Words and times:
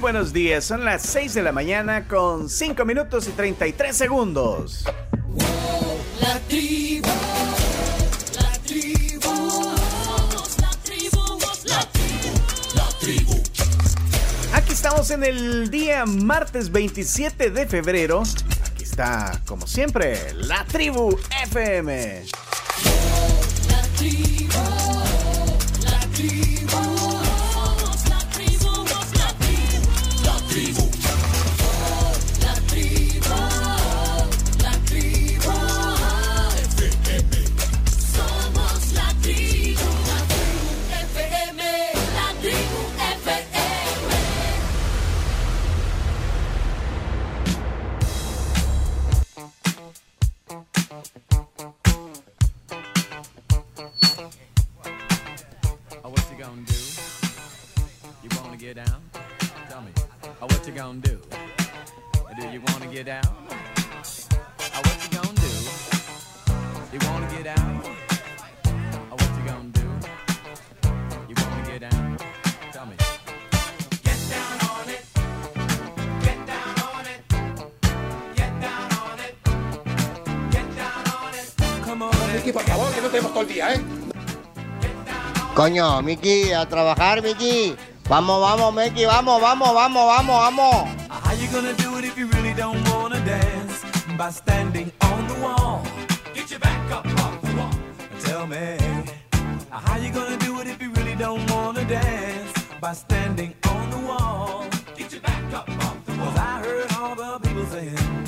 buenos 0.00 0.32
días, 0.32 0.64
son 0.64 0.84
las 0.84 1.02
6 1.02 1.34
de 1.34 1.42
la 1.42 1.52
mañana 1.52 2.08
con 2.08 2.48
5 2.48 2.84
minutos 2.86 3.28
y 3.28 3.32
33 3.32 3.94
segundos. 3.94 4.84
La 6.20 6.38
tribu, 6.48 7.06
la 8.34 8.52
tribu, 8.66 9.64
la 10.60 10.70
tribu, 10.82 11.38
la 11.66 11.80
tribu, 11.92 12.32
la 12.74 12.88
tribu. 12.98 13.42
Aquí 14.54 14.72
estamos 14.72 15.10
en 15.10 15.24
el 15.24 15.70
día 15.70 16.06
martes 16.06 16.72
27 16.72 17.50
de 17.50 17.66
febrero. 17.66 18.22
Aquí 18.72 18.84
está, 18.84 19.38
como 19.46 19.66
siempre, 19.66 20.32
la 20.34 20.64
tribu 20.64 21.18
FM. 21.42 22.22
La 23.68 23.82
tribu, 23.98 24.39
Coño, 85.60 86.00
Miki, 86.00 86.54
a 86.54 86.64
trabajar, 86.64 87.20
Miki. 87.20 87.76
Vamos, 88.08 88.40
vamos, 88.40 88.72
Miki, 88.72 89.04
vamos, 89.04 89.38
vamos, 89.42 89.74
vamos, 89.74 90.06
vamos, 90.06 90.40
vamos. 90.40 90.88
How 91.10 91.34
you 91.34 91.48
gonna 91.52 91.74
do 91.74 91.98
it 91.98 92.06
if 92.06 92.16
you 92.16 92.28
really 92.28 92.54
don't 92.54 92.82
wanna 92.88 93.20
dance? 93.26 93.84
By 94.16 94.30
standing 94.30 94.90
on 95.02 95.28
the 95.28 95.34
wall. 95.34 95.82
Get 96.32 96.50
your 96.50 96.60
back 96.60 96.90
up 96.90 97.04
off 97.20 97.42
the 97.42 97.54
wall. 97.58 97.70
Tell 98.24 98.46
me. 98.46 98.78
How 99.70 99.98
you 99.98 100.10
gonna 100.10 100.38
do 100.38 100.60
it 100.60 100.66
if 100.66 100.80
you 100.80 100.92
really 100.94 101.14
don't 101.14 101.44
wanna 101.50 101.84
dance? 101.84 102.54
By 102.80 102.94
standing 102.94 103.52
on 103.68 103.90
the 103.90 103.98
wall. 103.98 104.64
Get 104.96 105.12
your 105.12 105.20
back 105.20 105.44
up 105.52 105.68
off 105.84 105.96
the 106.06 106.12
wall. 106.16 106.32
'Cause 106.32 106.38
I 106.38 106.60
heard 106.64 106.88
all 106.98 107.14
the 107.14 107.38
people 107.38 107.66
saying, 107.70 108.19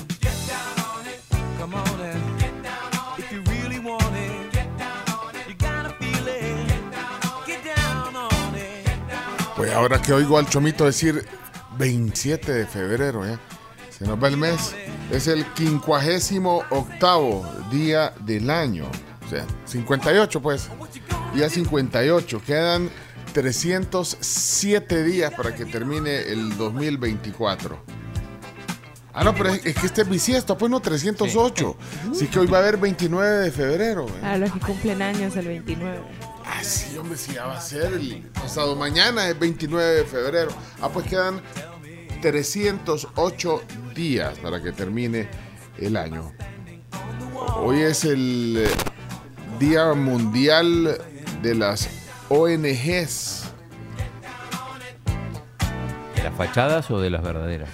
ahora 9.73 10.01
que 10.01 10.13
oigo 10.13 10.39
al 10.39 10.49
Chomito 10.49 10.85
decir 10.85 11.25
27 11.79 12.53
de 12.53 12.67
febrero, 12.67 13.27
¿eh? 13.27 13.39
se 13.91 14.07
nos 14.07 14.23
va 14.23 14.29
el 14.29 14.37
mes. 14.37 14.75
Es 15.11 15.27
el 15.27 15.45
quincuagésimo 15.53 16.63
octavo 16.71 17.47
día 17.71 18.13
del 18.21 18.51
año. 18.51 18.87
O 19.25 19.29
sea, 19.29 19.47
58 19.67 20.41
pues. 20.41 20.69
Día 21.35 21.49
58. 21.49 22.43
Quedan 22.45 22.91
307 23.33 25.05
días 25.05 25.33
para 25.35 25.55
que 25.55 25.65
termine 25.65 26.21
el 26.21 26.57
2024. 26.57 28.03
Ah, 29.15 29.25
no, 29.25 29.35
pero 29.35 29.51
es, 29.51 29.65
es 29.67 29.75
que 29.75 29.87
este 29.87 30.03
es 30.03 30.09
bisiesto, 30.09 30.57
pues 30.57 30.71
no, 30.71 30.81
308. 30.81 31.77
Así 32.11 32.29
que 32.29 32.39
hoy 32.39 32.47
va 32.47 32.59
a 32.59 32.61
haber 32.63 32.79
29 32.79 33.31
de 33.41 33.51
febrero. 33.51 34.07
¿eh? 34.07 34.27
A 34.27 34.39
los 34.39 34.51
que 34.53 34.59
cumplen 34.61 35.03
años 35.03 35.37
el 35.37 35.49
29. 35.49 36.01
Ah, 36.55 36.63
sí, 36.63 36.99
hombre, 36.99 37.17
sí, 37.17 37.33
ya 37.33 37.47
va 37.47 37.57
a 37.57 37.61
ser 37.61 37.95
el 37.95 38.31
pasado 38.35 38.77
mañana, 38.77 39.27
es 39.27 39.39
29 39.39 39.95
de 39.95 40.05
febrero. 40.05 40.51
Ah, 40.83 40.91
pues 40.91 41.07
quedan 41.07 41.41
308 42.21 43.63
días 43.95 44.39
para 44.39 44.63
que 44.63 44.71
termine 44.71 45.29
el 45.79 45.97
año. 45.97 46.31
Hoy 47.57 47.81
es 47.81 48.05
el 48.05 48.57
eh, 48.59 48.71
Día 49.59 49.95
Mundial 49.95 50.99
de 51.41 51.55
las 51.55 51.89
ONGs. 52.29 53.45
¿De 56.15 56.23
las 56.23 56.35
fachadas 56.37 56.91
o 56.91 57.01
de 57.01 57.09
las 57.09 57.23
verdaderas? 57.23 57.71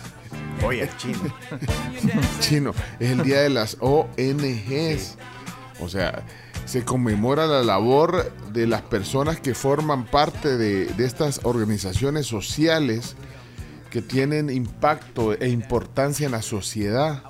Oye, 0.64 0.88
chino. 0.98 1.34
Chino, 2.40 2.74
es 3.00 3.10
el 3.10 3.24
Día 3.24 3.40
de 3.40 3.50
las 3.50 3.76
ONGs. 3.80 5.16
O 5.80 5.88
sea, 5.88 6.24
se 6.68 6.84
conmemora 6.84 7.46
la 7.46 7.62
labor 7.62 8.30
de 8.52 8.66
las 8.66 8.82
personas 8.82 9.40
que 9.40 9.54
forman 9.54 10.04
parte 10.04 10.58
de, 10.58 10.84
de 10.84 11.04
estas 11.06 11.40
organizaciones 11.44 12.26
sociales 12.26 13.16
que 13.90 14.02
tienen 14.02 14.50
impacto 14.50 15.32
e 15.32 15.48
importancia 15.48 16.26
en 16.26 16.32
la 16.32 16.42
sociedad. 16.42 17.22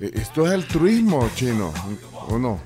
Eh, 0.00 0.10
Esto 0.14 0.46
es 0.46 0.52
altruismo, 0.52 1.30
chino, 1.34 1.72
¿o 2.28 2.38
no? 2.38 2.60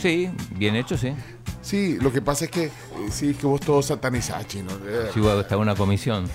Sí, 0.00 0.30
bien 0.50 0.76
hecho, 0.76 0.98
sí. 0.98 1.14
Sí, 1.62 1.96
lo 1.98 2.12
que 2.12 2.20
pasa 2.20 2.44
es 2.44 2.50
que 2.50 2.64
eh, 2.66 2.70
sí, 3.10 3.32
que 3.32 3.46
vos 3.46 3.60
todo 3.62 3.80
satanizás, 3.82 4.46
chino. 4.46 4.70
Eh, 4.86 5.10
Sí, 5.14 5.20
hasta 5.26 5.56
una 5.56 5.74
comisión 5.74 6.26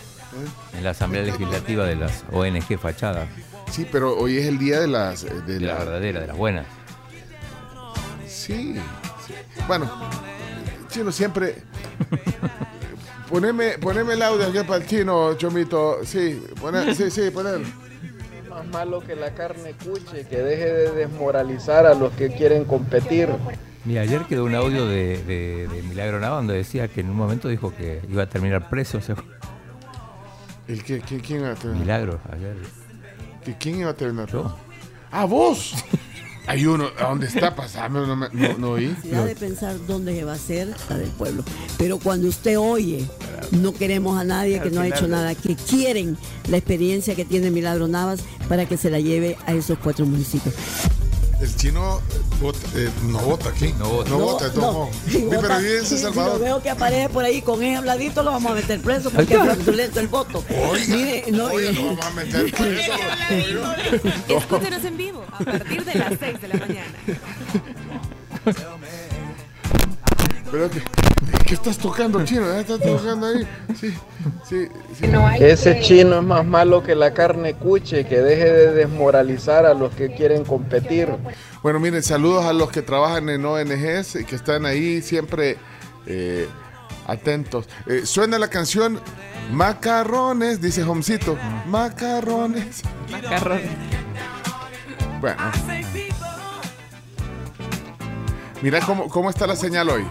en 0.76 0.84
la 0.84 0.90
Asamblea 0.90 1.22
Legislativa 1.24 1.86
de 1.86 1.96
las 1.98 2.24
ONG 2.32 2.80
fachadas, 2.80 3.30
Sí, 3.72 3.88
pero 3.90 4.18
hoy 4.18 4.38
es 4.38 4.48
el 4.48 4.58
día 4.58 4.80
de 4.82 4.88
las... 4.88 5.22
De, 5.24 5.42
de 5.44 5.60
las 5.62 5.78
la- 5.78 5.86
verdaderas, 5.86 6.22
de 6.24 6.28
las 6.28 6.36
buenas. 6.38 6.66
Sí. 8.46 8.76
Bueno, 9.68 9.90
chino 10.90 11.12
siempre. 11.12 11.64
Poneme, 13.30 13.78
poneme 13.78 14.14
el 14.16 14.22
audio 14.24 14.48
aquí 14.48 14.60
para 14.68 14.84
el 14.84 14.88
chino, 14.88 15.36
Chomito. 15.36 16.00
Sí, 16.04 16.42
poné- 16.60 16.94
sí, 16.94 17.10
sí, 17.12 17.30
poner. 17.32 17.62
Más 18.50 18.66
malo 18.68 19.00
que 19.00 19.16
la 19.16 19.34
carne 19.34 19.74
cuche, 19.84 20.28
que 20.28 20.38
deje 20.38 20.66
de 20.66 20.92
desmoralizar 20.92 21.86
a 21.86 21.94
los 21.94 22.12
que 22.14 22.30
quieren 22.30 22.66
competir. 22.66 23.30
Mira, 23.86 24.02
ayer 24.02 24.24
quedó 24.26 24.44
un 24.46 24.54
audio 24.56 24.86
de, 24.86 25.24
de- 25.24 25.68
de 25.68 25.82
Milagro 25.84 26.20
Nava 26.20 26.36
donde 26.38 26.56
decía 26.56 26.88
que 26.90 27.02
en 27.02 27.10
un 27.10 27.16
momento 27.16 27.48
dijo 27.48 27.74
que 27.76 28.02
iba 28.10 28.24
a 28.24 28.30
terminar 28.30 28.70
preso. 28.70 28.98
o 28.98 29.02
sea, 29.02 29.16
¿El 30.68 30.84
que, 30.84 31.00
que- 31.02 31.20
¿Quién 31.22 31.40
iba 31.42 31.52
a 31.52 31.56
terminar? 31.56 31.82
Milagro, 31.82 32.20
ayer. 32.34 32.56
¿Que 33.46 33.56
¿Quién 33.58 33.80
iba 33.80 33.92
a 33.92 33.96
terminar? 33.96 34.30
Yo. 34.30 34.56
¡Ah, 35.12 35.26
vos! 35.26 35.74
Hay 36.48 36.66
uno, 36.66 36.90
¿a 37.00 37.08
dónde 37.10 37.28
está? 37.28 37.56
Pasame, 37.56 38.00
no, 38.06 38.16
me- 38.16 38.30
no, 38.34 38.58
no 38.58 38.70
oí. 38.72 38.88
necesidad 38.88 39.26
de 39.26 39.36
pensar 39.36 39.76
dónde 39.88 40.16
se 40.16 40.24
va 40.24 40.34
a 40.34 40.36
hacer 40.36 40.74
la 40.90 40.98
del 40.98 41.10
pueblo. 41.10 41.44
Pero 41.78 42.00
cuando 42.00 42.28
usted 42.28 42.58
oye, 42.60 43.06
no 43.52 43.74
queremos 43.74 44.20
a 44.20 44.24
nadie 44.24 44.60
que 44.62 44.72
no 44.72 44.82
ha 44.82 44.88
hecho 44.88 45.08
nada, 45.08 45.36
que 45.36 45.56
quieren 45.56 46.18
la 46.50 46.58
experiencia 46.58 47.16
que 47.16 47.26
tiene 47.26 47.52
Milagro 47.52 47.88
Navas 47.88 48.22
para 48.50 48.66
que 48.66 48.76
se 48.78 48.90
la 48.90 49.00
lleve 49.00 49.38
a 49.46 49.54
esos 49.54 49.78
cuatro 49.80 50.06
municipios. 50.06 50.56
El 51.42 51.56
chino 51.56 52.00
vota- 52.40 52.60
eh, 52.76 52.90
no 53.08 53.18
vota 53.20 53.50
aquí. 53.50 53.74
No 53.80 53.90
vota. 53.90 54.10
No 54.12 54.18
vota, 54.20 54.46
Sí, 55.10 55.26
pero 55.28 55.42
vota- 55.42 55.58
vive 55.58 55.80
en 55.80 55.86
si 55.86 55.96
lo 55.96 56.02
Salvador. 56.02 56.40
veo 56.40 56.62
que 56.62 56.70
aparece 56.70 57.10
por 57.10 57.24
ahí 57.26 57.42
con 57.42 57.64
ese 57.64 57.78
habladito, 57.78 58.22
lo 58.22 58.32
vamos 58.32 58.52
a 58.52 58.56
meter 58.56 58.80
preso 58.82 59.10
porque 59.10 59.34
es 59.34 59.40
fraudulento 59.42 60.00
el 60.00 60.08
voto. 60.08 60.44
Oiga, 60.70 60.96
Mire, 60.96 61.26
no, 61.32 61.46
oiga, 61.48 61.70
eh, 61.72 61.74
lo 61.74 61.84
vamos 61.96 62.06
a 62.06 62.12
meter 62.12 62.52
preso. 62.56 62.94
Escúchenos 64.38 64.86
en 64.86 64.98
vivo 64.98 65.26
a 65.32 65.38
partir 65.44 65.84
de 65.84 65.96
las 65.96 66.14
6 66.20 66.42
de 66.42 66.48
la 66.48 66.56
mañana. 66.58 66.94
Pero 70.52 70.70
que, 70.70 70.82
¿qué 71.46 71.54
estás 71.54 71.78
tocando, 71.78 72.24
chino? 72.26 72.46
¿Ya 72.46 72.60
estás 72.60 72.80
tocando 72.82 73.28
ahí? 73.28 73.48
Sí, 73.80 73.94
sí, 74.48 74.68
sí. 75.00 75.06
Ese 75.40 75.80
chino 75.80 76.18
es 76.18 76.24
más 76.24 76.46
malo 76.46 76.84
que 76.84 76.94
la 76.94 77.14
carne 77.14 77.54
cuche, 77.54 78.06
que 78.06 78.18
deje 78.18 78.52
de 78.52 78.74
desmoralizar 78.74 79.66
a 79.66 79.74
los 79.74 79.94
que 79.94 80.14
quieren 80.14 80.44
competir. 80.44 81.08
Bueno, 81.64 81.80
miren, 81.80 82.04
saludos 82.04 82.46
a 82.46 82.54
los 82.54 82.70
que 82.70 82.82
trabajan 82.82 83.30
en 83.30 83.46
ONGs 83.46 84.16
y 84.16 84.26
que 84.26 84.36
están 84.36 84.66
ahí 84.66 85.02
siempre 85.02 85.58
eh, 86.06 86.50
atentos. 87.08 87.70
Eh, 87.88 88.06
suena 88.06 88.38
la 88.38 88.50
canción 88.50 89.00
Macarrones, 89.54 90.62
dice 90.62 90.84
Homcito. 90.84 91.38
Macarrones. 91.68 92.82
Macarrón. 93.10 93.62
Bueno. 95.22 95.38
Mira 98.62 98.80
cómo, 98.82 99.08
cómo 99.10 99.30
está 99.30 99.48
la 99.48 99.56
señal 99.56 99.90
hoy. 99.90 100.06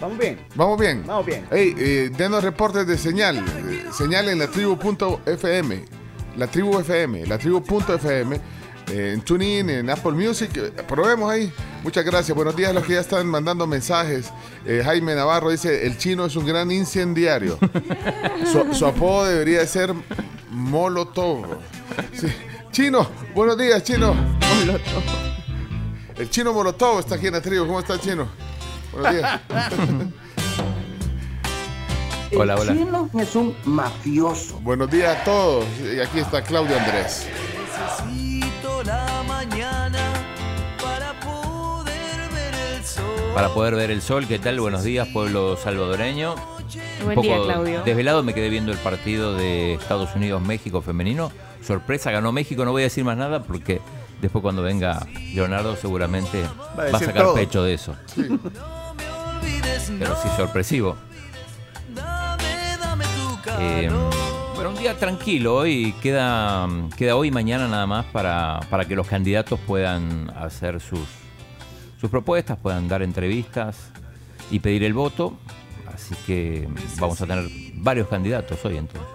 Vamos 0.00 0.18
bien. 0.18 0.38
Vamos 0.54 0.78
bien. 0.80 1.04
Vamos 1.06 1.26
bien. 1.26 1.46
Hey, 1.50 1.74
eh, 1.78 2.10
denos 2.16 2.44
reportes 2.44 2.86
de 2.86 2.98
señal. 2.98 3.38
Eh, 3.38 3.84
señal 3.96 4.28
en 4.28 4.38
la 4.38 4.48
tribu.fm, 4.48 5.84
la 6.36 6.46
tribu 6.48 6.78
FM, 6.80 7.26
la 7.26 7.38
tribu.fm, 7.38 8.36
eh, 8.92 9.12
en 9.14 9.22
TuneIn, 9.22 9.70
en 9.70 9.90
Apple 9.90 10.12
Music. 10.12 10.50
eh, 10.56 10.70
Probemos 10.86 11.30
ahí. 11.30 11.50
Muchas 11.82 12.04
gracias. 12.04 12.34
Buenos 12.36 12.54
días 12.56 12.70
a 12.70 12.72
los 12.74 12.84
que 12.84 12.92
ya 12.94 13.00
están 13.00 13.26
mandando 13.26 13.66
mensajes. 13.66 14.30
Eh, 14.66 14.82
Jaime 14.84 15.14
Navarro 15.14 15.50
dice, 15.50 15.86
el 15.86 15.96
chino 15.96 16.26
es 16.26 16.36
un 16.36 16.44
gran 16.46 16.70
incendiario. 16.70 17.58
su, 18.52 18.74
su 18.74 18.86
apodo 18.86 19.24
debería 19.26 19.60
de 19.60 19.66
ser 19.66 19.94
Molotov. 20.50 21.46
Sí. 22.12 22.26
Chino, 22.70 23.08
buenos 23.34 23.56
días, 23.56 23.82
Chino. 23.82 24.14
El 26.16 26.28
chino 26.30 26.52
Molotov 26.52 26.98
está 27.00 27.14
aquí 27.14 27.28
en 27.28 27.32
la 27.34 27.40
tribu. 27.40 27.66
¿Cómo 27.66 27.80
está, 27.80 27.98
Chino? 27.98 28.28
Buenos 28.96 29.14
días. 29.14 29.40
Hola, 32.36 32.56
hola. 32.56 32.72
chino 32.72 33.08
es 33.18 33.36
un 33.36 33.54
mafioso. 33.64 34.58
Buenos 34.60 34.90
días 34.90 35.16
a 35.16 35.24
todos. 35.24 35.64
Y 35.80 36.00
aquí 36.00 36.18
está 36.18 36.42
Claudio 36.42 36.76
Andrés. 36.78 37.28
Necesito 38.02 38.82
la 38.82 39.22
mañana 39.28 39.98
para 40.82 41.18
poder 41.20 42.28
ver 42.34 42.54
el 42.76 42.84
sol. 42.84 43.04
Para 43.34 43.48
poder 43.50 43.74
ver 43.76 43.90
el 43.90 44.02
sol, 44.02 44.26
¿qué 44.26 44.38
tal? 44.38 44.60
Buenos 44.60 44.82
días, 44.82 45.08
pueblo 45.08 45.56
salvadoreño. 45.56 46.34
Buen 47.04 47.20
día, 47.22 47.36
Claudio. 47.42 47.82
desvelado 47.84 48.22
me 48.22 48.34
quedé 48.34 48.48
viendo 48.50 48.72
el 48.72 48.78
partido 48.78 49.34
de 49.36 49.74
Estados 49.74 50.14
Unidos-México 50.16 50.82
femenino. 50.82 51.30
Sorpresa, 51.62 52.10
ganó 52.10 52.32
México, 52.32 52.64
no 52.64 52.72
voy 52.72 52.82
a 52.82 52.86
decir 52.86 53.04
más 53.04 53.16
nada 53.16 53.44
porque 53.44 53.80
después 54.20 54.42
cuando 54.42 54.62
venga 54.62 55.06
Leonardo 55.32 55.76
seguramente 55.76 56.42
Va 56.42 56.48
a 56.48 56.76
va 56.76 56.82
a 56.82 56.86
decir 56.86 57.06
sacar 57.06 57.22
todo. 57.22 57.34
pecho 57.34 57.62
de 57.62 57.74
eso. 57.74 57.94
Pero 59.98 60.16
sí 60.22 60.28
sorpresivo. 60.36 60.96
Eh, 63.58 63.90
bueno, 64.54 64.70
un 64.70 64.76
día 64.76 64.98
tranquilo 64.98 65.56
hoy, 65.56 65.94
queda, 66.02 66.68
queda 66.96 67.16
hoy 67.16 67.28
y 67.28 67.30
mañana 67.30 67.68
nada 67.68 67.86
más 67.86 68.04
para, 68.06 68.60
para 68.70 68.84
que 68.84 68.96
los 68.96 69.06
candidatos 69.06 69.58
puedan 69.66 70.30
hacer 70.36 70.80
sus, 70.80 71.06
sus 72.00 72.10
propuestas, 72.10 72.58
puedan 72.58 72.88
dar 72.88 73.02
entrevistas 73.02 73.76
y 74.50 74.58
pedir 74.58 74.84
el 74.84 74.94
voto. 74.94 75.38
Así 75.94 76.14
que 76.26 76.68
vamos 76.98 77.20
a 77.22 77.26
tener 77.26 77.48
varios 77.74 78.08
candidatos 78.08 78.64
hoy 78.64 78.76
entonces. 78.76 79.08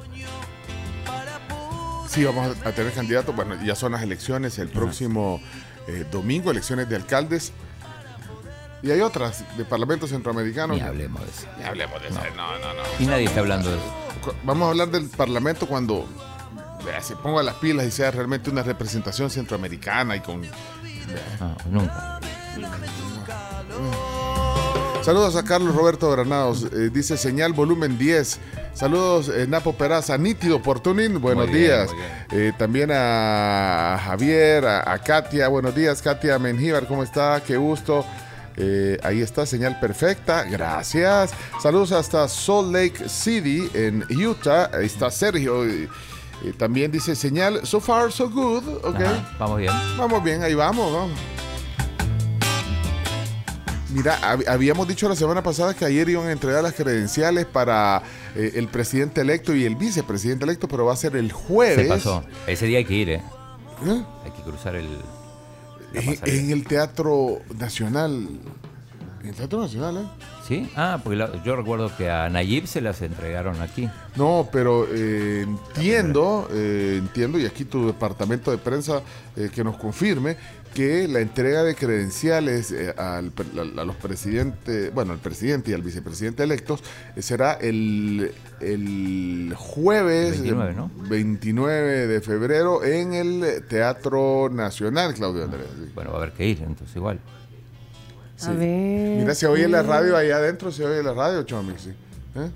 Sí, 2.08 2.24
vamos 2.26 2.58
a 2.66 2.72
tener 2.72 2.92
candidatos. 2.94 3.36
Bueno, 3.36 3.56
ya 3.64 3.76
son 3.76 3.94
las 3.94 4.02
elecciones 4.02 4.60
el 4.60 4.68
próximo 4.68 5.40
eh, 5.88 6.06
domingo, 6.12 6.52
elecciones 6.52 6.90
de 6.90 6.96
alcaldes. 6.98 7.54
Y 8.84 8.90
hay 8.92 9.02
otras 9.02 9.44
de 9.58 9.64
Parlamento 9.66 10.08
Centroamericano. 10.08 10.74
Ni 10.74 10.82
hablemos 10.82 11.22
de 11.22 11.30
eso. 11.30 11.48
Ni 11.58 11.64
hablemos 11.66 12.02
de 12.02 12.08
eso. 12.10 12.20
No, 12.36 12.52
no, 12.60 12.74
no. 12.74 12.84
Y 13.00 13.06
nadie 13.06 13.26
está 13.26 13.42
hablando 13.42 13.70
de 13.72 13.78
eso. 13.78 14.34
Vamos 14.44 14.66
a 14.68 14.70
hablar 14.72 14.90
del 14.90 15.08
Parlamento 15.08 15.68
cuando 15.68 16.06
se 17.02 17.16
ponga 17.18 17.44
las 17.44 17.56
pilas 17.56 17.86
y 17.86 17.92
sea 17.92 18.10
realmente 18.12 18.50
una 18.50 18.64
representación 18.64 19.30
centroamericana 19.30 20.16
y 20.16 20.20
con. 20.22 20.42
No, 20.42 21.56
nunca. 21.70 22.20
Saludos 25.04 25.36
a 25.36 25.44
Carlos 25.44 25.76
Roberto 25.76 26.10
Granados. 26.12 26.64
eh, 26.72 26.90
dice 26.94 27.18
señal 27.18 27.54
volumen 27.54 27.98
10. 27.98 28.40
Saludos, 28.74 29.30
eh, 29.30 29.48
Napo 29.48 29.74
Peraza, 29.74 30.18
nítido 30.18 30.62
por 30.62 30.80
tuning. 30.80 31.20
Buenos 31.20 31.50
Muy 31.50 31.60
días. 31.60 31.90
bien. 31.92 32.08
Eh, 32.32 32.54
también 32.58 32.90
a 32.94 34.00
Javier, 34.06 34.66
a, 34.66 34.92
a 34.94 34.98
Katia. 35.00 35.48
Buenos 35.48 35.74
días, 35.76 36.02
Katia 36.02 36.38
Menjívar. 36.40 36.86
¿Cómo 36.88 37.04
está? 37.04 37.42
Qué 37.46 37.58
gusto. 37.58 38.06
Eh, 38.64 39.00
ahí 39.04 39.22
está, 39.22 39.46
señal 39.48 39.80
perfecta. 39.80 40.44
Gracias. 40.44 41.32
Saludos 41.62 41.92
hasta 41.94 42.28
Salt 42.28 42.72
Lake 42.72 43.10
City, 43.10 43.68
en 43.74 44.06
Utah. 44.24 44.70
Ahí 44.72 44.86
está 44.86 45.10
Sergio. 45.10 45.64
también 46.58 46.92
dice 46.92 47.16
señal 47.16 47.66
so 47.66 47.80
far 47.80 48.12
so 48.12 48.30
good. 48.30 48.64
Ok. 48.84 48.96
Ajá, 49.02 49.36
vamos 49.40 49.58
bien. 49.60 49.72
Vamos 49.98 50.24
bien, 50.24 50.44
ahí 50.44 50.54
vamos, 50.54 50.94
vamos. 50.94 51.20
Mira, 53.94 54.18
hab- 54.22 54.48
habíamos 54.48 54.88
dicho 54.88 55.10
la 55.10 55.16
semana 55.16 55.44
pasada 55.44 55.74
que 55.74 55.84
ayer 55.84 56.08
iban 56.08 56.28
a 56.28 56.32
entregar 56.32 56.64
las 56.64 56.74
credenciales 56.74 57.46
para 57.46 58.02
eh, 58.36 58.54
el 58.56 58.68
presidente 58.70 59.20
electo 59.20 59.54
y 59.54 59.66
el 59.66 59.76
vicepresidente 59.76 60.46
electo, 60.46 60.68
pero 60.70 60.86
va 60.86 60.94
a 60.94 60.96
ser 60.96 61.16
el 61.18 61.32
jueves. 61.34 61.84
Se 61.88 61.90
pasó. 61.90 62.24
Ese 62.48 62.68
día 62.68 62.78
hay 62.78 62.86
que 62.86 62.94
ir, 62.94 63.10
¿eh? 63.10 63.22
¿Eh? 63.86 64.04
Hay 64.24 64.32
que 64.32 64.42
cruzar 64.44 64.76
el. 64.76 64.88
En, 65.94 66.52
el 66.52 66.66
Teatro 66.66 67.40
Nacional. 67.60 68.28
En 69.22 69.30
el 69.30 69.36
Teatro 69.36 69.62
Nacional, 69.62 69.98
¿eh? 69.98 70.06
¿Sí? 70.48 70.70
Ah, 70.76 71.00
porque 71.04 71.18
la- 71.18 71.44
yo 71.44 71.56
recuerdo 71.56 71.96
que 71.96 72.10
a 72.10 72.28
Nayib 72.30 72.66
se 72.68 72.82
las 72.82 73.02
entregaron 73.02 73.62
aquí. 73.62 73.88
No, 74.16 74.50
pero 74.52 74.88
eh, 74.92 75.46
entiendo, 75.76 76.48
eh, 76.52 76.96
entiendo, 76.98 77.38
y 77.40 77.46
aquí 77.46 77.64
tu 77.66 77.86
departamento 77.88 78.50
de 78.52 78.58
prensa 78.58 79.02
eh, 79.36 79.50
que 79.54 79.64
nos 79.64 79.78
confirme 79.78 80.38
que 80.74 81.08
la 81.08 81.20
entrega 81.20 81.64
de 81.64 81.76
credenciales 81.76 82.72
eh, 82.72 82.94
al 82.98 83.32
pre- 83.32 83.46
a, 83.58 83.82
a 83.82 83.86
los 83.86 83.96
presidentes, 83.98 84.94
bueno, 84.94 85.14
al 85.14 85.20
presidente 85.20 85.72
y 85.72 85.74
al 85.74 85.82
vicepresidente 85.82 86.44
electos 86.44 86.82
eh, 87.16 87.22
será 87.22 87.54
el, 87.54 88.32
el 88.60 89.54
jueves 89.58 90.32
29, 90.42 90.74
¿no? 90.74 90.92
29 91.10 92.08
de 92.08 92.22
febrero 92.22 92.84
en 92.84 93.14
el 93.14 93.64
Teatro 93.68 94.50
Nacional, 94.52 95.14
Claudio 95.14 95.44
Andrés. 95.44 95.66
sí. 95.78 95.92
Bueno, 95.94 96.12
va 96.12 96.18
a 96.20 96.22
haber 96.24 96.34
que 96.34 96.48
ir, 96.48 96.62
entonces 96.62 96.96
igual. 96.96 97.20
Sí. 98.38 98.48
A 98.48 98.54
ver. 98.54 99.18
Mira, 99.20 99.36
se 99.36 99.46
oye 99.48 99.68
la 99.68 99.84
radio 99.84 100.18
ahí 100.18 100.32
adentro, 100.32 100.72
se 100.72 100.84
oye 100.84 101.04
la 101.04 101.14
radio, 101.14 101.44
Chomi, 101.44 101.74
sí. 101.78 101.92
¿Eh? 102.34 102.50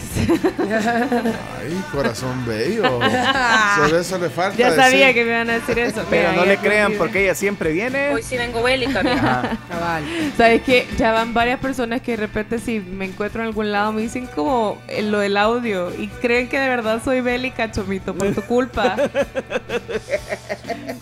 Ay, 0.60 1.84
corazón 1.92 2.46
bello. 2.46 2.84
Solo 3.76 4.00
eso 4.00 4.18
le 4.18 4.30
falta. 4.30 4.58
ya 4.58 4.76
sabía 4.76 5.08
decir. 5.08 5.14
que 5.16 5.24
me 5.24 5.30
iban 5.32 5.50
a 5.50 5.54
decir 5.54 5.80
eso. 5.80 6.04
Pero 6.10 6.30
Mira, 6.32 6.42
no 6.42 6.46
le 6.46 6.58
crean 6.58 6.94
porque 6.98 7.24
ella 7.24 7.36
siempre 7.36 7.72
viene. 7.72 8.14
Hoy 8.14 8.24
sí 8.24 8.38
vengo 8.38 8.64
bélica, 8.64 9.00
Ajá. 9.02 9.58
Cabal. 9.70 10.04
Sabes 10.38 10.62
que 10.64 10.88
ya 10.98 11.12
van 11.12 11.34
varias 11.34 11.60
personas 11.60 12.02
que 12.02 12.12
de 12.12 12.18
repente 12.18 12.60
si 12.60 12.80
me 12.80 13.06
encuentro 13.06 13.42
en 13.42 13.48
algún 13.48 13.72
lado 13.72 13.92
me 13.92 14.02
dicen 14.02 14.28
como 14.28 14.82
eh, 14.88 15.02
lo 15.02 15.20
del 15.20 15.38
audio 15.38 15.94
y 15.96 16.08
creen 16.08 16.50
que 16.50 16.60
de 16.60 16.68
verdad 16.68 17.02
soy 17.04 17.22
bélica, 17.22 17.72
Chomito, 17.72 18.14
por 18.16 18.34
tu 18.34 18.42
culpa. 18.44 18.96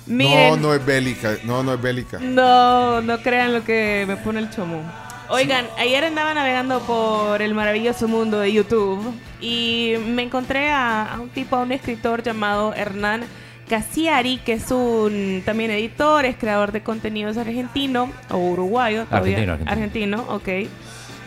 No, 0.07 0.57
no 0.57 0.73
es 0.73 0.85
bélica. 0.85 1.37
No, 1.43 1.63
no 1.63 1.73
es 1.73 1.81
bélica. 1.81 2.19
no, 2.19 3.01
no 3.01 3.21
crean 3.21 3.53
lo 3.53 3.63
que 3.63 4.05
me 4.07 4.17
pone 4.17 4.39
el 4.39 4.49
chomo. 4.49 4.83
Oigan, 5.31 5.65
ayer 5.77 6.03
andaba 6.03 6.33
navegando 6.33 6.81
por 6.81 7.41
el 7.41 7.53
maravilloso 7.53 8.09
mundo 8.09 8.39
de 8.39 8.51
YouTube 8.51 9.01
y 9.39 9.93
me 10.05 10.23
encontré 10.23 10.69
a, 10.69 11.13
a 11.13 11.21
un 11.21 11.29
tipo, 11.29 11.55
a 11.55 11.61
un 11.61 11.71
escritor 11.71 12.21
llamado 12.21 12.73
Hernán 12.73 13.23
Casiari, 13.69 14.39
que 14.39 14.51
es 14.51 14.69
un 14.71 15.41
también 15.45 15.71
editor, 15.71 16.25
es 16.25 16.35
creador 16.35 16.73
de 16.73 16.83
contenidos 16.83 17.37
argentino 17.37 18.11
o 18.29 18.37
uruguayo. 18.37 19.05
todavía. 19.05 19.37
Argentino, 19.37 19.71
argentino. 19.71 20.25
ok. 20.27 20.49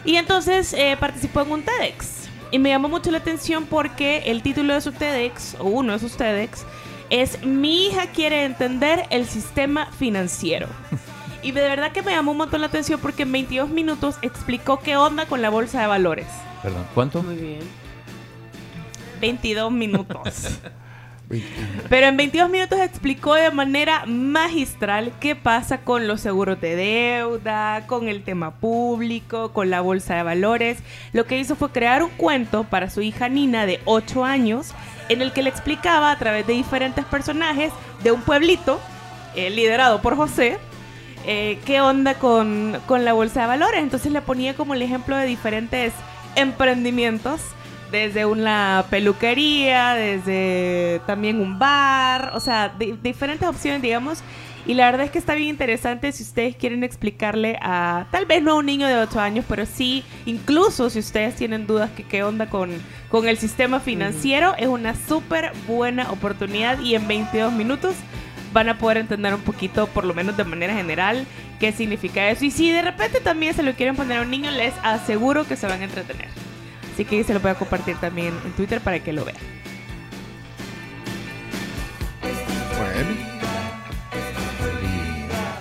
Y 0.05 0.17
entonces 0.17 0.75
eh, 0.75 0.99
participó 1.01 1.41
en 1.41 1.53
un 1.53 1.63
TEDx. 1.63 2.29
Y 2.51 2.59
me 2.59 2.69
llamó 2.69 2.91
mucho 2.91 3.11
la 3.11 3.19
atención 3.19 3.65
porque 3.65 4.25
el 4.27 4.43
título 4.43 4.75
de 4.75 4.83
su 4.83 4.93
TEDx, 4.93 5.57
o 5.59 5.65
uno 5.65 5.95
de 5.95 5.99
sus 5.99 6.19
TEDx, 6.19 6.67
es 7.09 7.43
Mi 7.43 7.87
hija 7.87 8.09
quiere 8.09 8.45
entender 8.45 9.07
el 9.09 9.25
sistema 9.25 9.87
financiero. 9.99 10.69
Y 11.45 11.53
de 11.53 11.61
verdad 11.61 11.93
que 11.93 12.03
me 12.03 12.13
llamó 12.13 12.33
un 12.33 12.39
montón 12.39 12.63
la 12.63 12.69
atención 12.69 12.99
porque 12.99 13.23
en 13.23 13.33
22 13.33 13.69
minutos 13.69 14.17
explicó 14.23 14.81
qué 14.81 14.97
onda 14.97 15.27
con 15.27 15.43
la 15.43 15.51
bolsa 15.51 15.81
de 15.83 15.87
valores. 15.87 16.27
Perdón, 16.63 16.87
¿cuánto? 16.95 17.23
Muy 17.23 17.37
bien. 17.37 17.61
22 19.21 19.71
minutos. 19.71 20.59
Pero 21.89 22.07
en 22.07 22.17
22 22.17 22.51
minutos 22.51 22.79
explicó 22.81 23.35
de 23.35 23.51
manera 23.51 24.05
magistral 24.07 25.13
qué 25.21 25.37
pasa 25.37 25.79
con 25.79 26.07
los 26.07 26.21
seguros 26.21 26.61
de 26.61 26.77
deuda, 26.77 27.87
con 27.87 28.09
el 28.09 28.23
tema 28.23 28.53
público, 28.53 29.53
con 29.53 29.69
la 29.69 29.81
bolsa 29.81 30.17
de 30.17 30.23
valores. 30.23 30.79
Lo 31.13 31.27
que 31.27 31.39
hizo 31.39 31.57
fue 31.57 31.73
crear 31.73 32.03
un 32.03 32.11
cuento 32.11 32.65
para 32.65 32.89
su 32.89 33.03
hija 33.03 33.29
Nina 33.29 33.67
de 33.67 33.81
8 33.85 34.25
años 34.25 34.73
en 35.11 35.21
el 35.21 35.33
que 35.33 35.43
le 35.43 35.51
explicaba 35.51 36.11
a 36.11 36.19
través 36.19 36.47
de 36.47 36.55
diferentes 36.55 37.05
personajes 37.05 37.71
de 38.03 38.13
un 38.13 38.23
pueblito 38.23 38.81
eh, 39.35 39.51
liderado 39.51 40.01
por 40.01 40.17
José. 40.17 40.59
Eh, 41.27 41.59
qué 41.65 41.81
onda 41.81 42.15
con, 42.15 42.79
con 42.87 43.05
la 43.05 43.13
bolsa 43.13 43.43
de 43.43 43.47
valores. 43.47 43.81
Entonces 43.81 44.13
le 44.13 44.21
ponía 44.23 44.55
como 44.55 44.75
el 44.75 44.83
ejemplo 44.83 45.17
de 45.17 45.27
diferentes 45.27 45.93
emprendimientos 46.37 47.41
desde 47.91 48.27
una 48.27 48.85
peluquería, 48.91 49.95
desde 49.95 51.01
también 51.07 51.41
un 51.41 51.59
bar, 51.59 52.33
o 52.35 52.41
sea, 52.41 52.69
di- 52.79 52.99
diferentes 53.03 53.47
opciones, 53.49 53.83
digamos. 53.83 54.23
Y 54.67 54.75
la 54.75 54.87
verdad 54.87 55.05
es 55.07 55.11
que 55.13 55.19
está 55.19 55.35
bien 55.35 55.51
interesante 55.51 56.11
si 56.11 56.23
ustedes 56.23 56.57
quieren 56.57 56.85
explicarle 56.85 57.59
a, 57.61 58.07
tal 58.11 58.25
vez 58.25 58.43
no 58.43 58.53
a 58.53 58.55
un 58.55 58.67
niño 58.67 58.87
de 58.87 58.97
8 58.97 59.21
años, 59.21 59.45
pero 59.47 59.67
sí, 59.67 60.03
incluso 60.25 60.89
si 60.89 61.01
ustedes 61.01 61.37
tienen 61.37 61.67
dudas 61.67 61.91
que 61.91 62.03
qué 62.03 62.23
onda 62.23 62.49
con, 62.49 62.71
con 63.11 63.29
el 63.29 63.37
sistema 63.37 63.79
financiero, 63.79 64.55
es 64.57 64.67
una 64.67 64.95
súper 64.95 65.53
buena 65.69 66.11
oportunidad 66.11 66.81
y 66.81 66.95
en 66.95 67.07
22 67.07 67.53
minutos 67.53 67.95
van 68.55 68.71
a 68.71 68.79
poder 68.79 68.97
entender 68.97 69.35
un 69.35 69.43
poquito, 69.43 69.87
por 69.89 70.05
lo 70.07 70.15
menos 70.15 70.37
de 70.37 70.45
manera 70.45 70.73
general, 70.75 71.27
qué 71.61 71.73
significa 71.73 72.31
eso. 72.31 72.47
Y 72.47 72.51
si 72.51 72.73
de 72.73 72.81
repente 72.81 73.21
también 73.21 73.53
se 73.53 73.63
lo 73.63 73.75
quieren 73.75 73.97
poner 73.97 74.19
a 74.19 74.23
un 74.23 74.31
niño, 74.31 74.51
les 74.51 74.73
aseguro 74.83 75.47
que 75.47 75.57
se 75.57 75.67
van 75.67 75.83
a 75.83 75.85
entretener. 75.85 76.29
Así 76.95 77.05
que 77.05 77.23
se 77.25 77.35
lo 77.35 77.41
voy 77.41 77.51
a 77.51 77.57
compartir 77.57 77.97
también 77.97 78.33
en 78.47 78.53
Twitter 78.53 78.81
para 78.81 79.01
que 79.01 79.13
lo 79.13 79.27
vean. 79.27 79.37
Bueno. 82.79 83.35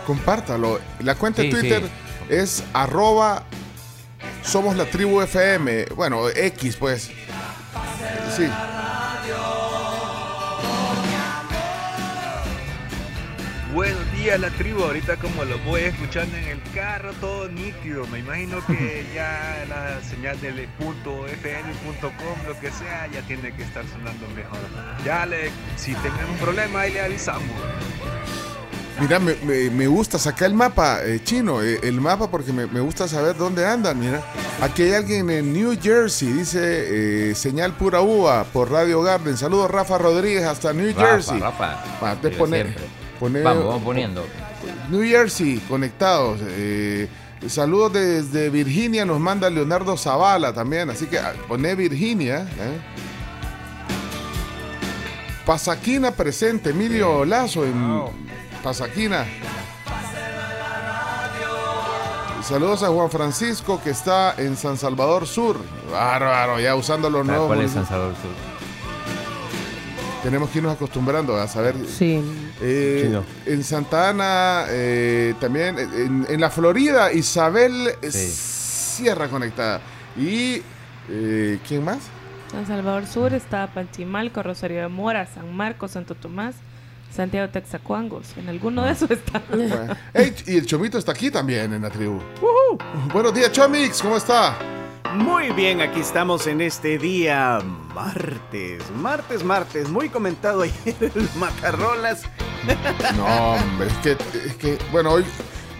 Compártalo. 0.05 0.79
La 1.00 1.15
cuenta 1.15 1.41
de 1.41 1.50
Twitter 1.50 1.81
sí. 1.81 1.89
es 2.29 2.63
arroba 2.73 3.43
somos 4.43 4.75
la 4.75 4.85
tribu 4.85 5.21
FM. 5.21 5.85
Bueno, 5.95 6.29
X 6.29 6.75
pues. 6.77 7.09
Sí. 8.35 8.47
Buenos 13.74 14.12
días 14.12 14.39
la 14.39 14.50
tribu, 14.51 14.84
ahorita 14.84 15.15
como 15.18 15.44
lo 15.46 15.58
voy 15.60 15.82
escuchando 15.82 16.38
en 16.38 16.44
el 16.44 16.62
carro 16.75 17.12
todo 17.20 17.50
nítido, 17.50 18.06
me 18.08 18.20
imagino 18.20 18.63
que 18.68 19.03
ya 19.15 19.65
la 19.68 20.00
señal 20.08 20.39
del 20.42 20.68
punto 20.77 21.25
.fm, 21.27 21.74
punto 21.84 22.12
.com, 22.18 22.48
lo 22.48 22.60
que 22.60 22.70
sea, 22.72 23.08
ya 23.12 23.22
tiene 23.22 23.51
que 23.56 23.63
estar 23.63 23.84
sonando 23.88 24.27
mejor. 24.36 24.60
Ya 25.03 25.25
le, 25.25 25.50
si 25.75 25.94
tengan 25.96 26.30
un 26.30 26.38
problema 26.38 26.82
ahí 26.82 26.94
le 26.94 27.01
avisamos. 27.01 27.50
Mira, 29.00 29.18
me, 29.18 29.34
me- 29.44 29.72
me 29.72 29.88
gusta 29.88 30.20
sacar 30.20 30.50
el 30.50 30.53
mapa 30.53 31.00
eh, 31.03 31.20
chino, 31.24 31.63
eh, 31.63 31.80
el 31.82 32.00
mapa 32.00 32.30
porque 32.30 32.53
me, 32.53 32.68
me 32.68 32.80
gusta 32.80 33.08
saber 33.08 33.36
dónde 33.36 33.65
andan. 33.65 34.00
Mira, 34.00 34.22
aquí 34.62 34.84
hay 34.84 34.94
alguien 34.94 35.32
en 35.32 35.51
New 35.51 35.75
Jersey, 35.82 36.32
dice 36.32 37.32
eh, 37.32 37.34
señal 37.36 37.75
pura 37.75 38.01
uva 38.01 38.44
por 38.44 38.70
Radio 38.72 39.01
Garden. 39.01 39.36
Saludos 39.36 39.72
Rafa 39.72 39.98
Rodríguez 39.98 40.44
hasta 40.44 40.74
New 40.74 40.94
Rafa, 40.96 41.08
Jersey. 41.08 41.39
Rafa. 41.39 41.84
Va, 42.03 42.15
te 42.22 42.30
pone- 42.30 42.75
Vamos, 43.20 43.65
vamos 43.65 43.84
poniendo. 43.84 44.25
New 44.89 45.03
Jersey, 45.03 45.60
conectados. 45.70 46.39
eh, 46.41 47.08
saludos 47.48 47.93
desde 47.93 48.50
Virginia, 48.50 49.05
nos 49.05 49.20
manda 49.20 49.50
Leonardo 49.50 49.98
Zavala 49.98 50.53
también, 50.53 50.89
así 50.89 51.05
que 51.08 51.20
ah, 51.20 51.34
pone 51.48 51.75
Virginia. 51.75 52.48
¿eh? 52.60 52.79
Pasaquina 55.46 56.12
presente, 56.12 56.70
Emilio 56.70 57.25
Lazo 57.25 57.65
en 57.65 58.03
Pasaquina. 58.63 59.25
Saludos 62.41 62.84
a 62.84 62.88
Juan 62.88 63.10
Francisco 63.10 63.79
que 63.82 63.89
está 63.91 64.36
en 64.38 64.58
San 64.58 64.77
Salvador 64.77 65.27
Sur. 65.27 65.58
Bárbaro, 65.91 66.60
ya 66.60 66.75
usando 66.75 67.10
los 67.10 67.25
nuevos. 67.25 67.48
¿Cuál 67.48 67.62
es 67.62 67.72
San. 67.72 67.86
Salvador 67.86 68.15
Sur? 68.15 68.52
Tenemos 70.24 70.50
que 70.50 70.60
irnos 70.60 70.74
acostumbrando 70.74 71.36
a 71.36 71.48
saber. 71.50 71.75
Sí. 71.86 72.22
Eh, 72.62 73.01
Chino. 73.06 73.25
en 73.46 73.63
Santa 73.63 74.10
Ana, 74.10 74.65
eh, 74.70 75.36
también 75.39 75.77
en, 75.77 76.25
en 76.30 76.42
la 76.42 76.50
Florida, 76.50 77.12
Isabel 77.12 77.89
eh, 78.01 78.10
Sierra 78.12 79.27
conectada. 79.27 79.82
Y 80.18 80.62
eh, 81.10 81.60
¿quién 81.68 81.84
más? 81.84 82.00
San 82.51 82.65
Salvador 82.65 83.06
Sur 83.06 83.34
está 83.34 83.68
Panchimalco, 83.68 84.42
Rosario 84.44 84.82
de 84.82 84.88
Mora, 84.88 85.25
San 85.25 85.53
Marcos, 85.53 85.92
Santo 85.92 86.15
Tomás, 86.15 86.56
Santiago 87.13 87.51
Texacuangos. 87.51 88.38
En 88.38 88.48
alguno 88.48 88.84
de 88.86 88.92
esos 88.94 89.12
está. 89.12 89.42
Bueno. 89.50 89.96
Y 90.48 90.58
el 90.58 90.65
Chomito 90.65 90.98
está 90.98 91.12
aquí 91.12 91.32
también 91.32 91.74
en 91.74 91.82
la 91.82 91.89
tribu. 91.89 92.20
Buenos 93.12 93.34
días, 93.34 93.51
Chomix, 93.51 94.01
¿cómo 94.01 94.15
está? 94.18 94.56
Muy 95.12 95.51
bien, 95.51 95.81
aquí 95.81 96.00
estamos 96.00 96.48
en 96.48 96.62
este 96.62 96.98
día 96.98 97.60
martes, 97.93 98.81
martes, 98.95 99.43
martes, 99.43 99.89
muy 99.89 100.10
comentado 100.10 100.62
ayer 100.63 100.95
el 101.15 101.29
Macarrolas. 101.36 102.24
No, 103.15 103.25
hombre, 103.53 103.88
es 103.88 103.98
que, 103.98 104.12
es 104.48 104.55
que 104.55 104.77
bueno, 104.91 105.12
hoy, 105.12 105.25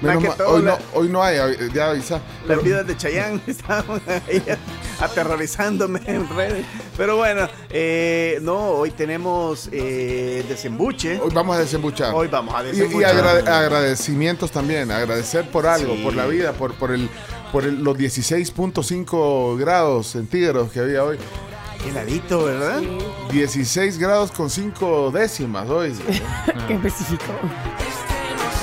menos 0.02 0.40
hoy, 0.46 0.62
la- 0.62 0.72
no, 0.72 0.78
hoy 0.94 1.10
no 1.10 1.24
hay, 1.24 1.38
ya 1.74 1.90
avisa. 1.92 2.22
Las 2.48 2.62
vidas 2.62 2.86
de 2.86 2.96
Chayán 2.96 3.42
estaban 3.48 4.02
ahí 4.28 4.44
aterrorizándome 5.00 6.02
en 6.06 6.30
redes. 6.30 6.66
Pero 6.96 7.16
bueno, 7.18 7.48
eh, 7.72 8.38
no, 8.44 8.58
hoy 8.60 8.92
tenemos 8.92 9.68
eh, 9.72 10.46
desembuche. 10.48 11.20
Hoy 11.20 11.32
vamos 11.34 11.56
a 11.56 11.60
desembuchar. 11.60 12.14
Hoy 12.14 12.28
vamos 12.28 12.54
a 12.54 12.64
Y, 12.66 12.68
y 12.68 12.72
desembuchar. 12.74 13.16
agrade- 13.16 13.48
agradecimientos 13.48 14.52
también, 14.52 14.92
agradecer 14.92 15.50
por 15.50 15.66
algo, 15.66 15.96
Sí. 15.96 16.04
por 16.04 16.14
la 16.14 16.28
vida, 16.28 16.52
por, 16.52 16.74
por, 16.76 16.92
el, 16.92 17.10
por 17.54 17.64
el- 17.64 17.82
los 17.82 17.96
16.5 17.98 19.56
grados 19.58 20.08
centígrados 20.08 20.72
que 20.72 20.80
había 20.82 21.04
hoy. 21.06 21.18
Heladito, 21.88 22.46
¿verdad? 22.46 22.82
16 23.32 23.98
grados 23.98 24.32
con 24.32 24.50
5 24.50 25.12
décimas 25.12 25.70
hoy. 25.70 25.94
Qué 26.68 26.74
específico. 26.74 27.24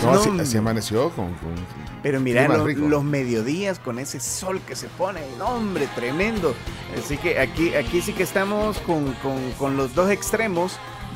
No, 0.03 0.13
así, 0.13 0.31
No, 0.31 0.43
así 0.43 0.57
amaneció 0.57 1.11
con, 1.11 1.27
con 1.35 1.55
Pero 2.03 2.19
mira, 2.21 2.49
lo- 2.49 2.67
los 2.67 3.05
mediodías 3.05 3.79
con 3.79 3.99
ese 3.99 4.19
sol 4.21 4.61
que 4.67 4.75
se 4.75 4.89
pone, 4.89 5.21
hombre, 5.43 5.87
tremendo. 5.95 6.55
Así 6.99 7.17
que 7.19 7.39
aquí, 7.39 7.75
aquí 7.75 8.01
sí 8.01 8.13
que 8.15 8.23
estamos 8.23 8.79
con, 8.81 9.13
con- 9.23 9.53
con 9.59 9.77
los 9.77 9.95
dos 9.95 10.11
extremos 10.11 10.73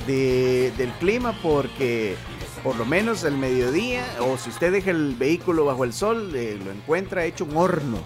de- 0.07 0.73
del 0.77 0.91
clima 1.01 1.35
porque 1.43 2.17
por 2.65 2.75
lo 2.77 2.85
menos 2.85 3.23
el 3.25 3.37
mediodía, 3.37 4.03
o 4.21 4.37
si 4.39 4.49
usted 4.51 4.73
deja 4.73 4.91
el 4.91 5.15
vehículo 5.15 5.67
bajo 5.67 5.85
el 5.85 5.93
sol, 5.93 6.33
eh, 6.35 6.59
lo 6.65 6.73
encuentra 6.73 7.25
hecho 7.25 7.45
un 7.45 7.57
horno. 7.57 7.99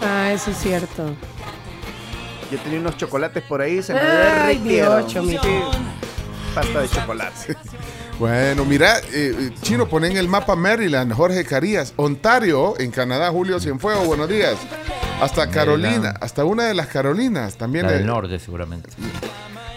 Ah, 0.00 0.30
eso 0.32 0.52
es 0.52 0.56
cierto. 0.58 1.04
Yo 2.50 2.58
tenía 2.60 2.78
unos 2.78 2.96
chocolates 2.96 3.42
por 3.42 3.60
ahí, 3.60 3.82
se 3.82 3.92
me 3.92 3.98
Ay, 4.00 4.58
derritieron. 4.58 5.06
Dios, 5.08 5.76
Pasta 6.54 6.80
de 6.80 6.88
chocolate. 6.88 7.56
Bueno, 8.18 8.64
mira, 8.64 8.98
eh, 9.12 9.34
eh, 9.38 9.50
Chino, 9.60 9.86
pone 9.90 10.06
en 10.06 10.16
el 10.16 10.26
mapa 10.26 10.56
Maryland, 10.56 11.12
Jorge 11.12 11.44
Carías, 11.44 11.92
Ontario, 11.96 12.72
en 12.80 12.90
Canadá, 12.90 13.30
Julio 13.30 13.60
Cienfuegos, 13.60 14.06
buenos 14.06 14.26
días. 14.26 14.56
hasta 15.20 15.50
Carolina, 15.50 16.14
hasta 16.22 16.42
una 16.46 16.64
de 16.64 16.72
las 16.72 16.86
Carolinas 16.86 17.58
también. 17.58 17.84
La 17.84 17.92
del 17.92 18.04
eh, 18.04 18.06
norte, 18.06 18.38
seguramente. 18.38 18.88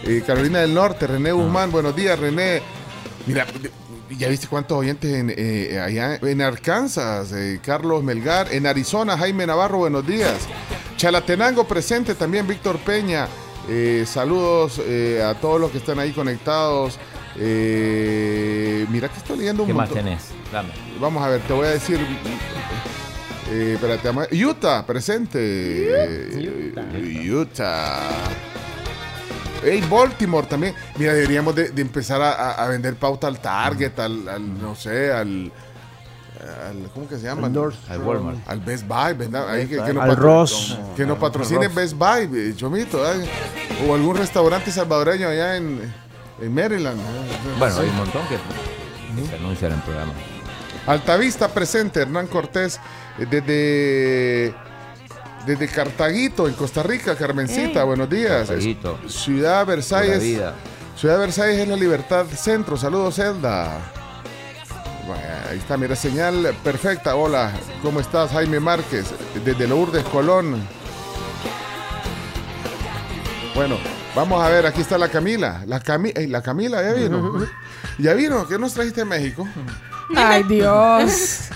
eh, 0.05 0.23
Carolina 0.25 0.59
del 0.59 0.73
Norte, 0.73 1.05
René 1.05 1.33
Guzmán, 1.33 1.69
buenos 1.69 1.93
días, 1.97 2.17
René. 2.17 2.61
Mira, 3.27 3.45
ya 4.17 4.27
viste 4.29 4.47
cuántos 4.47 4.77
oyentes 4.77 5.13
en, 5.13 5.33
eh, 5.35 5.79
allá 5.79 6.15
en 6.21 6.41
Arkansas, 6.41 7.31
eh, 7.31 7.59
Carlos 7.63 8.03
Melgar, 8.03 8.51
en 8.53 8.65
Arizona, 8.65 9.17
Jaime 9.17 9.45
Navarro, 9.45 9.77
buenos 9.79 10.05
días. 10.05 10.47
Chalatenango 10.97 11.65
presente 11.67 12.15
también, 12.15 12.47
Víctor 12.47 12.77
Peña. 12.79 13.27
Eh, 13.69 14.03
saludos 14.07 14.81
eh, 14.83 15.23
a 15.23 15.33
todos 15.39 15.61
los 15.61 15.71
que 15.71 15.77
están 15.77 15.99
ahí 15.99 16.11
conectados. 16.11 16.97
Eh, 17.37 18.85
mira 18.89 19.07
que 19.09 19.17
estoy 19.17 19.37
leyendo 19.37 19.63
un 19.63 19.67
¿Qué 19.67 19.73
más 19.73 19.89
montón. 19.89 20.05
tenés? 20.05 20.23
Dame. 20.51 20.69
Vamos 20.99 21.23
a 21.23 21.29
ver, 21.29 21.41
te 21.41 21.53
voy 21.53 21.67
a 21.67 21.69
decir. 21.71 21.99
Eh, 23.51 23.73
espérate, 23.75 24.09
Utah, 24.45 24.85
presente. 24.85 25.39
Eh, 25.41 27.29
Utah. 27.31 28.01
Hey, 29.63 29.83
Baltimore 29.89 30.47
también. 30.47 30.73
Mira, 30.97 31.13
deberíamos 31.13 31.53
de, 31.55 31.69
de 31.69 31.81
empezar 31.81 32.21
a, 32.21 32.65
vender 32.67 32.95
pauta 32.95 33.27
al 33.27 33.39
Target, 33.39 33.99
al, 33.99 34.27
al, 34.29 34.61
no 34.61 34.73
sé, 34.75 35.11
al, 35.11 35.51
al- 36.69 36.89
¿cómo 36.93 37.07
que 37.09 37.17
se 37.17 37.23
llama? 37.23 37.47
Al 37.47 38.01
Walmart. 38.01 38.37
Al 38.47 38.59
Best 38.61 38.87
Buy, 38.87 39.13
¿verdad? 39.15 39.49
Ahí 39.49 39.67
que, 39.67 39.75
que 39.75 39.93
nos 39.93 40.03
Al 40.03 40.09
patro- 40.11 40.23
Ross. 40.23 40.77
Que 40.95 41.05
nos 41.05 41.17
patrocine 41.17 41.65
Ross. 41.67 41.75
Best 41.75 41.93
Buy, 41.95 42.29
eh, 42.33 42.53
Chomito. 42.55 43.05
¿eh? 43.11 43.25
O 43.87 43.93
algún 43.95 44.15
restaurante 44.17 44.71
salvadoreño 44.71 45.27
allá 45.27 45.57
en, 45.57 45.93
en 46.41 46.53
Maryland. 46.53 46.99
Bueno, 47.57 47.75
Sí. 47.75 47.81
hay 47.81 47.89
un 47.89 47.95
montón 47.97 48.21
que, 48.27 48.35
que 49.21 49.27
se 49.29 49.35
anuncian 49.35 49.71
en 49.73 49.77
el 49.77 49.83
programa. 49.83 50.13
Altavista 50.87 51.49
presente, 51.49 52.01
Hernán 52.01 52.27
Cortés, 52.27 52.79
eh, 53.19 53.25
desde, 53.29 54.55
desde 55.45 55.67
Cartaguito, 55.67 56.47
en 56.47 56.53
Costa 56.53 56.83
Rica, 56.83 57.15
Carmencita, 57.15 57.79
Ey. 57.81 57.85
buenos 57.85 58.09
días. 58.09 58.47
Cartaguito. 58.47 58.99
Ciudad 59.07 59.65
Versalles. 59.65 60.41
Ciudad 60.95 61.19
Versalles 61.19 61.59
es 61.59 61.67
la 61.67 61.75
Libertad 61.75 62.25
Centro. 62.35 62.77
Saludos, 62.77 63.15
Zelda. 63.15 63.77
Bueno, 65.07 65.23
ahí 65.49 65.57
está, 65.57 65.77
mira, 65.77 65.95
señal 65.95 66.53
perfecta. 66.63 67.15
Hola, 67.15 67.51
¿cómo 67.81 67.99
estás, 67.99 68.31
Jaime 68.31 68.59
Márquez? 68.59 69.05
Desde 69.43 69.67
Lourdes, 69.67 70.03
Colón. 70.05 70.61
Bueno, 73.55 73.77
vamos 74.15 74.41
a 74.43 74.49
ver, 74.49 74.65
aquí 74.65 74.81
está 74.81 74.97
la 74.97 75.09
Camila. 75.09 75.63
La, 75.65 75.79
Cami 75.79 76.13
la 76.13 76.41
Camila 76.41 76.81
ya 76.83 76.93
vino. 76.93 77.45
¿Ya 77.97 78.13
vino? 78.13 78.47
¿Qué 78.47 78.57
nos 78.59 78.73
trajiste 78.73 79.01
de 79.01 79.05
México? 79.05 79.47
Ay, 80.15 80.43
Dios. 80.47 81.49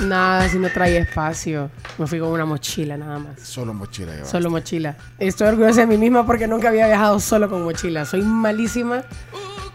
Nada, 0.00 0.48
si 0.48 0.58
no 0.58 0.68
traía 0.70 1.00
espacio. 1.00 1.70
Me 1.98 2.06
fui 2.06 2.18
con 2.18 2.28
una 2.28 2.44
mochila 2.44 2.96
nada 2.96 3.18
más. 3.18 3.40
Solo 3.40 3.72
mochila 3.72 4.12
lleva. 4.14 4.26
Solo 4.26 4.50
mochila. 4.50 4.96
Estoy 5.18 5.48
orgullosa 5.48 5.80
de 5.80 5.86
mí 5.86 5.96
misma 5.96 6.26
porque 6.26 6.46
nunca 6.46 6.68
había 6.68 6.86
viajado 6.86 7.18
solo 7.20 7.48
con 7.48 7.64
mochila. 7.64 8.04
Soy 8.04 8.22
malísima 8.22 9.02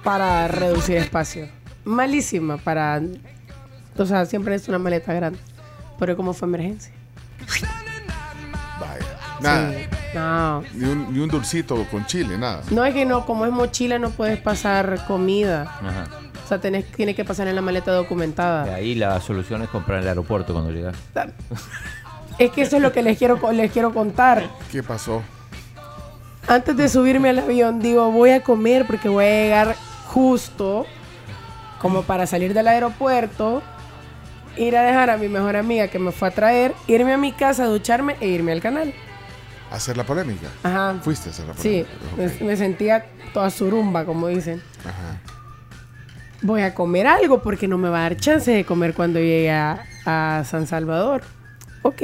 para 0.04 0.48
reducir 0.48 0.98
espacio. 0.98 1.48
Malísima 1.84 2.58
para... 2.58 3.02
O 3.98 4.06
sea, 4.06 4.26
siempre 4.26 4.54
es 4.56 4.68
una 4.68 4.78
maleta 4.78 5.14
grande. 5.14 5.40
Pero 6.00 6.16
como 6.16 6.34
fue 6.34 6.48
emergencia. 6.48 6.94
Vaya. 8.80 9.06
Nada. 9.42 9.72
Sí. 9.72 9.88
No. 10.14 10.64
Ni 10.74 10.86
un, 10.92 11.14
ni 11.14 11.20
un 11.20 11.30
dulcito 11.30 11.86
con 11.90 12.06
chile, 12.06 12.38
nada. 12.38 12.62
No 12.70 12.84
es 12.86 12.94
que 12.94 13.06
no, 13.06 13.26
como 13.26 13.46
es 13.46 13.52
mochila 13.52 13.98
no 13.98 14.10
puedes 14.12 14.40
pasar 14.40 15.06
comida. 15.08 15.64
Ajá. 15.64 16.04
O 16.44 16.48
sea, 16.48 16.60
tenés, 16.60 16.86
tiene 16.92 17.16
que 17.16 17.24
pasar 17.24 17.48
en 17.48 17.56
la 17.56 17.62
maleta 17.62 17.92
Y 17.92 17.96
documentada. 17.96 18.76
ahí 18.76 18.94
la 18.96 19.20
solución 19.22 19.62
es 19.62 19.70
comprar 19.70 19.98
en 20.00 20.04
el 20.04 20.10
aeropuerto 20.10 20.54
cuando 20.54 20.72
llegas. 20.72 20.96
Es 22.44 22.52
que 22.52 22.64
eso 22.64 22.78
es 22.78 22.82
lo 22.82 22.92
que 22.92 23.04
les 23.04 23.18
quiero, 23.18 23.40
les 23.52 23.72
quiero 23.72 23.94
contar. 23.94 24.50
¿Qué 24.72 24.82
pasó? 24.82 25.22
Antes 26.48 26.76
de 26.76 26.90
subirme 26.90 27.30
al 27.30 27.40
avión, 27.40 27.80
digo, 27.80 28.12
voy 28.12 28.32
a 28.32 28.42
comer 28.42 28.86
porque 28.88 29.10
voy 29.10 29.26
a 29.26 29.30
llegar 29.44 29.76
justo 30.08 30.86
como 31.80 32.02
para 32.02 32.26
salir 32.26 32.54
del 32.56 32.68
aeropuerto, 32.68 33.62
ir 34.58 34.76
a 34.76 34.82
dejar 34.84 35.10
a 35.12 35.18
mi 35.18 35.28
mejor 35.28 35.56
amiga 35.56 35.88
que 35.88 36.00
me 36.00 36.12
fue 36.12 36.28
a 36.30 36.32
traer, 36.32 36.74
irme 36.88 37.14
a 37.14 37.18
mi 37.18 37.32
casa, 37.32 37.66
ducharme 37.66 38.16
e 38.20 38.28
irme 38.28 38.52
al 38.52 38.62
canal. 38.62 38.92
¿Hacer 39.72 39.96
la 39.96 40.04
polémica? 40.04 40.48
Ajá. 40.64 40.96
Fuiste 41.02 41.30
a 41.30 41.32
hacer 41.32 41.46
la 41.48 41.54
Sí, 41.54 41.86
polémica. 42.16 42.40
me, 42.44 42.48
me 42.48 42.58
sentía 42.58 43.06
toda 43.34 43.50
surumba, 43.52 44.04
como 44.04 44.28
dicen. 44.28 44.62
Ajá. 44.82 45.22
Voy 46.42 46.62
a 46.64 46.74
comer 46.74 47.06
algo 47.06 47.44
porque 47.44 47.68
no 47.68 47.78
me 47.78 47.88
va 47.90 48.00
a 48.00 48.02
dar 48.02 48.18
chance 48.18 48.50
de 48.52 48.66
comer 48.66 48.96
cuando 48.96 49.20
llegue 49.20 49.52
a, 49.52 49.84
a 50.06 50.44
San 50.44 50.66
Salvador. 50.66 51.22
Ok. 51.84 52.02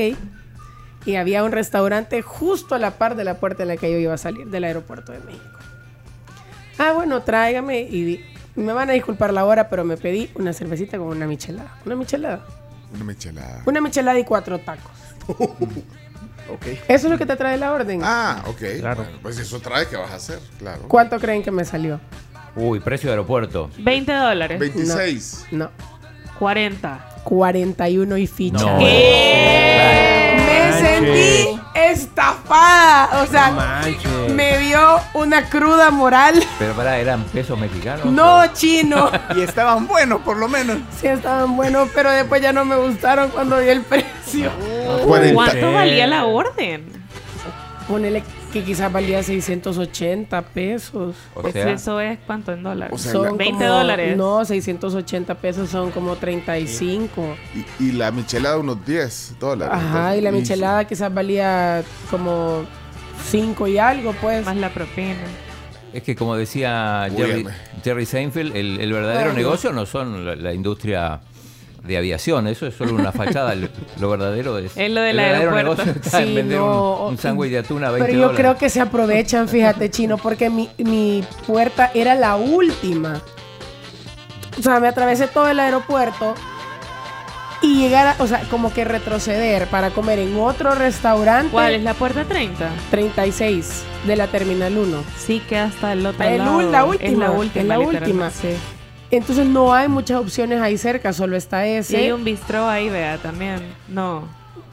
Y 1.05 1.15
había 1.15 1.43
un 1.43 1.51
restaurante 1.51 2.21
justo 2.21 2.75
a 2.75 2.79
la 2.79 2.91
par 2.91 3.15
de 3.15 3.23
la 3.23 3.35
puerta 3.35 3.63
en 3.63 3.69
la 3.69 3.77
que 3.77 3.91
yo 3.91 3.97
iba 3.97 4.13
a 4.13 4.17
salir 4.17 4.47
del 4.47 4.63
aeropuerto 4.65 5.11
de 5.13 5.19
México. 5.19 5.43
Ah, 6.77 6.91
bueno, 6.93 7.21
tráigame 7.23 7.81
y 7.81 8.03
di- 8.03 8.25
me 8.55 8.73
van 8.73 8.89
a 8.89 8.93
disculpar 8.93 9.31
la 9.33 9.45
hora, 9.45 9.69
pero 9.69 9.83
me 9.83 9.97
pedí 9.97 10.29
una 10.35 10.51
cervecita 10.53 10.97
con 10.97 11.07
una 11.07 11.25
michelada. 11.27 11.75
Una 11.85 11.95
michelada. 11.95 12.45
Una 12.93 13.03
michelada. 13.05 13.61
Una 13.65 13.81
michelada 13.81 14.19
y 14.19 14.23
cuatro 14.25 14.59
tacos. 14.59 14.91
ok. 15.27 16.65
Eso 16.87 17.07
es 17.07 17.11
lo 17.11 17.17
que 17.17 17.25
te 17.25 17.35
trae 17.35 17.57
la 17.57 17.71
orden. 17.73 18.01
Ah, 18.03 18.43
ok. 18.47 18.61
Bueno, 18.81 19.05
pues 19.21 19.37
eso 19.39 19.59
trae 19.59 19.87
que 19.87 19.95
vas 19.95 20.11
a 20.11 20.15
hacer, 20.15 20.39
claro. 20.59 20.83
¿Cuánto 20.87 21.19
creen 21.19 21.43
que 21.43 21.51
me 21.51 21.65
salió? 21.65 21.99
Uy, 22.55 22.79
precio 22.79 23.07
de 23.09 23.13
aeropuerto. 23.13 23.69
20 23.77 24.11
dólares. 24.13 24.59
26. 24.59 25.45
No. 25.51 25.69
40. 26.39 26.99
41 27.23 28.17
y 28.17 28.27
ficha. 28.27 28.57
No. 28.59 28.77
Me 28.77 30.71
sentí 30.79 31.59
estafada. 31.75 33.21
O 33.21 33.27
sea, 33.27 33.51
manches. 33.51 34.33
me 34.33 34.59
dio 34.59 34.99
una 35.13 35.49
cruda 35.49 35.91
moral. 35.91 36.41
Pero 36.57 36.73
para, 36.73 36.97
¿eran 36.97 37.23
pesos 37.25 37.59
mexicanos? 37.59 38.05
No, 38.05 38.45
chino. 38.53 39.11
Y 39.35 39.41
estaban 39.41 39.87
buenos, 39.87 40.21
por 40.21 40.37
lo 40.37 40.47
menos. 40.47 40.77
Sí, 40.99 41.07
estaban 41.07 41.57
buenos, 41.57 41.89
pero 41.93 42.11
después 42.11 42.41
ya 42.41 42.53
no 42.53 42.63
me 42.65 42.77
gustaron 42.77 43.29
cuando 43.29 43.59
di 43.59 43.69
el 43.69 43.81
precio. 43.81 44.51
¿Cuánto 45.05 45.73
valía 45.73 46.07
la 46.07 46.25
orden? 46.25 46.85
Ponele 47.87 48.23
que 48.53 48.63
quizás 48.63 48.91
valía 48.91 49.21
680 49.23 50.41
pesos. 50.41 51.15
O 51.35 51.41
Eso- 51.41 51.51
sea, 51.51 51.71
Eso 51.71 51.99
es 51.99 52.17
cuánto 52.25 52.53
en 52.53 52.63
dólares. 52.63 53.01
Son 53.01 53.37
20 53.37 53.65
como- 53.65 53.77
dólares. 53.77 54.15
No, 54.17 54.45
680 54.45 55.35
pesos 55.35 55.69
son 55.69 55.91
como 55.91 56.15
35. 56.15 57.35
Y, 57.79 57.83
y 57.85 57.91
la 57.91 58.11
michelada 58.11 58.57
unos 58.57 58.85
10 58.85 59.35
dólares. 59.39 59.75
Ajá, 59.75 60.15
y 60.15 60.21
la 60.21 60.31
michelada 60.31 60.85
quizás 60.85 61.13
valía 61.13 61.83
como 62.09 62.63
5 63.29 63.67
y 63.67 63.77
algo, 63.77 64.13
pues. 64.21 64.45
Más 64.45 64.55
la 64.57 64.69
propina. 64.73 65.15
es 65.93 66.03
que 66.03 66.15
como 66.15 66.35
decía 66.35 67.07
Jerry. 67.15 67.45
Jerry 67.83 68.05
Seinfeld, 68.05 68.55
el, 68.55 68.79
el 68.79 68.93
verdadero 68.93 69.31
Ay. 69.31 69.35
negocio 69.37 69.71
no 69.73 69.85
son 69.85 70.25
la, 70.25 70.35
la 70.35 70.53
industria 70.53 71.19
de 71.87 71.97
aviación, 71.97 72.47
eso 72.47 72.67
es 72.67 72.75
solo 72.75 72.93
una 72.93 73.11
fachada. 73.11 73.55
lo 73.55 74.09
verdadero 74.09 74.57
es. 74.57 74.75
Es 74.77 74.91
lo 74.91 75.01
del 75.01 75.17
el 75.19 75.25
verdadero 75.25 75.55
aeropuerto. 75.55 75.83
negocio 75.85 76.01
está 76.03 76.21
en 76.21 76.27
Sí, 76.27 76.35
vender 76.35 76.57
no, 76.59 76.97
un, 77.05 77.09
un 77.11 77.17
sándwich 77.17 77.51
de 77.51 77.57
atún 77.59 77.83
a 77.83 77.91
20 77.91 78.05
Pero 78.05 78.13
yo 78.19 78.25
dólares. 78.27 78.39
creo 78.39 78.57
que 78.57 78.69
se 78.69 78.81
aprovechan, 78.81 79.47
fíjate, 79.47 79.89
chino, 79.89 80.17
porque 80.17 80.49
mi, 80.49 80.69
mi 80.77 81.23
puerta 81.45 81.89
era 81.93 82.13
la 82.15 82.35
última. 82.35 83.21
O 84.59 84.61
sea, 84.61 84.79
me 84.79 84.87
atravesé 84.87 85.27
todo 85.27 85.47
el 85.49 85.59
aeropuerto 85.59 86.33
y 87.61 87.75
llegar, 87.79 88.07
a- 88.07 88.15
o 88.23 88.27
sea, 88.27 88.41
como 88.51 88.71
que 88.71 88.85
retroceder 88.85 89.67
para 89.67 89.89
comer 89.89 90.19
en 90.19 90.37
otro 90.39 90.75
restaurante. 90.75 91.51
¿Cuál 91.51 91.73
es 91.75 91.83
la 91.83 91.93
puerta 91.95 92.23
30? 92.23 92.69
36 92.91 93.83
de 94.05 94.15
la 94.15 94.27
Terminal 94.27 94.77
1. 94.77 95.03
Sí, 95.17 95.41
que 95.47 95.57
hasta 95.57 95.93
el 95.93 96.05
otro 96.05 96.23
El 96.23 96.37
lado. 96.39 96.61
la 96.71 96.85
última, 96.85 97.09
Es 97.11 97.17
la 97.17 97.31
última. 97.31 97.61
es 97.61 97.67
la 97.67 97.79
última. 97.79 98.29
Sí. 98.29 98.49
Entonces 99.09 99.45
no 99.45 99.73
hay 99.73 99.87
muchas 99.87 100.19
opciones 100.19 100.61
ahí 100.61 100.77
cerca, 100.77 101.13
solo 101.13 101.37
está 101.37 101.65
Y 101.67 101.71
ese. 101.71 101.97
hay 101.97 102.11
un 102.11 102.23
bistró 102.23 102.67
ahí, 102.67 102.89
vea, 102.89 103.17
también. 103.17 103.61
No. 103.87 104.23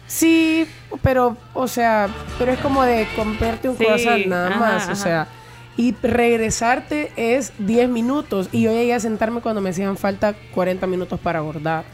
Sí, 0.06 0.66
pero, 1.02 1.36
o 1.54 1.66
sea, 1.68 2.08
pero 2.38 2.52
es 2.52 2.58
como 2.58 2.82
de 2.82 3.06
comprarte 3.16 3.68
un 3.68 3.78
Sí, 3.78 3.84
croissant 3.84 4.26
nada 4.26 4.48
ajá, 4.48 4.58
más, 4.58 4.88
o 4.88 4.94
sea, 4.96 5.28
y 5.76 5.94
regresarte 6.02 7.10
es 7.16 7.52
10 7.58 7.88
minutos 7.88 8.48
y 8.52 8.62
yo 8.62 8.70
llegué 8.72 8.92
a 8.94 9.00
sentarme 9.00 9.40
cuando 9.40 9.60
me 9.60 9.70
hacían 9.70 9.96
falta 9.96 10.34
40 10.52 10.86
minutos 10.86 11.18
para 11.20 11.38
abordar. 11.38 11.84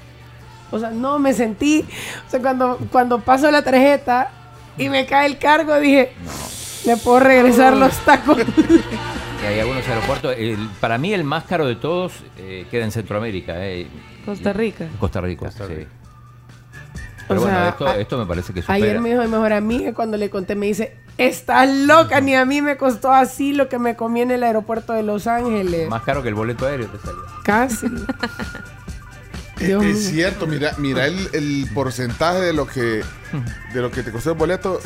O 0.72 0.78
sea, 0.78 0.90
no 0.90 1.18
me 1.18 1.32
sentí, 1.34 1.84
o 2.26 2.30
sea, 2.30 2.40
cuando, 2.40 2.78
cuando 2.90 3.20
paso 3.20 3.50
la 3.50 3.62
tarjeta 3.62 4.30
y 4.78 4.88
me 4.88 5.06
cae 5.06 5.26
el 5.26 5.38
cargo, 5.38 5.78
dije, 5.78 6.12
me 6.86 6.96
puedo 6.96 7.20
regresar 7.20 7.76
los 7.76 7.92
tacos. 8.04 8.38
Y 9.42 9.46
hay 9.46 9.60
algunos 9.60 9.86
aeropuertos. 9.88 10.34
el- 10.36 10.68
para 10.80 10.98
mí, 10.98 11.12
el 11.14 11.24
más 11.24 11.44
caro 11.44 11.66
de 11.66 11.76
todos 11.76 12.12
eh, 12.38 12.66
queda 12.70 12.84
en 12.84 12.92
Centroamérica, 12.92 13.54
eh, 13.66 13.86
Costa 14.24 14.52
Rica. 14.52 14.86
Costa 14.98 15.20
Rica. 15.20 15.50
sí. 15.50 15.58
O 17.24 17.28
Pero 17.32 17.42
bueno, 17.42 17.56
sea, 17.58 17.68
esto, 17.68 17.86
a- 17.86 17.96
esto 17.96 18.18
me 18.18 18.26
parece 18.26 18.52
que 18.52 18.60
supera. 18.60 18.74
Ayer 18.74 19.00
me 19.00 19.10
dijo 19.10 19.22
mi 19.22 19.28
mejor 19.28 19.52
amiga 19.52 19.94
cuando 19.94 20.16
le 20.16 20.30
conté, 20.30 20.56
me 20.56 20.66
dice, 20.66 20.96
estás 21.16 21.72
loca, 21.72 22.20
ni 22.20 22.34
a 22.34 22.44
mí 22.44 22.60
me 22.60 22.76
costó 22.76 23.12
así 23.12 23.52
lo 23.52 23.68
que 23.68 23.78
me 23.78 23.94
comí 23.94 24.20
en 24.20 24.32
el 24.32 24.42
aeropuerto 24.42 24.92
de 24.94 25.04
Los 25.04 25.28
Ángeles. 25.28 25.88
Más 25.88 26.02
caro 26.02 26.22
que 26.24 26.28
el 26.28 26.34
boleto 26.34 26.66
aéreo 26.66 26.88
te 26.88 26.98
salió. 26.98 27.22
Casi. 27.44 27.86
Dios 29.60 29.82
mío. 29.84 29.92
Es 29.92 30.08
cierto, 30.10 30.46
mira, 30.46 30.72
mira 30.78 31.06
el, 31.06 31.28
el 31.32 31.68
porcentaje 31.72 32.40
de 32.40 32.52
lo 32.52 32.66
que 32.66 33.02
de 33.74 33.80
lo 33.80 33.90
que 33.92 34.02
te 34.02 34.10
costó 34.10 34.32
el 34.32 34.38
boleto 34.38 34.80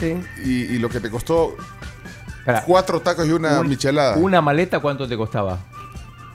y, 0.45 0.51
y 0.51 0.79
lo 0.81 0.89
que 0.91 1.01
te 1.01 1.09
costó 1.11 1.57
cuatro 2.67 3.01
tacos 3.01 3.27
y 3.27 3.33
una 3.33 3.61
Un- 3.61 3.69
michelada. 3.69 4.17
¿Una 4.17 4.41
maleta 4.41 4.81
cuánto 4.81 5.09
te 5.09 5.17
costaba? 5.17 5.59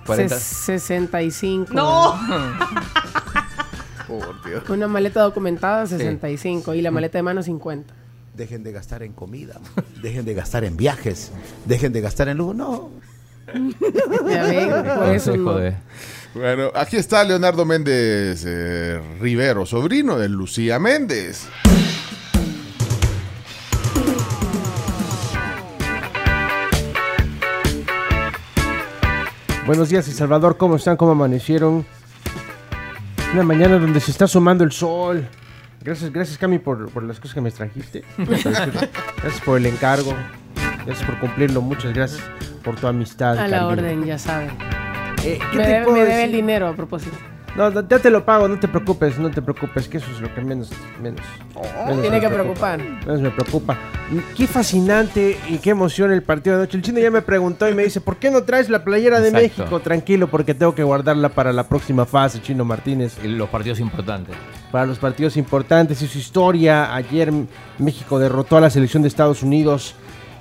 40. 0.06 0.36
Ses- 0.36 0.40
65. 0.80 1.74
No. 1.74 2.20
Por 4.08 4.44
Dios. 4.44 4.68
Una 4.70 4.88
maleta 4.88 5.22
documentada, 5.22 5.86
65. 5.86 6.74
Y 6.74 6.82
la 6.82 6.90
maleta 6.92 7.18
de 7.20 7.24
mano, 7.24 7.44
50. 7.44 7.94
Dejen 8.34 8.64
de 8.64 8.72
gastar 8.72 9.04
en 9.04 9.14
comida, 9.14 9.60
dejen 10.02 10.24
de 10.26 10.34
gastar 10.34 10.64
en 10.64 10.78
viajes, 10.78 11.32
dejen 11.66 11.92
de 11.92 12.00
gastar 12.02 12.30
en 12.30 12.38
lujo. 12.38 12.54
No. 12.54 12.90
Ya 14.30 14.44
ven, 14.44 14.70
por 14.98 15.10
eso 15.10 15.36
no. 15.36 15.60
Bueno, 16.34 16.72
aquí 16.74 16.96
está 16.96 17.24
Leonardo 17.24 17.66
Méndez 17.66 18.44
eh, 18.48 19.02
Rivero, 19.20 19.66
sobrino 19.66 20.18
de 20.18 20.30
Lucía 20.30 20.80
Méndez. 20.80 21.48
Buenos 29.70 29.90
días, 29.90 30.08
El 30.08 30.16
Salvador. 30.16 30.58
¿Cómo 30.58 30.78
están? 30.78 30.98
¿Cómo 30.98 31.12
amanecieron? 31.12 31.86
Una 33.34 33.44
mañana 33.44 33.78
donde 33.78 34.00
se 34.00 34.10
está 34.10 34.28
sumando 34.28 34.64
el 34.64 34.72
sol. 34.72 35.28
Gracias, 35.84 36.12
gracias 36.12 36.40
Cami 36.40 36.58
por, 36.58 36.90
por 36.90 37.04
las 37.04 37.20
cosas 37.20 37.36
que 37.36 37.42
me 37.42 37.52
trajiste. 37.52 38.04
Gracias 38.18 39.42
por 39.46 39.60
el 39.60 39.68
encargo. 39.68 40.16
Gracias 40.88 41.04
por 41.08 41.20
cumplirlo. 41.20 41.62
Muchas 41.62 41.94
gracias 41.94 42.20
por 42.64 42.78
tu 42.78 42.88
amistad. 42.88 43.38
A 43.38 43.48
la 43.48 43.68
orden, 43.68 44.04
ya 44.06 44.18
saben. 44.18 44.50
Eh, 45.24 45.38
¿qué 45.52 45.58
me 45.58 45.64
te 45.64 45.70
debe, 45.70 45.86
puedo 45.86 45.98
me 45.98 46.04
debe 46.04 46.24
el 46.24 46.32
dinero 46.32 46.68
a 46.68 46.74
propósito. 46.74 47.16
No, 47.60 47.70
no, 47.70 47.86
ya 47.86 48.00
te 48.00 48.10
lo 48.10 48.24
pago, 48.24 48.48
no 48.48 48.58
te 48.58 48.70
preocupes, 48.70 49.20
no 49.20 49.30
te 49.30 49.42
preocupes, 49.42 49.90
que 49.90 49.98
eso 49.98 50.08
es 50.16 50.22
lo 50.22 50.34
que 50.34 50.40
menos, 50.40 50.70
menos, 51.04 51.20
menos 51.86 52.02
Tiene 52.02 52.16
me 52.16 52.22
que 52.22 52.30
preocupa. 52.30 52.78
preocupar. 52.78 53.06
Menos 53.06 53.20
me 53.20 53.32
preocupa. 53.32 53.78
Qué 54.38 54.48
fascinante 54.48 55.38
y 55.50 55.58
qué 55.58 55.72
emoción 55.72 56.14
el 56.14 56.24
partido 56.24 56.56
de 56.56 56.62
anoche. 56.64 56.78
El 56.78 56.84
chino 56.84 57.00
ya 57.02 57.12
me 57.12 57.22
preguntó 57.22 57.68
y 57.68 57.74
me 57.74 57.84
dice, 57.84 58.00
¿por 58.00 58.16
qué 58.16 58.32
no 58.32 58.44
traes 58.44 58.70
la 58.70 58.86
playera 58.86 59.20
de 59.20 59.28
Exacto. 59.28 59.64
México? 59.64 59.80
Tranquilo, 59.82 60.30
porque 60.30 60.54
tengo 60.54 60.74
que 60.74 60.84
guardarla 60.84 61.28
para 61.28 61.52
la 61.52 61.68
próxima 61.68 62.06
fase, 62.06 62.42
Chino 62.42 62.64
Martínez. 62.64 63.22
Los 63.26 63.50
partidos 63.50 63.82
importantes. 63.82 64.38
Para 64.72 64.86
los 64.86 64.98
partidos 64.98 65.36
importantes 65.36 66.02
y 66.02 66.08
su 66.08 66.18
historia. 66.18 66.96
Ayer 66.96 67.30
México 67.78 68.20
derrotó 68.20 68.56
a 68.56 68.62
la 68.62 68.70
selección 68.70 69.04
de 69.04 69.10
Estados 69.10 69.44
Unidos, 69.44 69.96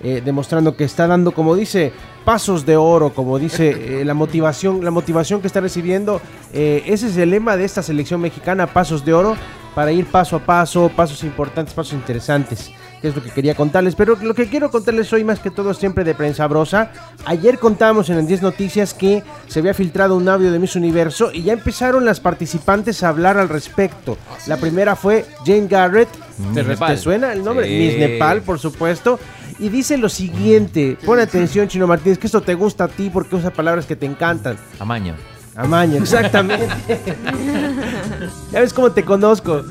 eh, 0.05 0.23
demostrando 0.25 0.77
que 0.77 0.85
está 0.85 1.09
dando, 1.09 1.33
como 1.33 1.57
dice, 1.57 1.93
pasos 2.25 2.67
de 2.67 2.77
oro, 2.77 3.13
como 3.15 3.39
dice 3.39 4.01
eh, 4.01 4.05
la 4.05 4.15
motivación, 4.15 4.85
la 4.85 4.91
motivación 4.91 5.41
que 5.41 5.47
está 5.47 5.61
recibiendo. 5.61 6.21
eh, 6.53 6.83
ese 6.87 7.09
es 7.09 7.17
el 7.17 7.31
lema 7.31 7.57
de 7.57 7.65
esta 7.65 7.83
selección 7.83 8.21
mexicana, 8.21 8.67
pasos 8.67 9.05
de 9.05 9.15
oro, 9.15 9.37
para 9.79 9.93
ir 9.93 10.07
paso 10.07 10.35
a 10.35 10.41
paso, 10.41 10.91
pasos 10.95 11.23
importantes, 11.23 11.73
pasos 11.73 11.93
interesantes. 11.93 12.73
Que 13.01 13.07
es 13.07 13.15
lo 13.15 13.23
que 13.23 13.31
quería 13.31 13.55
contarles. 13.55 13.95
Pero 13.95 14.17
lo 14.21 14.35
que 14.35 14.49
quiero 14.49 14.73
contarles 14.73 15.13
hoy, 15.13 15.23
más 15.23 15.39
que 15.39 15.53
todo, 15.53 15.73
siempre 15.73 16.03
de 16.03 16.17
prensa 16.17 16.49
brosa. 16.49 16.91
Ayer 17.27 17.61
contábamos 17.61 18.11
en 18.11 18.19
el 18.19 18.27
10 18.27 18.43
Noticias 18.43 18.93
que 18.93 19.23
se 19.47 19.61
había 19.61 19.75
filtrado 19.75 20.17
un 20.17 20.29
audio 20.29 20.51
de 20.51 20.59
Miss 20.59 20.75
Universo 20.75 21.31
y 21.33 21.45
ya 21.45 21.53
empezaron 21.53 22.05
las 22.05 22.19
participantes 22.19 23.05
a 23.05 23.11
hablar 23.11 23.39
al 23.39 23.49
respecto. 23.49 24.19
La 24.49 24.57
primera 24.57 24.97
fue 24.97 25.25
Jane 25.47 25.69
Garrett. 25.69 26.09
¿Te, 26.55 26.97
suena 26.97 27.33
el 27.33 27.45
nombre? 27.45 27.69
Sí. 27.69 27.75
Miss 27.75 27.99
Nepal, 27.99 28.43
por 28.43 28.59
supuesto. 28.59 29.21
Y 29.59 29.69
dice 29.71 29.97
lo 29.99 30.09
siguiente. 30.09 30.97
Pon 31.05 31.19
atención, 31.19 31.67
Chino 31.69 31.87
Martínez, 31.87 32.19
que 32.19 32.27
esto 32.27 32.41
te 32.41 32.55
gusta 32.55 32.85
a 32.85 32.89
ti 32.89 33.11
porque 33.13 33.37
usa 33.37 33.51
palabras 33.53 33.87
que 33.87 33.97
te 33.97 34.07
encantan. 34.07 34.57
Amaño. 34.79 35.15
Amaño, 35.57 35.97
exactamente. 35.97 36.69
ya 38.53 38.61
ves 38.61 38.73
cómo 38.73 38.93
te 38.93 39.05
conozco. 39.05 39.65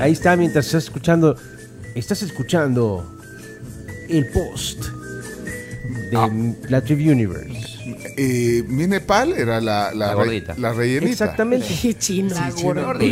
Ahí 0.00 0.12
está, 0.12 0.36
mientras 0.36 0.66
estás 0.66 0.84
escuchando. 0.84 1.36
Estás 1.94 2.22
escuchando 2.22 3.06
el 4.08 4.26
post 4.30 4.84
de 6.10 6.54
la 6.70 6.80
Triv 6.80 7.10
Universe. 7.12 7.74
Eh, 8.16 8.64
mi 8.66 8.86
Nepal 8.86 9.32
era 9.32 9.60
la, 9.60 9.92
la, 9.94 10.14
La 10.14 10.24
re- 10.24 10.44
la 10.56 10.72
rellenita. 10.72 11.10
Exactamente. 11.12 11.66
Chino. 11.98 12.34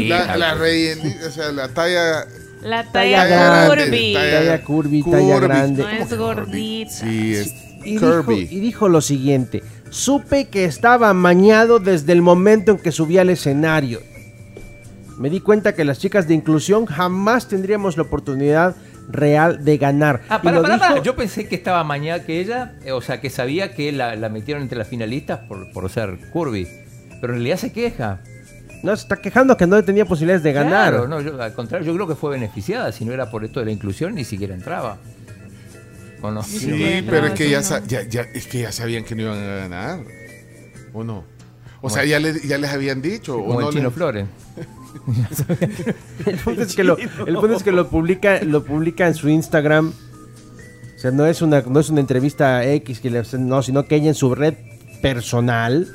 La, 0.09 0.37
la 0.37 0.55
rellenita, 0.55 1.27
o 1.27 1.31
sea, 1.31 1.53
la 1.53 1.69
talla. 1.69 2.27
La 2.63 2.85
Talla 2.93 3.23
talla 3.23 3.27
grande, 3.27 3.85
curvy. 3.85 4.13
Talla 4.15 4.63
curvy, 4.65 5.03
talla 5.03 5.41
grande. 5.41 5.83
No 5.83 5.89
es 5.91 6.17
gordita. 6.17 6.91
Sí, 6.91 7.35
es 7.35 7.55
Y 7.85 7.93
dijo, 7.99 8.33
y 8.33 8.61
dijo 8.61 8.89
lo 8.89 9.01
siguiente: 9.01 9.63
Supe 9.91 10.49
que 10.49 10.65
estaba 10.65 11.09
amañado 11.11 11.79
desde 11.81 12.13
el 12.13 12.23
momento 12.23 12.71
en 12.73 12.79
que 12.79 12.93
subí 12.93 13.19
al 13.19 13.31
escenario. 13.31 14.01
Me 15.19 15.29
di 15.31 15.41
cuenta 15.41 15.75
que 15.75 15.85
las 15.85 15.99
chicas 15.99 16.27
de 16.29 16.35
inclusión 16.35 16.87
jamás 16.87 17.49
tendríamos 17.49 17.97
la 17.97 18.05
oportunidad 18.05 18.75
real 19.09 19.65
de 19.65 19.77
ganar. 19.79 20.21
Ah, 20.29 20.39
Y 20.41 20.45
para, 20.45 20.57
lo 20.57 20.63
para, 20.63 20.75
dijo- 20.77 20.89
para. 20.89 21.03
Yo 21.03 21.17
pensé 21.17 21.49
que 21.49 21.55
estaba 21.57 21.83
mañana 21.85 22.25
que 22.25 22.41
ella, 22.41 22.75
eh, 22.85 22.93
o 22.93 23.01
sea, 23.01 23.21
que 23.21 23.29
sabía 23.31 23.75
que 23.75 23.93
la, 23.93 24.15
la 24.17 24.29
metieron 24.29 24.63
entre 24.63 24.79
las 24.79 24.89
finalistas 24.89 25.41
por, 25.49 25.71
por 25.73 25.91
ser 25.91 26.19
curvy. 26.33 26.67
Pero 27.21 27.35
en 27.35 27.41
realidad 27.41 27.57
se 27.59 27.73
queja. 27.73 28.21
No, 28.83 28.97
se 28.97 29.03
está 29.03 29.17
quejando 29.17 29.57
que 29.57 29.67
no 29.67 29.83
tenía 29.85 30.05
posibilidades 30.05 30.43
de 30.43 30.53
ganar. 30.53 30.91
Claro, 30.93 31.09
no, 31.09 31.21
yo- 31.21 31.41
al 31.41 31.53
contrario, 31.55 31.87
yo 31.87 31.95
creo 31.95 32.09
que 32.09 32.15
fue 32.17 32.31
beneficiada. 32.33 32.91
Si 32.93 33.05
no 33.05 33.13
era 33.13 33.31
por 33.31 33.45
esto 33.45 33.61
de 33.61 33.67
la 33.67 33.73
inclusión, 33.73 34.15
ni 34.15 34.25
siquiera 34.25 34.55
entraba. 34.55 34.99
¿O 36.21 36.31
no? 36.31 36.43
Sí, 36.43 37.05
pero 37.09 37.27
es 37.27 37.33
que 37.33 37.49
ya, 37.51 37.63
sa- 37.63 37.85
ya, 37.85 38.03
ya- 38.03 38.23
es 38.35 38.47
que 38.47 38.61
ya 38.61 38.73
sabían 38.73 39.05
que 39.05 39.15
no 39.15 39.23
iban 39.23 39.39
a 39.39 39.57
ganar. 39.57 40.01
¿O 40.93 41.03
no? 41.05 41.25
O 41.81 41.91
sea, 41.91 42.05
ya, 42.05 42.21
le- 42.21 42.41
ya 42.47 42.59
les 42.59 42.71
habían 42.71 43.03
dicho. 43.03 43.35
Como 43.37 43.55
¿o 43.55 43.59
el 43.61 43.67
no 43.67 43.73
Chino 43.73 43.85
les- 43.89 43.95
Flores. 43.95 44.27
El 46.27 46.37
punto 46.39 46.63
es 46.63 46.75
que 46.77 46.85
lo, 46.85 46.97
el 46.99 47.09
punto 47.35 47.55
es 47.57 47.63
que 47.63 47.73
lo 47.73 47.89
publica, 47.89 48.43
lo 48.43 48.65
publica 48.65 49.07
en 49.09 49.15
su 49.15 49.29
Instagram. 49.29 49.93
O 50.97 50.99
sea, 50.99 51.11
no 51.11 51.27
es 51.27 51.43
una, 51.43 51.63
no 51.63 51.81
es 51.81 51.89
una 51.91 52.01
entrevista 52.01 52.65
X 52.65 53.01
que 53.01 53.11
le 53.11 53.19
hacen, 53.21 53.49
no, 53.49 53.63
sino 53.63 53.85
que 53.87 53.97
ella 53.97 54.09
en 54.09 54.15
su 54.15 54.35
red 54.35 54.55
personal 55.01 55.89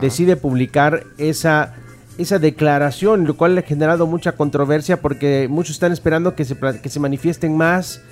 decide 0.00 0.36
publicar 0.36 1.04
esa, 1.18 1.74
esa 2.18 2.38
declaración, 2.38 3.26
lo 3.26 3.36
cual 3.36 3.54
le 3.54 3.60
ha 3.60 3.64
generado 3.64 4.06
mucha 4.06 4.32
controversia 4.32 5.00
porque 5.00 5.46
muchos 5.48 5.76
están 5.76 5.92
esperando 5.92 6.34
que 6.34 6.44
se, 6.44 6.56
que 6.56 6.88
se 6.88 7.00
manifiesten 7.00 7.56
más 7.56 8.02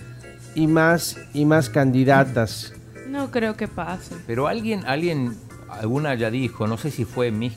y 0.55 0.67
más 0.67 1.19
y 1.35 1.45
más 1.45 1.69
candidatas. 1.69 2.73
No 3.09 3.31
creo 3.31 3.57
que 3.57 3.69
pase. 3.69 4.15
Pero 4.27 4.49
alguien, 4.49 4.85
alguien, 4.87 5.37
alguna 5.69 6.15
ya 6.15 6.31
dijo, 6.31 6.67
no 6.67 6.79
sé 6.79 6.91
si 6.91 7.05
fue 7.05 7.31
Miss, 7.31 7.55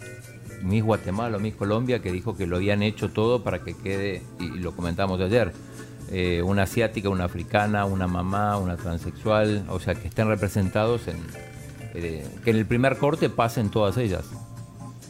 Miss 0.64 0.84
Guatemala 0.84 1.38
o 1.38 1.40
Miss 1.40 1.56
Colombia, 1.56 2.00
que 2.00 2.12
dijo 2.12 2.36
que 2.36 2.48
lo 2.48 2.58
habían 2.58 2.84
hecho 2.84 3.10
todo 3.10 3.44
para 3.44 3.60
que 3.60 3.76
quede, 3.76 4.22
y 4.40 4.48
lo 4.60 4.76
comentamos 4.76 5.22
ayer, 5.22 5.54
eh, 6.12 6.42
una 6.44 6.64
asiática, 6.64 7.10
una 7.10 7.26
africana, 7.26 7.86
una 7.86 8.08
mamá, 8.08 8.58
una 8.58 8.78
transexual, 8.78 9.66
o 9.70 9.80
sea, 9.80 9.96
que 9.96 10.08
estén 10.08 10.28
representados 10.28 11.08
en, 11.08 11.18
eh, 11.94 12.28
que 12.44 12.52
en 12.52 12.58
el 12.58 12.66
primer 12.66 12.98
corte 12.98 13.30
pasen 13.30 13.70
todas 13.70 13.98
ellas. 13.98 14.26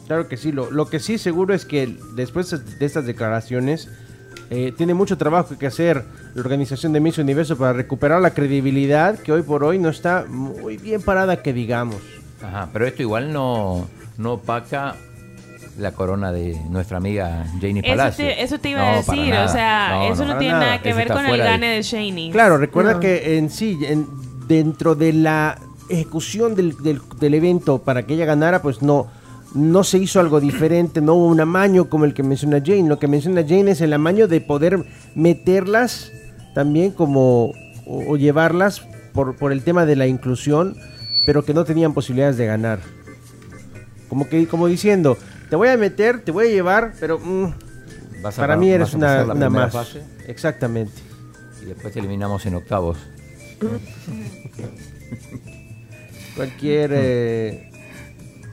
Claro 0.06 0.28
que 0.28 0.36
sí, 0.36 0.52
lo, 0.52 0.70
lo 0.70 0.86
que 0.88 1.00
sí 1.00 1.16
seguro 1.18 1.54
es 1.54 1.64
que 1.64 1.96
después 2.14 2.50
de 2.50 2.84
estas 2.86 3.06
declaraciones 3.06 3.88
eh, 4.50 4.72
tiene 4.76 4.92
mucho 4.94 5.16
trabajo 5.16 5.56
que 5.58 5.66
hacer 5.66 6.04
la 6.34 6.40
organización 6.42 6.92
de 6.92 7.00
Miss 7.00 7.16
Universo 7.18 7.56
para 7.56 7.72
recuperar 7.72 8.20
la 8.20 8.30
credibilidad 8.30 9.18
que 9.18 9.32
hoy 9.32 9.42
por 9.42 9.64
hoy 9.64 9.78
no 9.78 9.88
está 9.88 10.26
muy 10.28 10.76
bien 10.76 11.00
parada 11.00 11.42
que 11.42 11.52
digamos. 11.52 11.96
Ajá, 12.42 12.68
pero 12.72 12.86
esto 12.86 13.00
igual 13.02 13.32
no, 13.32 13.88
no 14.18 14.34
opaca 14.34 14.96
la 15.78 15.92
corona 15.92 16.30
de 16.30 16.54
nuestra 16.68 16.98
amiga 16.98 17.46
Janie 17.60 17.80
Eso 17.82 17.88
Palacio. 17.96 18.24
te, 18.26 18.42
eso 18.42 18.58
te 18.60 18.68
iba 18.68 18.82
a 18.82 18.90
No, 18.90 18.96
decir, 18.98 19.32
o 19.34 19.48
sea, 19.48 20.06
eso 20.08 20.24
no, 20.26 20.36
tiene 20.38 20.52
nada. 20.52 20.66
nada 20.66 20.82
que 20.82 20.92
ver 20.92 21.08
con 21.08 21.24
el 21.24 21.32
de- 21.32 21.38
gane 21.38 21.66
de 21.76 21.82
Shaney. 21.82 22.30
Claro, 22.30 22.58
recuerda 22.58 22.94
No. 22.94 23.00
que 23.00 23.38
en 23.38 23.48
sí, 23.50 23.78
en- 23.82 24.06
dentro 24.46 24.94
de 24.94 25.14
la 25.14 25.58
ejecución 25.88 26.54
del, 26.54 26.76
del- 26.82 27.00
del 27.18 27.34
evento 27.34 27.78
para 27.78 28.04
que 28.04 28.14
ella 28.14 28.26
ganara, 28.26 28.60
pues 28.62 28.82
no, 28.82 29.08
no 29.54 29.84
se 29.84 29.98
hizo 29.98 30.20
algo 30.20 30.40
diferente, 30.40 31.00
no 31.00 31.14
hubo 31.14 31.26
un 31.28 31.40
amaño 31.40 31.88
como 31.88 32.04
el 32.04 32.14
que 32.14 32.22
menciona 32.22 32.60
Jane. 32.64 32.88
Lo 32.88 32.98
que 32.98 33.08
menciona 33.08 33.42
Jane 33.42 33.70
es 33.70 33.80
el 33.80 33.92
amaño 33.92 34.26
de 34.28 34.40
poder 34.40 34.84
meterlas 35.14 36.10
también 36.54 36.92
como 36.92 37.46
o, 37.86 38.04
o 38.08 38.16
llevarlas 38.16 38.80
por, 39.12 39.36
por 39.36 39.52
el 39.52 39.62
tema 39.62 39.86
de 39.86 39.96
la 39.96 40.06
inclusión, 40.06 40.76
pero 41.26 41.44
que 41.44 41.54
no 41.54 41.64
tenían 41.64 41.94
posibilidades 41.94 42.36
de 42.36 42.46
ganar. 42.46 42.80
Como 44.08 44.28
que 44.28 44.46
como 44.46 44.66
diciendo, 44.66 45.16
te 45.50 45.56
voy 45.56 45.68
a 45.68 45.76
meter, 45.76 46.20
te 46.20 46.30
voy 46.32 46.48
a 46.48 46.50
llevar, 46.50 46.92
pero 47.00 47.18
mm, 47.18 47.52
Vas 48.22 48.34
para 48.36 48.54
pa- 48.54 48.60
mí 48.60 48.70
eres 48.70 48.94
una, 48.94 49.24
una 49.24 49.50
más. 49.50 49.72
fase. 49.72 50.02
Exactamente. 50.26 50.92
Y 51.62 51.66
después 51.66 51.92
te 51.92 52.00
eliminamos 52.00 52.44
en 52.46 52.54
octavos. 52.56 52.98
Cualquier 56.36 56.90
eh, 56.94 57.70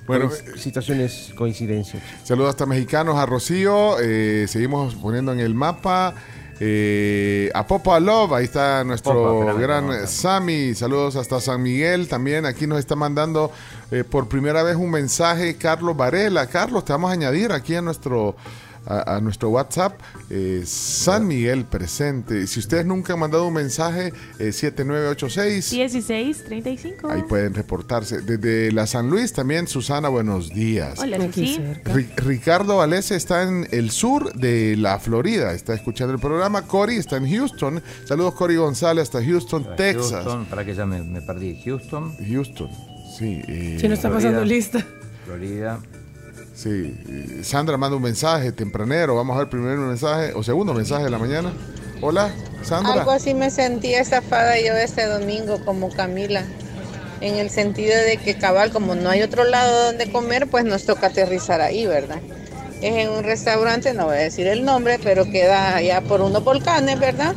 Bueno, 0.08 0.30
coinc- 0.30 0.58
situación 0.58 1.02
es 1.02 1.32
coincidencia. 1.36 2.00
Saludos 2.24 2.50
hasta 2.52 2.66
mexicanos 2.66 3.16
a 3.18 3.26
Rocío. 3.26 3.98
eh, 4.02 4.46
seguimos 4.48 4.96
poniendo 4.96 5.32
en 5.34 5.40
el 5.40 5.54
mapa. 5.56 6.14
eh, 6.64 7.50
a 7.56 7.66
Popa 7.66 8.00
Love, 8.00 8.34
ahí 8.34 8.44
está 8.46 8.84
nuestro 8.84 9.14
Popa, 9.48 9.54
gran 9.60 9.88
no, 9.88 10.00
no. 10.00 10.06
Sammy. 10.08 10.76
Saludos 10.76 11.16
hasta 11.16 11.40
San 11.42 11.64
Miguel. 11.64 12.08
También 12.08 12.46
aquí 12.46 12.68
nos 12.68 12.78
está 12.78 12.96
mandando 12.96 13.52
eh, 13.90 14.04
por 14.04 14.28
primera 14.28 14.62
vez 14.62 14.76
un 14.76 14.92
mensaje 14.92 15.56
Carlos 15.56 15.98
Varela. 15.98 16.46
Carlos, 16.48 16.86
te 16.86 16.94
vamos 16.94 17.10
a 17.10 17.14
añadir 17.14 17.52
aquí 17.52 17.74
a 17.76 17.82
nuestro 17.82 18.36
a, 18.86 19.16
a 19.18 19.22
nuestro 19.22 19.50
WhatsApp. 19.50 20.00
eh, 20.30 20.64
San 20.66 21.28
Miguel 21.28 21.66
presente. 21.66 22.48
Si 22.48 22.60
ustedes 22.60 22.86
nunca 22.86 23.14
han 23.14 23.20
mandado 23.20 23.48
un 23.48 23.54
mensaje, 23.54 24.14
eh, 24.40 24.52
7986. 24.52 25.70
16, 25.72 26.44
35. 26.46 27.10
Ahí 27.10 27.24
pueden 27.24 27.54
reportarse. 27.54 28.22
Desde 28.22 28.72
la 28.72 28.88
San 28.88 29.10
Luis 29.10 29.34
también, 29.34 29.68
Susana, 29.68 30.10
buenos 30.10 30.50
días. 30.50 31.00
Hola. 31.00 31.18
Ri- 31.18 32.10
Ricardo 32.18 32.78
Valese 32.78 33.16
está 33.16 33.44
en 33.44 33.68
el 33.72 33.92
sur 33.92 34.34
de 34.34 34.76
la 34.78 35.00
Florida, 35.00 35.54
está 35.54 35.74
escuchando 35.74 36.14
el 36.14 36.20
programa. 36.20 36.64
Cory 36.64 36.96
está 36.98 37.18
en 37.18 37.30
Houston. 37.30 37.82
Saludos, 38.06 38.34
Cory 38.36 38.56
González, 38.56 39.04
hasta 39.04 39.24
Houston, 39.24 39.76
Texas. 39.76 40.12
Houston, 40.12 40.46
para 40.46 40.66
que 40.66 40.74
ya 40.74 40.86
me, 40.86 41.02
me 41.04 41.22
perdí. 41.22 41.60
Houston. 41.64 42.16
Houston, 42.28 42.70
sí. 43.18 43.42
eh, 43.48 43.78
Si 43.80 43.88
no 43.88 43.94
está 43.94 44.10
pasando 44.10 44.44
lista. 44.46 44.86
Florida. 45.26 45.80
Sí, 46.54 46.96
Sandra 47.44 47.78
manda 47.78 47.96
un 47.96 48.04
mensaje 48.04 48.52
tempranero. 48.52 49.16
Vamos 49.16 49.36
a 49.36 49.40
ver 49.40 49.50
primero 49.50 49.82
un 49.82 49.88
mensaje 49.88 50.34
o 50.34 50.44
segundo 50.44 50.74
mensaje 50.74 51.06
de 51.06 51.10
la 51.10 51.18
mañana. 51.18 51.54
Hola, 52.02 52.32
Sandra. 52.64 52.94
Algo 52.94 53.12
así 53.12 53.34
me 53.34 53.50
sentí 53.50 53.94
estafada 53.94 54.60
yo 54.60 54.74
este 54.76 55.06
domingo 55.06 55.64
como 55.64 55.90
Camila, 55.90 56.44
en 57.22 57.36
el 57.36 57.50
sentido 57.50 57.96
de 57.96 58.18
que 58.18 58.36
cabal, 58.36 58.72
como 58.72 58.96
no 58.96 59.10
hay 59.10 59.22
otro 59.22 59.44
lado 59.44 59.86
donde 59.86 60.12
comer, 60.12 60.48
pues 60.48 60.66
nos 60.66 60.86
toca 60.86 61.08
aterrizar 61.08 61.62
ahí, 61.62 61.86
¿verdad? 61.86 62.20
Es 62.82 62.96
en 62.96 63.10
un 63.10 63.24
restaurante, 63.24 63.94
no 63.94 64.06
voy 64.06 64.16
a 64.18 64.20
decir 64.20 64.48
el 64.48 64.66
nombre, 64.66 65.00
pero 65.02 65.26
queda 65.26 65.76
allá 65.76 66.02
por 66.02 66.22
unos 66.22 66.44
volcanes, 66.44 67.00
¿verdad? 67.00 67.36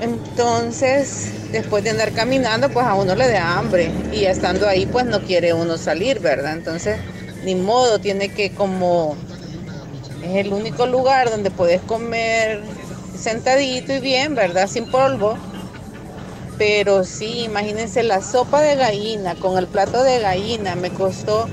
Entonces, 0.00 1.30
después 1.52 1.84
de 1.84 1.90
andar 1.90 2.12
caminando, 2.12 2.70
pues 2.70 2.86
a 2.86 2.94
uno 2.94 3.14
le 3.14 3.28
da 3.30 3.58
hambre 3.58 3.90
y 4.12 4.24
estando 4.24 4.66
ahí, 4.66 4.86
pues 4.86 5.04
no 5.04 5.20
quiere 5.20 5.52
uno 5.52 5.76
salir, 5.76 6.20
¿verdad? 6.20 6.54
Entonces, 6.54 6.96
ni 7.44 7.54
modo, 7.54 7.98
tiene 7.98 8.28
que 8.28 8.52
como 8.52 9.16
es 10.22 10.36
el 10.36 10.52
único 10.52 10.86
lugar 10.86 11.30
donde 11.30 11.50
puedes 11.50 11.80
comer 11.82 12.62
sentadito 13.18 13.92
y 13.92 14.00
bien, 14.00 14.34
¿verdad? 14.34 14.68
Sin 14.68 14.90
polvo. 14.90 15.36
Pero 16.58 17.04
sí, 17.04 17.44
imagínense 17.44 18.02
la 18.02 18.22
sopa 18.22 18.60
de 18.60 18.76
gallina 18.76 19.34
con 19.34 19.58
el 19.58 19.66
plato 19.66 20.02
de 20.02 20.20
gallina 20.20 20.76
me 20.76 20.90
costó 20.90 21.48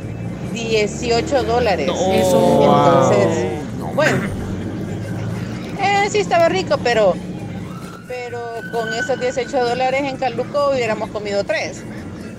18 0.54 1.44
dólares. 1.44 1.90
Entonces, 1.90 3.28
bueno, 3.96 4.24
eh, 5.82 6.10
sí 6.12 6.20
estaba 6.20 6.50
rico, 6.50 6.78
pero, 6.84 7.16
pero 8.08 8.40
con 8.72 8.94
esos 8.94 9.20
18 9.20 9.66
dólares 9.66 10.02
en 10.04 10.18
Caluco 10.18 10.72
hubiéramos 10.72 11.10
comido 11.10 11.44
tres. 11.44 11.82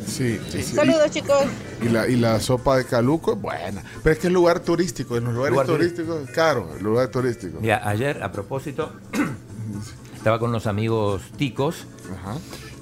Sí, 0.07 0.39
sí, 0.51 0.63
sí. 0.63 0.75
Saludos, 0.75 1.11
chicos. 1.11 1.45
Y 1.83 1.89
la, 1.89 2.07
y 2.09 2.17
la 2.17 2.39
sopa 2.41 2.77
de 2.77 2.85
caluco 2.85 3.33
es 3.35 3.41
buena. 3.41 3.83
Pero 4.03 4.13
es 4.13 4.19
que 4.19 4.27
es 4.27 4.33
lugar 4.33 4.61
turístico. 4.61 5.17
En 5.17 5.25
los 5.25 5.35
lugares 5.35 5.53
Lugar 5.53 5.67
turísticos 5.67 6.29
es 6.29 6.31
caro. 6.35 6.69
El 6.77 6.83
lugar 6.85 7.09
turístico. 7.09 7.59
Mira, 7.61 7.89
ayer, 7.89 8.23
a 8.23 8.31
propósito, 8.31 8.93
estaba 10.15 10.39
con 10.39 10.51
unos 10.51 10.67
amigos 10.67 11.23
ticos 11.37 11.87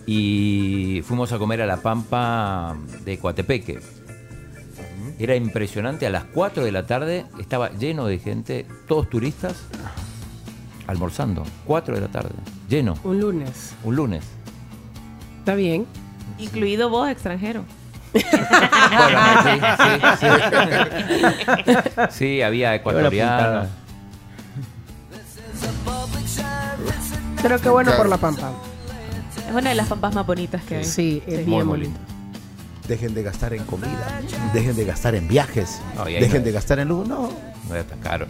y 0.07 1.03
fuimos 1.07 1.33
a 1.33 1.39
comer 1.39 1.63
a 1.63 1.67
la 1.67 1.77
Pampa 1.79 2.77
de 3.05 3.19
Coatepeque. 3.19 3.81
Era 5.21 5.37
impresionante, 5.37 6.07
a 6.07 6.11
las 6.11 6.25
4 6.25 6.65
de 6.65 6.73
la 6.73 6.87
tarde 6.87 7.27
estaba 7.39 7.71
lleno 7.71 8.07
de 8.07 8.19
gente, 8.19 8.67
todos 8.87 9.09
turistas, 9.11 9.57
almorzando. 10.87 11.45
4 11.67 11.95
de 11.97 12.01
la 12.01 12.09
tarde, 12.09 12.31
lleno, 12.69 12.97
Un 13.05 13.21
lunes. 13.21 13.75
un 13.85 13.97
lunes. 13.97 14.25
Está 15.41 15.55
bien. 15.55 15.87
Incluido 16.39 16.89
vos, 16.89 17.09
extranjero. 17.09 17.65
Sí, 22.11 22.43
había 22.43 22.75
ecuatorianos. 22.75 23.69
Pero 27.43 27.61
qué 27.61 27.69
bueno 27.69 27.93
por 27.97 28.09
la 28.09 28.17
pampa. 28.17 28.51
Es 29.49 29.55
una 29.55 29.71
de 29.71 29.77
las 29.77 29.87
pampas 29.89 30.15
más 30.15 30.27
bonitas 30.27 30.63
que 30.65 30.77
hay. 30.79 30.85
Sí, 30.85 31.23
es 31.27 31.47
Muy 31.47 31.57
bien 31.57 31.69
bonito. 31.69 31.99
Dejen 32.87 33.15
de 33.15 33.23
gastar 33.23 33.53
en 33.53 33.65
comida, 33.65 34.21
dejen 34.55 34.75
de 34.75 34.85
gastar 34.87 35.15
en 35.15 35.29
viajes, 35.29 35.79
No, 35.95 36.07
dejen 36.07 36.39
no- 36.39 36.45
de 36.47 36.53
gastar 36.53 36.79
en 36.79 36.89
luz. 36.89 37.07
No, 37.07 37.31
No 37.69 37.75
era 37.75 37.85
tan 37.85 37.99
caro. 38.01 38.27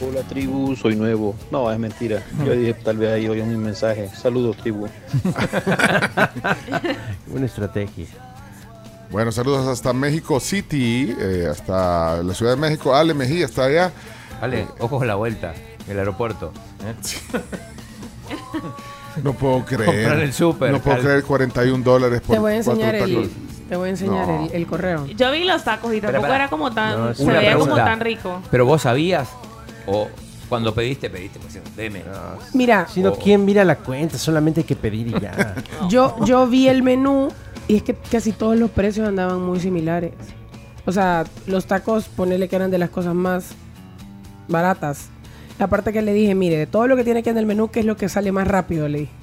Hola 0.00 0.22
tribu, 0.22 0.74
soy 0.74 0.96
nuevo. 0.96 1.34
No, 1.50 1.70
es 1.70 1.78
mentira. 1.78 2.22
Yo 2.44 2.52
dije 2.52 2.72
tal 2.72 2.96
vez 2.96 3.12
ahí 3.12 3.28
oí 3.28 3.40
un 3.42 3.58
mensaje. 3.62 4.08
Saludos 4.14 4.56
tribu. 4.56 4.86
Una 7.34 7.44
estrategia. 7.44 8.06
Bueno, 9.12 9.30
saludos 9.30 9.66
hasta 9.68 9.92
México 9.92 10.40
City, 10.40 11.14
eh, 11.18 11.46
hasta 11.50 12.22
la 12.22 12.32
Ciudad 12.34 12.52
de 12.54 12.60
México. 12.60 12.94
Ale 12.94 13.12
Mejía 13.12 13.44
está 13.44 13.64
allá. 13.64 13.92
Vale, 14.40 14.66
ojo 14.78 14.98
con 14.98 15.06
la 15.06 15.16
vuelta, 15.16 15.52
el 15.86 15.98
aeropuerto. 15.98 16.50
¿eh? 16.84 17.38
No 19.22 19.34
puedo 19.34 19.64
creer. 19.66 19.84
Comprar 19.84 20.18
el 20.20 20.32
súper, 20.32 20.72
No 20.72 20.80
puedo 20.80 20.98
creer 20.98 21.22
41 21.24 21.84
dólares 21.84 22.22
por 22.22 22.34
Te 22.36 22.40
voy 22.40 22.52
a 22.54 22.64
cuatro 22.64 22.72
enseñar 22.72 22.94
el, 22.94 23.14
tacos. 23.14 23.28
te 23.68 23.76
voy 23.76 23.86
a 23.88 23.90
enseñar 23.90 24.26
No. 24.26 24.44
el, 24.46 24.52
el 24.52 24.66
correo. 24.66 25.06
Yo 25.08 25.30
vi 25.30 25.44
los 25.44 25.62
tacos 25.62 25.92
y 25.94 26.00
tampoco 26.00 26.26
era 26.32 26.48
como 26.48 26.72
tan. 26.72 26.98
No, 26.98 27.14
se 27.14 27.24
veía 27.26 27.56
como 27.58 27.76
tan 27.76 28.00
rico. 28.00 28.40
Pero 28.50 28.64
vos 28.64 28.80
sabías, 28.82 29.28
o 29.86 30.08
cuando 30.48 30.74
pediste, 30.74 31.10
pediste, 31.10 31.38
pues 31.38 31.58
deme. 31.76 32.02
Mira, 32.54 32.86
Si 32.88 33.00
no, 33.00 33.12
¿quién 33.14 33.44
mira 33.44 33.62
la 33.64 33.76
cuenta? 33.76 34.16
Solamente 34.16 34.60
hay 34.60 34.64
que 34.64 34.76
pedir 34.76 35.08
y 35.08 35.20
ya. 35.20 35.54
yo, 35.90 36.16
yo 36.24 36.46
vi 36.46 36.68
el 36.68 36.82
menú 36.82 37.28
y 37.72 37.76
es 37.76 37.82
que 37.82 37.94
casi 37.94 38.32
todos 38.32 38.54
los 38.58 38.70
precios 38.70 39.08
andaban 39.08 39.40
muy 39.40 39.58
similares. 39.58 40.12
O 40.84 40.92
sea, 40.92 41.24
los 41.46 41.64
tacos, 41.64 42.04
ponerle 42.06 42.46
que 42.46 42.56
eran 42.56 42.70
de 42.70 42.76
las 42.76 42.90
cosas 42.90 43.14
más 43.14 43.54
baratas. 44.46 45.08
La 45.58 45.68
parte 45.68 45.90
que 45.90 46.02
le 46.02 46.12
dije, 46.12 46.34
mire, 46.34 46.58
de 46.58 46.66
todo 46.66 46.86
lo 46.86 46.96
que 46.96 47.04
tiene 47.04 47.20
aquí 47.20 47.30
en 47.30 47.38
el 47.38 47.46
menú, 47.46 47.70
¿qué 47.70 47.80
es 47.80 47.86
lo 47.86 47.96
que 47.96 48.10
sale 48.10 48.30
más 48.30 48.46
rápido? 48.46 48.88
Le 48.88 48.98
dije. 48.98 49.21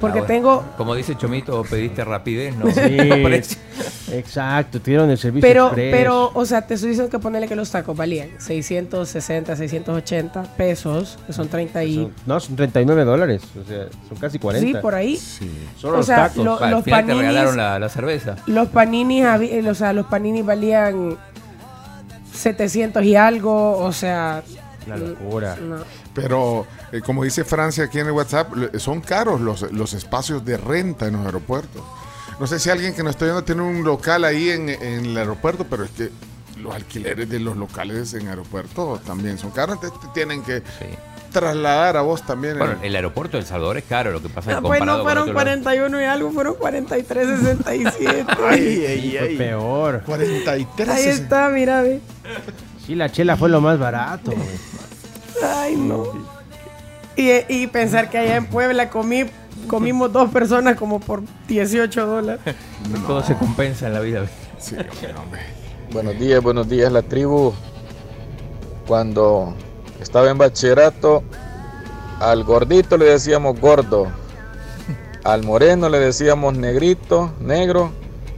Porque 0.00 0.18
Ah, 0.18 0.22
bueno. 0.22 0.26
tengo, 0.26 0.64
Como 0.76 0.94
dice 0.94 1.16
Chomito, 1.16 1.62
pediste 1.64 2.04
rapidez, 2.04 2.54
¿no? 2.54 2.70
Sí, 2.70 2.80
exacto, 4.12 4.78
tuvieron 4.80 5.08
el 5.10 5.16
servicio 5.16 5.48
pero, 5.48 5.66
express. 5.68 5.94
pero, 5.96 6.30
o 6.34 6.44
sea, 6.44 6.66
te 6.66 6.74
estoy 6.74 6.90
diciendo 6.90 7.10
que 7.10 7.18
ponerle 7.18 7.48
que 7.48 7.56
los 7.56 7.70
tacos 7.70 7.96
valían 7.96 8.28
660, 8.38 9.56
680 9.56 10.42
pesos, 10.56 11.18
que 11.26 11.32
son 11.32 11.48
30 11.48 11.82
y... 11.84 11.94
Son- 11.94 12.12
no, 12.26 12.38
son 12.40 12.56
39 12.56 13.04
dólares. 13.04 13.42
O 13.58 13.66
sea, 13.66 13.86
son 14.08 14.18
casi 14.18 14.38
40. 14.38 14.66
Sí, 14.66 14.82
por 14.82 14.94
ahí. 14.94 15.16
Solo 15.78 15.94
O 15.94 15.96
los 15.98 16.06
sea, 16.06 16.28
tacos. 16.28 16.44
lo- 16.44 16.60
los 16.68 16.84
final 16.84 17.06
te 17.06 17.12
paninis- 17.12 17.18
regalaron 17.20 17.56
la, 17.56 17.78
la 17.78 17.88
cerveza. 17.88 18.36
Los 18.46 18.68
paninis, 18.68 19.24
eh, 19.24 19.64
o 19.68 19.74
sea, 19.74 19.94
los 19.94 20.06
paninis 20.06 20.44
valían 20.44 21.16
700 22.34 23.02
y 23.02 23.16
algo, 23.16 23.78
o 23.78 23.92
sea... 23.92 24.42
Una 24.86 24.96
locura. 24.98 25.56
no. 25.60 25.76
Pero, 26.14 26.64
eh, 26.96 27.00
como 27.04 27.24
dice 27.24 27.44
Francia 27.44 27.84
aquí 27.84 27.98
en 27.98 28.06
el 28.06 28.12
WhatsApp, 28.12 28.52
son 28.78 29.00
caros 29.00 29.40
los, 29.40 29.70
los 29.72 29.92
espacios 29.94 30.44
de 30.44 30.56
renta 30.56 31.06
en 31.06 31.14
los 31.14 31.26
aeropuertos. 31.26 31.82
No 32.38 32.46
sé 32.46 32.58
si 32.58 32.68
alguien 32.70 32.94
que 32.94 33.02
nos 33.02 33.10
está 33.10 33.24
viendo 33.24 33.44
tiene 33.44 33.62
un 33.62 33.82
local 33.84 34.24
ahí 34.24 34.50
en, 34.50 34.68
en 34.68 35.06
el 35.06 35.16
aeropuerto, 35.16 35.64
pero 35.68 35.84
es 35.84 35.90
que 35.92 36.10
los 36.60 36.74
alquileres 36.74 37.28
de 37.28 37.38
los 37.40 37.56
locales 37.56 38.12
en 38.14 38.28
aeropuerto 38.28 39.00
también 39.06 39.38
son 39.38 39.50
caros. 39.50 39.76
Entonces 39.76 40.00
te 40.00 40.08
tienen 40.08 40.42
que 40.42 40.62
trasladar 41.32 41.96
a 41.96 42.00
vos 42.02 42.24
también. 42.24 42.58
Bueno, 42.58 42.76
el 42.82 42.94
aeropuerto 42.96 43.36
de 43.36 43.42
El 43.42 43.46
Salvador 43.46 43.76
es 43.78 43.84
caro, 43.84 44.10
lo 44.10 44.22
que 44.22 44.28
pasa 44.28 44.50
es 44.52 44.56
Ah, 44.56 44.60
que 44.60 44.66
pues 44.66 44.78
comparado 44.78 44.98
no 44.98 45.04
con 45.04 45.12
fueron 45.12 45.22
otro 45.30 45.34
lado- 45.34 45.62
41 45.62 46.00
y 46.00 46.04
algo, 46.04 46.30
fueron 46.32 46.54
43.67. 46.54 48.26
Ay, 48.48 48.84
ay, 48.86 49.16
Fue 49.18 49.28
ay. 49.28 49.36
peor. 49.36 50.02
43. 50.06 50.88
Ahí 50.88 51.04
está, 51.06 51.48
mira, 51.50 51.82
ve. 51.82 52.00
Sí, 52.86 52.94
la 52.94 53.10
chela 53.10 53.36
fue 53.36 53.48
lo 53.48 53.60
más 53.60 53.78
barato. 53.78 54.32
Ay, 55.44 55.76
no. 55.76 56.35
Y, 57.16 57.30
y 57.48 57.66
pensar 57.66 58.10
que 58.10 58.18
allá 58.18 58.36
en 58.36 58.46
Puebla 58.46 58.90
comí, 58.90 59.24
comimos 59.66 60.12
dos 60.12 60.30
personas 60.30 60.76
como 60.76 61.00
por 61.00 61.22
18 61.48 62.06
dólares. 62.06 62.54
Todo 63.06 63.22
se 63.22 63.34
compensa 63.34 63.86
en 63.86 63.94
la 63.94 64.00
vida. 64.00 64.26
Sí, 64.58 64.76
hombre, 64.76 65.14
hombre. 65.18 65.40
Buenos 65.92 66.18
días, 66.18 66.42
buenos 66.42 66.68
días 66.68 66.92
la 66.92 67.02
tribu. 67.02 67.54
Cuando 68.86 69.54
estaba 70.00 70.30
en 70.30 70.38
bachillerato, 70.38 71.22
al 72.20 72.44
gordito 72.44 72.96
le 72.96 73.06
decíamos 73.06 73.58
gordo, 73.60 74.08
al 75.24 75.42
moreno 75.42 75.88
le 75.88 75.98
decíamos 75.98 76.56
negrito, 76.56 77.32
negro, 77.40 77.92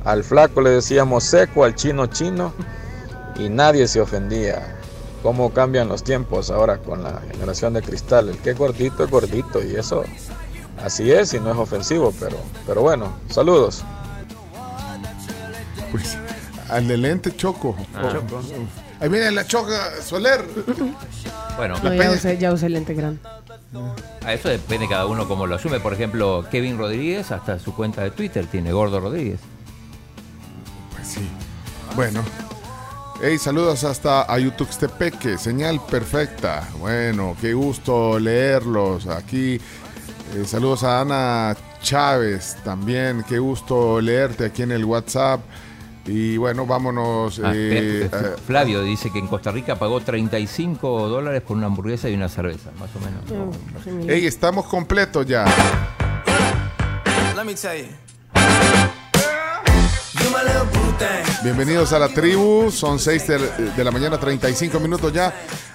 al 0.05 0.25
flaco 0.25 0.61
le 0.61 0.71
decíamos 0.71 1.25
seco, 1.25 1.65
al 1.65 1.75
chino 1.75 2.07
chino 2.07 2.53
y 3.39 3.49
nadie 3.49 3.87
se 3.89 4.01
ofendía. 4.01 4.78
¿Cómo 5.23 5.51
cambian 5.53 5.89
los 5.89 6.05
tiempos 6.05 6.51
ahora 6.51 6.79
con 6.79 7.03
la 7.03 7.21
generación 7.33 7.75
de 7.75 7.83
cristal? 7.83 8.29
El 8.29 8.39
que 8.39 8.51
es 8.51 8.59
gordito 8.59 9.05
es 9.05 9.11
gordito 9.11 9.63
y 9.65 9.75
eso 9.75 10.05
así 10.85 11.11
es 11.11 11.35
y 11.35 11.41
no 11.41 11.51
es 11.51 11.57
ofensivo, 11.57 12.15
pero, 12.21 12.37
pero 12.67 12.83
bueno, 12.83 13.13
saludos. 13.29 13.83
Pues, 15.91 16.17
al 16.69 16.87
de 16.87 16.97
lente 16.99 17.35
choco. 17.35 17.77
Ah. 17.95 18.13
Oh, 18.33 18.43
Ahí 19.01 19.09
viene 19.09 19.31
la 19.31 19.47
choca 19.47 20.03
Soler. 20.03 20.45
Bueno, 21.57 21.77
No, 21.83 21.95
ya 21.95 22.11
usé, 22.11 22.37
ya 22.39 22.53
usé 22.53 22.67
el 22.67 22.73
lente 22.75 22.95
grande. 22.95 23.21
a 24.25 24.33
eso 24.33 24.49
depende 24.49 24.89
cada 24.89 25.07
uno 25.07 25.27
cómo 25.29 25.47
lo 25.47 25.55
asume. 25.55 25.81
Por 25.81 25.93
ejemplo, 25.93 26.45
Kevin 26.51 26.79
Rodríguez, 26.79 27.31
hasta 27.33 27.59
su 27.59 27.75
cuenta 27.75 28.03
de 28.03 28.11
Twitter 28.11 28.47
tiene 28.47 28.73
Gordo 28.73 29.01
Rodríguez. 29.01 29.41
Pues 30.95 31.09
sí. 31.09 31.29
Bueno. 31.97 32.23
Hey, 33.21 33.37
saludos 33.37 33.83
hasta 33.83 34.33
Ayutuxtepeque, 34.33 35.39
señal 35.39 35.81
perfecta. 35.91 36.69
Bueno, 36.79 37.37
qué 37.41 37.53
gusto 37.53 38.17
leerlos 38.17 39.09
aquí. 39.09 39.61
Eh, 40.37 40.45
saludos 40.47 40.85
a 40.85 41.01
Ana 41.01 41.57
Chávez 41.83 42.57
también, 42.63 43.25
qué 43.29 43.41
gusto 43.41 44.01
leerte 44.01 44.45
aquí 44.45 44.63
en 44.63 44.71
el 44.71 44.85
WhatsApp. 44.85 45.41
Y 46.07 46.37
bueno, 46.37 46.65
vámonos. 46.65 47.41
Ah, 47.43 47.51
eh, 47.57 48.09
eh, 48.11 48.37
Flavio 48.47 48.83
dice 48.83 49.11
que 49.11 49.19
en 49.19 49.27
Costa 49.27 49.51
Rica 49.51 49.77
pagó 49.77 50.01
35 50.01 51.09
dólares 51.09 51.43
por 51.43 51.57
una 51.57 51.67
hamburguesa 51.67 52.09
y 52.09 52.15
una 52.15 52.29
cerveza, 52.29 52.71
más 52.79 52.91
o 52.95 53.01
menos. 53.01 54.07
hey, 54.09 54.27
estamos 54.27 54.67
completos 54.67 55.27
ya. 55.27 55.45
Let 57.35 57.45
me 57.45 57.55
tell 57.55 57.79
you. 57.79 58.08
Bienvenidos 61.43 61.93
a 61.93 61.99
la 61.99 62.09
tribu, 62.09 62.71
son 62.71 62.99
6 62.99 63.27
de, 63.27 63.39
de 63.77 63.85
la 63.85 63.91
mañana, 63.91 64.19
35 64.19 64.81
minutos 64.81 65.13
ya. 65.13 65.33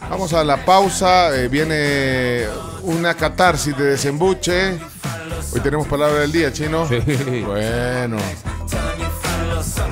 Vamos 0.10 0.34
a 0.34 0.44
la 0.44 0.64
pausa, 0.66 1.36
eh, 1.36 1.48
viene 1.48 2.46
una 2.84 3.16
catarsis 3.16 3.76
de 3.78 3.86
desembuche. 3.86 4.78
Hoy 5.54 5.62
tenemos 5.62 5.88
palabra 5.88 6.20
del 6.20 6.32
día, 6.32 6.52
chino. 6.52 6.88
Bueno. 7.46 8.18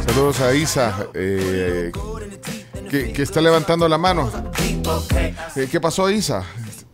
Saludos 0.05 0.41
a 0.41 0.53
Isa, 0.53 1.07
eh, 1.13 1.91
que, 2.89 3.13
que 3.13 3.21
está 3.23 3.39
levantando 3.39 3.87
la 3.87 3.97
mano. 3.97 4.29
Eh, 5.55 5.67
¿Qué 5.71 5.79
pasó, 5.79 6.09
Isa? 6.09 6.43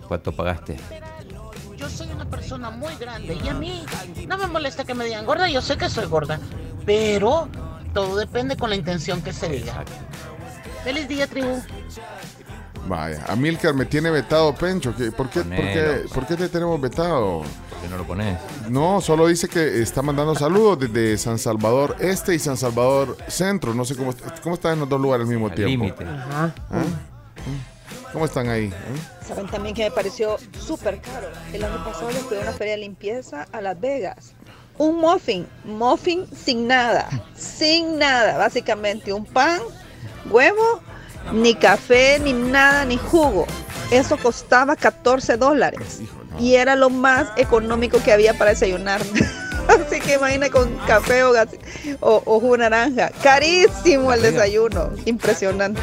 ¿Cuánto 0.08 0.32
pagaste? 0.32 0.78
Yo 1.76 1.90
soy 1.90 2.12
una 2.12 2.26
persona 2.26 2.70
muy 2.70 2.96
grande 2.96 3.38
y 3.44 3.48
a 3.48 3.54
mí 3.54 3.84
no 4.28 4.38
me 4.38 4.48
molesta 4.48 4.84
que 4.84 4.94
me 4.94 5.06
digan 5.06 5.26
gorda, 5.26 5.50
yo 5.50 5.62
sé 5.62 5.78
que 5.78 5.90
soy 5.90 6.06
gorda, 6.06 6.40
pero 6.86 7.50
todo 7.98 8.16
depende 8.16 8.56
con 8.56 8.70
la 8.70 8.76
intención 8.76 9.24
que 9.24 9.34
se 9.34 9.50
diga. 9.50 9.84
Feliz 10.84 11.08
día, 11.08 11.26
tribu. 11.26 11.60
Vaya, 12.88 13.24
Amilcar 13.28 13.74
me 13.74 13.86
tiene 13.86 14.12
vetado, 14.12 14.54
Pencho. 14.54 14.96
¿Qué- 14.96 15.12
¿Por 15.12 15.32
qué, 15.32 15.40
por, 15.42 15.50
qué, 15.50 15.56
Ponelo. 15.56 16.10
¿Por 16.14 16.28
qué 16.28 16.36
te 16.36 16.48
tenemos 16.48 16.80
vetado? 16.80 17.40
¿Por 17.42 17.82
qué 17.82 17.88
no 17.90 17.98
lo 17.98 18.04
pones? 18.06 18.38
No, 18.70 19.02
solo 19.02 19.26
dice 19.26 19.48
que 19.50 19.82
está 19.82 20.04
mandando 20.04 20.36
saludos 20.36 20.78
desde 20.80 21.18
San 21.18 21.40
Salvador 21.40 21.96
Este 22.00 22.36
y 22.36 22.40
San 22.40 22.56
Salvador 22.56 23.18
Centro. 23.28 23.74
No 23.74 23.84
sé 23.84 23.96
cómo, 23.96 24.14
cómo 24.44 24.54
están 24.54 24.74
en 24.74 24.80
los 24.82 24.90
dos 24.90 25.02
lugares 25.02 25.26
al 25.26 25.34
mismo 25.34 25.50
tiempo. 25.50 25.86
límite. 25.86 26.06
¿Ah? 26.08 26.52
¿Cómo 28.14 28.26
están 28.26 28.48
ahí? 28.48 28.66
eh? 28.66 29.26
Saben 29.28 29.48
también 29.48 29.74
que 29.74 29.84
me 29.86 29.92
pareció 29.92 30.38
súper 30.60 31.02
caro. 31.02 31.30
El 31.52 31.64
año 31.64 31.84
pasado 31.84 32.10
le 32.12 32.20
fui 32.20 32.38
a 32.38 32.42
una 32.42 32.52
feria 32.54 32.74
de 32.74 32.80
limpieza 32.82 33.48
a 33.52 33.60
Las 33.60 33.80
Vegas. 33.80 34.34
Un 34.78 35.00
muffin, 35.00 35.48
muffin 35.66 36.28
sin 36.36 36.68
nada, 36.68 37.10
sin 37.36 37.98
nada, 37.98 38.38
básicamente 38.38 39.12
un 39.12 39.26
pan, 39.26 39.60
huevo, 40.30 40.82
ni 41.34 41.56
café, 41.56 42.20
ni 42.20 42.34
nada, 42.34 42.86
ni 42.86 42.98
jugo. 42.98 43.48
Eso 43.92 44.18
costaba 44.18 44.76
14 44.76 45.38
dólares 45.38 46.02
y 46.40 46.56
era 46.56 46.76
lo 46.76 46.90
más 46.90 47.30
económico 47.38 48.02
que 48.04 48.12
había 48.12 48.38
para 48.38 48.52
desayunar. 48.52 49.02
Así 49.68 50.00
que 50.00 50.14
imagina 50.14 50.50
con 50.50 50.74
café 50.88 51.24
o, 51.24 51.34
o, 52.00 52.24
o 52.26 52.40
jugo 52.40 52.58
naranja. 52.58 53.10
Carísimo 53.22 54.14
el 54.14 54.22
desayuno. 54.22 54.92
Impresionante. 55.06 55.82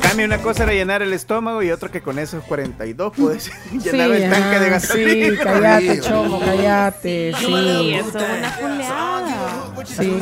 Cambia 0.00 0.26
una 0.26 0.38
cosa 0.38 0.62
era 0.64 0.72
llenar 0.72 1.02
el 1.02 1.12
estómago 1.12 1.62
y 1.62 1.70
otro 1.70 1.90
que 1.90 2.00
con 2.02 2.18
esos 2.18 2.42
42 2.44 3.12
puedes 3.16 3.50
llenar 3.72 4.10
el 4.12 4.22
Sí, 4.22 4.28
tanque 4.30 4.58
de 4.60 4.70
gasolina. 4.70 5.28
Sí, 5.28 5.36
cállate, 5.42 6.00
chomo, 6.00 6.40
cállate. 6.40 7.32
Sí, 7.38 7.44
Sí, 7.46 7.94
eso 7.94 8.18
es 8.18 8.38
una 8.38 8.50
fuleada. 8.52 9.72
Sí. 9.84 10.18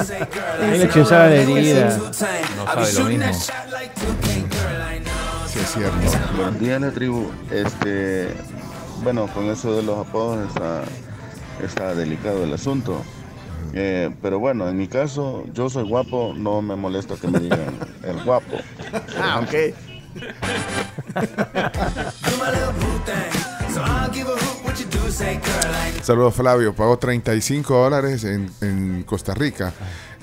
Ahí 0.62 0.78
le 0.78 0.88
chuzaba 0.88 1.26
la 1.26 1.36
herida. 1.36 1.96
No 1.98 2.12
sabe 2.12 2.92
lo 2.92 3.04
mismo. 3.04 3.32
Sí, 5.46 5.58
es 5.60 5.72
cierto. 5.72 5.96
Buenos 6.36 6.58
días, 6.60 6.80
la 6.80 6.90
tribu. 6.90 7.30
Este, 7.50 8.28
bueno, 9.02 9.26
con 9.28 9.44
eso 9.50 9.74
de 9.76 9.82
los 9.82 10.06
apodos 10.06 10.48
está, 10.48 10.82
está 11.64 11.94
delicado 11.94 12.42
el 12.44 12.52
asunto. 12.52 13.02
Eh, 13.76 14.10
pero 14.22 14.38
bueno, 14.38 14.68
en 14.68 14.76
mi 14.76 14.86
caso, 14.86 15.44
yo 15.52 15.68
soy 15.68 15.82
guapo, 15.82 16.32
no 16.36 16.62
me 16.62 16.76
molesta 16.76 17.16
que 17.16 17.26
me 17.26 17.40
digan 17.40 17.76
el 18.04 18.22
guapo. 18.22 18.56
Ah, 19.20 19.40
ok. 19.42 19.74
Saludos, 26.02 26.34
Flavio. 26.34 26.74
Pagó 26.74 26.98
35 26.98 27.74
dólares 27.74 28.24
en, 28.24 28.50
en 28.60 29.02
Costa 29.02 29.34
Rica. 29.34 29.72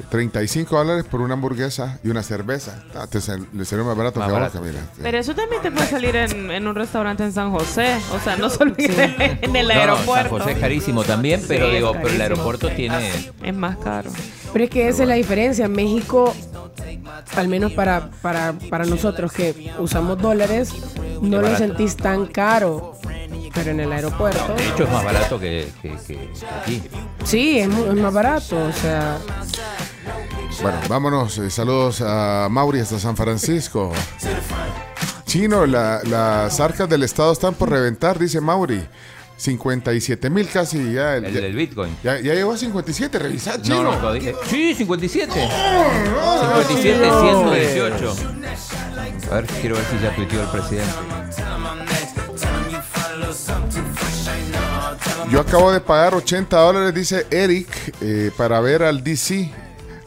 35 0.09 0.75
dólares 0.77 1.05
por 1.09 1.21
una 1.21 1.33
hamburguesa 1.33 1.99
y 2.03 2.09
una 2.09 2.23
cerveza. 2.23 2.83
Ah, 2.95 3.07
te 3.07 3.21
sal- 3.21 3.47
le 3.53 3.65
salió 3.65 3.85
más 3.85 3.95
barato 3.97 4.19
Más 4.19 4.27
que 4.29 4.35
a 4.35 4.39
vos, 4.39 4.41
barato. 4.53 4.59
Camila. 4.59 4.79
Pero 5.01 5.17
eso 5.17 5.33
también 5.35 5.61
te 5.61 5.71
puede 5.71 5.87
salir 5.87 6.15
en, 6.15 6.51
en 6.51 6.67
un 6.67 6.75
restaurante 6.75 7.23
en 7.23 7.31
San 7.33 7.51
José. 7.51 7.95
O 8.13 8.19
sea, 8.19 8.35
no 8.37 8.49
solo 8.49 8.73
en 8.77 9.55
el 9.55 9.67
No, 9.67 9.73
no, 9.73 9.79
aeropuerto. 9.79 10.37
San 10.37 10.39
José 10.39 10.51
es 10.53 10.59
carísimo 10.59 11.03
también, 11.03 11.43
pero 11.47 11.65
Sí, 11.65 11.71
es 11.71 11.77
digo, 11.77 11.91
pero 11.93 11.97
el 11.99 12.03
carísimo. 12.17 12.23
aeropuerto 12.23 12.69
tiene. 12.69 13.11
Es 13.43 13.55
más 13.55 13.77
caro. 13.77 14.11
Pero 14.53 14.65
es 14.65 14.69
que 14.69 14.87
esa 14.87 15.03
es 15.03 15.07
la 15.09 15.15
diferencia. 15.15 15.65
En 15.65 15.71
México, 15.71 16.33
al 17.35 17.47
menos 17.47 17.71
para, 17.73 18.09
para, 18.21 18.53
para 18.69 18.85
nosotros 18.85 19.31
que 19.31 19.71
usamos 19.79 20.21
dólares, 20.21 20.73
no 21.21 21.37
lo 21.37 21.43
barato. 21.43 21.57
sentís 21.57 21.95
tan 21.95 22.25
caro. 22.25 22.97
Pero 23.53 23.71
en 23.71 23.79
el 23.81 23.91
aeropuerto, 23.91 24.53
De 24.55 24.67
hecho, 24.69 24.83
es 24.85 24.89
más 24.91 25.03
barato 25.03 25.39
que, 25.39 25.67
que- 25.81 25.89
que- 26.07 26.15
que 26.31 26.45
aquí. 26.61 26.81
sí, 27.25 27.59
es, 27.59 27.67
más 27.67 28.13
barato. 28.13 28.57
O 28.57 28.71
sea, 28.71 29.17
Bueno, 30.61 30.77
vámonos. 30.87 31.37
eh, 31.37 31.49
saludos 31.49 32.01
a 32.01 32.47
Mauri 32.49 32.79
hasta 32.79 32.97
San 32.99 33.15
Francisco. 33.17 33.91
Chino, 35.25 35.65
la- 35.65 36.01
las 36.03 36.59
arcas 36.59 36.87
del 36.89 37.03
Estado 37.03 37.31
están 37.33 37.53
por 37.53 37.69
reventar, 37.69 38.17
dice 38.19 38.39
Mauri. 38.41 38.83
57 39.37 40.29
mil 40.29 40.47
casi 40.47 40.93
ya. 40.93 41.15
El 41.15 41.33
ya, 41.33 41.41
del 41.41 41.55
Bitcoin. 41.55 41.97
ya- 42.03 42.19
ya 42.19 42.35
llegó 42.35 42.51
a 42.53 42.57
57, 42.57 43.17
revisad, 43.17 43.59
Chino. 43.61 43.81
No, 43.83 43.91
no, 43.93 43.97
todavía. 43.97 44.33
Sí, 44.45 44.75
57. 44.75 45.33
57, 45.33 47.09
118. 47.09 48.15
A 49.31 49.35
ver, 49.35 49.45
quiero 49.61 49.75
ver 49.77 49.85
si 49.85 49.99
ya 50.03 50.15
tuiteó 50.15 50.41
el 50.43 50.47
presidente. 50.49 50.93
Yo 55.29 55.39
acabo 55.39 55.71
de 55.71 55.79
pagar 55.79 56.13
80 56.15 56.57
dólares, 56.57 56.93
dice 56.93 57.25
Eric, 57.31 57.67
eh, 58.01 58.31
para 58.37 58.59
ver 58.59 58.83
al 58.83 59.03
DC. 59.03 59.49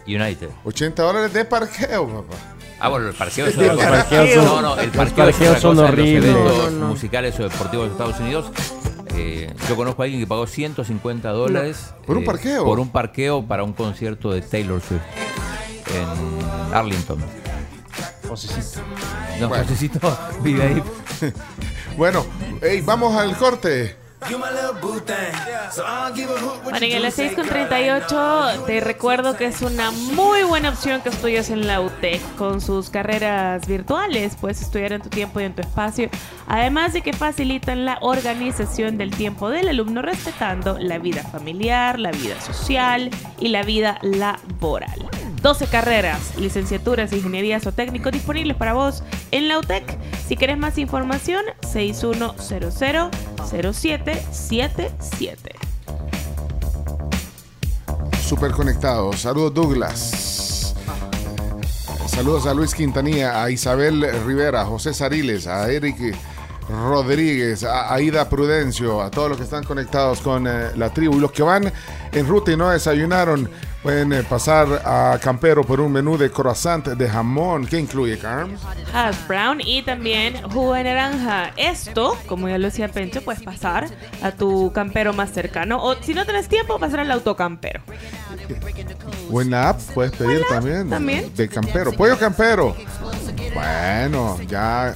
United. 0.06 0.48
80 0.64 1.02
dólares 1.02 1.32
de 1.32 1.44
parqueo, 1.44 2.06
papá. 2.06 2.36
Ah, 2.78 2.88
bueno, 2.90 3.08
el 3.08 3.14
parqueo 3.14 3.46
es 3.46 3.56
El 3.56 3.76
parqueo 3.78 4.34
son- 4.34 4.44
No, 4.44 4.60
no, 4.60 4.78
el 4.78 4.86
los 4.88 4.96
parqueo 4.96 5.28
es 5.28 5.36
parqueos 5.36 5.48
otra 5.50 5.60
son 5.60 5.76
cosa 5.76 5.88
horribles. 5.88 6.32
Los 6.34 6.40
eventos 6.44 6.72
No, 6.72 6.78
no. 6.80 6.86
musicales 6.88 7.40
o 7.40 7.42
deportivos 7.44 7.86
de 7.86 7.92
Estados 7.92 8.20
Unidos. 8.20 8.46
Eh, 9.16 9.54
yo 9.68 9.76
conozco 9.76 10.02
a 10.02 10.04
alguien 10.04 10.20
que 10.20 10.26
pagó 10.26 10.46
150 10.46 11.30
dólares. 11.30 11.94
¿Por 12.06 12.16
un 12.18 12.24
eh, 12.24 12.26
parqueo? 12.26 12.64
Por 12.64 12.80
un 12.80 12.90
parqueo 12.90 13.46
para 13.46 13.62
un 13.64 13.72
concierto 13.72 14.30
de 14.32 14.42
Taylor 14.42 14.82
Swift 14.82 15.00
en 15.94 16.74
Arlington. 16.74 17.18
Josecito. 18.36 18.80
No, 19.40 19.48
Bueno. 19.48 19.64
necesito 19.64 20.18
vive 20.40 20.62
ahí. 20.62 20.82
Bueno, 21.96 22.26
hey, 22.60 22.82
vamos 22.84 23.14
al 23.16 23.36
corte. 23.36 23.94
Bueno, 26.62 26.86
y 26.86 26.92
a 26.92 27.00
las 27.00 27.14
say, 27.14 27.34
6.38 27.34 28.66
te 28.66 28.80
recuerdo 28.80 29.36
que 29.36 29.46
es 29.46 29.62
una 29.62 29.90
muy 29.90 30.42
buena 30.42 30.70
opción 30.70 31.00
que 31.02 31.10
estudies 31.10 31.50
en 31.50 31.66
la 31.66 31.80
UTEC 31.80 32.20
con 32.36 32.60
sus 32.60 32.90
carreras 32.90 33.66
virtuales. 33.66 34.36
Puedes 34.40 34.62
estudiar 34.62 34.92
en 34.92 35.02
tu 35.02 35.08
tiempo 35.10 35.40
y 35.40 35.44
en 35.44 35.54
tu 35.54 35.62
espacio. 35.62 36.08
Además 36.46 36.92
de 36.92 37.02
que 37.02 37.12
facilitan 37.12 37.84
la 37.84 37.98
organización 38.00 38.98
del 38.98 39.10
tiempo 39.10 39.50
del 39.50 39.68
alumno 39.68 40.02
respetando 40.02 40.78
la 40.78 40.98
vida 40.98 41.22
familiar, 41.22 41.98
la 41.98 42.10
vida 42.10 42.40
social 42.40 43.10
y 43.40 43.48
la 43.48 43.62
vida 43.62 43.98
laboral. 44.02 45.08
12 45.42 45.66
carreras, 45.66 46.38
licenciaturas, 46.38 47.12
ingenierías 47.12 47.66
o 47.66 47.72
técnicos 47.72 48.12
disponibles 48.12 48.56
para 48.56 48.72
vos 48.72 49.02
en 49.30 49.46
la 49.48 49.58
UTEC. 49.58 49.98
Si 50.26 50.36
querés 50.36 50.56
más 50.56 50.78
información, 50.78 51.44
6100-0777. 54.32 55.36
Super 58.26 58.52
conectados. 58.52 59.20
Saludos, 59.20 59.54
Douglas. 59.54 60.74
Saludos 62.06 62.46
a 62.46 62.54
Luis 62.54 62.74
Quintanilla, 62.74 63.42
a 63.42 63.50
Isabel 63.50 64.06
Rivera, 64.24 64.62
a 64.62 64.64
José 64.64 64.94
Sariles, 64.94 65.46
a 65.46 65.70
Eric 65.70 66.16
Rodríguez, 66.68 67.64
a 67.64 67.92
Aida 67.92 68.28
Prudencio, 68.28 69.02
a 69.02 69.10
todos 69.10 69.30
los 69.30 69.38
que 69.38 69.44
están 69.44 69.64
conectados 69.64 70.20
con 70.20 70.46
eh, 70.46 70.70
la 70.76 70.90
tribu 70.90 71.16
y 71.16 71.20
los 71.20 71.32
que 71.32 71.42
van 71.42 71.72
en 72.14 72.26
ruta 72.26 72.52
y 72.52 72.56
no 72.56 72.70
desayunaron, 72.70 73.50
pueden 73.82 74.12
eh, 74.12 74.22
pasar 74.22 74.66
a 74.84 75.18
Campero 75.20 75.64
por 75.64 75.80
un 75.80 75.92
menú 75.92 76.16
de 76.16 76.30
croissant 76.30 76.86
de 76.86 77.08
jamón. 77.08 77.66
¿Qué 77.66 77.78
incluye, 77.78 78.18
Carms? 78.18 78.60
hash 78.92 79.16
brown 79.26 79.60
y 79.60 79.82
también 79.82 80.40
jugo 80.50 80.74
de 80.74 80.84
naranja. 80.84 81.52
Esto, 81.56 82.16
como 82.26 82.48
ya 82.48 82.58
lo 82.58 82.66
decía 82.66 82.88
Pencho, 82.88 83.22
puedes 83.22 83.42
pasar 83.42 83.88
a 84.22 84.30
tu 84.32 84.72
campero 84.72 85.12
más 85.12 85.30
cercano. 85.32 85.82
O 85.82 85.96
si 85.96 86.14
no 86.14 86.24
tenés 86.24 86.48
tiempo, 86.48 86.78
pasar 86.78 87.00
al 87.00 87.10
autocampero. 87.10 87.80
Buena 89.28 89.70
app, 89.70 89.80
puedes 89.94 90.12
pedir 90.12 90.42
también. 90.48 90.88
también. 90.88 91.34
De 91.34 91.48
Campero. 91.48 91.92
Pollo 91.92 92.18
Campero. 92.18 92.76
Bueno, 93.54 94.38
ya. 94.46 94.94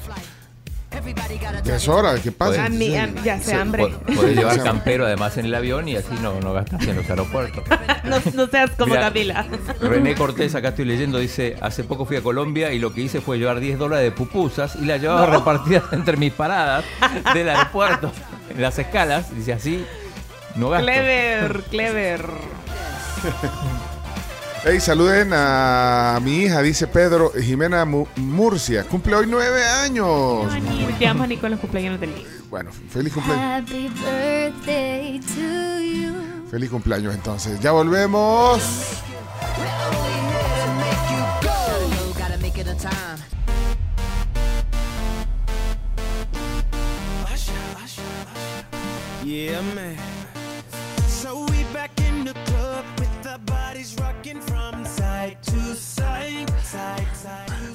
Ya 1.65 1.77
es 1.77 1.87
hora 1.89 2.15
de 2.15 2.21
que 2.21 2.33
pase. 2.33 2.61
A 2.61 2.69
mí, 2.69 2.97
a- 2.97 3.09
ya 3.23 3.39
se 3.41 3.55
hambre. 3.55 3.89
Podés 4.15 4.37
llevar 4.37 4.63
campero 4.63 5.07
además 5.07 5.37
en 5.37 5.47
el 5.47 5.55
avión 5.55 5.87
y 5.89 5.97
así 5.97 6.15
no, 6.23 6.41
no 6.41 6.53
gastas 6.53 6.87
en 6.87 6.97
los 6.97 7.09
aeropuertos. 7.09 7.63
no, 8.05 8.17
no 8.35 8.47
seas 8.47 8.71
como 8.73 8.95
Mira, 8.95 9.03
Camila. 9.09 9.47
René 9.81 10.15
Cortés, 10.15 10.55
acá 10.55 10.69
estoy 10.69 10.87
leyendo, 10.87 11.19
dice, 11.19 11.57
hace 11.61 11.85
poco 11.85 12.05
fui 12.07 12.17
a 12.17 12.23
Colombia 12.23 12.73
y 12.73 12.79
lo 12.79 12.93
que 12.95 13.03
hice 13.03 13.21
fue 13.21 13.39
llevar 13.39 13.61
10 13.61 13.79
dólares 13.79 14.05
de 14.05 14.13
pupusas 14.13 14.77
y 14.77 14.87
las 14.87 15.01
llevaba 15.01 15.27
No. 15.27 15.39
repartidas 15.39 15.85
entre 15.93 16.17
mis 16.17 16.33
paradas 16.33 16.85
del 17.35 17.49
aeropuerto, 17.49 18.11
en 18.55 18.63
las 18.63 18.79
escalas. 18.79 19.35
Dice, 19.37 19.53
así 19.53 19.85
no 20.57 20.71
gasto. 20.71 20.87
Clever, 20.87 21.63
clever. 21.71 22.25
Hey, 24.65 24.81
saluden 24.81 25.31
a 25.33 26.19
mi 26.23 26.43
hija, 26.43 26.61
dice 26.63 26.87
Pedro 26.87 27.33
Jimena 27.33 27.85
Mu- 27.85 28.07
Murcia. 28.17 28.85
Cumple 28.85 29.15
hoy 29.15 29.27
nueve 29.29 29.65
años. 29.65 30.47
Te 30.99 31.07
amo, 31.07 31.27
Nico, 31.27 31.47
en 31.47 31.53
los 31.53 31.61
cumpleaños 31.61 32.01
del. 32.01 32.11
Bueno, 32.51 32.71
feliz 32.91 33.13
cumpleaños. 33.13 33.63
Happy 33.63 33.89
birthday 33.89 35.21
to 35.21 35.81
you. 35.81 36.49
Feliz 36.51 36.71
cumpleaños 36.71 37.15
entonces. 37.15 37.61
Ya 37.61 37.71
volvemos. 37.73 38.63
A. 42.85 43.17
Yeah, 49.25 49.61
man. 49.75 49.97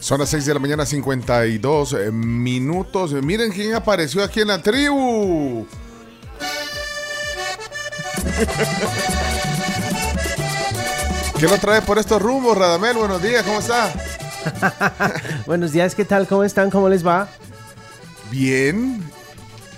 Son 0.03 0.19
las 0.19 0.29
6 0.31 0.47
de 0.47 0.53
la 0.53 0.59
mañana, 0.59 0.85
52 0.85 1.93
eh, 1.93 2.11
minutos. 2.11 3.13
Miren 3.13 3.53
quién 3.53 3.73
apareció 3.73 4.21
aquí 4.21 4.41
en 4.41 4.49
la 4.49 4.61
tribu. 4.61 5.65
¿Qué 11.39 11.47
lo 11.47 11.57
trae 11.57 11.81
por 11.83 11.99
estos 11.99 12.21
rumbos, 12.21 12.57
Radamel? 12.57 12.97
Buenos 12.97 13.23
días, 13.23 13.43
¿cómo 13.43 13.59
está? 13.59 13.93
Buenos 15.45 15.71
días, 15.71 15.95
¿qué 15.95 16.03
tal? 16.03 16.27
¿Cómo 16.27 16.43
están? 16.43 16.69
¿Cómo 16.69 16.89
les 16.89 17.07
va? 17.07 17.29
Bien, 18.29 19.01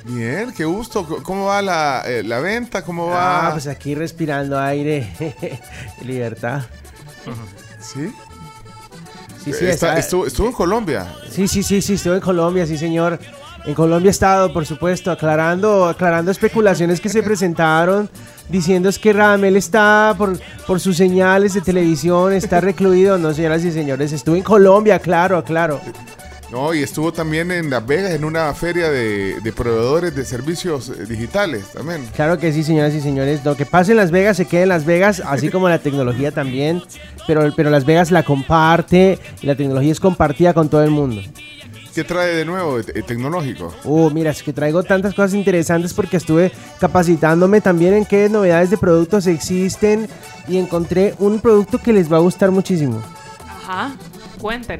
bien, 0.05 0.51
qué 0.53 0.65
gusto. 0.65 1.05
¿Cómo 1.21 1.45
va 1.45 1.61
la, 1.61 2.01
eh, 2.03 2.23
la 2.23 2.39
venta? 2.39 2.83
¿Cómo 2.83 3.09
va? 3.09 3.49
Ah, 3.49 3.51
pues 3.51 3.67
aquí 3.67 3.93
respirando 3.93 4.59
aire. 4.59 5.61
Libertad. 6.01 6.63
¿Sí? 7.79 8.11
Sí, 9.45 9.53
sí, 9.53 9.65
Está- 9.65 9.89
está- 9.89 9.99
estuvo, 9.99 10.25
estuvo 10.27 10.47
en 10.47 10.53
Colombia. 10.53 11.07
Sí, 11.29 11.47
sí, 11.47 11.63
sí, 11.63 11.81
sí, 11.81 11.93
estuve 11.93 12.15
en 12.15 12.21
Colombia, 12.21 12.65
sí, 12.65 12.77
señor. 12.77 13.19
En 13.65 13.73
Colombia 13.73 14.09
he 14.09 14.11
estado, 14.11 14.51
por 14.53 14.65
supuesto, 14.65 15.09
aclarando, 15.11 15.85
aclarando 15.85 16.29
especulaciones 16.31 16.99
que 17.01 17.09
se 17.09 17.23
presentaron, 17.23 18.09
diciendo 18.49 18.89
es 18.89 18.99
que 18.99 19.11
Radamel 19.13 19.55
está 19.55 20.13
por, 20.17 20.37
por 20.67 20.79
sus 20.79 20.97
señales 20.97 21.53
de 21.55 21.61
televisión, 21.61 22.33
está 22.33 22.59
recluido. 22.61 23.17
No, 23.17 23.33
señoras 23.33 23.63
y 23.65 23.71
señores, 23.71 24.11
estuve 24.11 24.37
en 24.37 24.43
Colombia, 24.43 24.99
claro, 24.99 25.43
claro. 25.43 25.79
No, 26.55 26.73
y 26.73 26.81
estuvo 26.83 27.11
también 27.11 27.51
en 27.51 27.69
Las 27.69 27.85
Vegas 27.85 28.11
en 28.13 28.23
una 28.23 28.53
feria 28.53 28.89
de, 28.89 29.41
de 29.41 29.51
proveedores 29.51 30.15
de 30.15 30.23
servicios 30.23 30.87
eh, 30.87 31.05
digitales 31.05 31.65
también. 31.73 32.07
Claro 32.15 32.37
que 32.37 32.53
sí, 32.53 32.63
señoras 32.63 32.93
y 32.93 33.01
señores. 33.01 33.43
Lo 33.43 33.57
que 33.57 33.65
pasa 33.65 33.91
en 33.91 33.97
Las 33.97 34.09
Vegas 34.09 34.37
se 34.37 34.45
queda 34.45 34.63
en 34.63 34.69
Las 34.69 34.85
Vegas, 34.85 35.21
así 35.25 35.49
como 35.49 35.67
la 35.67 35.79
tecnología 35.79 36.31
también. 36.33 36.81
Pero, 37.27 37.51
pero 37.57 37.69
Las 37.69 37.83
Vegas 37.83 38.09
la 38.09 38.23
comparte 38.23 39.19
y 39.41 39.47
la 39.47 39.55
tecnología 39.55 39.91
es 39.91 39.99
compartida 39.99 40.53
con 40.53 40.69
todo 40.69 40.81
el 40.81 40.91
mundo. 40.91 41.21
¿Qué 41.93 42.05
trae 42.05 42.33
de 42.33 42.45
nuevo 42.45 42.77
de- 42.77 42.93
de 42.93 43.03
tecnológico? 43.03 43.73
Uh, 43.83 44.09
mira, 44.11 44.31
es 44.31 44.41
que 44.41 44.53
traigo 44.53 44.81
tantas 44.81 45.13
cosas 45.13 45.33
interesantes 45.33 45.93
porque 45.93 46.15
estuve 46.15 46.53
capacitándome 46.79 47.59
también 47.59 47.95
en 47.95 48.05
qué 48.05 48.29
novedades 48.29 48.69
de 48.69 48.77
productos 48.77 49.27
existen 49.27 50.07
y 50.47 50.55
encontré 50.55 51.15
un 51.19 51.41
producto 51.41 51.79
que 51.79 51.91
les 51.91 52.09
va 52.09 52.15
a 52.15 52.21
gustar 52.21 52.51
muchísimo. 52.51 53.01
Ajá. 53.61 53.93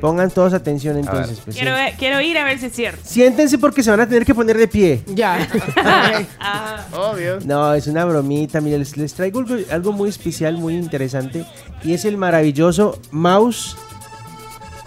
Pongan 0.01 0.30
todos 0.32 0.53
atención 0.53 0.97
entonces. 0.97 1.39
pues, 1.43 1.55
Quiero, 1.55 1.76
sí. 1.76 1.82
ver- 1.84 1.93
quiero 1.97 2.22
ir 2.22 2.38
a 2.38 2.43
ver 2.43 2.59
si 2.59 2.68
es 2.68 2.74
cierto. 2.74 3.01
Siéntense 3.03 3.57
porque 3.57 3.82
se 3.84 3.89
van 3.91 3.99
a 4.01 4.07
tener 4.07 4.26
que 4.26 4.36
poner 4.36 4.57
de 4.57 4.68
pie. 4.68 5.01
Ya. 5.07 5.47
Ah, 6.39 6.86
Obvio. 6.93 7.39
No, 7.45 7.74
es 7.74 7.88
una 7.88 8.05
bromita. 8.05 8.61
Mira, 8.61 8.78
les, 8.78 8.95
les 8.97 9.13
traigo 9.13 9.39
algo, 9.39 9.55
algo 9.72 9.91
muy 9.91 10.09
especial, 10.09 10.57
muy 10.57 10.76
interesante. 10.76 11.45
Y 11.84 11.93
es 11.93 12.05
el 12.05 12.18
maravilloso 12.18 12.99
mouse 13.11 13.76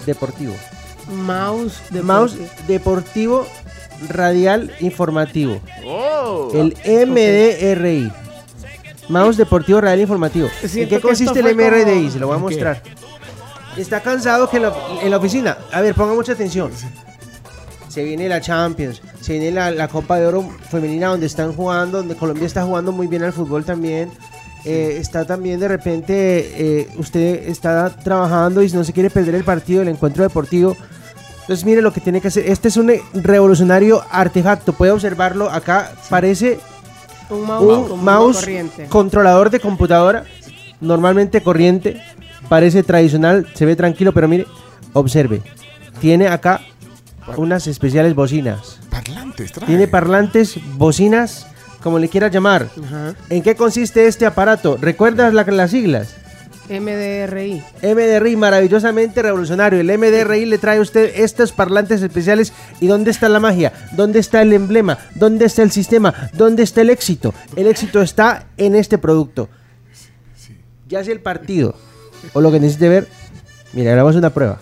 deportivo. 0.07 0.55
Mouse 1.11 1.81
de 1.91 2.03
Mouse 2.03 2.37
deportivo 2.67 3.47
radial 4.09 4.71
informativo. 4.81 5.61
Oh. 5.85 6.51
El 6.55 6.77
MDRI. 7.09 8.13
Mouse 9.09 9.39
Deportivo 9.39 9.81
Radial 9.81 10.01
Informativo. 10.01 10.49
¿En 10.63 10.87
qué 10.87 11.01
consiste 11.01 11.41
el 11.41 11.55
MRDI? 11.55 11.95
como- 11.95 12.11
Se 12.11 12.19
lo 12.19 12.27
voy 12.27 12.37
a 12.37 12.39
mostrar. 12.41 12.83
Está 13.79 14.01
cansado 14.01 14.51
que 14.51 14.57
en 14.57 14.65
la, 14.65 14.73
en 15.03 15.11
la 15.11 15.17
oficina. 15.17 15.59
A 15.73 15.81
ver, 15.81 15.95
ponga 15.95 16.15
mucha 16.15 16.33
atención. 16.33 16.71
Se 17.89 18.05
viene 18.05 18.29
la 18.29 18.41
Champions, 18.41 19.01
se 19.21 19.33
viene 19.33 19.51
la, 19.51 19.71
la 19.71 19.89
Copa 19.89 20.19
de 20.19 20.27
Oro 20.27 20.49
femenina 20.71 21.09
donde 21.09 21.27
están 21.27 21.53
jugando, 21.53 21.99
donde 21.99 22.15
Colombia 22.17 22.47
está 22.47 22.63
jugando 22.65 22.93
muy 22.93 23.07
bien 23.07 23.25
al 23.25 23.33
fútbol 23.33 23.65
también. 23.65 24.11
Eh, 24.65 24.99
está 25.01 25.25
también 25.25 25.59
de 25.61 25.69
repente, 25.69 26.13
eh, 26.81 26.89
usted 26.99 27.49
está 27.49 27.89
trabajando 27.91 28.63
y 28.63 28.71
no 28.71 28.85
se 28.85 28.93
quiere 28.93 29.09
perder 29.09 29.37
el 29.37 29.45
partido, 29.45 29.83
el 29.83 29.89
encuentro 29.89 30.23
deportivo. 30.23 30.77
Entonces 31.41 31.65
mire 31.65 31.81
lo 31.81 31.93
que 31.93 32.01
tiene 32.01 32.21
que 32.21 32.29
hacer. 32.29 32.47
Este 32.51 32.69
es 32.69 32.77
un 32.77 32.91
eh, 32.91 33.03
revolucionario 33.15 34.05
artefacto. 34.11 34.75
Puede 34.75 34.93
observarlo 34.93 35.51
acá. 35.51 35.93
Parece 36.11 36.61
Un 37.31 37.47
mouse, 37.47 37.91
un 37.91 38.05
mouse 38.05 38.47
controlador 38.91 39.49
de 39.49 39.61
computadora, 39.61 40.25
normalmente 40.81 41.43
corriente, 41.43 42.03
parece 42.49 42.83
tradicional, 42.83 43.47
se 43.55 43.67
ve 43.67 43.77
tranquilo, 43.77 44.13
pero 44.13 44.29
mire, 44.29 44.47
observe, 44.93 45.43
tiene 46.01 46.29
acá 46.29 46.61
unas 47.37 47.67
especiales 47.67 48.15
bocinas. 48.15 48.79
Parlantes, 48.91 49.53
trae. 49.53 49.67
Tiene 49.67 49.89
parlantes, 49.89 50.59
bocinas, 50.77 51.47
como 51.83 51.99
le 51.99 52.09
quiera 52.09 52.29
llamar. 52.29 52.69
¿En 53.31 53.43
qué 53.43 53.55
consiste 53.55 54.07
este 54.07 54.27
aparato? 54.27 54.79
¿Recuerdas 54.81 55.33
la- 55.35 55.45
las 55.45 55.71
siglas? 55.71 56.17
MDRI. 56.71 57.63
MDRI, 57.83 58.37
maravillosamente 58.37 59.23
revolucionario. 59.23 59.81
El 59.81 59.91
MDRI 59.91 60.45
le 60.45 60.59
trae 60.59 60.77
a 60.79 60.83
usted 60.83 61.13
estos 61.17 61.51
parlantes 61.53 62.03
especiales. 62.03 62.53
¿Y 62.79 62.87
dónde 62.89 63.11
está 63.11 63.31
la 63.31 63.41
magia? 63.41 63.73
¿Dónde 63.93 64.19
está 64.19 64.43
el 64.43 64.53
emblema? 64.53 64.99
¿Dónde 65.15 65.47
está 65.47 65.63
el 65.63 65.71
sistema? 65.71 66.13
¿Dónde 66.35 66.63
está 66.65 66.83
el 66.83 66.91
éxito? 66.91 67.33
El 67.57 67.69
éxito 67.69 68.03
está 68.03 68.49
en 68.59 68.75
este 68.75 68.99
producto. 68.99 69.49
Ya 70.89 71.03
sea 71.05 71.13
el 71.15 71.21
partido 71.21 71.75
o 72.33 72.41
lo 72.41 72.51
que 72.51 72.61
necesite 72.61 72.89
ver. 72.89 73.09
Mira, 73.73 73.93
hagamos 73.93 74.17
una 74.17 74.31
prueba. 74.31 74.59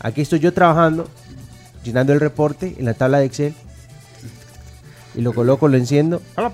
Aquí 0.00 0.20
estoy 0.20 0.38
yo 0.38 0.52
trabajando, 0.52 1.08
llenando 1.82 2.12
el 2.12 2.20
reporte 2.20 2.74
en 2.78 2.84
la 2.84 2.94
tabla 2.94 3.18
de 3.18 3.26
Excel. 3.26 3.54
Y 5.14 5.20
lo 5.22 5.32
coloco, 5.32 5.68
lo 5.68 5.76
enciendo. 5.76 6.20
Ah, 6.36 6.50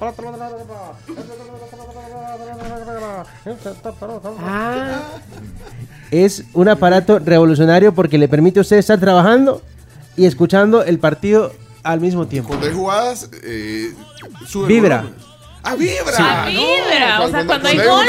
Es 6.10 6.44
un 6.54 6.68
aparato 6.68 7.18
revolucionario 7.18 7.94
porque 7.94 8.18
le 8.18 8.28
permite 8.28 8.60
a 8.60 8.62
usted 8.62 8.76
estar 8.76 8.98
trabajando 8.98 9.62
y 10.16 10.26
escuchando 10.26 10.82
el 10.82 10.98
partido 10.98 11.52
al 11.82 12.00
mismo 12.00 12.26
tiempo. 12.26 12.48
Cuando 12.48 12.66
hay 12.66 12.72
jugadas, 12.74 13.30
eh, 13.42 13.94
sube 14.46 14.68
Vibra. 14.68 15.04
¡Ah, 15.62 15.74
vibra! 15.76 16.12
Sí. 16.16 16.22
Ah, 16.24 16.46
vibra. 16.48 17.20
O 17.24 17.28
sea, 17.30 17.46
cuando 17.46 17.68
hay 17.68 17.78
hay 17.78 17.86
gol. 17.86 18.06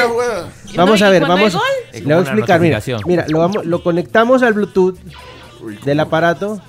Vamos 0.75 0.99
No, 0.99 1.05
a 1.05 1.09
¿y 1.09 1.11
ver, 1.11 1.21
vamos. 1.27 1.53
Le 1.93 2.01
voy 2.01 2.13
a 2.13 2.19
explicar. 2.21 2.59
Mira, 2.61 2.81
mira 3.05 3.25
lo, 3.27 3.39
vamos, 3.39 3.65
lo 3.65 3.83
conectamos 3.83 4.41
al 4.43 4.53
Bluetooth 4.53 4.97
del 5.83 5.99
aparato 5.99 6.61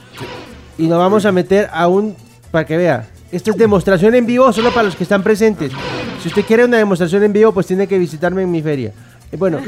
y 0.78 0.86
nos 0.86 0.98
vamos 0.98 1.24
a 1.24 1.32
meter 1.32 1.68
a 1.72 1.88
un. 1.88 2.16
Para 2.50 2.66
que 2.66 2.76
vea. 2.76 3.08
Esto 3.30 3.52
es 3.52 3.56
demostración 3.56 4.14
en 4.14 4.26
vivo 4.26 4.52
solo 4.52 4.70
para 4.72 4.82
los 4.82 4.96
que 4.96 5.04
están 5.04 5.22
presentes. 5.22 5.72
Si 6.20 6.28
usted 6.28 6.44
quiere 6.44 6.64
una 6.66 6.76
demostración 6.76 7.22
en 7.22 7.32
vivo, 7.32 7.52
pues 7.52 7.66
tiene 7.66 7.86
que 7.86 7.98
visitarme 7.98 8.42
en 8.42 8.50
mi 8.50 8.60
feria. 8.60 8.92
Eh, 9.32 9.36
Bueno, 9.38 9.58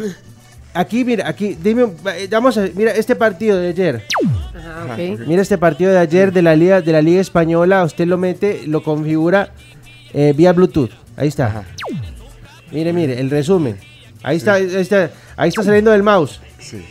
aquí, 0.74 1.02
mira, 1.04 1.26
aquí, 1.26 1.56
dime, 1.58 1.84
un- 1.84 1.96
eh, 2.14 2.28
vamos 2.30 2.58
a, 2.58 2.66
mira, 2.74 2.90
este 2.92 3.16
partido 3.16 3.56
de 3.58 3.68
ayer. 3.68 4.04
Ah, 4.54 4.86
ok. 4.92 5.20
Mira 5.26 5.40
este 5.40 5.56
partido 5.56 5.92
de 5.92 5.98
ayer 5.98 6.30
de 6.32 6.42
la 6.42 6.54
Liga, 6.54 6.82
de 6.82 6.92
la 6.92 7.00
Liga 7.00 7.22
Española. 7.22 7.84
Usted 7.84 8.06
lo 8.06 8.18
mete, 8.18 8.64
lo 8.66 8.82
configura 8.82 9.48
eh, 10.12 10.34
vía 10.36 10.52
Bluetooth. 10.52 10.90
Ahí 11.16 11.28
está. 11.28 11.64
Mire, 12.70 12.92
mire, 12.92 13.20
el 13.20 13.30
resumen. 13.30 13.78
Ahí 14.22 14.36
está, 14.38 14.54
ahí 14.54 14.74
está, 14.74 15.10
ahí 15.36 15.48
está 15.50 15.62
saliendo 15.62 15.90
del 15.90 16.02
mouse. 16.02 16.40
Sí. 16.58 16.84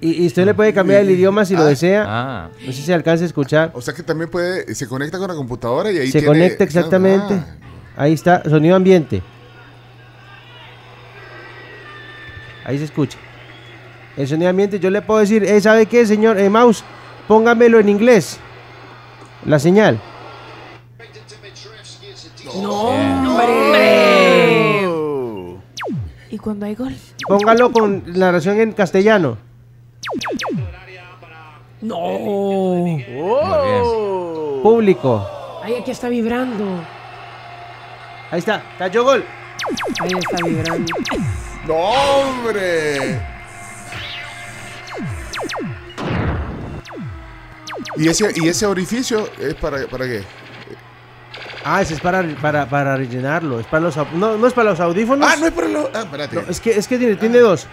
Y, 0.00 0.24
y 0.24 0.26
usted 0.26 0.44
le 0.44 0.54
puede 0.54 0.72
cambiar 0.74 1.02
el 1.02 1.10
idioma 1.10 1.44
si 1.44 1.54
lo 1.54 1.62
Ah. 1.62 1.66
desea. 1.66 2.04
Ah. 2.08 2.48
No 2.66 2.72
sé 2.72 2.82
si 2.82 2.92
alcanza 2.92 3.22
a 3.24 3.26
escuchar. 3.28 3.70
O 3.74 3.80
sea 3.80 3.94
que 3.94 4.02
también 4.02 4.28
puede, 4.30 4.74
se 4.74 4.88
conecta 4.88 5.16
con 5.18 5.28
la 5.28 5.34
computadora 5.34 5.92
y 5.92 5.98
ahí 5.98 6.06
Se 6.06 6.12
tiene- 6.18 6.26
conecta 6.26 6.64
exactamente. 6.64 7.34
Ah, 7.34 7.56
Ahí 7.94 8.14
está, 8.14 8.42
sonido 8.48 8.74
ambiente. 8.74 9.22
Ahí 12.64 12.78
se 12.78 12.84
escucha. 12.84 13.18
El 14.16 14.26
sonido 14.26 14.48
ambiente, 14.50 14.80
yo 14.80 14.88
le 14.90 15.02
puedo 15.02 15.20
decir, 15.20 15.44
eh, 15.44 15.60
¿sabe 15.60 15.86
qué, 15.86 16.06
señor 16.06 16.38
eh, 16.38 16.48
Mouse? 16.48 16.82
Póngamelo 17.28 17.78
en 17.78 17.88
inglés. 17.90 18.38
La 19.44 19.58
señal. 19.58 20.00
¡Hombre! 22.54 23.82
¿Y 26.30 26.38
cuando 26.38 26.66
hay 26.66 26.74
gol? 26.74 26.94
Póngalo 27.26 27.72
con 27.72 28.04
narración 28.18 28.60
en 28.60 28.72
castellano. 28.72 29.38
No. 31.80 31.96
Público. 34.62 35.26
Ay, 35.62 35.76
aquí 35.80 35.90
está 35.90 36.08
vibrando. 36.08 36.64
Ahí 38.30 38.38
está, 38.38 38.62
cayó 38.78 39.04
gol. 39.04 39.24
Ahí 40.00 40.10
está 40.18 40.44
vibrando. 40.44 40.94
¡No, 41.66 41.74
hombre! 41.74 43.20
¿Y 47.96 48.08
ese, 48.08 48.30
¿Y 48.36 48.48
ese 48.48 48.66
orificio 48.66 49.28
es 49.38 49.54
para, 49.54 49.86
para 49.86 50.06
qué? 50.06 50.22
Ah, 51.64 51.80
ese 51.82 51.94
es 51.94 52.00
para, 52.00 52.22
para, 52.40 52.68
para 52.68 52.96
rellenarlo. 52.96 53.60
Es 53.60 53.66
para 53.66 53.84
los, 53.84 53.96
no, 54.14 54.36
no 54.36 54.46
es 54.46 54.52
para 54.52 54.70
los 54.70 54.80
audífonos. 54.80 55.28
Ah, 55.30 55.36
no 55.38 55.46
es 55.46 55.52
para 55.52 55.68
los... 55.68 55.88
Ah, 55.94 56.00
espérate. 56.02 56.36
No, 56.36 56.42
es 56.48 56.60
que, 56.60 56.70
es 56.70 56.88
que 56.88 56.98
tiene, 56.98 57.16
tiene 57.16 57.38
dos. 57.38 57.66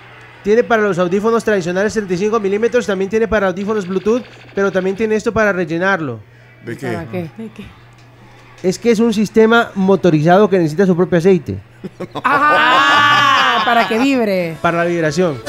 Tiene 0.44 0.64
para 0.64 0.84
los 0.84 0.98
audífonos 1.00 1.44
tradicionales 1.44 1.92
35 1.94 2.40
milímetros, 2.40 2.86
también 2.86 3.10
tiene 3.10 3.28
para 3.28 3.48
audífonos 3.48 3.88
Bluetooth, 3.88 4.24
pero 4.56 4.72
también 4.72 4.96
tiene 4.96 5.16
esto 5.16 5.34
para 5.34 5.52
rellenarlo. 5.52 6.20
¿De 6.64 6.76
¿Para 6.76 7.06
qué? 7.06 7.30
Es 8.64 8.78
que 8.80 8.92
es 8.92 9.00
un 9.00 9.14
sistema 9.14 9.72
motorizado 9.76 10.50
que 10.50 10.58
necesita 10.58 10.86
su 10.86 10.96
propio 10.96 11.18
aceite 11.18 11.60
Ah, 12.24 13.62
para 13.66 13.88
que 13.88 13.98
vibre. 13.98 14.56
para 14.62 14.80
la 14.80 14.86
vibración. 14.86 15.42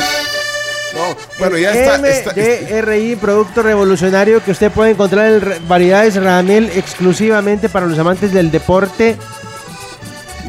No, 1.41 1.51
bueno, 1.51 1.59
ya 1.59 1.73
está... 1.73 2.09
está- 2.09 3.21
producto 3.21 3.63
revolucionario 3.63 4.43
que 4.43 4.51
usted 4.51 4.71
puede 4.71 4.91
encontrar 4.93 5.27
en 5.33 5.69
variedades 5.69 6.17
Radamel 6.17 6.71
exclusivamente 6.75 7.69
para 7.69 7.87
los 7.87 7.99
amantes 7.99 8.33
del 8.33 8.51
deporte. 8.51 9.17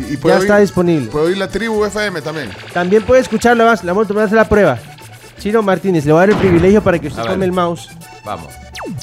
y 0.10 0.18
puede 0.18 0.36
ya 0.36 0.42
está 0.42 0.58
disponible. 0.60 1.10
Puedo 1.10 1.26
oír 1.26 1.38
la 1.38 1.48
tribu 1.48 1.84
FM 1.86 2.22
también. 2.22 2.50
También 2.74 3.04
puede 3.04 3.22
escucharlo, 3.22 3.66
vas, 3.66 3.84
la 3.84 3.94
vamos 3.94 4.10
a 4.16 4.24
hacer 4.24 4.36
la 4.36 4.48
prueba. 4.50 4.78
Chino 5.40 5.62
Martínez, 5.64 6.06
le 6.06 6.12
voy 6.12 6.20
a 6.20 6.22
dar 6.22 6.30
el 6.32 6.38
privilegio 6.38 6.84
para 6.84 7.00
que 7.00 7.08
usted 7.08 7.24
tome 7.24 7.46
el 7.46 7.52
mouse 7.52 7.90
Vamos. 8.24 8.54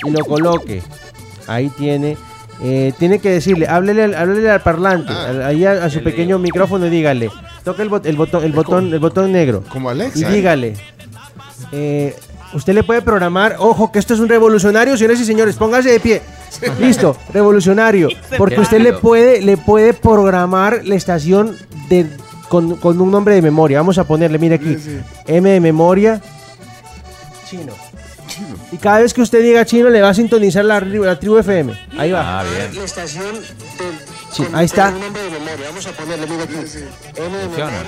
y 0.07 0.11
lo 0.11 0.25
coloque. 0.25 0.83
Ahí 1.47 1.69
tiene. 1.71 2.17
Eh, 2.63 2.93
tiene 2.99 3.21
que 3.21 3.31
decirle, 3.31 3.67
háblele, 3.69 4.03
al- 4.05 4.15
háblele 4.17 4.51
al 4.51 4.61
parlante, 4.63 5.13
Ah. 5.13 5.47
ahí 5.47 5.65
a, 5.65 5.85
a 5.85 5.91
su 5.91 6.03
pequeño 6.03 6.41
micrófono 6.41 6.87
y 6.87 6.91
dígale, 6.91 7.31
toca 7.65 7.83
el, 7.85 7.89
bot- 7.91 8.05
el 8.05 8.17
botón, 8.17 8.43
el 8.45 8.53
botón, 8.53 8.93
el 8.93 8.99
botón 8.99 9.31
negro. 9.31 9.63
Como 9.69 9.91
Alexa. 9.91 10.19
Y 10.19 10.25
¿eh? 10.25 10.29
dígale, 10.31 10.69
eh, 10.69 10.77
usted 12.55 12.73
le 12.75 12.83
puede 12.83 13.03
programar, 13.03 13.57
ojo 13.59 13.93
que 13.93 13.99
esto 13.99 14.15
es 14.15 14.21
un 14.21 14.29
revolucionario, 14.29 14.97
señores 14.97 15.21
y 15.21 15.25
señores, 15.25 15.57
póngase 15.57 15.91
de 15.91 16.01
pie. 16.01 16.23
Listo, 16.81 17.17
revolucionario. 17.33 18.09
Porque 18.39 18.61
usted 18.61 18.81
le 18.81 18.95
puede, 18.95 19.43
le 19.43 19.57
puede 19.57 19.93
programar 19.95 20.81
la 20.85 20.95
estación 20.95 21.57
de, 21.89 22.07
con, 22.49 22.77
con 22.77 23.01
un 23.01 23.11
nombre 23.11 23.35
de 23.35 23.43
memoria. 23.43 23.79
Vamos 23.79 23.99
a 23.99 24.05
ponerle, 24.05 24.39
mire 24.39 24.55
aquí. 24.57 24.77
M 25.27 25.51
de 25.51 25.61
memoria, 25.61 26.21
chino. 27.49 27.73
Y 28.71 28.77
cada 28.77 29.01
vez 29.01 29.13
que 29.15 29.21
usted 29.23 29.43
diga 29.43 29.65
chino, 29.65 29.89
le 29.91 30.01
va 30.01 30.11
a 30.11 30.15
sintonizar 30.15 30.65
la, 30.65 30.81
la 30.81 31.19
tribu 31.19 31.39
FM. 31.39 31.73
Ahí 31.99 32.13
va. 32.13 32.41
Ah, 32.41 32.45
bien. 32.45 32.77
La 32.77 32.85
estación 32.85 33.25
del, 33.35 33.99
Sí, 34.31 34.45
ahí 34.53 34.67
está. 34.67 34.87
con 34.87 34.97
un 34.97 35.01
nombre 35.01 35.23
de 35.23 35.31
memoria. 35.31 35.67
Vamos 35.69 35.87
a 35.87 35.91
ponerle, 35.93 36.27
mira 36.27 36.45
aquí. 36.45 36.55
M 36.55 36.65
de 37.37 37.45
Funciona. 37.45 37.71
memoria. 37.71 37.81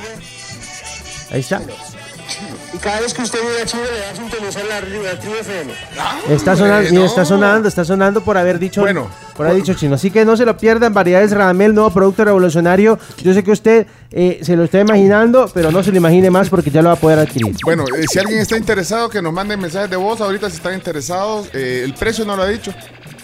Ahí 1.31 1.41
está. 1.41 1.61
Y 2.73 2.79
cada 2.79 3.01
vez 3.01 3.13
que 3.13 3.23
usted 3.23 3.39
diga 3.41 3.65
chino, 3.67 3.83
le 3.83 4.01
va 4.01 4.11
a 4.13 4.17
sintonizar 4.17 4.65
la, 4.65 4.81
la 4.81 5.19
tribu 5.19 5.35
FM. 5.35 5.73
Está 6.29 6.55
sonando, 6.57 7.05
está 7.05 7.25
sonando, 7.25 7.69
está 7.69 7.85
sonando 7.85 8.21
por 8.23 8.39
haber 8.39 8.59
dicho, 8.61 8.81
Bueno. 8.83 9.09
por 9.37 9.47
haber 9.47 9.59
dicho 9.61 9.75
chino. 9.75 9.97
Así 9.97 10.11
que 10.11 10.25
no 10.25 10.37
se 10.37 10.45
lo 10.45 10.57
pierdan, 10.57 10.95
variedades 10.95 11.33
Radamel, 11.33 11.75
nuevo 11.75 11.91
producto 11.91 12.25
revolucionario. 12.25 12.99
Yo 13.23 13.35
sé 13.35 13.43
que 13.43 13.51
usted 13.51 13.87
eh, 14.13 14.39
se 14.43 14.55
lo 14.57 14.65
está 14.65 14.79
imaginando, 14.81 15.51
pero 15.53 15.73
no 15.73 15.83
se 15.83 15.91
lo 15.91 15.97
imagine 15.97 16.31
más 16.31 16.49
porque 16.49 16.71
ya 16.71 16.81
lo 16.83 16.89
va 16.91 16.95
a 16.95 16.99
poder 16.99 17.19
adquirir. 17.19 17.57
Bueno, 17.65 17.85
eh, 17.97 18.05
si 18.09 18.19
alguien 18.21 18.39
está 18.39 18.57
interesado, 18.57 19.09
que 19.09 19.21
nos 19.21 19.33
manden 19.33 19.59
mensajes 19.61 19.91
de 19.91 19.97
voz. 19.97 20.21
Ahorita 20.21 20.49
si 20.49 20.57
están 20.57 20.75
interesados, 20.75 21.49
eh, 21.53 21.83
el 21.85 21.95
precio 21.95 22.25
no 22.25 22.37
lo 22.37 22.43
ha 22.45 22.47
dicho. 22.49 22.73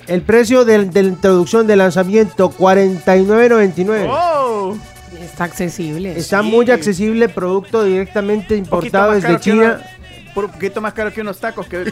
El 0.09 0.23
precio 0.23 0.65
del- 0.65 0.91
de, 0.93 1.03
la 1.05 1.09
introducción 1.11 1.67
de 1.67 1.77
lanzamiento, 1.77 2.51
49.99. 2.51 4.07
¡Oh! 4.09 4.77
Está 5.21 5.45
accesible. 5.45 6.19
Está 6.19 6.43
muy 6.43 6.71
accesible, 6.71 7.29
producto 7.29 7.85
directamente 7.85 8.57
importado 8.57 9.13
desde 9.13 9.39
China. 9.41 9.79
uno- 9.81 9.97
por 10.35 10.45
un 10.47 10.51
poquito 10.53 10.81
más 10.83 10.93
caro 10.93 11.13
que 11.13 11.23
unos 11.23 11.39
tacos 11.39 11.67
que, 11.67 11.85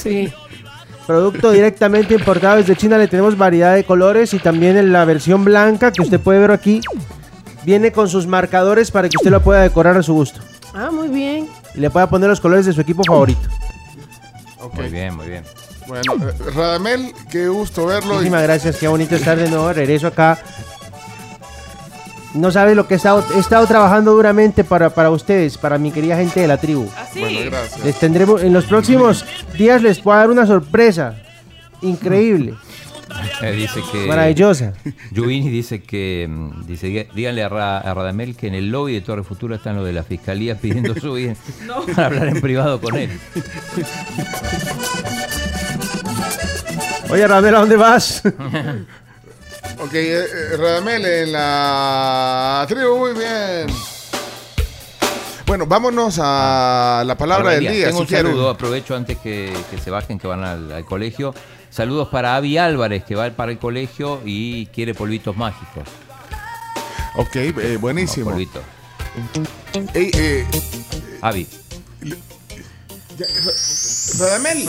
Sí. 0.00 0.32
Producto 1.06 1.50
directamente 1.52 2.14
importado 2.14 2.56
desde 2.56 2.76
China. 2.76 2.98
Le 2.98 3.08
tenemos 3.08 3.36
variedad 3.36 3.74
de 3.74 3.84
colores 3.84 4.32
y 4.34 4.38
también 4.38 4.76
en 4.76 4.92
la 4.92 5.04
versión 5.04 5.44
blanca 5.44 5.92
que 5.92 6.02
usted 6.02 6.20
puede 6.20 6.38
ver 6.40 6.50
aquí. 6.50 6.80
Viene 7.64 7.90
con 7.92 8.08
sus 8.08 8.26
marcadores 8.26 8.90
para 8.92 9.08
que 9.08 9.16
usted 9.16 9.30
lo 9.30 9.40
pueda 9.42 9.62
decorar 9.62 9.96
a 9.96 10.02
su 10.02 10.14
gusto. 10.14 10.40
Ah, 10.74 10.90
muy 10.92 11.08
bien. 11.08 11.48
Y 11.74 11.80
le 11.80 11.90
pueda 11.90 12.08
poner 12.08 12.28
los 12.28 12.40
colores 12.40 12.66
de 12.66 12.72
su 12.72 12.80
equipo 12.80 13.02
favorito. 13.04 13.40
Muy 14.74 14.88
bien, 14.88 15.14
muy 15.16 15.26
bien. 15.28 15.44
Bueno, 15.86 16.14
eh, 16.14 16.32
Radamel, 16.54 17.12
qué 17.30 17.48
gusto 17.48 17.86
verlo. 17.86 18.14
Muchísimas 18.14 18.42
gracias, 18.42 18.76
qué 18.76 18.88
bonito 18.88 19.14
estar 19.14 19.36
de 19.38 19.48
nuevo. 19.48 19.72
Regreso 19.72 20.08
acá. 20.08 20.38
No 22.36 22.50
sabe 22.52 22.74
lo 22.74 22.86
que 22.86 22.94
he 22.94 22.96
estado, 22.98 23.24
he 23.34 23.38
estado 23.38 23.66
trabajando 23.66 24.12
duramente 24.12 24.62
para, 24.62 24.90
para 24.90 25.10
ustedes, 25.10 25.56
para 25.58 25.78
mi 25.78 25.90
querida 25.90 26.16
gente 26.16 26.40
de 26.40 26.46
la 26.48 26.58
tribu. 26.58 26.88
Así. 26.96 27.20
Bueno, 27.20 27.38
gracias. 27.46 27.84
Les 27.84 27.98
tendremos, 27.98 28.42
en 28.42 28.52
los 28.52 28.64
próximos 28.66 29.24
días 29.56 29.80
les 29.82 29.98
puedo 30.00 30.18
dar 30.18 30.30
una 30.30 30.46
sorpresa 30.46 31.16
increíble, 31.82 32.54
Eh, 33.40 33.52
dice 33.52 33.80
que. 33.92 34.06
maravillosa. 34.06 34.72
Giovini 35.12 35.48
dice 35.48 35.82
que. 35.82 36.26
mm, 36.28 36.66
Dice, 36.66 36.88
"Dí- 36.88 37.06
díganle 37.14 37.42
a, 37.44 37.48
Ra- 37.48 37.78
a 37.78 37.94
Radamel 37.94 38.36
que 38.36 38.48
en 38.48 38.54
el 38.54 38.70
lobby 38.70 38.92
de 38.94 39.00
Torre 39.00 39.22
Futura 39.22 39.56
están 39.56 39.76
los 39.76 39.86
de 39.86 39.92
la 39.92 40.02
fiscalía 40.02 40.56
pidiendo 40.56 40.94
su 40.94 41.14
bien 41.14 41.36
para 41.94 42.08
hablar 42.08 42.28
en 42.28 42.40
privado 42.40 42.80
con 42.80 42.96
él. 42.96 43.10
Oye, 47.08 47.26
Ramel, 47.26 47.54
¿a 47.54 47.58
dónde 47.60 47.76
vas? 47.76 48.22
Ok, 49.78 49.92
eh, 49.94 50.24
eh, 50.24 50.56
Radamel 50.56 51.04
en 51.04 51.32
la 51.32 52.64
tribu, 52.68 52.96
muy 52.98 53.12
bien. 53.12 53.66
Bueno, 55.46 55.66
vámonos 55.66 56.18
a 56.20 57.02
la 57.06 57.14
palabra 57.16 57.52
del 57.52 57.68
día. 57.68 57.86
Tengo 57.86 57.98
si 57.98 58.02
un 58.02 58.06
quieren. 58.08 58.26
saludo, 58.26 58.50
aprovecho 58.50 58.96
antes 58.96 59.18
que, 59.18 59.52
que 59.70 59.78
se 59.78 59.90
bajen, 59.90 60.18
que 60.18 60.26
van 60.26 60.42
al, 60.44 60.72
al 60.72 60.84
colegio. 60.84 61.34
Saludos 61.70 62.08
para 62.08 62.36
Avi 62.36 62.56
Álvarez, 62.58 63.04
que 63.04 63.14
va 63.14 63.28
para 63.30 63.52
el 63.52 63.58
colegio 63.58 64.20
y 64.24 64.66
quiere 64.66 64.94
polvitos 64.94 65.36
mágicos. 65.36 65.84
Ok, 67.16 67.36
eh, 67.36 67.78
buenísimo. 67.80 68.30
Polvitos. 68.30 68.62
Ey, 69.94 70.10
eh, 70.14 70.46
Avi. 71.22 71.46
Radamel, 74.18 74.68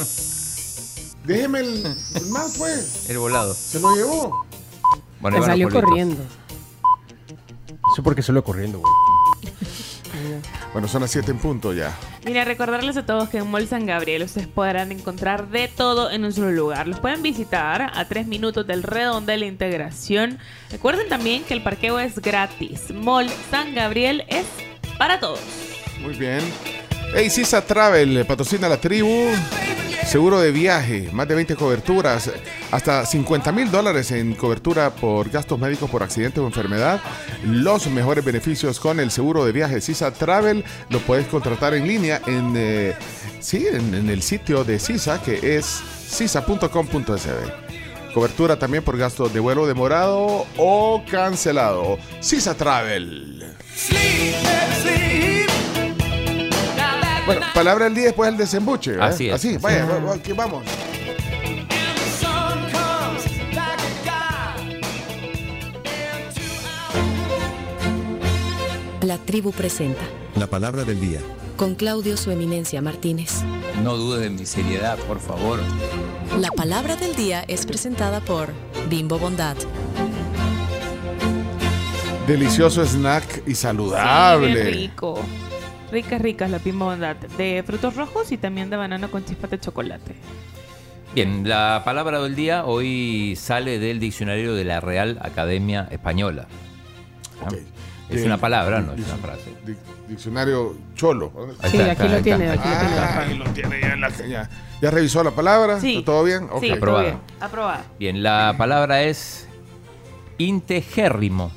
déjeme 1.26 1.60
el, 1.62 1.96
el 2.16 2.26
mouse, 2.28 2.56
pues. 2.58 3.10
El 3.10 3.18
volado. 3.18 3.54
Se 3.54 3.80
lo 3.80 3.96
llevó. 3.96 4.47
Bueno, 5.20 5.38
los 5.38 5.46
salió 5.46 5.70
corriendo. 5.70 6.24
Eso 7.94 8.04
porque 8.04 8.22
solo 8.22 8.44
corriendo, 8.44 8.80
güey. 8.80 8.94
Bueno, 10.74 10.88
son 10.88 11.02
las 11.02 11.12
7 11.12 11.32
en 11.32 11.38
punto 11.40 11.74
ya. 11.74 11.96
Mira, 12.26 12.44
recordarles 12.46 12.98
a 12.98 13.06
todos 13.06 13.30
que 13.30 13.38
en 13.40 13.50
Mall 13.50 13.68
San 13.68 13.86
Gabriel 13.86 14.24
ustedes 14.24 14.48
podrán 14.48 14.92
encontrar 14.92 15.50
de 15.50 15.68
todo 15.68 16.12
en 16.12 16.26
un 16.26 16.34
solo 16.34 16.52
lugar. 16.52 16.88
Los 16.88 17.00
pueden 17.00 17.22
visitar 17.24 17.92
a 17.94 18.06
tres 18.06 18.28
minutos 18.28 18.68
del 18.68 18.84
Redón 18.84 19.26
de 19.26 19.38
la 19.38 19.46
Integración. 19.46 20.38
Recuerden 20.70 21.08
también 21.08 21.44
que 21.44 21.54
el 21.54 21.64
parqueo 21.64 22.00
es 22.00 22.20
gratis. 22.20 22.92
Mall 22.94 23.30
San 23.50 23.74
Gabriel 23.74 24.26
es 24.28 24.46
para 24.98 25.20
todos. 25.20 25.40
Muy 26.02 26.14
bien. 26.14 26.42
Hey, 27.14 27.30
Sisa 27.30 27.66
Travel, 27.66 28.26
patrocina 28.26 28.70
la 28.70 28.78
tribu. 28.78 29.32
seguro 30.06 30.40
de 30.40 30.52
viaje, 30.52 31.10
más 31.12 31.28
de 31.28 31.36
20 31.36 31.56
coberturas, 31.56 32.32
hasta 32.72 33.06
50 33.06 33.52
mil 33.52 33.72
dólares 33.72 34.12
en 34.12 34.36
cobertura 34.36 34.92
por 34.92 35.30
gastos 35.30 35.60
médicos 35.60 35.90
por 35.90 36.04
accidente 36.04 36.40
o 36.40 36.46
enfermedad. 36.46 37.02
Los 37.44 37.88
mejores 37.88 38.24
beneficios 38.24 38.80
con 38.80 39.00
el 39.00 39.12
seguro 39.12 39.46
de 39.46 39.52
viaje 39.52 39.82
CISA 39.82 40.12
Travel 40.12 40.64
lo 40.90 41.00
puedes 41.00 41.28
contratar 41.28 41.74
en 41.74 41.88
línea 41.88 42.22
en, 42.26 42.54
eh, 42.56 42.94
sí, 43.40 43.66
en, 43.72 44.10
el 44.10 44.22
sitio 44.22 44.64
de 44.64 44.80
CISA 44.80 45.22
que 45.22 45.58
es 45.58 45.82
cisa.com.sb. 46.08 48.14
Cobertura 48.14 48.58
también 48.58 48.84
por 48.84 48.98
gastos 48.98 49.34
de 49.34 49.40
vuelo 49.40 49.68
demorado 49.68 50.46
o 50.58 51.04
cancelado. 51.10 51.98
CISA 52.22 52.56
Travel. 52.56 53.46
Bueno, 57.28 57.42
palabra 57.54 57.86
del 57.86 57.94
día 57.94 58.06
después 58.06 58.30
del 58.32 58.38
desembuche. 58.40 58.94
¿eh? 58.96 58.98
Así 59.00 59.28
es. 59.30 59.36
Así, 59.36 59.58
vaya, 59.58 59.86
va- 59.86 60.00
va- 60.00 60.14
aquí 60.16 60.32
vamos. 60.34 60.64
La 69.02 69.18
tribu 69.18 69.52
presenta 69.52 70.02
La 70.36 70.48
palabra 70.48 70.84
del 70.84 71.00
día. 71.00 71.20
con 71.56 71.76
Claudio 71.76 72.18
Su 72.18 72.32
Eminencia 72.32 72.82
Martínez. 72.82 73.42
No 73.84 73.96
dudes 73.98 74.22
de 74.22 74.30
mi 74.30 74.46
seriedad, 74.46 74.98
por 75.00 75.20
favor. 75.20 75.60
La 76.40 76.50
palabra 76.52 76.96
del 76.96 77.16
día 77.16 77.44
es 77.48 77.66
presentada 77.66 78.20
por 78.20 78.50
Bimbo 78.90 79.18
Bondad. 79.18 79.56
Delicioso 82.28 82.84
snack 82.86 83.44
y 83.48 83.56
saludable. 83.56 84.64
rico. 84.66 85.20
Ricas, 85.92 86.22
ricas 86.22 86.50
la 86.52 86.60
bondad 86.60 87.16
de 87.16 87.64
frutos 87.66 87.96
rojos 87.96 88.32
y 88.32 88.38
también 88.38 88.70
de 88.70 88.76
banana 88.78 89.08
con 89.08 89.24
chispas 89.24 89.50
de 89.52 89.60
chocolate. 89.60 90.16
Bien, 91.16 91.48
la 91.48 91.82
palabra 91.86 92.22
del 92.22 92.36
día 92.36 92.66
hoy 92.66 93.36
sale 93.38 93.80
del 93.80 94.00
diccionario 94.00 94.54
de 94.54 94.66
la 94.66 94.82
Real 94.82 95.18
Academia 95.22 95.88
Española. 95.90 96.48
¿Ah? 97.44 97.48
Es 98.10 98.24
una 98.26 98.38
palabra, 98.38 98.82
no 98.82 98.94
es 98.94 99.00
una 99.06 99.18
frase. 99.18 99.52
Dic- 99.66 99.78
Diccionario 100.08 100.76
cholo. 100.96 101.32
Ahí 101.62 101.72
Sí, 101.72 101.78
está, 101.78 101.92
aquí 101.92 102.08
lo 102.14 102.22
tiene, 102.22 102.50
aquí 102.50 102.58
lo 102.70 102.80
tiene. 102.80 102.96
Ah, 102.98 103.20
ahí 103.28 103.38
lo 103.38 103.46
tiene 103.52 103.82
ya 103.82 103.94
en 103.94 104.02
la 104.02 104.10
ya. 104.10 104.50
¿Ya 104.82 104.92
revisó 104.92 105.24
la 105.24 105.32
palabra? 105.32 105.80
Sí. 105.82 106.02
¿Todo 106.06 106.24
bien? 106.24 106.48
Ok. 106.52 106.62
Sí, 106.62 106.72
Aprobada. 106.72 107.04
bien. 107.04 107.18
Aprobada. 107.42 107.84
Bien, 108.00 108.24
la 108.24 108.56
palabra 108.58 109.04
es 109.04 109.48
integérrimo. 110.38 111.52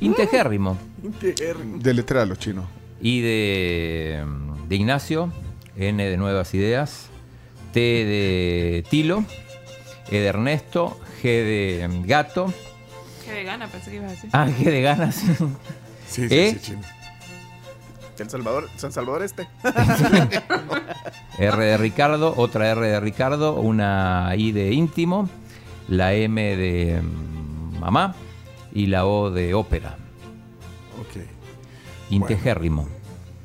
Integérrimo. 0.00 0.76
Deletrea 1.78 2.24
los 2.26 2.38
chinos. 2.38 2.64
I 3.00 3.20
de, 3.20 4.24
de 4.68 4.76
Ignacio, 4.76 5.32
N 5.76 6.04
de 6.04 6.16
Nuevas 6.16 6.54
Ideas, 6.54 7.08
T 7.72 7.80
de 7.80 8.84
Tilo, 8.88 9.24
E 10.10 10.18
de 10.18 10.26
Ernesto, 10.26 10.98
G 11.22 11.22
de 11.22 11.88
Gato, 12.04 12.52
Qué 13.24 13.32
vegana, 13.32 13.68
pensé 13.68 13.90
que 13.90 13.96
ibas 13.98 14.10
a 14.10 14.14
decir. 14.14 14.30
Ah, 14.32 14.46
G 14.48 14.64
de 14.64 14.82
Ganas. 14.82 15.22
Sí, 16.08 16.28
sí, 16.28 16.58
sí. 16.60 16.74
El 18.18 18.28
Salvador, 18.28 18.68
San 18.76 18.92
Salvador 18.92 19.22
este. 19.22 19.48
R 21.38 21.64
de 21.64 21.78
Ricardo, 21.78 22.34
otra 22.36 22.68
R 22.70 22.80
de 22.86 23.00
Ricardo, 23.00 23.54
una 23.54 24.34
I 24.36 24.52
de 24.52 24.72
íntimo, 24.72 25.28
la 25.88 26.12
M 26.12 26.56
de 26.56 27.00
mm, 27.00 27.78
mamá 27.78 28.14
y 28.72 28.86
la 28.86 29.06
O 29.06 29.30
de 29.30 29.54
ópera. 29.54 29.96
Ok. 31.00 31.39
Integérrimo. 32.10 32.88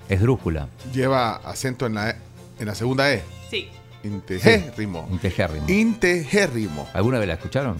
Esdrújula. 0.09 0.67
Lleva 0.93 1.35
acento 1.37 1.85
en 1.85 1.95
la, 1.95 2.09
E- 2.11 2.15
en 2.59 2.65
la 2.67 2.75
segunda 2.75 3.11
E. 3.11 3.23
Sí. 3.49 3.69
Integérrimo. 4.03 5.07
Integérrimo. 5.11 5.65
Integérrimo. 5.67 6.87
¿Alguna 6.93 7.19
vez 7.19 7.27
la 7.27 7.33
escucharon? 7.35 7.77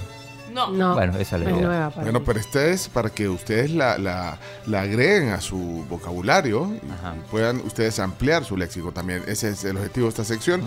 No. 0.54 0.72
No. 0.72 0.94
Bueno, 0.94 1.18
esa 1.20 1.36
es 1.38 1.44
la 1.44 1.50
Es 1.52 1.58
idea. 1.58 1.92
Bueno, 1.96 2.24
pero 2.24 2.40
esta 2.40 2.66
es 2.66 2.88
para 2.88 3.10
que 3.10 3.28
ustedes 3.28 3.72
la, 3.72 3.98
la- 3.98 4.40
la 4.66 4.82
agreguen 4.82 5.30
a 5.30 5.42
su 5.42 5.86
vocabulario 5.90 6.72
y 6.76 7.30
puedan 7.30 7.58
ustedes 7.58 8.00
ampliar 8.00 8.46
su 8.46 8.56
léxico 8.58 8.92
también. 8.92 9.24
Ese 9.28 9.50
es 9.50 9.64
el 9.66 9.78
objetivo 9.78 10.06
de 10.06 10.10
esta 10.10 10.24
sección. 10.24 10.62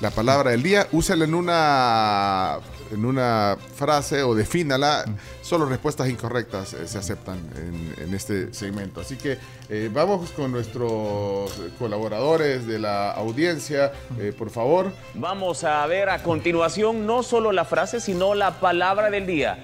La 0.00 0.10
palabra 0.10 0.50
del 0.52 0.62
día, 0.62 0.86
úsala 0.92 1.24
en 1.24 1.34
una, 1.34 2.58
en 2.92 3.04
una 3.04 3.56
frase 3.74 4.22
o 4.22 4.34
defínala. 4.34 5.04
Solo 5.42 5.66
respuestas 5.66 6.08
incorrectas 6.08 6.74
eh, 6.74 6.86
se 6.86 6.98
aceptan 6.98 7.38
en, 7.56 8.04
en 8.04 8.14
este 8.14 8.52
segmento. 8.54 9.00
Así 9.00 9.16
que 9.16 9.38
eh, 9.68 9.90
vamos 9.92 10.30
con 10.30 10.52
nuestros 10.52 11.52
colaboradores 11.78 12.66
de 12.66 12.78
la 12.78 13.10
audiencia, 13.12 13.92
eh, 14.18 14.32
por 14.36 14.50
favor. 14.50 14.92
Vamos 15.14 15.64
a 15.64 15.84
ver 15.86 16.08
a 16.10 16.22
continuación 16.22 17.06
no 17.06 17.22
solo 17.22 17.52
la 17.52 17.64
frase, 17.64 18.00
sino 18.00 18.34
la 18.34 18.60
palabra 18.60 19.10
del 19.10 19.26
día. 19.26 19.58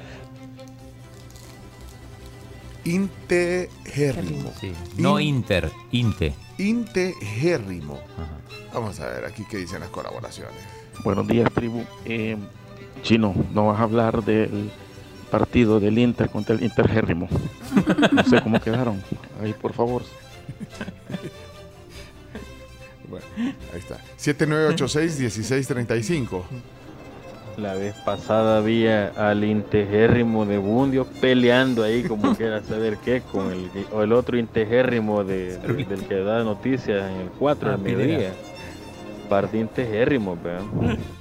Integérrimo. 2.84 4.52
Sí. 4.60 4.72
No 4.96 5.20
In- 5.20 5.36
inter, 5.36 5.70
inte. 5.92 6.34
Integérrimo. 6.58 8.00
Vamos 8.72 8.98
a 9.00 9.06
ver 9.08 9.24
aquí 9.24 9.44
qué 9.50 9.58
dicen 9.58 9.80
las 9.80 9.90
colaboraciones. 9.90 10.54
Buenos 11.04 11.26
días, 11.28 11.52
tribu. 11.52 11.84
Eh, 12.04 12.36
Chino, 13.02 13.34
no 13.54 13.68
vas 13.68 13.80
a 13.80 13.84
hablar 13.84 14.22
del 14.24 14.70
partido 15.30 15.78
del 15.80 15.98
Inter 15.98 16.28
contra 16.30 16.54
el 16.54 16.62
Intergérrimo. 16.62 17.28
No 18.12 18.24
sé 18.24 18.40
cómo 18.42 18.60
quedaron. 18.60 19.02
Ahí, 19.42 19.52
por 19.52 19.72
favor. 19.72 20.02
Bueno, 23.08 23.24
ahí 23.72 23.78
está. 23.78 23.98
7986-1635. 24.18 26.42
La 27.56 27.74
vez 27.74 27.94
pasada 28.04 28.60
vi 28.60 28.86
al 28.86 29.42
integérrimo 29.42 30.46
de 30.46 30.58
Bundio 30.58 31.06
peleando 31.20 31.82
ahí 31.82 32.04
como 32.04 32.36
que 32.38 32.44
era 32.44 32.62
saber 32.62 32.98
qué 32.98 33.20
con 33.20 33.50
el, 33.50 33.68
o 33.92 34.02
el 34.02 34.12
otro 34.12 34.38
integérrimo 34.38 35.24
de, 35.24 35.58
del 35.58 36.04
que 36.06 36.14
da 36.16 36.44
noticias 36.44 37.10
en 37.10 37.16
el 37.22 37.28
4 37.30 37.70
Ah, 37.70 37.74
al 37.74 37.80
mediodía. 37.80 38.32
Par 39.28 39.50
de 39.50 39.58
integérrimos, 39.58 40.38
vean. 40.42 40.98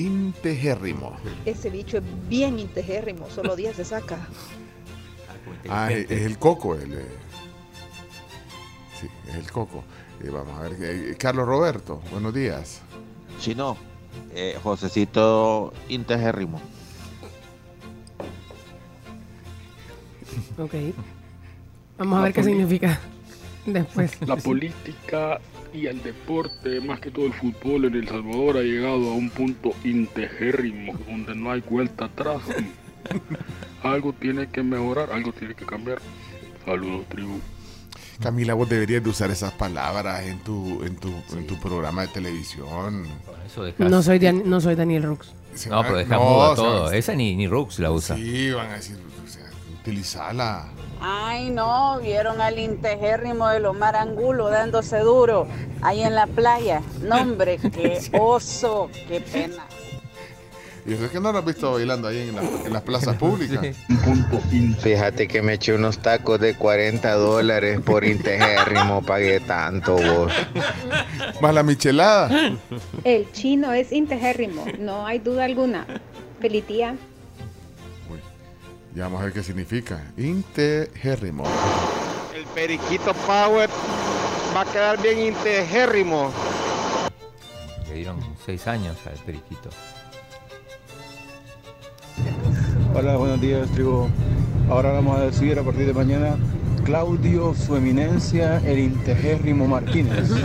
Integérrimo. 0.00 1.16
Ese 1.44 1.70
bicho 1.70 1.98
es 1.98 2.04
bien 2.28 2.58
integérrimo, 2.58 3.28
solo 3.30 3.56
10 3.56 3.76
se 3.76 3.84
saca. 3.84 4.18
Ah, 5.68 5.90
es, 5.92 6.10
es 6.10 6.22
el 6.22 6.38
coco. 6.38 6.74
El, 6.74 6.92
eh, 6.94 7.06
sí, 9.00 9.08
es 9.28 9.34
el 9.36 9.50
coco. 9.50 9.84
Eh, 10.22 10.30
vamos 10.30 10.58
a 10.58 10.62
ver. 10.62 10.76
eh, 10.80 11.16
Carlos 11.18 11.46
Roberto, 11.46 12.00
buenos 12.10 12.34
días. 12.34 12.80
Chino, 13.40 13.76
eh, 14.34 14.58
Josecito 14.62 15.72
Integérrimo. 15.88 16.60
Ok. 20.58 20.74
Vamos 21.98 22.18
a 22.18 22.22
ver 22.22 22.32
qué 22.32 22.42
significa 22.42 23.00
después. 23.66 24.20
La 24.26 24.36
política 24.36 25.40
y 25.72 25.86
el 25.86 26.02
deporte, 26.02 26.80
más 26.80 27.00
que 27.00 27.10
todo 27.10 27.26
el 27.26 27.32
fútbol 27.32 27.84
en 27.86 27.94
El 27.94 28.08
Salvador, 28.08 28.58
ha 28.58 28.62
llegado 28.62 29.10
a 29.10 29.14
un 29.14 29.30
punto 29.30 29.70
integérrimo 29.84 30.92
donde 31.08 31.34
no 31.34 31.50
hay 31.52 31.60
vuelta 31.60 32.06
atrás. 32.06 32.40
algo 33.82 34.12
tiene 34.12 34.48
que 34.48 34.62
mejorar, 34.62 35.10
algo 35.12 35.32
tiene 35.32 35.54
que 35.54 35.64
cambiar. 35.64 35.98
Saludos, 36.64 37.06
tribu. 37.08 37.40
Camila, 38.20 38.52
vos 38.54 38.68
deberías 38.68 39.02
de 39.02 39.08
usar 39.08 39.30
esas 39.30 39.52
palabras 39.52 40.26
en 40.26 40.38
tu, 40.40 40.84
en 40.84 40.96
tu, 40.96 41.10
en 41.32 41.46
tu 41.46 41.58
programa 41.58 42.02
de 42.02 42.08
televisión. 42.08 43.06
Eso 43.46 43.64
No 43.78 44.02
soy, 44.02 44.18
Dan- 44.18 44.42
no 44.44 44.60
soy 44.60 44.74
Daniel 44.74 45.04
Rux. 45.04 45.32
No, 45.68 45.82
pero 45.82 45.96
deja 45.96 46.14
No, 46.16 46.20
mudo 46.20 46.38
o 46.52 46.54
sea, 46.56 46.64
todo. 46.64 46.92
Esa 46.92 47.14
ni, 47.14 47.34
ni 47.34 47.48
Rux 47.48 47.78
la 47.78 47.90
usa. 47.90 48.16
Sí, 48.16 48.50
van 48.50 48.70
a 48.70 48.74
decir, 48.74 48.96
o 49.24 49.28
sea, 49.28 49.49
utilizala. 49.80 50.66
Ay, 51.00 51.50
no, 51.50 51.98
vieron 52.00 52.40
al 52.40 52.58
integérrimo 52.58 53.48
de 53.48 53.64
Omar 53.66 53.96
Angulo 53.96 54.50
dándose 54.50 54.98
duro 54.98 55.46
ahí 55.80 56.02
en 56.02 56.14
la 56.14 56.26
playa. 56.26 56.82
No, 57.02 57.16
hombre, 57.16 57.58
qué 57.74 57.98
oso, 58.18 58.90
qué 59.08 59.20
pena. 59.20 59.64
Y 60.86 60.94
eso 60.94 61.04
es 61.04 61.10
que 61.10 61.20
no 61.20 61.30
lo 61.30 61.38
has 61.38 61.44
visto 61.44 61.72
bailando 61.72 62.08
ahí 62.08 62.28
en, 62.30 62.36
la- 62.36 62.42
en 62.66 62.72
las 62.72 62.82
plazas 62.82 63.14
públicas. 63.18 63.64
Fíjate 64.80 65.28
que 65.28 65.42
me 65.42 65.54
eché 65.54 65.74
unos 65.74 65.98
tacos 65.98 66.40
de 66.40 66.54
40 66.54 67.12
dólares 67.14 67.80
por 67.84 68.04
integérrimo, 68.04 69.02
pagué 69.02 69.40
tanto 69.40 69.96
vos. 69.96 70.32
Más 71.40 71.54
la 71.54 71.62
michelada. 71.62 72.30
El 73.04 73.30
chino 73.32 73.72
es 73.72 73.92
integérrimo, 73.92 74.64
no 74.78 75.06
hay 75.06 75.18
duda 75.18 75.44
alguna. 75.44 75.86
Pelitía. 76.40 76.96
Ya 78.94 79.04
vamos 79.04 79.20
a 79.20 79.24
ver 79.24 79.32
qué 79.32 79.42
significa. 79.42 80.02
Integérrimo. 80.16 81.44
El 82.34 82.44
periquito 82.46 83.14
Power 83.26 83.70
va 84.54 84.62
a 84.62 84.64
quedar 84.64 85.00
bien 85.00 85.18
integérrimo. 85.20 86.32
Le 87.88 87.94
dieron 87.94 88.18
seis 88.44 88.66
años 88.66 88.96
al 89.06 89.18
periquito. 89.24 89.70
Hola, 92.94 93.16
buenos 93.16 93.40
días, 93.40 93.70
tribu. 93.70 94.08
Ahora 94.68 94.92
vamos 94.92 95.18
a 95.18 95.26
decir 95.26 95.58
a 95.58 95.62
partir 95.62 95.86
de 95.86 95.92
mañana 95.92 96.36
Claudio, 96.84 97.54
su 97.54 97.76
eminencia, 97.76 98.60
el 98.66 98.80
integérrimo 98.80 99.66
Martínez. 99.66 100.28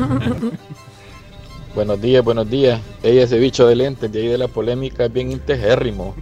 Buenos 1.76 2.02
días, 2.02 2.24
buenos 2.24 2.50
días. 2.50 2.80
Ella, 3.04 3.24
ese 3.24 3.38
bicho 3.38 3.68
de 3.68 3.76
lentes 3.76 4.10
de 4.10 4.22
ahí 4.22 4.28
de 4.30 4.38
la 4.38 4.48
polémica, 4.48 5.04
es 5.04 5.12
bien 5.12 5.30
integérrimo. 5.30 6.16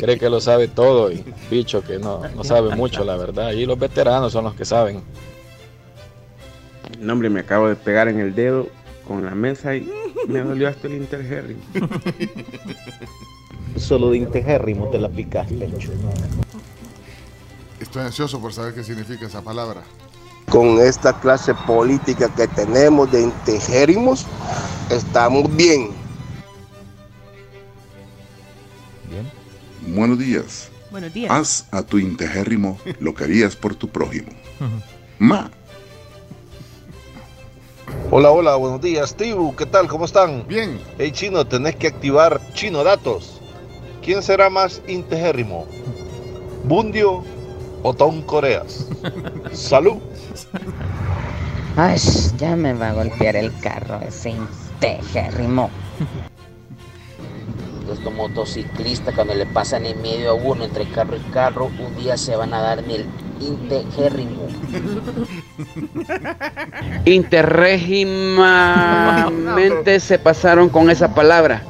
Cree 0.00 0.18
que 0.18 0.30
lo 0.30 0.40
sabe 0.40 0.66
todo 0.66 1.12
y 1.12 1.22
bicho 1.50 1.82
que 1.82 1.98
no, 1.98 2.22
no 2.34 2.42
sabe 2.42 2.74
mucho, 2.74 3.04
la 3.04 3.16
verdad. 3.16 3.52
Y 3.52 3.66
los 3.66 3.78
veteranos 3.78 4.32
son 4.32 4.44
los 4.44 4.54
que 4.54 4.64
saben. 4.64 5.02
No, 6.98 7.12
hombre, 7.12 7.28
me 7.28 7.40
acabo 7.40 7.68
de 7.68 7.76
pegar 7.76 8.08
en 8.08 8.18
el 8.18 8.34
dedo 8.34 8.68
con 9.06 9.26
la 9.26 9.34
mesa 9.34 9.76
y 9.76 9.92
me 10.26 10.40
dolió 10.40 10.68
hasta 10.68 10.86
el 10.86 10.94
intergérrimo. 10.94 11.60
Solo 13.76 14.10
de 14.10 14.16
integérrimo 14.16 14.88
te 14.88 14.98
la 14.98 15.10
picaste. 15.10 15.68
Estoy 17.78 18.02
ansioso 18.02 18.40
por 18.40 18.54
saber 18.54 18.72
qué 18.72 18.82
significa 18.82 19.26
esa 19.26 19.42
palabra. 19.42 19.82
Con 20.48 20.80
esta 20.80 21.12
clase 21.20 21.52
política 21.66 22.34
que 22.34 22.48
tenemos 22.48 23.12
de 23.12 23.20
integérimos, 23.20 24.26
estamos 24.90 25.54
bien. 25.54 25.90
Buenos 29.86 30.18
días. 30.18 30.70
Buenos 30.90 31.12
días. 31.12 31.30
Haz 31.30 31.66
a 31.70 31.82
tu 31.82 31.98
integérrimo 31.98 32.78
lo 33.00 33.14
que 33.14 33.24
harías 33.24 33.56
por 33.56 33.74
tu 33.74 33.88
prójimo. 33.88 34.30
Ma. 35.18 35.50
Hola, 38.10 38.30
hola, 38.30 38.56
buenos 38.56 38.80
días, 38.80 39.16
tribu, 39.16 39.54
¿qué 39.54 39.66
tal? 39.66 39.88
¿Cómo 39.88 40.04
están? 40.04 40.46
Bien. 40.46 40.80
Hey, 40.98 41.12
Chino, 41.12 41.46
tenés 41.46 41.76
que 41.76 41.88
activar 41.88 42.40
Chino 42.54 42.82
Datos. 42.82 43.40
¿Quién 44.02 44.22
será 44.22 44.50
más 44.50 44.82
integérrimo? 44.88 45.66
¿Bundio 46.64 47.24
o 47.82 47.94
Tom 47.94 48.22
Coreas? 48.22 48.88
Salud. 49.52 49.98
Ay, 51.76 51.98
ya 52.36 52.56
me 52.56 52.74
va 52.74 52.90
a 52.90 52.92
golpear 52.94 53.36
el 53.36 53.56
carro 53.60 54.00
ese 54.00 54.30
intejérrimo. 54.30 55.70
Estos 57.92 58.12
motociclistas 58.12 59.14
cuando 59.14 59.34
le 59.34 59.46
pasan 59.46 59.86
en 59.86 60.02
medio 60.02 60.30
a 60.30 60.34
uno 60.34 60.64
entre 60.64 60.84
carro 60.86 61.16
y 61.16 61.20
carro, 61.32 61.66
un 61.66 61.96
día 61.96 62.16
se 62.16 62.34
van 62.36 62.54
a 62.54 62.60
dar 62.60 62.78
en 62.80 62.90
el 62.90 63.06
interrégimo. 63.40 64.48
Interrégimamente 67.04 70.00
se 70.00 70.18
pasaron 70.18 70.68
con 70.68 70.90
esa 70.90 71.14
palabra. 71.14 71.62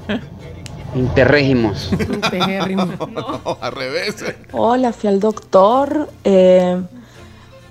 Interrégimos. 0.94 1.90
No, 3.10 3.58
al 3.60 3.72
revés. 3.72 4.24
Hola, 4.52 4.92
fui 4.92 5.08
al 5.08 5.18
doctor, 5.20 6.08
eh, 6.24 6.80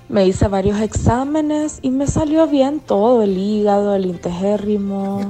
me 0.08 0.26
hice 0.26 0.48
varios 0.48 0.80
exámenes 0.80 1.78
y 1.82 1.90
me 1.90 2.06
salió 2.06 2.46
bien 2.46 2.80
todo, 2.80 3.22
el 3.22 3.36
hígado, 3.38 3.94
el 3.94 4.06
intestérrimo, 4.06 5.20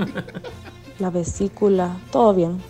la 0.99 1.11
vesícula, 1.11 1.97
todo 2.11 2.35
bien. 2.35 2.70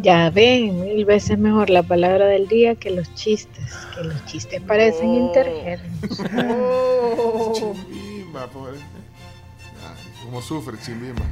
Ya 0.00 0.30
ven, 0.30 0.80
mil 0.80 1.04
veces 1.04 1.38
mejor 1.38 1.70
la 1.70 1.82
palabra 1.82 2.26
del 2.26 2.46
día 2.46 2.76
que 2.76 2.90
los 2.90 3.12
chistes, 3.14 3.64
que 3.96 4.04
los 4.04 4.24
chistes 4.26 4.60
parecen 4.62 5.12
intergérrimos. 5.14 5.98
Chimbimba, 7.54 8.46
pobre. 8.46 8.74
Ay, 8.76 10.12
¿Cómo 10.24 10.40
sufre 10.40 10.78
Chimbimba? 10.80 11.24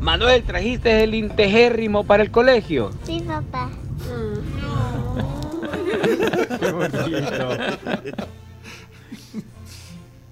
Manuel, 0.00 0.42
¿trajiste 0.44 1.02
el 1.02 1.14
intejérrimo 1.14 2.04
para 2.04 2.22
el 2.22 2.30
colegio? 2.30 2.90
Sí, 3.06 3.24
papá. 3.26 3.70
Qué 6.60 6.72
bonito. 6.72 7.48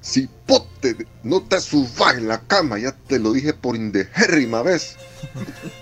Cipote, 0.03 1.07
no 1.23 1.41
te 1.43 1.61
subas 1.61 2.19
en 2.19 2.29
la 2.29 2.41
cama, 2.41 2.79
ya 2.79 2.93
te 2.93 3.19
lo 3.19 3.33
dije 3.33 3.55
por 3.55 3.77
indegérrima 3.77 4.63
vez. 4.63 4.97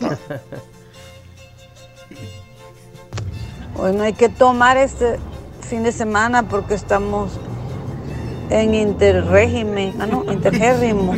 Hoy 3.77 3.95
no 3.95 4.03
hay 4.03 4.13
que 4.13 4.29
tomar 4.29 4.77
este 4.77 5.19
fin 5.61 5.83
de 5.83 5.93
semana 5.93 6.43
porque 6.49 6.75
estamos 6.75 7.39
en 8.51 8.75
interrégimen, 8.75 9.95
ah 10.01 10.07
no, 10.07 10.25
intergérrimo. 10.31 11.13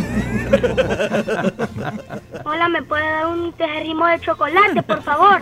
Hola, 2.45 2.69
¿me 2.69 2.83
puede 2.83 3.11
dar 3.11 3.27
un 3.27 3.53
tejerrimo 3.55 4.07
de 4.07 4.21
chocolate, 4.21 4.83
por 4.83 5.03
favor? 5.03 5.41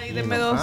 Ay, 0.00 0.12
deme 0.12 0.38
dos. 0.38 0.60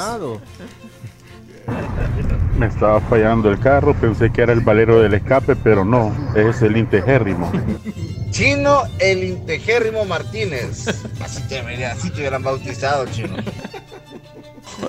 Me 2.57 2.67
estaba 2.67 3.01
fallando 3.01 3.49
el 3.49 3.59
carro, 3.59 3.93
pensé 3.95 4.31
que 4.31 4.41
era 4.41 4.53
el 4.53 4.61
valero 4.61 5.01
del 5.01 5.13
escape, 5.13 5.55
pero 5.57 5.83
no, 5.83 6.15
es 6.35 6.61
el 6.61 6.77
integérrimo. 6.77 7.51
Chino 8.31 8.83
el 8.99 9.23
Integérrimo 9.25 10.05
Martínez. 10.05 10.87
Así 11.21 11.43
te, 11.49 11.59
así 11.85 12.09
te 12.11 12.17
hubieran 12.19 12.41
bautizado, 12.41 13.05
Chino. 13.07 13.35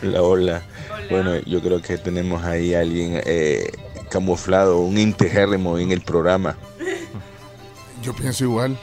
Hola, 0.03 0.23
hola. 0.23 0.63
Bueno, 1.11 1.39
yo 1.41 1.61
creo 1.61 1.83
que 1.83 1.99
tenemos 1.99 2.43
ahí 2.45 2.75
a 2.75 2.81
alguien 2.81 3.21
eh, 3.25 3.71
camuflado, 4.11 4.81
un 4.81 4.99
integérrimo 4.99 5.79
en 5.79 5.93
el 5.93 6.01
programa. 6.01 6.57
Yo 8.03 8.15
pienso 8.15 8.45
igual. 8.45 8.77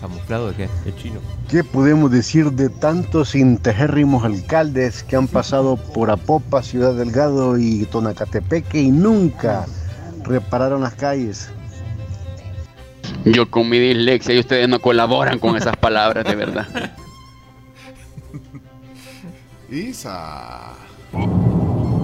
¿Camuflado 0.00 0.48
de 0.48 0.54
qué? 0.54 0.68
De 0.84 0.94
chino. 0.94 1.20
¿Qué 1.48 1.64
podemos 1.64 2.10
decir 2.10 2.52
de 2.52 2.68
tantos 2.68 3.34
integérrimos 3.34 4.24
alcaldes 4.24 5.02
que 5.02 5.16
han 5.16 5.26
pasado 5.26 5.76
por 5.76 6.10
Apopa, 6.10 6.62
Ciudad 6.62 6.94
Delgado 6.94 7.58
y 7.58 7.84
Tonacatepeque 7.86 8.80
y 8.80 8.90
nunca 8.90 9.66
repararon 10.22 10.82
las 10.82 10.94
calles? 10.94 11.50
Yo 13.24 13.50
con 13.50 13.68
mi 13.68 13.78
dislexia 13.80 14.34
y 14.34 14.38
ustedes 14.38 14.68
no 14.68 14.78
colaboran 14.78 15.38
con 15.40 15.56
esas 15.56 15.76
palabras, 15.76 16.24
de 16.24 16.36
verdad. 16.36 16.94
Isa. 19.70 20.74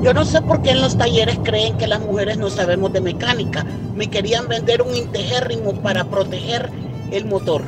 Yo 0.03 0.13
no 0.13 0.25
sé 0.25 0.43
por 0.43 0.61
qué 0.63 0.71
en 0.71 0.83
los 0.83 0.99
talleres 0.99 1.39
creen 1.45 1.79
que 1.79 1.87
las 1.87 2.01
mujeres 2.01 2.37
no 2.37 2.51
sabemos 2.51 2.93
de 2.93 3.01
mecánica. 3.01 3.65
Me 3.95 4.11
querían 4.11 4.49
vender 4.49 4.83
un 4.83 4.95
integérrimo 4.95 5.81
para 5.81 6.05
proteger 6.05 6.71
el 7.11 7.25
motor. 7.25 7.63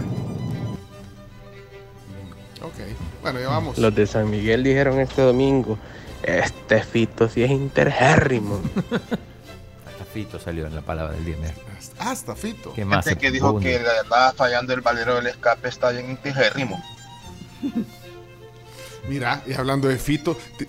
Ok. 2.62 2.74
Bueno, 3.22 3.40
ya 3.40 3.48
vamos. 3.48 3.78
Los 3.78 3.94
de 3.94 4.06
San 4.06 4.28
Miguel 4.28 4.64
dijeron 4.64 5.00
este 5.00 5.22
domingo, 5.22 5.78
este 6.22 6.82
fito 6.82 7.28
sí 7.28 7.42
es 7.42 7.50
intergérrimo. 7.50 8.60
Hasta 9.86 10.04
Fito 10.12 10.38
salió 10.38 10.66
en 10.66 10.74
la 10.74 10.82
palabra 10.82 11.14
del 11.14 11.24
día. 11.24 11.36
Hasta 11.98 12.34
Fito. 12.34 12.74
¿Qué 12.74 12.84
más? 12.84 13.04
Gente 13.06 13.20
que 13.20 13.30
dijo 13.30 13.58
que 13.60 13.76
estaba 13.76 14.32
fallando 14.32 14.74
el 14.74 14.82
valero 14.82 15.14
del 15.14 15.28
escape 15.28 15.68
está 15.68 15.90
bien 15.90 16.10
integérrimo. 16.10 16.82
Mira, 19.08 19.42
y 19.46 19.52
hablando 19.52 19.88
de 19.88 19.96
Fito, 19.98 20.36
te, 20.58 20.66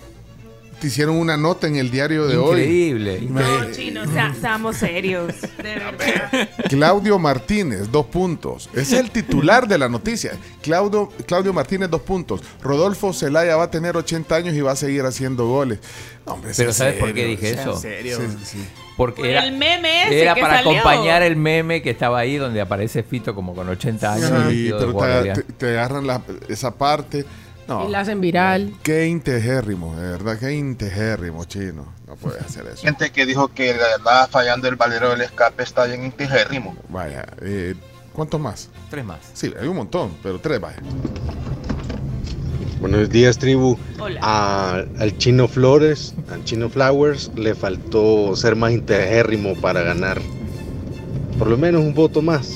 te 0.80 0.86
hicieron 0.86 1.16
una 1.16 1.36
nota 1.36 1.66
en 1.66 1.74
el 1.76 1.90
diario 1.90 2.26
de 2.28 2.36
hoy. 2.36 2.60
Increíble, 2.60 3.20
No, 3.28 3.42
chino, 3.72 4.02
o 4.02 4.06
sea, 4.12 4.32
seamos 4.40 4.76
serios. 4.76 5.34
De 5.56 5.74
verdad. 5.74 6.48
Claudio 6.68 7.18
Martínez, 7.18 7.90
dos 7.90 8.06
puntos. 8.06 8.70
Es 8.74 8.92
el 8.92 9.10
titular 9.10 9.66
de 9.66 9.76
la 9.78 9.88
noticia. 9.88 10.32
Claudio, 10.62 11.08
Claudio 11.26 11.52
Martínez, 11.52 11.90
dos 11.90 12.02
puntos. 12.02 12.42
Rodolfo 12.62 13.12
Zelaya 13.12 13.56
va 13.56 13.64
a 13.64 13.70
tener 13.72 13.96
80 13.96 14.36
años 14.36 14.54
y 14.54 14.60
va 14.60 14.72
a 14.72 14.76
seguir 14.76 15.02
haciendo 15.04 15.48
goles. 15.48 15.80
No, 16.24 16.34
hombre, 16.34 16.52
Pero 16.56 16.72
¿sabes 16.72 16.94
por 16.94 17.08
qué 17.12 17.22
serio, 17.22 17.28
dije 17.36 17.50
eso? 17.60 17.76
serio. 17.76 18.18
Sí, 18.20 18.36
sí. 18.44 18.68
Porque 18.96 19.22
Por 19.22 19.30
era, 19.30 19.44
el 19.44 19.52
meme 19.56 20.06
ese 20.08 20.22
era 20.22 20.34
que 20.34 20.40
para 20.40 20.56
salió. 20.62 20.72
acompañar 20.78 21.22
el 21.22 21.36
meme 21.36 21.82
que 21.82 21.90
estaba 21.90 22.18
ahí 22.18 22.36
donde 22.36 22.60
aparece 22.60 23.02
Fito 23.04 23.32
como 23.34 23.54
con 23.54 23.68
80 23.68 24.12
años. 24.12 24.32
Sí, 24.50 24.70
pero 24.76 24.92
guardia. 24.92 25.34
te, 25.34 25.42
te- 25.42 25.52
te 25.52 25.66
agarran 25.70 26.06
la- 26.06 26.20
esa 26.48 26.72
parte. 26.74 27.24
No. 27.68 27.86
Y 27.86 27.90
la 27.92 28.00
hacen 28.00 28.20
viral. 28.22 28.72
Qué 28.82 29.06
integérrimo, 29.06 29.94
de 29.94 30.10
verdad, 30.12 30.38
qué 30.38 30.52
integérrimo, 30.54 31.44
chino. 31.44 31.84
No 32.06 32.16
puedes 32.16 32.40
hacer 32.42 32.66
eso. 32.66 32.82
Gente 32.82 33.10
que 33.10 33.26
dijo 33.26 33.48
que 33.48 33.70
estaba 33.70 34.26
fallando 34.26 34.68
el 34.68 34.76
valero 34.76 35.10
del 35.10 35.20
escape 35.20 35.62
está 35.62 35.84
bien 35.84 36.02
integérrimo. 36.04 36.74
Vaya, 36.88 37.26
eh, 37.42 37.74
¿cuántos 38.14 38.40
más? 38.40 38.70
Tres 38.88 39.04
más. 39.04 39.18
Sí, 39.34 39.52
hay 39.60 39.68
un 39.68 39.76
montón, 39.76 40.12
pero 40.22 40.40
tres, 40.40 40.58
vaya. 40.60 40.78
Buenos 42.80 43.10
días, 43.10 43.36
tribu. 43.38 43.76
Hola. 43.98 44.20
A- 44.22 44.84
al 45.00 45.18
Chino 45.18 45.48
Flores, 45.48 46.14
al 46.32 46.44
Chino 46.44 46.70
Flowers, 46.70 47.30
le 47.34 47.54
faltó 47.54 48.34
ser 48.36 48.54
más 48.56 48.72
integérrimo 48.72 49.54
para 49.60 49.82
ganar. 49.82 50.20
Por 51.38 51.48
lo 51.48 51.58
menos 51.58 51.82
un 51.82 51.92
voto 51.94 52.22
más. 52.22 52.52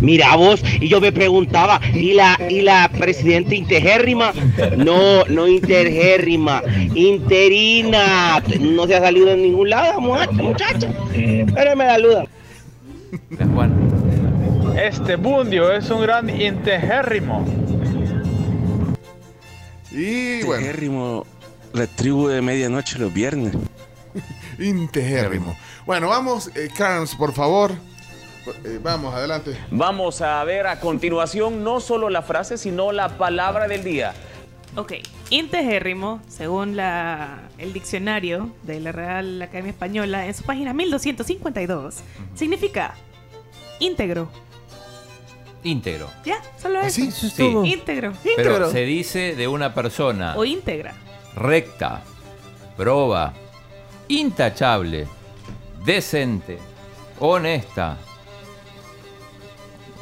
Mira 0.00 0.36
vos, 0.36 0.62
y 0.80 0.88
yo 0.88 1.00
me 1.00 1.12
preguntaba, 1.12 1.80
¿y 1.94 2.12
la, 2.12 2.38
y 2.48 2.60
la 2.60 2.90
presidenta 2.90 3.54
intergérrima? 3.54 4.32
No, 4.76 5.24
no 5.26 5.48
intergérrima, 5.48 6.62
interina. 6.94 8.42
No 8.60 8.86
se 8.86 8.96
ha 8.96 9.00
salido 9.00 9.30
en 9.30 9.42
ningún 9.42 9.70
lado, 9.70 10.00
muchacha, 10.00 10.32
muchacha. 10.32 10.88
Pero 11.12 11.76
me 11.76 11.86
la 11.86 11.98
luda. 11.98 12.24
Este 14.76 15.16
bundio 15.16 15.72
es 15.72 15.88
un 15.90 16.02
gran 16.02 16.28
integérrimo. 16.28 17.46
Y 19.90 20.42
bueno. 20.42 20.62
Integérrimo, 20.62 21.26
la 21.72 21.86
tribu 21.86 22.28
de 22.28 22.42
medianoche 22.42 22.98
los 22.98 23.12
viernes. 23.12 23.54
Integérrimo. 24.58 25.56
Bueno, 25.86 26.08
vamos, 26.08 26.50
eh, 26.54 26.68
Carms, 26.76 27.14
por 27.14 27.32
favor. 27.32 27.72
Eh, 28.64 28.78
vamos, 28.82 29.14
adelante. 29.14 29.56
Vamos 29.70 30.20
a 30.20 30.42
ver 30.44 30.66
a 30.66 30.80
continuación 30.80 31.62
no 31.62 31.80
solo 31.80 32.10
la 32.10 32.22
frase, 32.22 32.58
sino 32.58 32.90
la 32.92 33.16
palabra 33.16 33.68
del 33.68 33.84
día. 33.84 34.14
Ok, 34.74 34.94
integérrimo, 35.30 36.20
según 36.28 36.76
la, 36.76 37.42
el 37.58 37.72
diccionario 37.72 38.50
de 38.62 38.80
la 38.80 38.90
Real 38.90 39.40
Academia 39.42 39.70
Española, 39.70 40.26
en 40.26 40.34
su 40.34 40.44
página 40.44 40.72
1252, 40.72 41.96
significa 42.34 42.94
íntegro. 43.80 44.28
Íntegro. 45.62 46.08
Ya, 46.24 46.38
solo 46.60 46.78
¿Ah, 46.82 46.86
eso. 46.86 46.96
sí? 47.02 47.08
Eso 47.08 47.26
es 47.26 47.32
Sí. 47.34 47.50
todo. 47.52 47.64
Íntegro. 47.64 48.12
Pero 48.36 48.70
se 48.70 48.80
dice 48.80 49.36
de 49.36 49.46
una 49.46 49.74
persona 49.74 50.34
O 50.36 50.44
íntegra. 50.44 50.94
recta, 51.36 52.02
proba, 52.76 53.32
intachable, 54.08 55.06
decente, 55.84 56.58
honesta, 57.20 57.98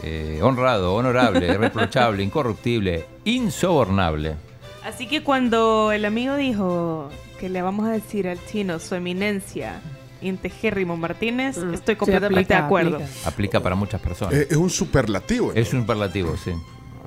eh, 0.03 0.41
honrado, 0.43 0.95
honorable, 0.95 1.47
irreprochable, 1.55 2.23
incorruptible, 2.23 3.07
insobornable. 3.25 4.37
Así 4.85 5.07
que 5.07 5.23
cuando 5.23 5.93
el 5.93 6.05
amigo 6.05 6.37
dijo 6.37 7.11
que 7.39 7.49
le 7.49 7.63
vamos 7.63 7.87
a 7.87 7.93
decir 7.93 8.29
al 8.29 8.45
chino 8.47 8.79
su 8.79 8.95
eminencia, 8.95 9.81
Integérrimo 10.23 10.97
Martínez, 10.97 11.57
estoy 11.73 11.97
completamente 11.97 12.53
aplica, 12.53 12.61
de 12.61 12.67
acuerdo. 12.67 12.97
aplica. 12.97 13.29
Aplica 13.29 13.61
para 13.61 13.75
muchas 13.75 14.01
personas. 14.01 14.35
Eh, 14.35 14.49
es 14.51 14.57
un 14.57 14.69
superlativo. 14.69 15.53
es 15.55 15.73
un 15.73 15.81
superlativo, 15.81 16.37
sí. 16.37 16.51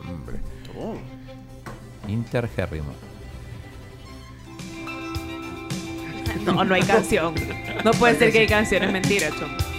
Hombre. 0.10 0.40
Intergérrimo. 2.08 2.92
No, 6.46 6.64
no 6.66 6.76
hay 6.76 6.82
canción. 6.82 7.36
No 7.86 7.92
puede 7.92 8.18
ser 8.18 8.32
que 8.32 8.40
hay 8.40 8.48
canción, 8.48 8.84
es 8.84 8.92
mentira, 8.92 9.30
chum. 9.30 9.73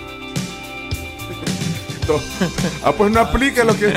Ah, 2.83 2.93
pues 2.93 3.11
no 3.11 3.21
aplica 3.21 3.65
lo 3.65 3.75
que. 3.77 3.93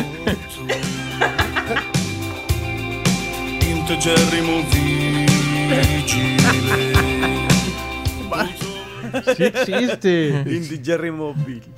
Sí 9.35 9.43
existe. 9.43 10.43
Integerrimo 10.45 11.33
vigile. 11.33 11.73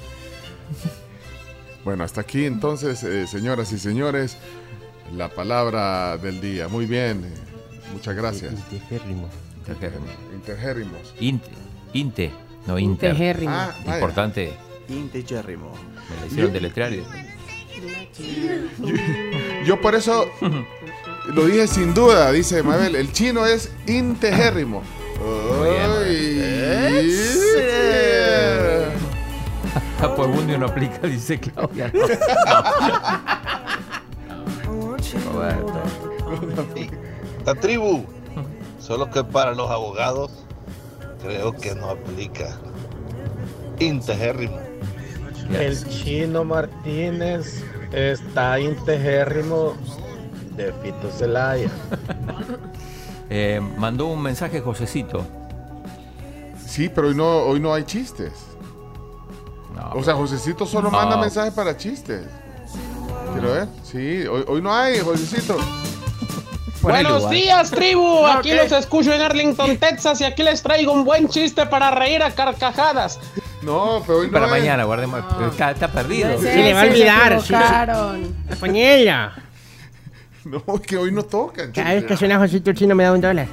Bueno, 1.84 2.04
hasta 2.04 2.22
aquí 2.22 2.46
entonces, 2.46 3.04
eh, 3.04 3.26
señoras 3.26 3.72
y 3.72 3.80
señores, 3.80 4.38
la 5.16 5.30
palabra 5.30 6.18
del 6.18 6.42
día. 6.42 6.68
Muy 6.68 6.86
bien, 6.86 7.24
eh, 7.24 7.34
muchas 7.94 8.16
gracias. 8.16 8.54
Integérrimo. 8.54 9.30
Intergérrimo. 9.60 10.06
Intergérrimos. 10.34 11.16
Inte, 11.20 11.50
inte, 11.94 12.32
no 12.68 12.78
inter. 12.78 13.16
Ah, 13.48 13.74
vaya. 13.86 13.98
Importante, 13.98 14.54
Integerrimo. 14.90 15.72
me 16.10 16.22
la 16.22 16.26
hicieron 16.28 16.52
deletrear. 16.54 16.94
y- 16.94 17.04
Yo 19.66 19.80
por 19.80 19.96
eso 19.96 20.26
lo 21.34 21.46
dije 21.46 21.68
sin 21.68 21.94
duda, 21.94 22.32
dice 22.32 22.62
Mabel, 22.64 22.96
el 22.96 23.12
chino 23.14 23.46
es 23.46 23.72
Ah, 30.02 30.14
pues 30.16 30.28
Bundio 30.30 30.58
no 30.58 30.66
aplica, 30.68 31.00
dice 31.08 31.40
Claudia. 31.40 31.92
Roberto. 35.34 35.82
La 37.46 37.56
tribu, 37.56 38.06
solo 38.80 39.10
que 39.10 39.24
para 39.24 39.54
los 39.54 39.70
abogados 39.70 40.32
creo 41.22 41.52
que 41.54 41.76
no 41.76 41.90
aplica. 41.90 42.58
Integérrimo. 43.80 44.60
El 45.54 45.88
chino 45.90 46.44
Martínez 46.44 47.64
está 47.92 48.60
integérrimo 48.60 49.74
de 50.56 50.74
Fito 50.84 51.10
Celaya. 51.12 51.70
Eh, 53.32 53.62
mandó 53.78 54.08
un 54.08 54.20
mensaje 54.24 54.60
Josecito. 54.60 55.24
Sí, 56.66 56.90
pero 56.90 57.10
hoy 57.10 57.14
no, 57.16 57.28
hoy 57.44 57.60
no 57.60 57.72
hay 57.72 57.84
chistes. 57.84 58.34
o 59.94 60.04
sea, 60.04 60.16
Josecito 60.16 60.66
solo 60.66 60.90
No. 60.90 60.98
manda 60.98 61.16
mensajes 61.16 61.54
para 61.54 61.78
chistes. 61.78 62.24
Quiero 63.34 63.52
ver. 63.54 63.68
Sí, 63.84 64.26
hoy, 64.26 64.44
hoy 64.48 64.62
no 64.64 64.74
hay, 64.74 64.98
Josecito. 65.02 65.58
Buenos 66.82 67.30
días, 67.30 67.70
tribu. 67.70 68.26
Aquí 68.26 68.52
los 68.52 68.72
escucho 68.72 69.14
en 69.14 69.22
Arlington, 69.22 69.78
Texas, 69.78 70.20
y 70.22 70.24
aquí 70.24 70.42
les 70.42 70.64
traigo 70.64 70.92
un 70.92 71.04
buen 71.06 71.28
chiste 71.30 71.68
para 71.68 71.92
reír 71.92 72.24
a 72.24 72.32
carcajadas. 72.32 73.20
No, 73.62 74.02
pero 74.06 74.20
hoy 74.20 74.28
no 74.28 74.34
Para 74.34 74.48
mañana, 74.48 74.84
guardemos. 74.86 75.22
Está, 75.52 75.72
está 75.72 75.88
perdido. 75.92 76.30
No 76.30 76.38
Sí, 76.38 76.44
sé, 76.46 76.56
le 76.64 76.74
va 76.74 76.82
a 76.82 76.84
se 76.86 76.90
olvidar. 76.92 77.42
sí. 77.42 77.54
Pañela. 78.60 79.34
No, 80.46 80.64
es 80.76 80.82
que 80.82 80.96
hoy 80.98 81.12
no 81.12 81.22
tocan. 81.24 81.72
Cada 81.74 81.94
vez 81.96 82.06
que 82.06 82.16
suena 82.16 82.40
Josito 82.40 82.72
chino 82.72 82.96
me 82.96 83.04
da 83.04 83.12
un 83.12 83.20
dólar. 83.22 83.46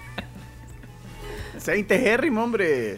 Sea 1.58 1.74
integérrimo, 1.74 2.44
hombre. 2.44 2.96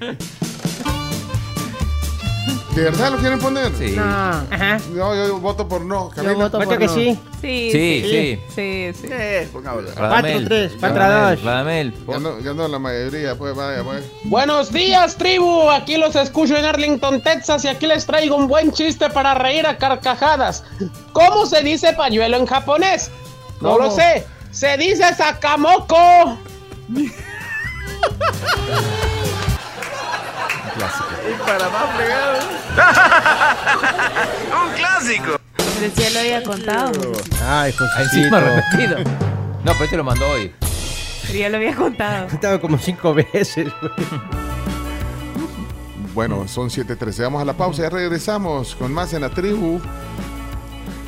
¿De 2.74 2.84
verdad 2.84 3.10
lo 3.12 3.18
quieren 3.18 3.38
poner? 3.38 3.70
Sí. 3.76 3.90
No. 3.94 4.02
Ajá. 4.02 4.78
No, 4.92 5.14
yo 5.14 5.36
voto 5.38 5.68
por 5.68 5.84
no. 5.84 6.08
Camila. 6.08 6.32
voto 6.34 6.56
Voto 6.58 6.70
por 6.70 6.78
que 6.78 6.86
no. 6.86 6.94
sí. 6.94 7.18
Sí, 7.42 7.68
Sí, 7.70 8.02
sí. 8.02 8.40
Sí, 8.54 8.92
sí. 8.98 9.08
Eh, 9.10 9.48
pongámoslo. 9.52 9.90
Radamel, 9.94 10.48
4-3, 10.48 10.80
Radamel, 10.80 11.38
4-2. 11.38 11.42
Radamel. 11.44 11.94
Ganó, 12.06 12.36
ganó 12.40 12.68
la 12.68 12.78
mayoría, 12.78 13.34
pues 13.36 13.54
vaya, 13.54 13.82
pues. 13.84 14.04
Buenos 14.24 14.72
días, 14.72 15.16
tribu. 15.16 15.68
Aquí 15.70 15.98
los 15.98 16.16
escucho 16.16 16.56
en 16.56 16.64
Arlington, 16.64 17.22
Texas, 17.22 17.62
y 17.66 17.68
aquí 17.68 17.86
les 17.86 18.06
traigo 18.06 18.36
un 18.36 18.48
buen 18.48 18.72
chiste 18.72 19.10
para 19.10 19.34
reír 19.34 19.66
a 19.66 19.76
carcajadas. 19.76 20.64
¿Cómo 21.12 21.44
se 21.44 21.62
dice 21.62 21.92
pañuelo 21.92 22.38
en 22.38 22.46
japonés? 22.46 23.10
No 23.60 23.72
¿Cómo? 23.72 23.84
lo 23.84 23.90
sé. 23.90 24.26
Se 24.50 24.78
dice 24.78 25.14
sakamoko. 25.14 26.38
Clásico. 30.74 31.11
Y 31.30 31.34
para 31.46 31.68
más 31.68 31.96
fregado. 31.96 32.38
Un 34.66 34.72
clásico. 34.74 35.36
Pero 35.56 35.92
ya 35.94 36.10
lo 36.10 36.18
había 36.20 36.42
contado. 36.42 36.92
Ay, 37.46 37.72
Encima 37.98 38.40
Josecito. 38.40 38.40
repetido. 38.40 38.98
No, 39.64 39.72
pero 39.72 39.84
este 39.84 39.96
lo 39.96 40.04
mandó 40.04 40.28
hoy. 40.30 40.52
Pero 41.26 41.38
ya 41.38 41.48
lo 41.48 41.56
había 41.58 41.74
contado. 41.74 42.26
Estaba 42.32 42.60
como 42.60 42.78
cinco 42.78 43.14
veces. 43.14 43.68
güey. 43.80 43.92
Bueno, 46.14 46.46
son 46.46 46.68
7.13. 46.68 47.22
Vamos 47.22 47.40
a 47.40 47.44
la 47.44 47.54
pausa, 47.54 47.82
ya 47.82 47.90
regresamos 47.90 48.74
con 48.74 48.92
más 48.92 49.12
en 49.14 49.22
la 49.22 49.30
tribu. 49.30 49.80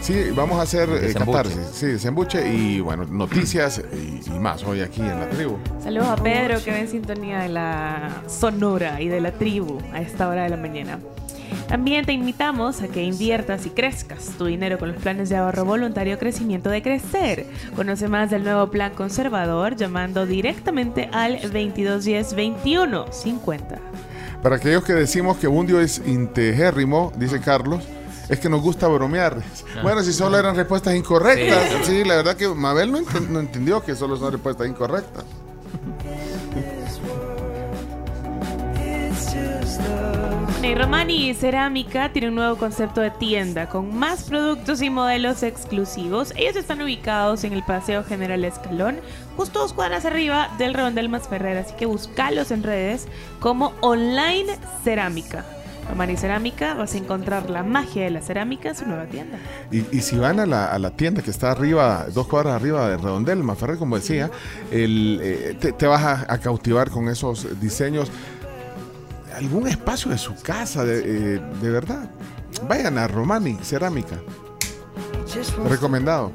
Sí, 0.05 0.33
vamos 0.37 0.59
a 0.59 0.63
hacer 0.65 0.87
eh, 0.91 1.01
Desembuche. 1.01 1.33
catarsis, 1.33 1.67
sí, 1.73 1.87
desembuche 1.87 2.47
y 2.55 2.79
bueno, 2.79 3.07
noticias 3.07 3.81
y, 3.91 4.21
y 4.29 4.39
más 4.39 4.63
hoy 4.65 4.83
aquí 4.83 5.01
en 5.01 5.19
la 5.19 5.31
tribu. 5.31 5.57
Saludos 5.83 6.09
a 6.09 6.17
Pedro 6.17 6.63
que 6.63 6.73
ve 6.73 6.81
en 6.81 6.89
sintonía 6.89 7.39
de 7.39 7.49
la 7.49 8.11
Sonora 8.29 9.01
y 9.01 9.09
de 9.09 9.23
la 9.23 9.33
tribu 9.33 9.79
a 9.95 10.03
esta 10.03 10.29
hora 10.29 10.43
de 10.43 10.51
la 10.51 10.59
mañana. 10.59 10.99
También 11.69 12.05
te 12.05 12.13
invitamos 12.13 12.83
a 12.83 12.89
que 12.89 13.03
inviertas 13.03 13.65
y 13.65 13.71
crezcas 13.71 14.27
tu 14.37 14.45
dinero 14.45 14.79
con 14.79 14.93
los 14.93 15.01
planes 15.01 15.31
de 15.31 15.37
ahorro 15.37 15.65
voluntario 15.65 16.19
Crecimiento 16.19 16.69
de 16.69 16.83
Crecer. 16.83 17.47
Conoce 17.75 18.07
más 18.07 18.29
del 18.31 18.45
nuevo 18.45 18.71
plan 18.71 18.93
conservador 18.93 19.75
llamando 19.75 20.27
directamente 20.27 21.09
al 21.13 21.41
2210 21.41 22.29
2150. 22.29 23.79
Para 24.43 24.57
aquellos 24.57 24.85
que 24.85 24.93
decimos 24.93 25.39
que 25.39 25.47
Bundio 25.47 25.81
es 25.81 26.03
integérrimo, 26.05 27.11
dice 27.17 27.41
Carlos, 27.41 27.83
es 28.29 28.39
que 28.41 28.49
nos 28.49 28.61
gusta 28.63 28.89
bromear. 28.89 29.43
Bueno, 29.83 30.03
si 30.03 30.13
solo 30.13 30.39
eran 30.39 30.57
respuestas 30.57 30.95
incorrectas. 30.95 31.63
Sí, 31.85 32.03
Sí. 32.03 32.05
la 32.05 32.17
verdad 32.17 32.37
que 32.37 32.49
Mabel 32.49 32.91
no, 32.93 32.99
enten- 32.99 33.29
no 33.29 33.41
entendió 33.41 33.83
que 33.85 33.95
solo 33.95 34.17
son 34.17 34.33
respuestas 34.33 34.67
incorrectas. 34.67 35.25
Y 40.63 40.75
Romani 40.75 41.35
Cerámica 41.35 42.11
tiene 42.13 42.29
un 42.29 42.37
nuevo 42.37 42.57
concepto 42.57 43.03
de 43.03 43.11
tienda 43.11 43.69
con 43.69 43.95
más 43.95 44.25
productos 44.25 44.81
y 44.81 44.89
modelos 44.89 45.43
exclusivos. 45.43 46.33
Ellos 46.37 46.57
están 46.57 46.81
ubicados 46.81 47.45
en 47.45 47.53
el 47.53 47.63
Paseo 47.63 48.03
General 48.03 48.43
Escalón, 48.45 48.97
justo 49.37 49.59
dos 49.61 49.75
cuadras 49.75 50.07
arriba 50.07 50.49
del 50.57 50.73
Redondel 50.73 51.11
Más 51.11 51.29
Ferrer, 51.29 51.59
así 51.59 51.75
que 51.77 51.85
búscalos 51.85 52.51
en 52.51 52.63
redes 52.63 53.07
como 53.41 53.75
Online 53.83 54.57
Cerámica. 54.83 55.45
Romani 55.89 56.17
Cerámica, 56.17 56.75
vas 56.75 56.95
a 56.95 56.99
encontrar 56.99 57.51
la 57.51 57.63
magia 57.63 58.05
de 58.05 58.11
la 58.11 58.21
cerámica 58.21 58.71
en 58.71 58.75
su 58.75 58.87
nueva 58.87 59.07
tienda. 59.07 59.39
Y, 59.71 59.85
y 59.97 60.01
si 60.01 60.17
van 60.17 60.41
a 60.41 60.47
la, 60.47 60.67
a 60.67 60.79
la 60.79 60.91
tienda 60.91 61.23
que 61.23 61.31
está 61.31 61.51
arriba, 61.51 62.07
dos 62.13 62.27
cuadras 62.27 62.55
arriba 62.55 62.89
de 62.89 62.97
Redondel, 62.97 63.43
Maferrer, 63.43 63.79
como 63.79 63.97
decía, 63.97 64.31
el, 64.71 65.21
eh, 65.23 65.57
te, 65.61 65.73
te 65.73 65.87
vas 65.87 66.03
a, 66.03 66.33
a 66.33 66.39
cautivar 66.39 66.91
con 66.91 67.09
esos 67.09 67.61
diseños. 67.61 68.11
Algún 69.37 69.67
espacio 69.67 70.11
de 70.11 70.19
su 70.19 70.35
casa, 70.37 70.85
de, 70.85 71.37
eh, 71.37 71.41
de 71.61 71.71
verdad. 71.71 72.09
Vayan 72.69 72.99
a 72.99 73.09
Romani 73.09 73.59
Cerámica. 73.63 74.17
Recomendado. 75.69 76.31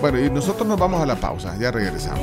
Bueno, 0.00 0.18
y 0.18 0.30
nosotros 0.30 0.66
nos 0.66 0.78
vamos 0.78 1.02
a 1.02 1.06
la 1.06 1.16
pausa, 1.16 1.56
ya 1.58 1.70
regresamos. 1.70 2.20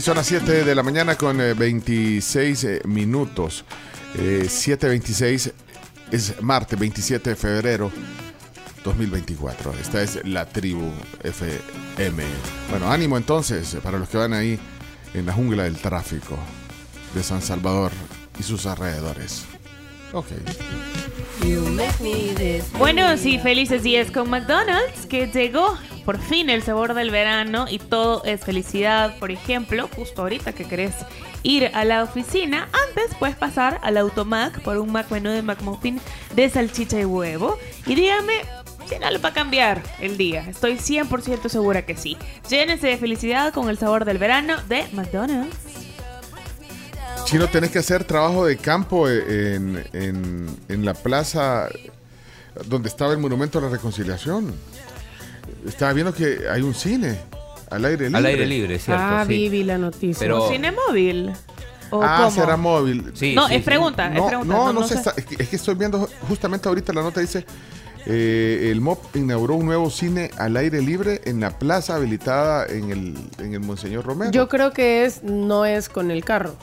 Son 0.00 0.16
las 0.16 0.26
7 0.26 0.64
de 0.64 0.74
la 0.74 0.82
mañana 0.82 1.16
con 1.16 1.40
eh, 1.40 1.54
26 1.54 2.64
eh, 2.64 2.82
minutos. 2.84 3.64
Eh, 4.16 4.42
7.26 4.46 5.52
es 6.10 6.42
martes 6.42 6.78
27 6.78 7.30
de 7.30 7.36
febrero 7.36 7.92
2024. 8.84 9.72
Esta 9.80 10.02
es 10.02 10.26
la 10.26 10.46
tribu 10.46 10.90
FM. 11.22 12.24
Bueno, 12.70 12.90
ánimo 12.90 13.16
entonces 13.16 13.76
para 13.82 13.98
los 13.98 14.08
que 14.08 14.18
van 14.18 14.32
ahí 14.32 14.58
en 15.14 15.26
la 15.26 15.32
jungla 15.32 15.62
del 15.62 15.76
tráfico 15.76 16.36
de 17.14 17.22
San 17.22 17.40
Salvador 17.40 17.92
y 18.38 18.42
sus 18.42 18.66
alrededores. 18.66 19.44
Ok. 20.12 20.26
Buenos 22.78 23.24
y 23.24 23.38
felices 23.38 23.84
días 23.84 24.10
con 24.10 24.28
McDonald's, 24.28 25.06
que 25.06 25.28
llegó 25.28 25.78
por 26.04 26.18
fin 26.18 26.50
el 26.50 26.62
sabor 26.62 26.94
del 26.94 27.10
verano 27.10 27.66
y 27.68 27.78
todo 27.78 28.22
es 28.24 28.42
felicidad. 28.42 29.18
Por 29.18 29.30
ejemplo, 29.30 29.88
justo 29.94 30.22
ahorita 30.22 30.52
que 30.52 30.64
querés 30.64 30.94
ir 31.42 31.70
a 31.74 31.84
la 31.84 32.02
oficina, 32.02 32.68
antes 32.88 33.14
puedes 33.18 33.36
pasar 33.36 33.80
al 33.82 33.96
Automac 33.96 34.60
por 34.62 34.78
un 34.78 34.92
Mac 34.92 35.10
menú 35.10 35.30
de 35.30 35.42
McMuffin 35.42 36.00
de 36.34 36.48
salchicha 36.48 37.00
y 37.00 37.04
huevo. 37.04 37.58
Y 37.86 37.94
dígame 37.94 38.42
si 38.88 38.98
no 38.98 39.10
lo 39.10 39.20
va 39.20 39.30
a 39.30 39.32
cambiar 39.32 39.82
el 40.00 40.16
día. 40.16 40.46
Estoy 40.48 40.74
100% 40.74 41.48
segura 41.48 41.86
que 41.86 41.96
sí. 41.96 42.16
Llénese 42.48 42.88
de 42.88 42.96
felicidad 42.98 43.52
con 43.52 43.68
el 43.70 43.78
sabor 43.78 44.04
del 44.04 44.18
verano 44.18 44.56
de 44.68 44.86
McDonald's. 44.92 45.56
Chino, 47.24 47.48
tenés 47.48 47.70
que 47.70 47.78
hacer 47.78 48.04
trabajo 48.04 48.44
de 48.44 48.58
campo 48.58 49.08
en, 49.08 49.82
en, 49.94 50.54
en 50.68 50.84
la 50.84 50.92
plaza 50.92 51.70
donde 52.66 52.88
estaba 52.88 53.12
el 53.12 53.18
Monumento 53.18 53.58
a 53.58 53.62
la 53.62 53.68
Reconciliación. 53.68 54.54
Estaba 55.66 55.92
viendo 55.92 56.12
que 56.14 56.40
hay 56.50 56.62
un 56.62 56.74
cine 56.74 57.18
al 57.70 57.84
aire 57.84 58.04
libre. 58.06 58.18
Al 58.18 58.26
aire 58.26 58.46
libre, 58.46 58.78
cierto. 58.78 59.02
Ah, 59.02 59.24
sí. 59.26 59.48
vi 59.48 59.62
la 59.64 59.78
noticia. 59.78 60.18
Pero- 60.18 60.48
¿Cine 60.48 60.72
móvil? 60.72 61.32
¿O 61.90 62.02
Ah, 62.02 62.16
cómo? 62.24 62.30
será 62.32 62.56
móvil. 62.56 63.12
No, 63.34 63.48
es 63.48 63.62
pregunta, 63.62 64.08
es 64.08 64.14
No, 64.14 64.26
pregunta. 64.26 64.54
no, 64.54 64.72
no, 64.72 64.86
sé. 64.86 64.94
está- 64.94 65.14
es, 65.16 65.24
que, 65.24 65.42
es 65.42 65.48
que 65.48 65.56
estoy 65.56 65.74
viendo 65.76 66.08
justamente 66.28 66.68
ahorita 66.68 66.92
la 66.92 67.02
nota 67.02 67.20
dice 67.20 67.44
eh, 68.06 68.68
el 68.70 68.80
MOP 68.80 69.16
inauguró 69.16 69.54
un 69.54 69.64
nuevo 69.66 69.88
cine 69.90 70.30
al 70.36 70.56
aire 70.56 70.82
libre 70.82 71.22
en 71.24 71.40
la 71.40 71.58
plaza 71.58 71.94
habilitada 71.96 72.66
en 72.66 72.90
el, 72.90 73.14
en 73.38 73.54
el 73.54 73.60
Monseñor 73.60 74.04
Romero. 74.04 74.30
Yo 74.32 74.48
creo 74.48 74.72
que 74.72 75.04
es 75.04 75.22
no 75.22 75.64
es 75.64 75.88
con 75.88 76.10
el 76.10 76.24
carro, 76.24 76.54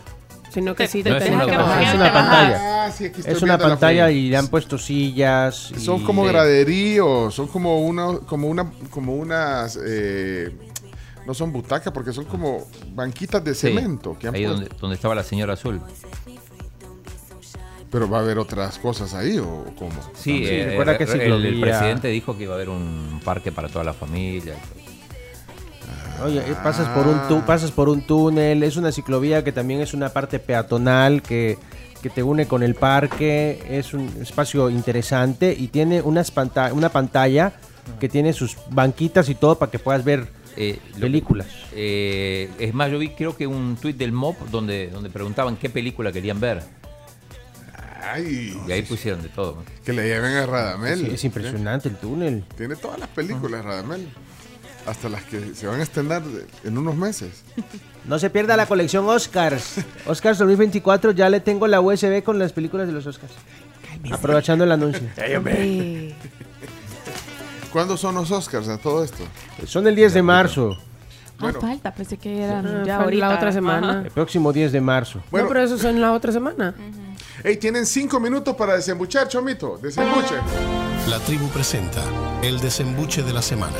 sino 0.52 0.76
que 0.76 0.88
sí 0.88 1.02
te 1.04 1.10
No 1.10 1.18
es 1.18 1.24
tenés 1.24 1.36
una 1.38 1.46
que 1.46 1.52
pantalla, 1.58 1.68
bajar. 1.80 1.84
es 1.88 1.96
una 1.96 2.14
pantalla. 2.14 2.86
Ah, 2.86 2.92
sí, 2.92 3.06
aquí 3.06 3.20
estoy 3.22 3.34
Es 3.36 3.42
una 3.42 3.58
pantalla 3.58 4.12
y 4.12 4.30
le 4.30 4.38
han 4.38 4.48
puesto 4.50 4.78
sillas. 4.78 5.56
Son 5.78 6.02
y- 6.02 6.04
como 6.04 6.24
graderíos, 6.24 7.34
son 7.34 7.48
como 7.48 7.80
una, 7.82 8.18
como 8.20 8.48
una, 8.48 8.72
como 8.90 9.16
unas, 9.16 9.80
eh, 9.84 10.52
no 11.26 11.34
son 11.34 11.52
butacas 11.54 11.94
porque 11.94 12.12
son 12.14 12.26
como 12.26 12.68
banquitas 12.94 13.44
de 13.44 13.54
Sí, 13.56 13.68
cemento. 13.68 14.18
que 14.20 14.28
han 14.28 14.36
ahí 14.36 14.44
donde, 14.44 14.70
donde 14.80 14.96
estaba 14.96 15.16
la 15.16 15.24
señora 15.24 15.54
azul. 15.54 15.80
Pero 17.92 18.10
va 18.10 18.20
a 18.20 18.22
haber 18.22 18.40
otras 18.40 18.78
cosas 18.80 19.14
ahí 19.14 19.38
o 19.38 19.66
cómo. 19.78 19.92
Sí, 20.16 20.44
eh, 20.46 20.68
recuerda 20.70 20.98
que 20.98 21.04
el- 21.04 21.10
el, 21.12 21.20
ciclovía. 21.22 21.62
presidente 21.62 22.08
dijo 22.08 22.38
que 22.38 22.44
iba 22.44 22.54
a 22.54 22.56
haber 22.56 22.70
un 22.70 23.20
parque 23.24 23.52
para 23.52 23.68
toda 23.68 23.84
la 23.84 23.94
familia. 23.94 24.56
Oye, 26.24 26.40
eh, 26.40 26.56
pasas 26.64 26.88
por 26.90 27.08
un 27.08 27.28
tú, 27.28 27.42
pasas 27.46 27.72
por 27.72 27.90
un 27.90 28.02
túnel, 28.02 28.64
es 28.64 28.78
una 28.78 28.92
ciclovía 28.92 29.44
que 29.44 29.52
también 29.52 29.82
es 29.82 29.94
una 29.94 30.10
parte 30.10 30.40
peatonal 30.40 31.22
que, 31.22 31.58
que 32.02 32.10
te 32.10 32.22
une 32.24 32.48
con 32.48 32.64
el 32.64 32.76
parque, 32.76 33.62
es 33.70 33.94
un 33.94 34.08
espacio 34.22 34.70
interesante 34.70 35.56
y 35.58 35.68
tiene 35.68 36.02
unas 36.02 36.32
panta- 36.32 36.74
una 36.74 36.90
pantalla 36.90 37.54
que 38.00 38.08
tiene 38.10 38.34
sus 38.34 38.58
banquitas 38.70 39.30
y 39.30 39.36
todo 39.36 39.58
para 39.58 39.72
que 39.72 39.80
puedas 39.80 40.04
ver 40.04 40.28
Eh, 40.58 40.80
películas. 41.00 41.48
Eh, 41.74 42.50
es 42.60 42.74
más, 42.74 42.92
yo 42.92 43.00
vi 43.00 43.12
creo 43.12 43.38
que 43.38 43.48
un 43.48 43.78
tuit 43.80 43.96
del 43.98 44.12
MOP 44.12 44.38
donde, 44.52 44.90
donde 44.90 45.10
preguntaban 45.10 45.56
qué 45.56 45.70
película 45.70 46.12
querían 46.12 46.42
ver. 46.42 46.62
Ay, 48.04 48.60
Y 48.68 48.72
ahí 48.72 48.82
pusieron 48.82 49.22
de 49.22 49.30
todo. 49.30 49.64
que 49.86 49.94
le 49.94 50.04
lleven 50.08 50.34
a 50.36 50.46
Radamel. 50.46 51.00
Sí, 51.00 51.08
es 51.14 51.24
impresionante 51.24 51.88
el 51.88 51.96
túnel. 51.96 52.44
Tiene 52.58 52.76
todas 52.76 53.00
las 53.00 53.08
películas, 53.10 53.64
Radamel. 53.64 54.08
Hasta 54.86 55.10
las 55.10 55.24
que 55.24 55.54
se 55.54 55.68
van 55.68 55.80
a 55.80 55.84
estrenar 55.84 56.24
en 56.64 56.78
unos 56.78 56.96
meses. 56.96 57.44
No 58.04 58.18
se 58.18 58.32
pierda 58.32 58.58
la 58.58 58.66
colección 58.66 59.08
Oscars. 59.08 59.76
Oscars 60.08 60.40
2024, 60.40 61.12
ya 61.12 61.30
le 61.30 61.40
tengo 61.40 61.68
la 61.68 61.82
USB 61.82 62.24
con 62.24 62.40
las 62.40 62.52
películas 62.52 62.88
de 62.88 62.94
los 62.94 63.06
Oscars. 63.06 63.32
Aprovechando 64.12 64.64
el 64.64 64.72
anuncio. 64.72 65.08
¿Cuándo 67.72 67.98
son 67.98 68.16
los 68.16 68.32
Oscars 68.32 68.68
a 68.70 68.80
todo 68.80 69.04
esto? 69.04 69.24
Son 69.68 69.86
el 69.86 69.96
10 69.96 70.16
de 70.16 70.22
marzo. 70.24 70.76
Ah, 71.40 71.52
falta, 71.60 71.94
pensé 71.94 72.18
que 72.18 72.42
eran 72.42 72.66
Ah, 72.66 72.84
ya 72.86 72.96
fue 72.96 73.04
ahorita. 73.06 73.28
la 73.30 73.36
otra 73.36 73.52
semana. 73.52 73.90
Ajá. 73.92 74.02
El 74.02 74.12
próximo 74.12 74.52
10 74.52 74.72
de 74.72 74.82
marzo. 74.82 75.22
Bueno. 75.30 75.46
no, 75.46 75.54
pero 75.54 75.64
eso 75.64 75.76
es 75.76 75.84
en 75.84 76.02
la 76.02 76.14
otra 76.14 76.32
semana. 76.32 76.74
Hey, 77.44 77.58
tienen 77.58 77.86
cinco 77.86 78.20
minutos 78.20 78.56
para 78.56 78.74
desembuchar, 78.76 79.28
Chomito. 79.28 79.78
Desembuche. 79.82 80.36
La 81.08 81.20
tribu 81.20 81.48
presenta 81.50 82.02
el 82.42 82.60
desembuche 82.60 83.22
de 83.22 83.32
la 83.34 83.44
semana. 83.44 83.78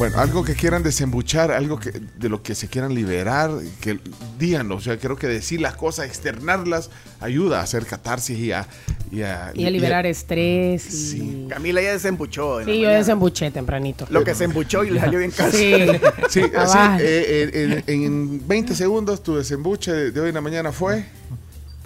Bueno, 0.00 0.18
algo 0.18 0.42
que 0.42 0.54
quieran 0.54 0.82
desembuchar, 0.82 1.52
algo 1.52 1.78
que, 1.78 1.90
de 1.90 2.28
lo 2.30 2.42
que 2.42 2.54
se 2.54 2.68
quieran 2.68 2.94
liberar, 2.94 3.50
que 3.82 4.00
díganlo. 4.38 4.76
O 4.76 4.80
sea, 4.80 4.96
creo 4.98 5.16
que 5.16 5.26
decir 5.26 5.60
las 5.60 5.74
cosas, 5.74 6.06
externarlas, 6.06 6.88
ayuda 7.20 7.60
a 7.60 7.64
hacer 7.64 7.84
catarsis 7.84 8.38
y 8.38 8.50
a... 8.52 8.66
Y 9.12 9.20
a, 9.20 9.50
Y 9.54 9.66
a 9.66 9.70
liberar 9.70 10.06
estrés. 10.06 11.12
Y... 11.12 11.48
Camila 11.50 11.82
ya 11.82 11.92
desembuchó. 11.92 12.60
Sí, 12.60 12.64
yo 12.64 12.72
mañana. 12.76 12.94
desembuché 12.94 13.50
tempranito. 13.50 14.06
Lo 14.08 14.24
que 14.24 14.34
se 14.34 14.44
embuchó 14.44 14.84
y 14.84 14.90
le 14.90 15.00
salió 15.00 15.18
bien 15.18 15.32
casi. 15.32 15.58
Sí. 15.58 15.86
Sí, 16.30 16.42
Ah, 16.56 16.62
así, 16.62 16.78
va. 16.78 16.96
eh, 16.98 17.50
eh, 17.52 17.84
en, 17.86 18.02
en 18.04 18.48
20 18.48 18.74
segundos 18.74 19.22
tu 19.22 19.36
desembuche 19.36 19.92
de, 19.92 20.10
de 20.12 20.20
hoy 20.22 20.30
en 20.30 20.34
la 20.34 20.40
mañana 20.40 20.72
fue... 20.72 21.04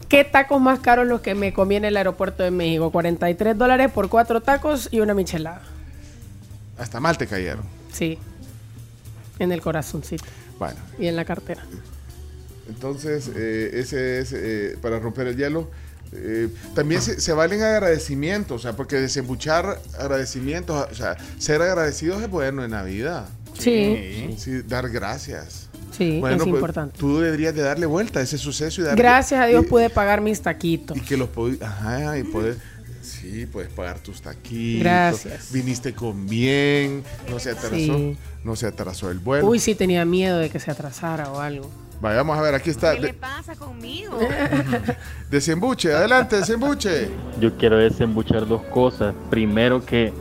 ¿Qué 0.08 0.22
tacos 0.22 0.60
más 0.60 0.78
caros 0.78 1.08
los 1.08 1.20
que 1.20 1.34
me 1.34 1.52
comí 1.52 1.74
en 1.74 1.84
el 1.84 1.96
aeropuerto 1.96 2.44
de 2.44 2.52
México? 2.52 2.92
43 2.92 3.58
dólares 3.58 3.90
por 3.92 4.08
cuatro 4.08 4.40
tacos 4.40 4.88
y 4.92 5.00
una 5.00 5.14
michelada. 5.14 5.62
Hasta 6.78 7.00
mal 7.00 7.18
te 7.18 7.26
cayeron. 7.26 7.73
Sí. 7.94 8.18
En 9.38 9.50
el 9.52 9.60
corazoncito. 9.60 10.24
Bueno, 10.58 10.76
Y 10.98 11.06
en 11.06 11.16
la 11.16 11.24
cartera. 11.24 11.64
entonces 12.68 13.30
eh, 13.34 13.70
ese 13.74 14.20
es 14.20 14.32
eh, 14.32 14.76
para 14.80 14.98
romper 14.98 15.26
el 15.28 15.36
hielo. 15.36 15.70
Eh, 16.12 16.48
también 16.74 17.02
se, 17.02 17.20
se 17.20 17.32
valen 17.32 17.60
agradecimientos, 17.62 18.60
o 18.60 18.62
sea, 18.62 18.76
porque 18.76 18.96
desembuchar 18.96 19.80
agradecimientos, 19.98 20.86
o 20.90 20.94
sea, 20.94 21.16
ser 21.38 21.60
agradecidos 21.62 22.22
es 22.22 22.30
bueno 22.30 22.64
en 22.64 22.70
la 22.70 22.84
vida. 22.84 23.28
Sí. 23.58 24.34
Sí, 24.38 24.62
dar 24.62 24.88
gracias. 24.90 25.68
Sí, 25.96 26.16
es 26.16 26.20
pues, 26.20 26.46
importante. 26.46 26.98
Tú 26.98 27.20
deberías 27.20 27.54
de 27.54 27.62
darle 27.62 27.86
vuelta 27.86 28.18
a 28.20 28.22
ese 28.22 28.36
suceso 28.36 28.80
y 28.80 28.84
darle... 28.84 29.00
Gracias 29.00 29.40
a 29.40 29.46
Dios 29.46 29.64
y- 29.64 29.68
pude 29.68 29.90
pagar 29.90 30.20
mis 30.20 30.40
taquitos. 30.40 30.96
Y 30.96 31.00
que 31.00 31.16
los 31.16 31.28
Ajá, 31.60 32.18
y 32.18 32.24
poder... 32.24 32.56
Sí, 33.24 33.46
puedes 33.46 33.70
pagar 33.72 33.98
tus 34.00 34.20
taquitos. 34.20 34.82
Gracias. 34.82 35.50
Viniste 35.52 35.94
con 35.94 36.28
bien, 36.28 37.02
no 37.30 37.38
se 37.38 37.50
atrasó, 37.50 37.70
Sí. 37.70 38.16
no 38.44 38.54
se 38.54 38.66
atrasó 38.66 39.10
el 39.10 39.18
vuelo. 39.18 39.46
Uy, 39.46 39.58
sí 39.58 39.74
tenía 39.74 40.04
miedo 40.04 40.38
de 40.38 40.50
que 40.50 40.60
se 40.60 40.70
atrasara 40.70 41.30
o 41.32 41.40
algo. 41.40 41.70
Vayamos 42.02 42.36
a 42.36 42.42
ver, 42.42 42.54
aquí 42.54 42.68
está. 42.70 42.94
¿Qué 42.94 43.00
le 43.00 43.14
pasa 43.14 43.54
conmigo? 43.56 44.18
desembuche, 45.30 45.92
adelante, 45.94 46.36
desembuche. 46.36 47.08
Yo 47.40 47.56
quiero 47.56 47.78
desembuchar 47.78 48.46
dos 48.46 48.62
cosas. 48.64 49.14
Primero 49.30 49.84
que 49.84 50.12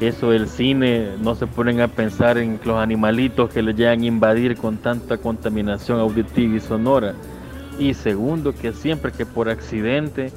eso 0.00 0.30
del 0.30 0.48
cine, 0.48 1.16
no 1.20 1.34
se 1.34 1.46
ponen 1.46 1.80
a 1.80 1.88
pensar 1.88 2.36
en 2.36 2.60
los 2.64 2.76
animalitos 2.76 3.50
que 3.50 3.62
les 3.62 3.74
llegan 3.76 4.02
a 4.02 4.06
invadir 4.06 4.56
con 4.56 4.76
tanta 4.78 5.16
contaminación 5.18 5.98
auditiva 5.98 6.56
y 6.56 6.60
sonora. 6.60 7.14
Y 7.78 7.94
segundo 7.94 8.54
que 8.54 8.74
siempre 8.74 9.12
que 9.12 9.24
por 9.24 9.48
accidente 9.48 10.30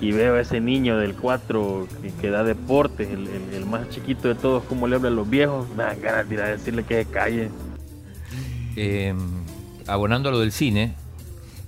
y 0.00 0.12
veo 0.12 0.36
a 0.36 0.40
ese 0.40 0.60
niño 0.60 0.96
del 0.98 1.14
4 1.14 1.86
que, 2.02 2.10
que 2.12 2.30
da 2.30 2.42
deportes, 2.44 3.08
el, 3.10 3.26
el- 3.28 3.54
el 3.54 3.66
más 3.66 3.88
chiquito 3.90 4.28
de 4.28 4.34
todos, 4.34 4.64
como 4.64 4.86
le 4.88 4.96
habla 4.96 5.08
a 5.08 5.12
los 5.12 5.28
viejos, 5.28 5.68
me 5.76 5.82
dan 5.84 6.00
ganas 6.00 6.28
de 6.28 6.34
ir 6.34 6.40
a 6.40 6.48
decirle 6.48 6.84
que 6.84 7.04
se 7.04 7.10
calle. 7.10 7.50
Eh, 8.76 9.14
abonando 9.86 10.28
a 10.28 10.32
lo 10.32 10.40
del 10.40 10.52
cine, 10.52 10.94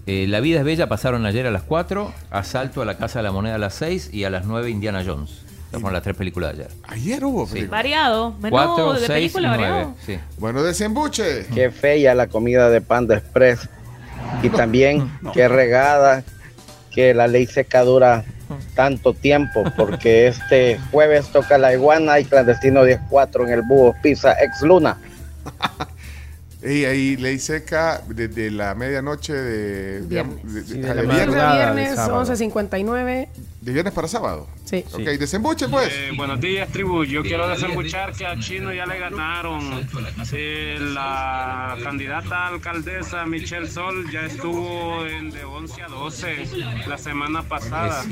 eh, 0.06 0.26
La 0.28 0.40
vida 0.40 0.58
es 0.60 0.64
bella 0.64 0.88
pasaron 0.88 1.26
ayer 1.26 1.46
a 1.46 1.50
las 1.50 1.62
4, 1.62 2.12
Asalto 2.30 2.82
a 2.82 2.84
la 2.84 2.96
Casa 2.96 3.18
de 3.18 3.22
la 3.24 3.32
Moneda 3.32 3.56
a 3.56 3.58
las 3.58 3.74
6 3.74 4.10
y 4.12 4.24
a 4.24 4.30
las 4.30 4.46
9 4.46 4.70
Indiana 4.70 5.02
Jones. 5.04 5.42
Estas 5.66 5.80
fueron 5.80 5.94
las 5.94 6.02
tres 6.02 6.16
películas 6.16 6.54
de 6.56 6.64
ayer. 6.64 6.76
Ayer 6.88 7.24
hubo 7.24 7.46
Sí. 7.46 7.64
Variado. 7.66 8.32
Menú 8.40 8.50
4, 8.50 8.92
de 8.94 9.06
6 9.06 9.08
y 9.08 9.34
película 9.34 9.56
9. 9.56 9.72
variado. 9.72 9.94
Sí. 10.04 10.18
Bueno, 10.38 10.62
desembuche. 10.62 11.46
Qué 11.54 11.70
fea 11.70 12.14
la 12.14 12.26
comida 12.26 12.68
de 12.68 12.80
Panda 12.82 13.16
Express. 13.16 13.68
Y 14.42 14.50
también 14.50 15.10
qué 15.32 15.48
regada 15.48 16.24
que 16.94 17.14
la 17.14 17.26
ley 17.26 17.46
seca 17.46 17.82
dura 17.82 18.24
tanto 18.74 19.14
tiempo, 19.14 19.64
porque 19.76 20.26
este 20.28 20.78
jueves 20.90 21.28
toca 21.28 21.58
la 21.58 21.72
iguana 21.72 22.20
y 22.20 22.24
clandestino 22.24 22.84
10-4 22.84 23.44
en 23.46 23.52
el 23.52 23.62
Búho 23.62 23.94
Pizza 24.02 24.34
Ex 24.40 24.62
Luna. 24.62 24.98
Y 26.64 26.84
ahí 26.84 27.16
ley 27.16 27.38
seca 27.40 28.02
desde 28.06 28.50
la 28.50 28.74
medianoche 28.76 29.32
de 29.32 30.00
Viernes. 30.02 30.42
de- 30.44 30.52
de- 30.62 30.66
Sí, 30.66 30.74
de 30.74 30.80
de 30.80 30.86
la 30.88 30.94
viernes, 30.94 31.16
Viernes, 31.16 31.26
madrugada 31.36 31.66
de 31.74 31.74
viernes 31.80 31.94
sábado. 31.96 32.20
11.59. 32.20 33.28
de 33.62 33.72
viernes 33.72 33.92
para 33.94 34.08
sábado. 34.08 34.46
Sí. 34.64 34.84
Ok, 34.92 35.00
desembuche 35.18 35.68
pues. 35.68 35.92
Eh, 35.92 36.10
buenos 36.16 36.40
días, 36.40 36.68
tribu. 36.70 37.04
Yo 37.04 37.22
quiero 37.22 37.48
desembuchar 37.48 38.12
que 38.12 38.26
a 38.26 38.38
Chino 38.38 38.72
ya 38.72 38.86
le 38.86 38.98
ganaron. 38.98 39.86
Eh, 40.32 40.78
la 40.80 41.76
candidata 41.82 42.46
a 42.46 42.48
alcaldesa 42.48 43.26
Michelle 43.26 43.68
Sol 43.68 44.10
ya 44.12 44.20
estuvo 44.26 45.04
en 45.06 45.30
de 45.30 45.44
11 45.44 45.82
a 45.82 45.88
12 45.88 46.46
la 46.88 46.96
semana 46.96 47.42
pasada 47.42 48.04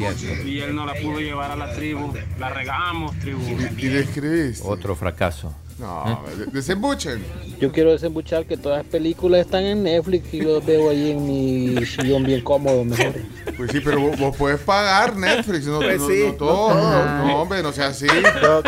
y 0.45 0.59
él 0.61 0.75
no 0.75 0.87
la 0.87 0.95
pudo 0.95 1.21
llevar 1.21 1.51
a 1.53 1.57
la 1.57 1.73
tribu. 1.75 2.13
La 2.39 2.49
regamos, 2.51 3.17
tribu. 3.21 3.43
Y 3.79 3.89
le 3.89 4.01
escribiste. 4.01 4.63
Otro 4.67 4.95
fracaso. 4.97 5.55
No, 5.81 6.23
de- 6.37 6.47
desembuchen. 6.47 7.25
Yo 7.59 7.73
quiero 7.73 7.91
desembuchar 7.93 8.45
que 8.47 8.57
todas 8.57 8.79
las 8.79 8.87
películas 8.87 9.41
están 9.41 9.65
en 9.65 9.83
Netflix 9.83 10.33
y 10.35 10.41
los 10.43 10.65
veo 10.65 10.91
ahí 10.91 11.11
en 11.13 11.27
mi 11.27 11.87
sillón 11.87 12.23
bien 12.25 12.43
cómodo, 12.43 12.85
mejor. 12.85 13.15
Pues 13.57 13.71
sí, 13.73 13.81
pero 13.83 14.01
vos, 14.01 14.19
vos 14.19 14.37
puedes 14.37 14.61
pagar 14.61 15.17
Netflix, 15.17 15.67
no, 15.67 15.79
Pues 15.79 16.01
no- 16.01 16.09
sí, 16.09 16.23
no 16.27 16.33
todo, 16.35 16.75
no 16.75 17.05
no, 17.05 17.27
no, 17.27 17.43
hombre, 17.43 17.63
no 17.63 17.73
sea 17.73 17.89
así. 17.89 18.07
Yo, 18.43 18.63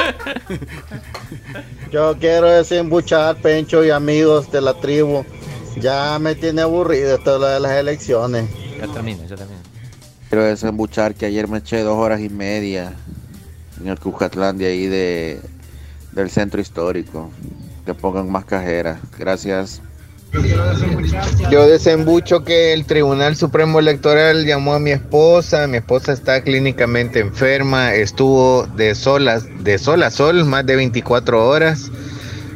yo 1.90 2.16
quiero 2.18 2.48
desembuchar, 2.50 3.36
Pencho 3.36 3.84
y 3.84 3.90
amigos 3.90 4.50
de 4.50 4.60
la 4.60 4.74
tribu. 4.74 5.24
Ya 5.80 6.18
me 6.18 6.34
tiene 6.34 6.62
aburrido 6.62 7.16
esto 7.16 7.38
de 7.38 7.60
las 7.60 7.72
elecciones. 7.72 8.44
Ya 8.78 8.86
termina, 8.88 9.24
ya 9.26 9.36
termina. 9.36 9.60
Quiero 10.28 10.44
desembuchar 10.44 11.14
que 11.14 11.26
ayer 11.26 11.46
me 11.48 11.58
eché 11.58 11.82
dos 11.82 11.96
horas 11.98 12.20
y 12.20 12.28
media 12.28 12.92
en 13.80 13.88
el 13.88 13.98
Cucatlán 13.98 14.56
de 14.58 14.66
ahí 14.66 14.86
de, 14.86 15.40
del 16.12 16.30
centro 16.30 16.60
histórico. 16.60 17.30
Que 17.84 17.94
pongan 17.94 18.30
más 18.30 18.44
cajeras. 18.44 19.00
Gracias. 19.18 19.80
Yo 21.50 21.66
desembucho 21.68 22.42
que 22.42 22.72
el 22.72 22.86
Tribunal 22.86 23.36
Supremo 23.36 23.80
Electoral 23.80 24.46
llamó 24.46 24.72
a 24.72 24.78
mi 24.78 24.90
esposa, 24.92 25.66
mi 25.66 25.76
esposa 25.76 26.12
está 26.12 26.42
clínicamente 26.42 27.18
enferma, 27.20 27.92
estuvo 27.94 28.66
de 28.66 28.94
solas, 28.94 29.44
de 29.62 29.76
sol 29.78 30.02
a 30.02 30.10
sol 30.10 30.44
más 30.46 30.64
de 30.64 30.76
24 30.76 31.46
horas, 31.46 31.90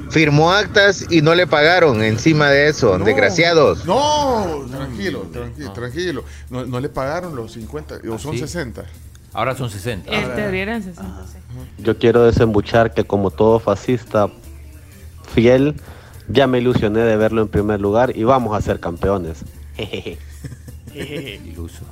firmó 0.08 0.52
actas 0.52 1.04
y 1.10 1.20
no 1.20 1.34
le 1.34 1.46
pagaron 1.46 2.02
encima 2.02 2.48
de 2.50 2.68
eso, 2.68 2.96
No. 2.96 3.04
desgraciados. 3.04 3.84
No, 3.84 4.64
tranquilo, 4.70 5.28
tranquilo, 5.30 5.72
tranquilo. 5.72 6.24
No, 6.48 6.64
no 6.64 6.80
le 6.80 6.88
pagaron 6.88 7.36
los 7.36 7.52
50, 7.52 7.96
o 8.10 8.18
son 8.18 8.32
¿sí? 8.34 8.38
60. 8.38 8.84
Ahora 9.36 9.54
son 9.54 9.68
60. 9.68 10.10
En 10.10 10.34
teoría 10.34 10.62
eran 10.62 10.82
60. 10.82 11.26
sí. 11.26 11.38
Yo 11.78 11.98
quiero 11.98 12.24
desembuchar 12.24 12.94
que 12.94 13.04
como 13.04 13.30
todo 13.30 13.60
fascista 13.60 14.30
fiel, 15.34 15.74
ya 16.26 16.46
me 16.46 16.58
ilusioné 16.58 17.00
de 17.00 17.16
verlo 17.16 17.42
en 17.42 17.48
primer 17.48 17.78
lugar 17.78 18.16
y 18.16 18.24
vamos 18.24 18.56
a 18.56 18.62
ser 18.62 18.80
campeones. 18.80 19.44
Iluso. 20.94 21.84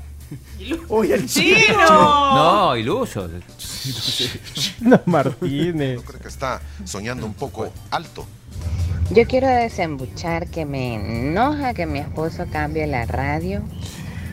Uy, 0.89 1.13
el 1.13 1.27
¡Chino! 1.27 2.35
No, 2.35 2.77
iluso. 2.79 3.29
No, 4.81 5.01
Martínez. 5.05 6.01
Creo 6.03 6.21
que 6.21 6.29
está 6.29 6.63
soñando 6.85 7.27
un 7.27 7.35
poco 7.35 7.71
alto. 7.91 8.27
Yo 9.11 9.27
quiero 9.27 9.49
desembuchar 9.49 10.49
que 10.49 10.65
me 10.65 10.95
enoja 10.95 11.75
que 11.75 11.85
mi 11.85 11.99
esposo 11.99 12.47
cambie 12.51 12.87
la 12.87 13.05
radio, 13.05 13.63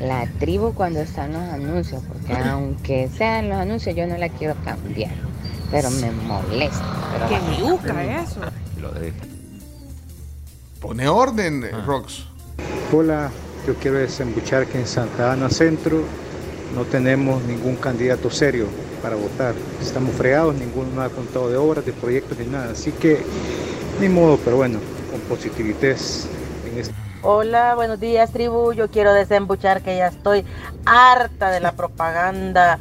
la 0.02 0.28
tribu 0.40 0.74
cuando 0.74 1.00
están 1.00 1.34
los 1.34 1.44
anuncios, 1.44 2.02
porque 2.08 2.34
aunque 2.34 3.10
sean 3.16 3.50
los 3.50 3.58
anuncios 3.58 3.96
yo 3.96 4.08
no 4.08 4.18
la 4.18 4.30
quiero 4.30 4.56
cambiar, 4.64 5.12
pero 5.70 5.90
me 5.92 6.12
molesta. 6.12 6.84
Pero 7.14 7.28
¡Qué 7.30 7.62
yuca 7.62 8.22
eso! 8.22 8.42
Lo 8.82 8.92
dejo. 8.92 9.18
Pone 10.80 11.08
orden, 11.08 11.64
eh, 11.64 11.72
Rox. 11.86 12.26
Hola, 12.92 13.30
yo 13.68 13.76
quiero 13.76 13.98
desembuchar 13.98 14.66
que 14.66 14.80
en 14.80 14.88
Santa 14.88 15.32
Ana 15.32 15.50
Centro 15.50 16.04
no 16.76 16.84
tenemos 16.86 17.44
ningún 17.44 17.76
candidato 17.76 18.32
serio 18.32 18.66
para 19.04 19.16
votar. 19.16 19.54
Estamos 19.80 20.16
fregados, 20.16 20.56
ninguno 20.56 21.02
ha 21.02 21.10
contado 21.10 21.50
de 21.50 21.58
obras, 21.58 21.86
de 21.86 21.94
proyectos 21.94 22.40
ni 22.40 22.48
nada. 22.48 22.72
Así 22.72 22.92
que, 22.92 23.20
ni 24.00 24.10
modo, 24.10 24.40
pero 24.44 24.58
bueno, 24.58 24.80
con 25.12 25.20
positividad 25.22 25.98
en 26.72 26.80
este 26.80 26.94
Hola, 27.24 27.76
buenos 27.76 28.00
días, 28.00 28.32
tribu. 28.32 28.74
Yo 28.74 28.90
quiero 28.90 29.14
desembuchar 29.14 29.84
que 29.84 29.96
ya 29.96 30.08
estoy 30.08 30.44
harta 30.86 31.52
de 31.52 31.60
la 31.60 31.74
propaganda 31.74 32.80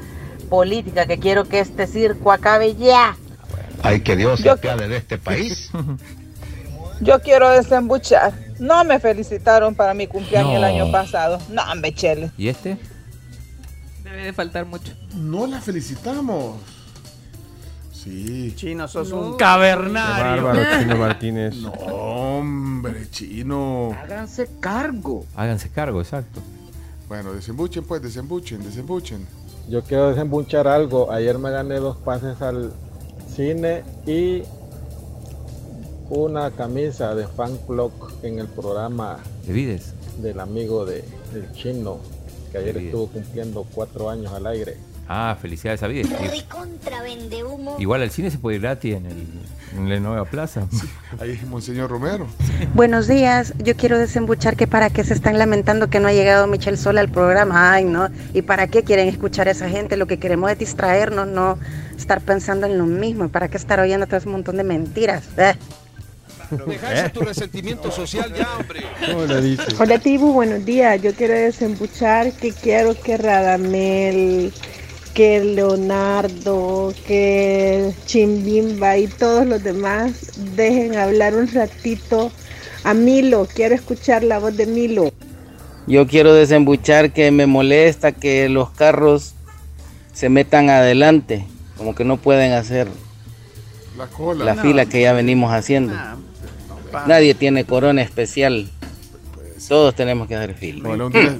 política, 0.48 1.04
que 1.04 1.18
quiero 1.18 1.44
que 1.44 1.60
este 1.60 1.86
circo 1.86 2.32
acabe 2.32 2.74
ya. 2.74 3.18
Ay, 3.82 4.00
que 4.00 4.16
Dios 4.16 4.40
se 4.40 4.48
apiade 4.48 4.88
de 4.88 4.96
este 4.96 5.18
país. 5.18 5.70
Yo 7.00 7.20
quiero 7.20 7.50
desembuchar. 7.50 8.32
No 8.58 8.82
me 8.84 8.98
felicitaron 8.98 9.74
para 9.74 9.92
mi 9.92 10.06
cumpleaños 10.06 10.54
el 10.54 10.64
año 10.64 10.90
pasado. 10.90 11.38
No, 11.50 11.62
hombre, 11.70 11.94
chele. 11.94 12.30
¿Y 12.38 12.48
este? 12.48 12.78
Debe 14.04 14.24
de 14.24 14.32
faltar 14.32 14.64
mucho. 14.64 14.92
No 15.14 15.46
la 15.46 15.60
felicitamos. 15.60 16.56
Sí. 18.02 18.54
Chino, 18.56 18.88
sos 18.88 19.12
un 19.12 19.36
Qué 19.36 19.44
bárbaro, 19.44 20.62
Chino 20.80 20.96
Martínez. 20.96 21.56
No, 21.56 21.70
hombre, 21.72 23.10
chino. 23.10 23.94
Háganse 24.02 24.48
cargo. 24.58 25.26
Háganse 25.36 25.68
cargo, 25.68 26.00
exacto. 26.00 26.40
Bueno, 27.08 27.32
desembuchen 27.34 27.84
pues, 27.84 28.00
desembuchen, 28.00 28.62
desembuchen. 28.62 29.26
Yo 29.68 29.82
quiero 29.82 30.08
desembuchar 30.08 30.66
algo. 30.66 31.12
Ayer 31.12 31.38
me 31.38 31.50
gané 31.50 31.74
dos 31.76 31.98
pases 31.98 32.40
al 32.40 32.72
cine 33.34 33.82
y 34.06 34.44
una 36.08 36.50
camisa 36.52 37.14
de 37.14 37.26
fan 37.26 37.56
club 37.66 37.92
en 38.22 38.38
el 38.38 38.46
programa 38.48 39.18
¿De 39.46 39.52
Vides? 39.52 39.92
del 40.22 40.40
amigo 40.40 40.86
de, 40.86 41.04
del 41.32 41.52
chino, 41.52 41.98
que 42.50 42.58
ayer 42.58 42.76
estuvo 42.78 43.08
cumpliendo 43.08 43.66
cuatro 43.74 44.08
años 44.08 44.32
al 44.32 44.46
aire. 44.46 44.76
Ah, 45.12 45.36
felicidades 45.42 45.82
a 45.82 45.88
humo. 47.44 47.76
Igual 47.80 48.02
al 48.02 48.12
cine 48.12 48.30
se 48.30 48.38
puede 48.38 48.58
ir 48.58 48.62
gratis 48.62 48.94
en, 48.94 49.06
el, 49.06 49.26
en 49.76 49.88
la 49.88 49.98
nueva 49.98 50.24
plaza. 50.24 50.68
Ahí 51.18 51.32
es 51.32 51.42
Monseñor 51.48 51.90
Romero. 51.90 52.28
Buenos 52.74 53.08
días, 53.08 53.52
yo 53.58 53.74
quiero 53.74 53.98
desembuchar 53.98 54.54
que 54.54 54.68
para 54.68 54.88
qué 54.88 55.02
se 55.02 55.14
están 55.14 55.36
lamentando 55.36 55.90
que 55.90 55.98
no 55.98 56.06
ha 56.06 56.12
llegado 56.12 56.46
Michelle 56.46 56.76
Sola 56.76 57.00
al 57.00 57.08
programa, 57.08 57.72
ay 57.72 57.86
no, 57.86 58.08
y 58.32 58.42
para 58.42 58.68
qué 58.68 58.84
quieren 58.84 59.08
escuchar 59.08 59.48
a 59.48 59.50
esa 59.50 59.68
gente, 59.68 59.96
lo 59.96 60.06
que 60.06 60.20
queremos 60.20 60.48
es 60.52 60.60
distraernos, 60.60 61.26
no 61.26 61.58
estar 61.98 62.20
pensando 62.20 62.68
en 62.68 62.78
lo 62.78 62.86
mismo, 62.86 63.24
y 63.24 63.28
para 63.28 63.48
qué 63.48 63.56
estar 63.56 63.80
oyendo 63.80 64.06
todo 64.06 64.18
ese 64.18 64.28
montón 64.28 64.58
de 64.58 64.62
mentiras. 64.62 65.24
Eh. 65.36 65.54
Dejarse 66.68 67.10
tu 67.10 67.20
resentimiento 67.22 67.90
social 67.90 68.32
ya, 68.32 68.56
hombre. 68.56 68.84
¿Cómo 69.06 69.24
lo 69.24 69.40
dice? 69.40 69.62
Hola 69.78 69.98
tribu, 69.98 70.32
buenos 70.32 70.64
días. 70.64 71.00
Yo 71.02 71.14
quiero 71.14 71.34
desembuchar 71.34 72.32
que 72.32 72.52
quiero 72.52 72.94
que 73.00 73.16
Radamel, 73.16 74.52
que 75.14 75.40
Leonardo, 75.44 76.92
que 77.06 77.92
Chimbimba 78.06 78.96
y 78.98 79.06
todos 79.08 79.46
los 79.46 79.62
demás 79.62 80.32
dejen 80.56 80.96
hablar 80.96 81.34
un 81.34 81.48
ratito 81.48 82.30
a 82.84 82.94
Milo. 82.94 83.46
Quiero 83.52 83.74
escuchar 83.74 84.22
la 84.24 84.38
voz 84.38 84.56
de 84.56 84.66
Milo. 84.66 85.12
Yo 85.86 86.06
quiero 86.06 86.32
desembuchar 86.34 87.12
que 87.12 87.30
me 87.30 87.46
molesta 87.46 88.12
que 88.12 88.48
los 88.48 88.70
carros 88.70 89.34
se 90.12 90.28
metan 90.28 90.70
adelante, 90.70 91.44
como 91.76 91.94
que 91.94 92.04
no 92.04 92.16
pueden 92.16 92.52
hacer 92.52 92.88
La 93.96 94.06
cola. 94.06 94.44
la 94.44 94.54
fila 94.56 94.86
que 94.86 95.02
ya 95.02 95.12
venimos 95.12 95.52
haciendo. 95.52 95.94
Nadie 97.06 97.34
tiene 97.34 97.64
corona 97.64 98.02
especial. 98.02 98.70
Todos 99.68 99.94
tenemos 99.94 100.28
que 100.28 100.36
hacer 100.36 100.54
fila. 100.54 100.88
Ojalá 100.88 101.06
un 101.06 101.12
día, 101.12 101.38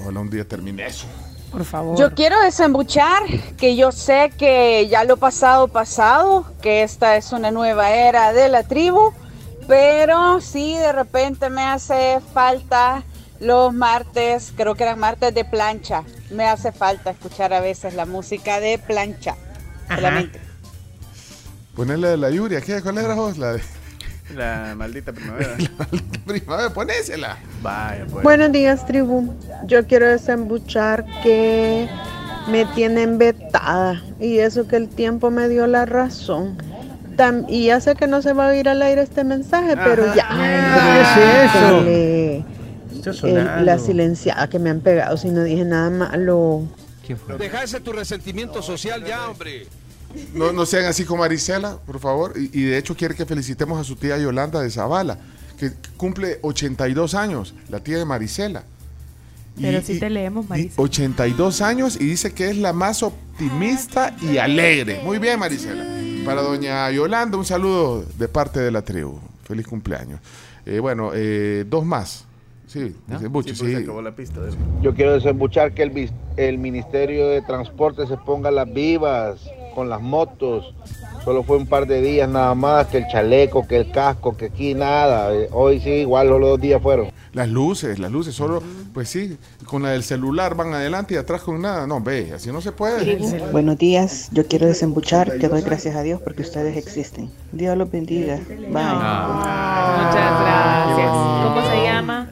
ojalá 0.00 0.20
un 0.20 0.30
día 0.30 0.44
termine 0.46 0.86
eso. 0.86 1.06
Por 1.52 1.64
favor. 1.66 1.98
Yo 1.98 2.14
quiero 2.14 2.40
desembuchar 2.40 3.22
que 3.58 3.76
yo 3.76 3.92
sé 3.92 4.32
que 4.38 4.88
ya 4.88 5.04
lo 5.04 5.18
pasado 5.18 5.68
pasado, 5.68 6.46
que 6.62 6.82
esta 6.82 7.16
es 7.16 7.30
una 7.32 7.50
nueva 7.50 7.90
era 7.90 8.32
de 8.32 8.48
la 8.48 8.62
tribu, 8.62 9.12
pero 9.68 10.40
sí 10.40 10.74
de 10.76 10.92
repente 10.92 11.50
me 11.50 11.62
hace 11.62 12.20
falta 12.32 13.04
los 13.38 13.74
martes, 13.74 14.52
creo 14.56 14.74
que 14.74 14.84
eran 14.84 14.98
martes 14.98 15.34
de 15.34 15.44
plancha. 15.44 16.04
Me 16.30 16.44
hace 16.44 16.72
falta 16.72 17.10
escuchar 17.10 17.52
a 17.52 17.60
veces 17.60 17.92
la 17.94 18.06
música 18.06 18.58
de 18.58 18.78
plancha. 18.78 19.36
solamente. 19.94 20.40
Ponele 21.76 22.08
de 22.08 22.16
la 22.16 22.30
Yuria, 22.30 22.60
¿qué? 22.60 22.80
¿Cuál 22.80 22.98
era 22.98 23.14
vos? 23.14 23.36
La 23.36 23.52
de 23.52 23.62
La 24.34 24.74
maldita 24.76 25.12
primavera. 25.12 25.56
primavera, 26.26 26.70
ponésela. 26.70 27.36
Vaya, 27.62 28.06
pues. 28.10 28.22
Buenos 28.22 28.52
días 28.52 28.86
tribu. 28.86 29.34
Yo 29.66 29.86
quiero 29.86 30.08
desembuchar 30.08 31.04
que 31.22 31.88
me 32.48 32.64
tienen 32.74 33.18
vetada 33.18 34.02
y 34.20 34.38
eso 34.38 34.66
que 34.66 34.76
el 34.76 34.88
tiempo 34.88 35.30
me 35.30 35.48
dio 35.48 35.66
la 35.66 35.84
razón. 35.86 36.56
Tam- 37.16 37.44
y 37.48 37.66
ya 37.66 37.80
sé 37.80 37.94
que 37.94 38.06
no 38.06 38.22
se 38.22 38.32
va 38.32 38.48
a 38.48 38.56
ir 38.56 38.68
al 38.68 38.80
aire 38.82 39.02
este 39.02 39.22
mensaje, 39.22 39.76
pero 39.76 40.14
ya. 40.14 40.28
¿Qué 40.30 41.42
es 41.42 41.54
eso? 41.54 43.26
El- 43.26 43.66
la 43.66 43.78
silenciada 43.78 44.48
que 44.48 44.58
me 44.58 44.70
han 44.70 44.80
pegado 44.80 45.16
si 45.16 45.28
no 45.28 45.42
dije 45.42 45.64
nada 45.64 45.90
malo. 45.90 46.62
¿Quién 47.04 47.18
fue? 47.18 47.36
Dejarse 47.36 47.80
tu 47.80 47.92
resentimiento 47.92 48.62
social 48.62 49.04
ya, 49.04 49.28
hombre. 49.28 49.66
No, 50.34 50.52
no 50.52 50.66
sean 50.66 50.84
así 50.86 51.04
como 51.04 51.20
Marisela, 51.22 51.78
por 51.86 51.98
favor. 51.98 52.34
Y, 52.36 52.50
y 52.60 52.64
de 52.64 52.78
hecho 52.78 52.96
quiere 52.96 53.14
que 53.14 53.26
felicitemos 53.26 53.80
a 53.80 53.84
su 53.84 53.96
tía 53.96 54.18
Yolanda 54.18 54.60
de 54.60 54.70
Zavala, 54.70 55.18
que 55.58 55.70
cumple 55.96 56.38
82 56.42 57.14
años, 57.14 57.54
la 57.68 57.80
tía 57.80 57.98
de 57.98 58.04
Marisela. 58.04 58.64
Y- 59.56 59.62
Pero 59.62 59.82
sí 59.82 59.92
y- 59.94 59.98
te 60.00 60.08
leemos, 60.10 60.46
y 60.46 60.48
Marisa. 60.48 60.80
82 60.82 61.60
años 61.60 61.96
y 62.00 62.06
dice 62.06 62.32
que 62.32 62.48
es 62.50 62.56
la 62.56 62.72
más 62.72 63.02
optimista 63.02 64.16
y 64.22 64.38
alegre. 64.38 65.00
Muy 65.04 65.18
bien, 65.18 65.38
Marisela. 65.38 65.84
Para 66.24 66.40
doña 66.42 66.90
Yolanda, 66.90 67.36
un 67.36 67.44
saludo 67.44 68.04
de 68.18 68.28
parte 68.28 68.60
de 68.60 68.70
la 68.70 68.82
tribu. 68.82 69.18
Feliz 69.44 69.66
cumpleaños. 69.66 70.20
Eh, 70.64 70.78
bueno, 70.78 71.10
eh, 71.14 71.64
dos 71.68 71.84
más. 71.84 72.24
Sí, 72.68 72.94
dice 73.06 73.26
Bucho, 73.26 73.54
Sí, 73.54 73.60
pues, 73.60 73.70
sí. 73.72 73.76
se 73.76 73.82
acabó 73.82 74.00
la 74.00 74.16
pista 74.16 74.40
de 74.40 74.48
eso. 74.50 74.58
Yo 74.80 74.94
quiero 74.94 75.12
desembuchar 75.12 75.74
que 75.74 75.82
el, 75.82 76.10
el 76.38 76.56
Ministerio 76.58 77.26
de 77.28 77.42
Transporte 77.42 78.06
se 78.06 78.16
ponga 78.16 78.50
las 78.50 78.72
vivas 78.72 79.40
con 79.74 79.88
las 79.88 80.00
motos. 80.00 80.74
Solo 81.24 81.44
fue 81.44 81.56
un 81.56 81.66
par 81.66 81.86
de 81.86 82.00
días 82.00 82.28
nada 82.28 82.54
más, 82.54 82.88
que 82.88 82.98
el 82.98 83.06
chaleco, 83.06 83.66
que 83.66 83.76
el 83.76 83.90
casco, 83.90 84.36
que 84.36 84.46
aquí 84.46 84.74
nada. 84.74 85.30
Hoy 85.52 85.80
sí, 85.80 85.90
igual 85.90 86.28
los 86.28 86.40
dos 86.40 86.60
días 86.60 86.82
fueron. 86.82 87.10
Las 87.32 87.48
luces, 87.48 87.98
las 87.98 88.10
luces, 88.10 88.34
solo, 88.34 88.62
pues 88.92 89.08
sí, 89.08 89.38
con 89.64 89.82
la 89.82 89.90
del 89.90 90.02
celular 90.02 90.54
van 90.54 90.74
adelante 90.74 91.14
y 91.14 91.16
atrás 91.16 91.42
con 91.42 91.62
nada. 91.62 91.86
No, 91.86 92.00
ve, 92.00 92.32
así 92.34 92.50
no 92.50 92.60
se 92.60 92.72
puede. 92.72 93.18
Buenos 93.52 93.78
días, 93.78 94.28
yo 94.32 94.46
quiero 94.46 94.66
desembuchar 94.66 95.38
que 95.38 95.48
doy 95.48 95.62
gracias 95.62 95.94
a 95.94 96.02
Dios 96.02 96.20
porque 96.20 96.42
ustedes 96.42 96.76
existen. 96.76 97.30
Dios 97.52 97.76
los 97.78 97.90
bendiga. 97.90 98.36
Bye. 98.48 98.66
Muchas 98.68 100.40
gracias. 100.40 101.10
¿Cómo 101.10 101.70
se 101.70 101.82
llama? 101.84 102.30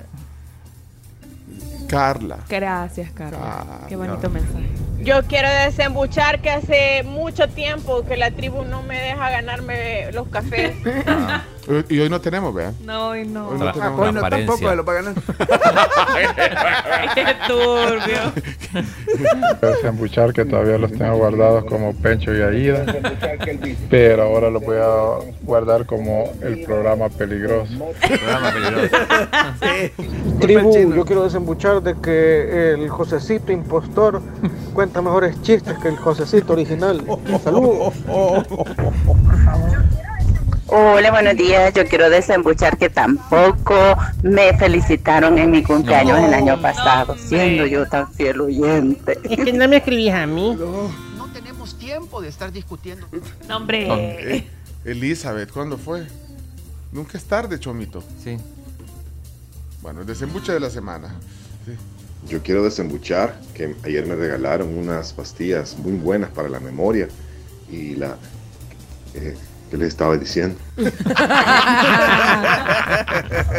Carla. 1.86 2.38
Gracias, 2.48 3.10
Carla. 3.12 3.86
Qué 3.88 3.96
bonito 3.96 4.28
mensaje. 4.28 4.89
Yo 5.02 5.22
quiero 5.26 5.48
desembuchar 5.48 6.40
que 6.42 6.50
hace 6.50 7.02
mucho 7.04 7.48
tiempo 7.48 8.04
que 8.04 8.16
la 8.16 8.30
tribu 8.30 8.64
no 8.64 8.82
me 8.82 9.00
deja 9.00 9.30
ganarme 9.30 10.12
los 10.12 10.28
cafés. 10.28 10.74
Eh, 11.68 11.84
Y 11.88 12.00
hoy 12.00 12.08
no 12.08 12.20
tenemos, 12.20 12.52
vean. 12.54 12.74
No, 12.84 13.14
y 13.14 13.24
no. 13.26 13.50
Hoy 13.50 13.58
no 13.58 13.72
tenemos. 13.72 14.00
Hoy 14.00 14.12
no 14.12 14.28
tampoco 14.28 14.74
lo 14.74 14.84
va 14.84 14.92
a 14.92 14.96
ganar. 14.96 15.14
Qué 17.14 17.26
turbio. 17.46 18.32
Desembuchar 19.60 20.32
que 20.32 20.46
todavía 20.46 20.78
los 20.78 20.90
tengo 20.90 21.16
guardados 21.18 21.64
como 21.66 21.94
Pencho 21.94 22.34
y 22.34 22.40
Aida, 22.40 22.86
pero 23.88 24.22
ahora 24.22 24.50
los 24.50 24.64
voy 24.64 24.78
a 24.78 25.18
guardar 25.42 25.84
como 25.86 26.32
el 26.42 26.64
programa 26.64 27.08
peligroso. 27.10 27.72
Tribu, 30.40 30.94
yo 30.94 31.04
quiero 31.04 31.24
desembuchar 31.24 31.82
de 31.82 31.94
que 32.00 32.72
el 32.72 32.88
Josecito 32.88 33.52
impostor 33.52 34.22
cuenta 34.72 34.89
mejores 34.98 35.40
chistes 35.42 35.78
que 35.78 35.88
el 35.88 35.96
Josecito 35.96 36.52
original. 36.52 37.04
Saludos. 37.42 37.94
Hola, 40.66 41.10
buenos 41.10 41.36
días. 41.36 41.72
Yo 41.74 41.86
quiero 41.86 42.10
desembuchar 42.10 42.76
que 42.76 42.90
tampoco 42.90 43.74
me 44.22 44.56
felicitaron 44.58 45.38
en 45.38 45.50
mi 45.50 45.62
cumpleaños 45.62 46.18
el 46.18 46.34
año 46.34 46.60
pasado, 46.60 47.16
siendo 47.16 47.66
yo 47.66 47.86
tan 47.86 48.12
fiel 48.12 48.40
oyente. 48.40 49.18
Es 49.24 49.38
que 49.38 49.52
no 49.52 49.68
me 49.68 49.78
escribís 49.78 50.12
a 50.12 50.26
mí. 50.26 50.56
No 51.16 51.26
tenemos 51.32 51.78
tiempo 51.78 52.20
de 52.20 52.28
estar 52.28 52.52
discutiendo. 52.52 53.06
No, 53.48 53.56
hombre. 53.56 54.36
Eh, 54.36 54.50
Elizabeth, 54.84 55.50
¿cuándo 55.50 55.78
fue? 55.78 56.06
Nunca 56.92 57.16
es 57.16 57.24
tarde, 57.24 57.58
Chomito. 57.58 58.02
Sí. 58.22 58.36
Bueno, 59.82 60.00
el 60.02 60.06
desembuche 60.06 60.52
de 60.52 60.60
la 60.60 60.70
semana. 60.70 61.14
Yo 62.28 62.42
quiero 62.42 62.62
desembuchar 62.62 63.34
que 63.54 63.74
ayer 63.84 64.06
me 64.06 64.14
regalaron 64.14 64.76
unas 64.76 65.12
pastillas 65.12 65.76
muy 65.78 65.92
buenas 65.92 66.30
para 66.30 66.48
la 66.48 66.60
memoria 66.60 67.08
y 67.70 67.94
la... 67.96 68.16
eh, 69.14 69.36
¿Qué 69.70 69.76
les 69.76 69.88
estaba 69.88 70.16
diciendo? 70.16 70.58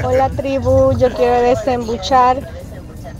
Hola 0.03 0.29
tribu, 0.35 0.91
yo 0.97 1.09
quiero 1.13 1.41
desembuchar 1.41 2.49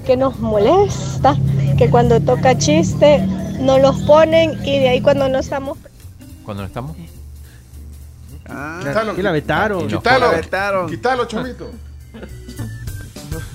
que 0.06 0.18
nos 0.18 0.38
molesta 0.40 1.38
que 1.78 1.90
cuando 1.90 2.20
toca 2.20 2.58
chiste 2.58 3.26
no 3.60 3.78
los 3.80 4.02
ponen 4.02 4.60
y 4.66 4.80
de 4.80 4.90
ahí 4.90 5.02
cuando 5.02 5.30
no 5.30 5.40
estamos 5.40 5.78
¿Cuándo 6.44 6.64
no 6.64 6.68
estamos? 6.68 6.98
Quítalo, 8.84 9.16
que 9.16 9.24
la 9.24 9.32
vetaron. 9.32 9.88
Quítalo, 9.88 10.88
quítalo, 10.88 11.26
Chomito. 11.26 11.72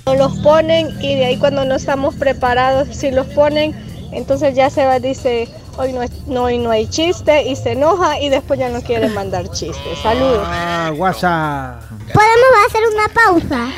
no 0.06 0.14
los 0.14 0.38
ponen 0.38 0.88
y 1.02 1.14
de 1.16 1.26
ahí 1.26 1.36
cuando 1.38 1.64
no 1.64 1.74
estamos 1.76 2.14
preparados 2.14 2.88
si 2.96 3.10
los 3.10 3.26
ponen 3.28 3.74
entonces 4.12 4.54
ya 4.54 4.70
se 4.70 4.84
va 4.84 4.98
dice 5.00 5.48
hoy 5.78 5.92
no, 5.92 6.02
es- 6.02 6.26
no, 6.26 6.44
hoy 6.44 6.56
no 6.58 6.70
hay 6.70 6.86
chiste 6.88 7.42
y 7.42 7.54
se 7.56 7.72
enoja 7.72 8.18
y 8.20 8.28
después 8.30 8.58
ya 8.58 8.70
no 8.70 8.80
quiere 8.80 9.08
mandar 9.08 9.50
chistes. 9.50 9.98
Saludos. 10.02 10.42
Ah, 10.46 10.90
WhatsApp. 10.96 11.82
¿Podemos 11.90 12.50
hacer 12.66 12.80
una 12.94 13.08
pausa? 13.12 13.68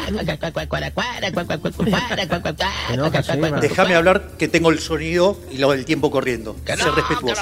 Déjame 3.60 3.94
hablar 3.96 4.28
que 4.38 4.46
tengo 4.46 4.70
el 4.70 4.78
sonido 4.78 5.36
y 5.50 5.58
lo 5.58 5.72
del 5.72 5.84
tiempo 5.84 6.12
corriendo. 6.12 6.54
Ser 6.84 6.92
respetuoso. 6.94 7.34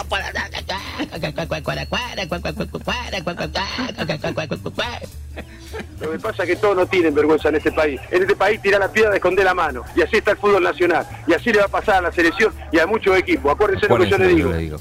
Lo 6.00 6.10
que 6.12 6.18
pasa 6.18 6.42
es 6.44 6.48
que 6.50 6.56
todos 6.56 6.76
no 6.76 6.86
tienen 6.86 7.14
vergüenza 7.14 7.48
en 7.48 7.56
este 7.56 7.72
país. 7.72 8.00
En 8.10 8.22
este 8.22 8.36
país 8.36 8.60
tira 8.62 8.78
la 8.78 8.90
piedra 8.90 9.10
de 9.10 9.16
esconder 9.16 9.44
la 9.44 9.54
mano. 9.54 9.82
Y 9.94 10.02
así 10.02 10.16
está 10.16 10.30
el 10.32 10.36
fútbol 10.38 10.62
nacional. 10.62 11.06
Y 11.26 11.32
así 11.34 11.52
le 11.52 11.58
va 11.58 11.64
a 11.66 11.68
pasar 11.68 11.96
a 11.96 12.00
la 12.02 12.12
selección 12.12 12.52
y 12.72 12.78
a 12.78 12.86
muchos 12.86 13.16
equipos. 13.18 13.52
Acuérdense 13.52 13.88
lo 13.88 13.96
que 13.98 14.08
yo 14.08 14.18
les 14.18 14.58
digo. 14.58 14.78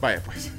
Vaya, 0.00 0.20
pues. 0.24 0.50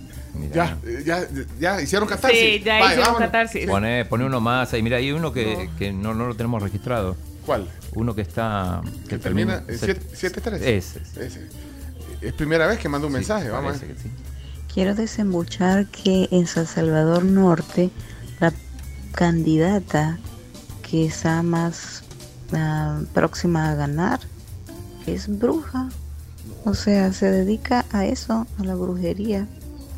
Ya, 0.54 0.78
ya, 1.06 1.26
ya 1.60 1.82
hicieron 1.82 2.08
catarsis. 2.08 2.38
Sí, 2.40 2.62
ya 2.64 2.74
Vaya, 2.80 2.86
hicimos 2.88 3.08
vámonos. 3.08 3.28
catarsis. 3.28 3.66
Pone, 3.68 4.06
pone 4.06 4.26
uno 4.26 4.42
más 4.42 4.74
ahí. 4.74 4.82
Mira, 4.84 4.98
hay 4.98 5.12
uno 5.12 5.32
que, 5.32 5.70
que 5.78 5.94
no, 5.94 6.14
no 6.14 6.28
lo 6.28 6.36
tenemos 6.36 6.62
registrado. 6.62 7.16
¿Cuál? 7.46 7.68
Uno 7.94 8.14
que 8.16 8.22
está. 8.22 8.82
Que, 9.08 9.18
Termina 9.18 9.62
termina. 9.66 9.74
eh, 9.74 9.96
siete- 10.12 10.42
7-3. 10.42 10.62
Ese. 10.62 11.00
Ese. 11.26 11.48
Es 12.22 12.34
primera 12.34 12.68
vez 12.68 12.80
que 12.80 12.90
mando 12.90 13.08
un 13.08 13.14
mensaje, 13.14 13.50
vamos 13.50 13.76
a 13.76 13.80
parece 13.80 13.88
ver. 13.88 13.96
que 13.96 14.04
sí. 14.04 14.10
Quiero 14.74 14.96
desembuchar 14.96 15.88
que 15.88 16.28
en 16.32 16.48
San 16.48 16.68
Salvador 16.68 17.24
Norte 17.24 17.92
la 18.40 18.54
candidata 19.14 20.18
que 20.90 21.06
está 21.06 21.42
más 21.44 22.04
ah, 22.54 23.00
próxima 23.14 23.70
a 23.72 23.76
ganar 23.76 24.20
es 25.08 25.28
bruja. 25.40 25.90
O 26.66 26.74
sea, 26.74 27.14
se 27.14 27.30
dedica 27.30 27.86
a 27.92 28.06
eso, 28.06 28.48
a 28.60 28.64
la 28.64 28.76
brujería. 28.76 29.48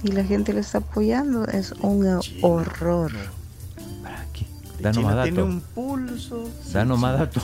Y 0.04 0.12
la 0.12 0.24
gente 0.24 0.54
le 0.54 0.60
está 0.60 0.80
apoyando. 0.80 1.46
Es 1.46 1.72
un 1.82 2.20
horror. 2.42 3.12
Danos 4.80 5.04
más 5.04 5.24
Tiene 5.24 5.42
un 5.42 5.62
pulso. 5.62 6.50
Danos 6.72 7.00
más 7.00 7.18
datos. 7.18 7.44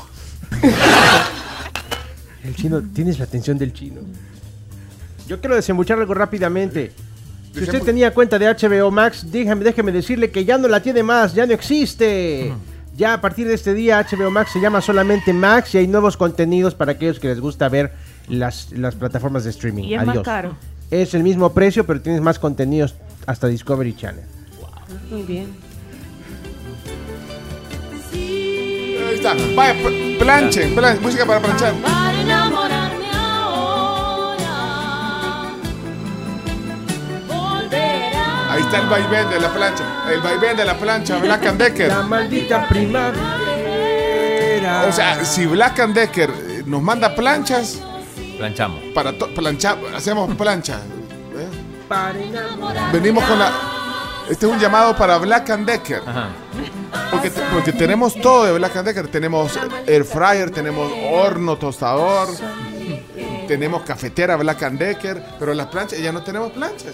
El 2.44 2.56
chino, 2.56 2.82
tienes 2.82 3.18
la 3.20 3.26
atención 3.26 3.58
del 3.58 3.74
chino. 3.74 4.02
Yo 5.28 5.40
quiero 5.40 5.56
desembuchar 5.56 6.00
algo 6.00 6.14
rápidamente. 6.14 6.92
Si 7.54 7.62
usted 7.62 7.82
tenía 7.84 8.14
cuenta 8.14 8.40
de 8.40 8.48
HBO 8.48 8.90
Max, 8.92 9.28
déjame, 9.32 9.64
déjeme 9.64 9.92
decirle 9.92 10.32
que 10.32 10.44
ya 10.44 10.58
no 10.58 10.68
la 10.68 10.82
tiene 10.82 11.04
más, 11.04 11.34
ya 11.36 11.46
no 11.46 11.54
existe. 11.54 12.52
Ya 12.98 13.14
a 13.14 13.22
partir 13.22 13.48
de 13.48 13.54
este 13.56 13.74
día 13.74 14.06
HBO 14.10 14.30
Max 14.32 14.52
se 14.54 14.60
llama 14.60 14.82
solamente 14.82 15.34
Max 15.34 15.74
y 15.76 15.80
hay 15.80 15.88
nuevos 15.88 16.18
contenidos 16.18 16.76
para 16.76 16.94
aquellos 16.94 17.20
que 17.20 17.28
les 17.28 17.40
gusta 17.40 17.70
ver 17.70 17.92
las, 18.28 18.72
las 18.72 18.96
plataformas 18.96 19.44
de 19.44 19.50
streaming. 19.52 19.84
Y 19.84 19.94
es 19.96 20.00
más 20.06 20.10
Adiós. 20.10 20.24
caro. 20.26 20.56
Es 20.92 21.14
el 21.14 21.24
mismo 21.24 21.54
precio, 21.54 21.86
pero 21.86 22.02
tienes 22.02 22.22
más 22.22 22.38
contenidos 22.40 22.96
hasta 23.26 23.48
Discovery 23.48 23.96
Channel. 23.96 24.26
Muy 25.10 25.22
bien. 25.24 25.48
Ahí 28.14 29.16
está. 29.16 29.34
Vaya, 29.56 29.74
pl- 29.82 30.18
planchen, 30.20 30.76
plan- 30.76 31.00
música 31.02 31.26
para 31.26 31.40
planchar. 31.40 31.74
Está 38.74 38.80
el 38.82 38.90
vaivén 38.90 39.30
de 39.30 39.40
la 39.40 39.54
plancha. 39.54 39.84
El 40.12 40.22
vaivén 40.22 40.58
de 40.58 40.66
la 40.66 40.74
plancha, 40.78 41.18
Black 41.20 41.46
and 41.46 41.60
Decker. 41.62 41.88
La 41.90 42.02
maldita 42.02 42.68
primavera. 42.68 43.24
O 44.88 44.92
sea, 44.92 45.24
si 45.24 45.46
Black 45.46 45.80
and 45.80 45.94
Decker 45.94 46.30
eh, 46.30 46.64
nos 46.66 46.82
manda 46.82 47.14
planchas, 47.16 47.80
Planchamos. 48.38 48.80
para 48.96 49.14
hacemos 49.96 50.36
plancha. 50.36 50.78
¿eh? 50.78 51.48
Para 51.88 52.14
Venimos 52.92 53.24
con 53.26 53.38
la. 53.40 53.52
Este 54.30 54.46
es 54.46 54.52
un 54.52 54.60
llamado 54.60 54.96
para 54.96 55.18
Black 55.18 55.50
and 55.52 55.66
Decker. 55.68 56.02
Porque, 57.12 57.30
porque 57.30 57.74
tenemos 57.74 58.16
todo 58.20 58.46
de 58.46 58.54
Black 58.54 58.76
and 58.78 58.88
Decker. 58.88 59.08
Tenemos 59.08 59.60
air 59.86 60.04
fryer, 60.04 60.50
tenemos 60.50 60.92
horno 61.12 61.58
tostador, 61.58 62.30
tenemos 63.48 63.84
cafetera 63.84 64.36
Black 64.38 64.64
and 64.64 64.80
Decker, 64.80 65.24
pero 65.38 65.54
las 65.54 65.68
planchas, 65.68 66.00
ya 66.00 66.12
no 66.12 66.24
tenemos 66.24 66.52
planchas. 66.54 66.94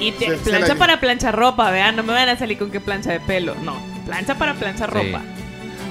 Y 0.00 0.12
te- 0.12 0.26
se- 0.26 0.36
se 0.38 0.50
plancha 0.50 0.68
la- 0.74 0.74
para 0.78 1.00
planchar 1.00 1.34
ropa, 1.36 1.70
vean, 1.70 1.96
no 1.96 2.02
me 2.02 2.12
van 2.12 2.28
a 2.28 2.36
salir 2.38 2.58
con 2.58 2.70
que 2.70 2.80
plancha 2.80 3.12
de 3.12 3.20
pelo. 3.20 3.54
No, 3.64 3.74
plancha 4.04 4.34
para 4.36 4.54
planchar 4.54 4.90
Sí. 4.90 4.94
ropa. 4.96 5.22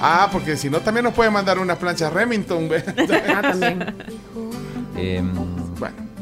Ah, 0.00 0.28
porque 0.30 0.56
si 0.56 0.68
no, 0.70 0.80
también 0.80 1.04
nos 1.04 1.14
puede 1.14 1.30
mandar 1.30 1.58
una 1.58 1.76
plancha 1.76 2.10
Remington. 2.10 2.68
¿ve? 2.68 2.84
Ah, 3.34 3.42
también. 3.42 3.94
Eh, 4.96 5.22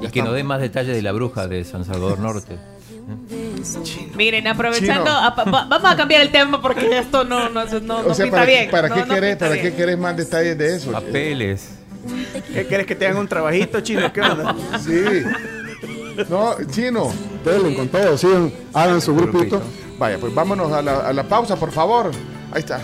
y 0.02 0.08
que 0.08 0.22
nos 0.22 0.34
dé 0.34 0.42
más 0.44 0.60
detalles 0.60 0.94
de 0.96 1.02
la 1.02 1.12
bruja 1.12 1.46
de 1.46 1.64
San 1.64 1.84
Salvador 1.84 2.18
Norte. 2.18 2.56
Miren, 4.16 4.46
aprovechando, 4.46 5.04
Chino. 5.04 5.10
a- 5.18 5.30
va- 5.30 5.66
vamos 5.68 5.90
a 5.90 5.96
cambiar 5.96 6.22
el 6.22 6.30
tema 6.30 6.60
porque 6.62 6.98
esto 6.98 7.24
no, 7.24 7.48
no, 7.50 7.64
no, 7.64 7.80
no 7.80 7.96
O 7.98 8.14
sea, 8.14 8.24
pinta 8.24 8.38
¿para, 8.38 8.46
bien. 8.46 8.70
¿para 8.70 8.88
No, 8.88 8.94
qué 8.94 9.00
no 9.02 9.14
querés, 9.14 9.30
pinta 9.32 9.44
para 9.46 9.60
bien. 9.60 9.70
qué 9.70 9.76
querés 9.76 9.98
más 9.98 10.16
detalles 10.16 10.56
de 10.58 10.76
eso? 10.76 10.92
Papeles. 10.92 11.68
¿Qué 12.52 12.66
quieres 12.66 12.86
que 12.86 12.94
te 12.94 13.06
hagan 13.06 13.18
un 13.18 13.28
trabajito 13.28 13.80
chino? 13.80 14.12
¿Qué 14.12 14.20
onda? 14.20 14.54
Sí. 14.84 15.22
No, 16.28 16.54
chino. 16.70 17.12
Denle 17.44 17.74
con 17.74 17.88
todo, 17.88 18.16
sigan, 18.16 18.52
hagan 18.72 19.00
su 19.00 19.14
grupito. 19.14 19.60
Vaya, 19.98 20.18
pues 20.18 20.34
vámonos 20.34 20.72
a 20.72 20.82
la, 20.82 21.00
a 21.00 21.12
la 21.12 21.24
pausa, 21.24 21.56
por 21.56 21.70
favor. 21.72 22.10
Ahí 22.52 22.60
está. 22.60 22.80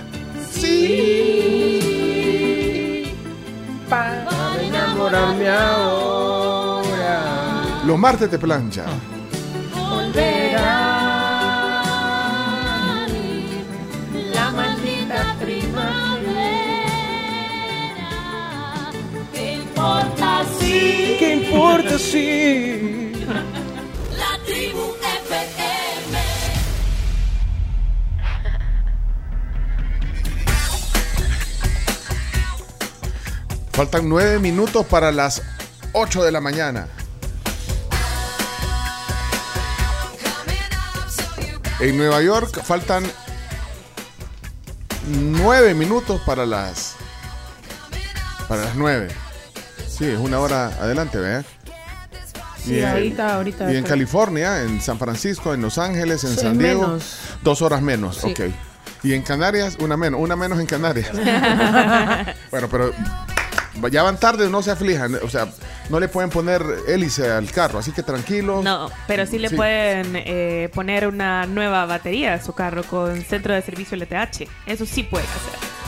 Para 3.88 4.26
enamorarme 4.62 5.48
ahora. 5.48 7.20
Los 7.84 7.98
martes 7.98 8.30
de 8.30 8.38
plancha. 8.38 8.84
La 14.34 14.50
maldita 14.50 15.36
¿Qué 19.32 19.52
importa 19.54 20.44
si? 20.58 21.16
¿Qué 21.18 21.34
importa 21.34 21.98
si? 21.98 23.09
La 23.30 24.44
tribu 24.44 24.80
FM. 24.80 26.18
Faltan 33.70 34.08
nueve 34.08 34.40
minutos 34.40 34.84
para 34.86 35.12
las 35.12 35.42
8 35.92 36.24
de 36.24 36.32
la 36.32 36.40
mañana. 36.40 36.88
En 41.78 41.96
Nueva 41.96 42.20
York 42.22 42.60
faltan 42.64 43.04
nueve 45.06 45.74
minutos 45.74 46.20
para 46.26 46.44
las 46.46 46.96
para 48.48 48.64
las 48.64 48.74
9. 48.74 49.08
Sí, 49.86 50.06
es 50.06 50.18
una 50.18 50.40
hora 50.40 50.66
adelante. 50.80 51.44
Sí, 52.64 52.82
ahorita- 52.82 53.34
ahorita 53.36 53.72
Y 53.72 53.76
en. 53.76 53.84
California, 53.84 54.62
en 54.62 54.80
San 54.80 54.98
Francisco, 54.98 55.54
en 55.54 55.62
Los 55.62 55.78
Ángeles, 55.78 56.24
en 56.24 56.30
Sí, 56.34 56.40
San 56.40 56.58
Diego, 56.58 56.82
menos. 56.88 57.16
dos 57.42 57.62
horas 57.62 57.82
menos, 57.82 58.16
Sí. 58.18 58.30
ok. 58.30 58.40
Y 59.02 59.14
en 59.14 59.22
Canarias, 59.22 59.76
una 59.80 59.96
menos, 59.96 60.20
una 60.20 60.36
menos 60.36 60.60
en 60.60 60.66
Canarias. 60.66 61.10
bueno, 62.50 62.68
pero 62.70 62.92
ya 63.90 64.02
van 64.02 64.18
tarde, 64.18 64.48
no 64.50 64.60
se 64.62 64.70
aflijan. 64.70 65.14
O 65.22 65.28
sea, 65.30 65.48
no 65.88 65.98
le 66.00 66.08
pueden 66.08 66.28
poner 66.30 66.62
hélice 66.86 67.30
al 67.30 67.50
carro, 67.50 67.78
así 67.78 67.92
que 67.92 68.02
tranquilo. 68.02 68.60
No, 68.62 68.90
pero 69.06 69.24
sí 69.26 69.38
le 69.38 69.48
Sí. 69.48 69.56
pueden 69.56 70.12
eh, 70.16 70.68
poner 70.74 71.06
una 71.06 71.46
nueva 71.46 71.86
batería 71.86 72.34
a 72.34 72.42
su 72.42 72.52
carro 72.52 72.82
con 72.84 73.22
centro 73.22 73.54
de 73.54 73.62
servicio 73.62 73.96
LTH. 73.96 74.46
Eso 74.66 74.84
sí 74.84 75.02
pueden 75.02 75.26
hacer. 75.28 75.79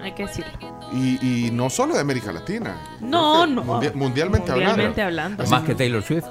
Hay 0.00 0.12
que 0.12 0.26
decirlo. 0.26 0.50
y, 0.92 1.46
y 1.46 1.50
no 1.52 1.70
solo 1.70 1.94
de 1.94 2.00
América 2.00 2.32
Latina. 2.32 2.76
No, 3.00 3.46
no. 3.46 3.62
mundi- 3.64 3.92
mundialmente, 3.94 4.50
Mundialmente 4.50 5.00
hablando. 5.02 5.42
hablando. 5.42 5.56
Más 5.56 5.62
que 5.64 5.74
Taylor 5.76 6.02
Swift. 6.02 6.24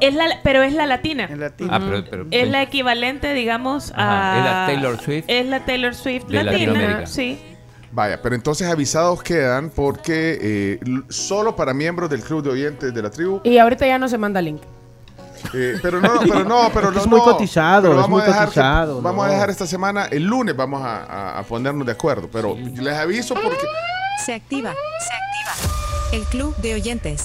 Es 0.00 0.14
la, 0.14 0.26
pero 0.44 0.62
es 0.62 0.72
la 0.74 0.86
latina. 0.86 1.28
Ah, 1.70 1.80
pero, 1.80 2.04
pero- 2.08 2.26
Es 2.30 2.48
la 2.48 2.62
equivalente, 2.62 3.32
digamos, 3.34 3.90
Ajá, 3.96 4.34
a. 4.34 4.38
es 4.38 4.44
la 4.44 4.66
Taylor 4.66 5.00
Swift 5.02 5.24
Es 5.28 5.46
la 5.46 5.64
Taylor 5.64 5.94
Swift 5.94 6.24
de 6.26 6.42
latina. 6.44 7.06
Sí. 7.06 7.40
Vaya, 7.90 8.20
pero 8.20 8.34
entonces 8.34 8.68
avisados 8.68 9.22
quedan 9.22 9.70
porque 9.70 10.38
eh, 10.40 10.80
solo 11.08 11.56
para 11.56 11.72
miembros 11.72 12.10
del 12.10 12.20
club 12.22 12.42
de 12.42 12.50
oyentes 12.50 12.92
de 12.92 13.02
la 13.02 13.10
tribu. 13.10 13.40
Y 13.44 13.56
ahorita 13.58 13.86
ya 13.86 13.98
no 13.98 14.08
se 14.08 14.18
manda 14.18 14.42
link. 14.42 14.60
eh, 15.54 15.78
pero 15.80 16.00
no, 16.00 16.20
pero 16.20 16.44
no, 16.44 16.70
pero 16.74 16.90
no. 16.90 17.00
Es 17.00 17.06
muy 17.06 17.18
no, 17.18 17.24
cotizado, 17.24 17.82
pero 17.82 17.94
es 17.94 18.00
vamos 18.02 18.10
muy 18.10 18.22
a 18.22 18.24
dejar 18.26 18.40
que- 18.40 18.54
cotizado, 18.54 19.00
vamos 19.02 19.24
a 19.24 19.28
no. 19.28 19.32
dejar 19.34 19.50
esta 19.50 19.66
semana, 19.66 20.04
el 20.06 20.24
lunes 20.24 20.54
vamos 20.54 20.82
a, 20.82 21.04
a- 21.04 21.38
a 21.38 21.42
ponernos 21.44 21.86
de 21.86 21.92
acuerdo. 21.92 22.28
Pero 22.30 22.56
les 22.56 22.94
aviso 22.94 23.34
porque 23.34 23.56
Se 24.26 24.34
activa, 24.34 24.74
se 25.00 25.12
activa. 25.14 25.54
El 26.12 26.22
club 26.24 26.54
de 26.58 26.74
oyentes. 26.74 27.24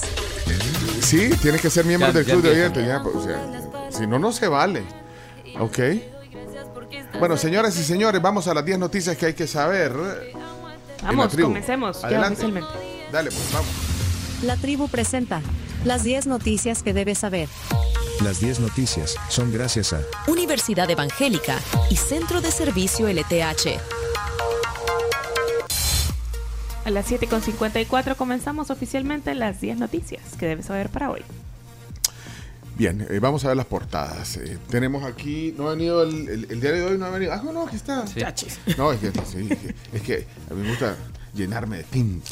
sí, 1.02 1.30
tienes 1.42 1.60
que 1.60 1.68
ser 1.68 1.84
miembro 1.84 2.08
Ya- 2.08 2.12
del 2.14 2.24
ya 2.26 2.32
club 2.32 2.42
de 2.44 2.50
oyentes. 2.50 2.86
Ya, 2.86 3.02
pues, 3.02 3.16
o 3.16 3.22
sea, 3.22 3.90
si 3.90 4.06
no, 4.06 4.18
no 4.18 4.32
se 4.32 4.48
vale. 4.48 4.82
Ok. 5.60 5.78
Bueno, 7.18 7.36
señoras 7.36 7.76
y 7.78 7.84
señores, 7.84 8.20
vamos 8.20 8.48
a 8.48 8.54
las 8.54 8.64
10 8.64 8.78
noticias 8.78 9.16
que 9.16 9.26
hay 9.26 9.34
que 9.34 9.46
saber. 9.46 9.92
Vamos, 11.04 11.32
tribu. 11.32 11.48
comencemos. 11.48 12.00
Ya 12.02 12.08
Adelante. 12.08 12.32
oficialmente. 12.44 12.70
Dale, 13.12 13.30
pues 13.30 13.52
vamos. 13.52 13.68
La 14.42 14.56
tribu 14.56 14.88
presenta 14.88 15.40
las 15.84 16.02
10 16.04 16.26
noticias 16.26 16.82
que 16.82 16.92
debes 16.92 17.18
saber. 17.18 17.48
Las 18.22 18.40
10 18.40 18.60
noticias 18.60 19.16
son 19.28 19.52
gracias 19.52 19.92
a 19.92 20.00
Universidad 20.28 20.88
Evangélica 20.90 21.58
y 21.90 21.96
Centro 21.96 22.40
de 22.40 22.50
Servicio 22.50 23.08
LTH. 23.08 23.78
A 26.84 26.90
las 26.90 27.10
7.54 27.10 28.14
comenzamos 28.16 28.70
oficialmente 28.70 29.34
las 29.34 29.60
10 29.60 29.78
noticias 29.78 30.22
que 30.38 30.46
debes 30.46 30.66
saber 30.66 30.90
para 30.90 31.10
hoy. 31.10 31.22
Bien, 32.76 33.06
eh, 33.08 33.20
vamos 33.20 33.44
a 33.44 33.48
ver 33.48 33.56
las 33.56 33.66
portadas. 33.66 34.36
Eh, 34.36 34.58
tenemos 34.68 35.04
aquí, 35.04 35.54
no 35.56 35.68
ha 35.68 35.70
venido 35.74 36.02
el, 36.02 36.28
el- 36.28 36.46
el 36.50 36.60
diario 36.60 36.80
de 36.86 36.92
hoy, 36.92 36.98
no 36.98 37.06
ha 37.06 37.10
venido. 37.10 37.32
Ah, 37.32 37.40
no, 37.44 37.66
aquí 37.66 37.76
está. 37.76 38.04
Chachis. 38.04 38.58
No, 38.76 38.90
es 38.92 38.98
que, 39.00 39.12
sí, 39.24 39.48
es 39.50 39.58
que- 39.58 39.74
es 39.92 40.02
que 40.02 40.26
a 40.50 40.54
mí 40.54 40.62
me 40.62 40.70
gusta 40.70 40.96
llenarme 41.34 41.78
de 41.78 41.84
tinta. 41.84 42.30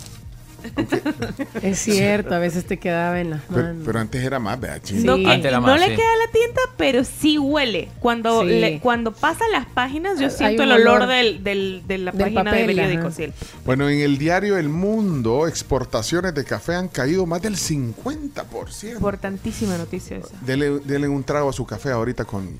Es 1.62 1.78
cierto, 1.80 2.34
a 2.34 2.38
veces 2.38 2.64
te 2.64 2.78
quedaba 2.78 3.20
en 3.20 3.30
la 3.30 3.40
Pero, 3.48 3.62
mano. 3.68 3.82
pero 3.84 3.98
antes 4.00 4.22
era 4.24 4.38
más, 4.38 4.58
¿verdad? 4.60 4.80
chino? 4.82 5.16
No, 5.16 5.30
Antes 5.30 5.46
era 5.46 5.60
no 5.60 5.76
le 5.76 5.84
sí. 5.86 5.90
queda 5.96 6.16
la 6.26 6.32
tinta, 6.32 6.60
pero 6.76 7.04
sí 7.04 7.38
huele. 7.38 7.88
Cuando, 8.00 8.42
Sí. 8.42 8.48
le- 8.48 8.80
cuando 8.80 9.12
pasa 9.12 9.44
las 9.50 9.66
páginas, 9.66 10.18
yo 10.18 10.26
Hay 10.26 10.32
siento 10.32 10.62
el 10.64 10.72
olor 10.72 11.02
olor 11.02 11.08
del, 11.08 11.42
del- 11.44 11.82
de 11.86 11.98
la 11.98 12.12
del 12.12 12.20
página 12.24 12.44
papel, 12.44 12.66
del 12.66 12.76
periódico. 12.76 13.10
sí. 13.10 13.26
Bueno, 13.64 13.88
en 13.88 14.00
el 14.00 14.18
diario 14.18 14.56
El 14.58 14.68
Mundo, 14.68 15.46
exportaciones 15.46 16.34
de 16.34 16.44
café 16.44 16.74
han 16.74 16.88
caído 16.88 17.26
más 17.26 17.42
del 17.42 17.56
50%. 17.56 18.92
Importantísima 18.96 19.76
noticia 19.78 20.18
esa. 20.18 20.28
Dele, 20.44 20.78
dele 20.80 21.08
un 21.08 21.24
trago 21.24 21.50
a 21.50 21.52
su 21.52 21.64
café 21.66 21.90
ahorita 21.90 22.24
con, 22.24 22.56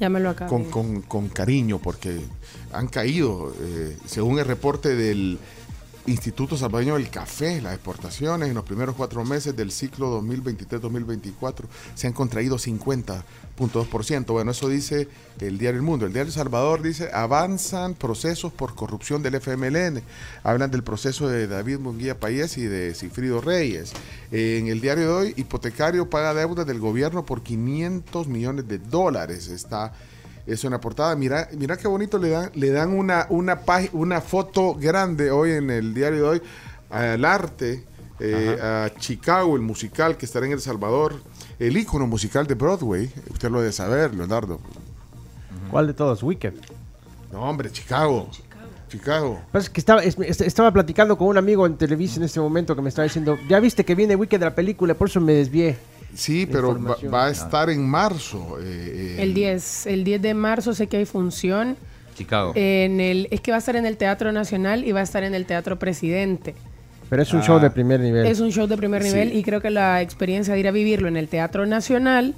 con- 0.70 1.02
con 1.02 1.28
cariño, 1.28 1.78
porque 1.78 2.20
han 2.72 2.88
caído, 2.88 3.52
eh, 3.60 3.96
según 4.06 4.38
el 4.38 4.44
reporte 4.46 4.94
del 4.94 5.38
Instituto 6.06 6.56
Salvadoreño 6.56 6.94
del 6.94 7.10
Café, 7.10 7.60
las 7.60 7.74
exportaciones 7.74 8.48
en 8.48 8.54
los 8.54 8.64
primeros 8.64 8.96
cuatro 8.96 9.24
meses 9.24 9.54
del 9.54 9.70
ciclo 9.70 10.20
2023-2024 10.20 11.66
se 11.94 12.08
han 12.08 12.12
contraído 12.12 12.58
50.2%. 12.58 14.26
Bueno, 14.26 14.50
eso 14.50 14.68
dice 14.68 15.06
el 15.38 15.58
diario 15.58 15.78
El 15.78 15.86
Mundo. 15.86 16.04
El 16.04 16.12
diario 16.12 16.30
El 16.30 16.34
Salvador 16.34 16.82
dice, 16.82 17.10
avanzan 17.12 17.94
procesos 17.94 18.52
por 18.52 18.74
corrupción 18.74 19.22
del 19.22 19.36
FMLN. 19.36 20.02
Hablan 20.42 20.72
del 20.72 20.82
proceso 20.82 21.28
de 21.28 21.46
David 21.46 21.78
Munguía 21.78 22.18
Payés 22.18 22.58
y 22.58 22.62
de 22.62 22.94
Cifrido 22.96 23.40
Reyes. 23.40 23.92
En 24.32 24.66
el 24.66 24.80
diario 24.80 25.04
de 25.04 25.12
hoy, 25.12 25.34
hipotecario 25.36 26.10
paga 26.10 26.34
deudas 26.34 26.66
del 26.66 26.80
gobierno 26.80 27.24
por 27.24 27.44
500 27.44 28.26
millones 28.26 28.66
de 28.66 28.78
dólares. 28.78 29.46
Está 29.46 29.92
es 30.46 30.64
una 30.64 30.80
portada. 30.80 31.14
Mira, 31.16 31.48
mira 31.56 31.76
qué 31.76 31.88
bonito 31.88 32.18
le 32.18 32.30
dan, 32.30 32.50
le 32.54 32.70
dan 32.70 32.90
una, 32.92 33.26
una, 33.30 34.20
foto 34.20 34.74
grande 34.74 35.30
hoy 35.30 35.52
en 35.52 35.70
el 35.70 35.94
diario 35.94 36.18
de 36.18 36.28
hoy 36.28 36.42
al 36.90 37.24
arte, 37.24 37.84
eh, 38.20 38.58
a 38.62 38.90
Chicago, 38.98 39.56
el 39.56 39.62
musical 39.62 40.16
que 40.16 40.26
estará 40.26 40.46
en 40.46 40.52
El 40.52 40.60
Salvador, 40.60 41.14
el 41.58 41.76
ícono 41.76 42.06
musical 42.06 42.46
de 42.46 42.54
Broadway. 42.54 43.10
Usted 43.30 43.50
lo 43.50 43.60
debe 43.60 43.72
saber, 43.72 44.14
Leonardo. 44.14 44.60
¿Cuál 45.70 45.86
de 45.86 45.94
todos? 45.94 46.22
Wicked. 46.22 46.54
No, 47.32 47.40
hombre, 47.48 47.70
Chicago. 47.72 48.28
Chicago. 48.88 49.40
Pasa 49.50 49.72
que 49.72 49.80
estaba, 49.80 50.02
es- 50.02 50.18
est- 50.18 50.42
estaba 50.42 50.70
platicando 50.70 51.16
con 51.16 51.28
un 51.28 51.38
amigo 51.38 51.64
en 51.64 51.78
Televisa 51.78 52.16
en 52.18 52.24
este 52.24 52.40
momento 52.40 52.76
que 52.76 52.82
me 52.82 52.90
estaba 52.90 53.04
diciendo, 53.04 53.38
ya 53.48 53.58
viste 53.58 53.86
que 53.86 53.94
viene 53.94 54.14
Wicked 54.16 54.38
de 54.38 54.44
la 54.44 54.54
película, 54.54 54.92
por 54.92 55.08
eso 55.08 55.18
me 55.18 55.32
desvié. 55.32 55.78
Sí, 56.14 56.46
pero 56.46 56.78
va, 57.10 57.26
a 57.26 57.30
estar 57.30 57.70
en 57.70 57.84
marzo. 57.88 58.58
eh, 58.60 59.16
eh, 59.18 59.22
El 59.22 59.34
10, 59.34 59.86
el 59.86 60.04
10 60.04 60.20
de 60.22 60.34
marzo 60.34 60.74
sé 60.74 60.86
que 60.86 60.98
hay 60.98 61.04
función. 61.06 61.76
Chicago. 62.14 62.52
En 62.54 63.00
el, 63.00 63.28
es 63.30 63.40
que 63.40 63.50
va 63.52 63.56
a 63.56 63.58
estar 63.58 63.74
en 63.76 63.86
el 63.86 63.96
Teatro 63.96 64.30
Nacional 64.32 64.84
y 64.84 64.92
va 64.92 65.00
a 65.00 65.02
estar 65.04 65.24
en 65.24 65.34
el 65.34 65.46
Teatro 65.46 65.78
Presidente. 65.78 66.54
Pero 67.08 67.22
es 67.22 67.32
un 67.32 67.40
Ah. 67.40 67.44
show 67.44 67.58
de 67.58 67.70
primer 67.70 68.00
nivel. 68.00 68.26
Es 68.26 68.40
un 68.40 68.52
show 68.52 68.66
de 68.66 68.76
primer 68.76 69.02
Sí. 69.02 69.08
nivel 69.10 69.34
y 69.36 69.42
creo 69.42 69.60
que 69.60 69.70
la 69.70 70.00
experiencia 70.02 70.54
de 70.54 70.60
ir 70.60 70.68
a 70.68 70.70
vivirlo 70.70 71.08
en 71.08 71.16
el 71.16 71.28
Teatro 71.28 71.64
Nacional. 71.66 72.34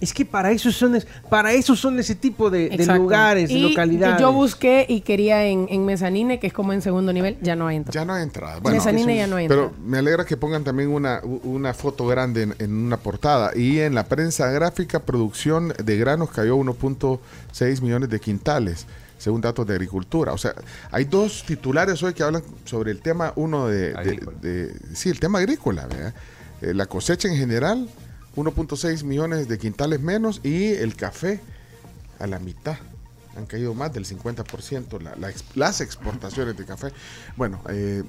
Es 0.00 0.14
que 0.14 0.24
para 0.24 0.50
eso 0.50 0.72
son, 0.72 0.96
es- 0.96 1.06
para 1.28 1.52
eso 1.52 1.76
son 1.76 1.98
ese 1.98 2.14
tipo 2.14 2.48
de, 2.50 2.70
lugares, 2.96 3.48
de 3.50 3.54
Y 3.54 3.68
localidades. 3.68 4.18
Yo 4.20 4.32
busqué 4.32 4.86
y 4.88 5.02
quería 5.02 5.44
en, 5.46 5.66
en 5.68 5.84
Mezanine, 5.84 6.40
que 6.40 6.46
es 6.46 6.52
como 6.54 6.72
en 6.72 6.80
segundo 6.80 7.12
nivel, 7.12 7.36
ya 7.42 7.54
no 7.54 7.66
hay 7.66 7.76
entrada. 7.76 8.00
Ya 8.00 8.04
no 8.06 8.14
hay 8.14 8.22
entrada. 8.22 8.60
Mezanine 8.60 9.16
ya 9.16 9.26
no 9.26 9.36
hay 9.36 9.46
Pero 9.48 9.64
entrada. 9.64 9.82
me 9.86 9.98
alegra 9.98 10.24
que 10.24 10.36
pongan 10.38 10.64
también 10.64 10.88
una, 10.88 11.20
una 11.44 11.74
foto 11.74 12.06
grande 12.06 12.42
en, 12.44 12.54
en 12.58 12.72
una 12.72 12.96
portada. 12.96 13.50
Y 13.54 13.78
en 13.80 13.94
la 13.94 14.04
prensa 14.04 14.50
gráfica, 14.50 15.00
producción 15.00 15.74
de 15.84 15.96
granos 15.98 16.30
cayó 16.30 16.56
1.6 16.56 17.80
millones 17.82 18.08
de 18.10 18.20
quintales, 18.20 18.86
según 19.18 19.40
datos 19.40 19.66
de 19.66 19.74
agricultura. 19.74 20.32
O 20.32 20.38
sea, 20.38 20.54
hay 20.90 21.04
dos 21.04 21.44
titulares 21.46 22.02
hoy 22.02 22.14
que 22.14 22.22
hablan 22.22 22.42
sobre 22.64 22.90
el 22.90 23.00
tema, 23.00 23.32
uno 23.36 23.66
de... 23.68 23.92
de- 23.92 24.20
de- 24.40 24.74
sí, 24.94 25.10
el 25.10 25.20
tema 25.20 25.38
agrícola, 25.40 25.86
¿verdad? 25.86 26.14
Eh, 26.62 26.74
la 26.74 26.86
cosecha 26.86 27.28
en 27.28 27.36
general, 27.36 27.88
1.6 28.36 29.02
millones 29.04 29.48
de 29.48 29.58
quintales 29.58 30.00
menos 30.00 30.40
y 30.44 30.66
el 30.72 30.94
café 30.96 31.40
a 32.18 32.26
la 32.26 32.38
mitad. 32.38 32.76
Han 33.36 33.46
caído 33.46 33.74
más 33.74 33.92
del 33.92 34.04
50% 34.06 34.98
la- 35.00 35.16
la 35.16 35.30
ex- 35.30 35.44
las 35.54 35.80
exportaciones 35.80 36.56
de 36.56 36.64
café. 36.64 36.88
Bueno, 37.36 37.60
eh, 37.68 38.02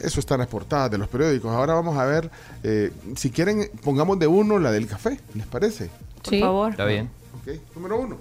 eso 0.00 0.20
está 0.20 0.34
en 0.34 0.40
las 0.40 0.48
portadas 0.48 0.90
de 0.90 0.98
los 0.98 1.08
periódicos. 1.08 1.50
Ahora 1.52 1.74
vamos 1.74 1.96
a 1.98 2.04
ver, 2.04 2.30
eh, 2.62 2.92
si 3.16 3.30
quieren, 3.30 3.70
pongamos 3.82 4.18
de 4.18 4.26
uno 4.26 4.58
la 4.58 4.70
del 4.70 4.86
café, 4.86 5.18
¿les 5.34 5.46
parece? 5.46 5.90
Por 6.22 6.30
Sí. 6.34 6.40
favor. 6.40 6.70
Está 6.72 6.84
bien. 6.84 7.10
Ok, 7.42 7.58
número 7.74 7.98
uno. 7.98 8.16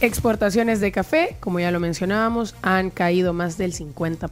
Exportaciones 0.00 0.78
de 0.78 0.92
café, 0.92 1.34
como 1.40 1.58
ya 1.58 1.72
lo 1.72 1.80
mencionábamos, 1.80 2.54
han 2.62 2.90
caído 2.90 3.32
más 3.32 3.58
del 3.58 3.72
50%. 3.72 4.30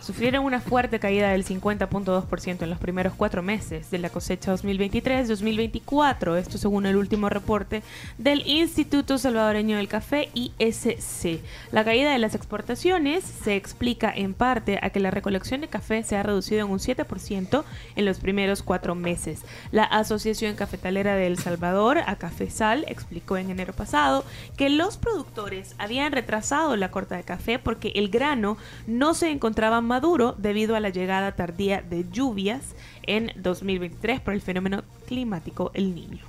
Sufrieron 0.00 0.44
una 0.44 0.60
fuerte 0.60 1.00
caída 1.00 1.30
del 1.30 1.44
50.2% 1.44 2.62
en 2.62 2.70
los 2.70 2.78
primeros 2.78 3.14
cuatro 3.16 3.42
meses 3.42 3.90
de 3.90 3.98
la 3.98 4.10
cosecha 4.10 4.54
2023-2024, 4.54 6.36
esto 6.36 6.58
según 6.58 6.86
el 6.86 6.94
último 6.94 7.28
reporte 7.28 7.82
del 8.18 8.46
Instituto 8.46 9.18
Salvadoreño 9.18 9.78
del 9.78 9.88
Café, 9.88 10.28
ISC. 10.32 11.40
La 11.72 11.84
caída 11.84 12.12
de 12.12 12.18
las 12.18 12.36
exportaciones 12.36 13.24
se 13.24 13.56
explica 13.56 14.12
en 14.14 14.32
parte 14.32 14.78
a 14.80 14.90
que 14.90 15.00
la 15.00 15.10
recolección 15.10 15.60
de 15.62 15.66
café 15.66 16.04
se 16.04 16.14
ha 16.14 16.22
reducido 16.22 16.64
en 16.64 16.70
un 16.70 16.78
7% 16.78 17.64
en 17.96 18.04
los 18.04 18.20
primeros 18.20 18.62
cuatro 18.62 18.94
meses. 18.94 19.40
La 19.72 19.82
Asociación 19.82 20.54
Cafetalera 20.54 21.16
de 21.16 21.26
El 21.26 21.36
Salvador, 21.36 21.98
a 21.98 22.14
Cafesal, 22.14 22.84
explicó 22.86 23.38
en 23.38 23.50
enero 23.50 23.72
pasado 23.72 24.24
que 24.56 24.68
los 24.68 24.99
productores 25.00 25.74
habían 25.78 26.12
retrasado 26.12 26.76
la 26.76 26.90
corta 26.90 27.16
de 27.16 27.24
café 27.24 27.58
porque 27.58 27.92
el 27.96 28.08
grano 28.10 28.56
no 28.86 29.14
se 29.14 29.30
encontraba 29.30 29.80
maduro 29.80 30.34
debido 30.38 30.76
a 30.76 30.80
la 30.80 30.90
llegada 30.90 31.32
tardía 31.32 31.82
de 31.82 32.06
lluvias 32.10 32.74
en 33.02 33.32
2023 33.36 34.20
por 34.20 34.34
el 34.34 34.40
fenómeno 34.40 34.84
climático 35.06 35.70
El 35.74 35.94
Niño. 35.94 36.24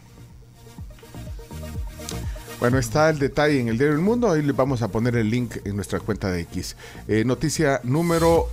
Bueno, 2.59 2.77
está 2.77 3.09
el 3.09 3.17
detalle 3.17 3.59
en 3.59 3.69
el 3.69 3.77
diario 3.77 3.95
El 3.95 4.01
Mundo. 4.01 4.29
Ahí 4.29 4.43
les 4.43 4.55
vamos 4.55 4.83
a 4.83 4.87
poner 4.87 5.15
el 5.15 5.31
link 5.31 5.57
en 5.65 5.75
nuestra 5.75 5.99
cuenta 5.99 6.31
de 6.31 6.41
X. 6.41 6.77
Eh, 7.07 7.23
noticia 7.25 7.81
número 7.83 8.49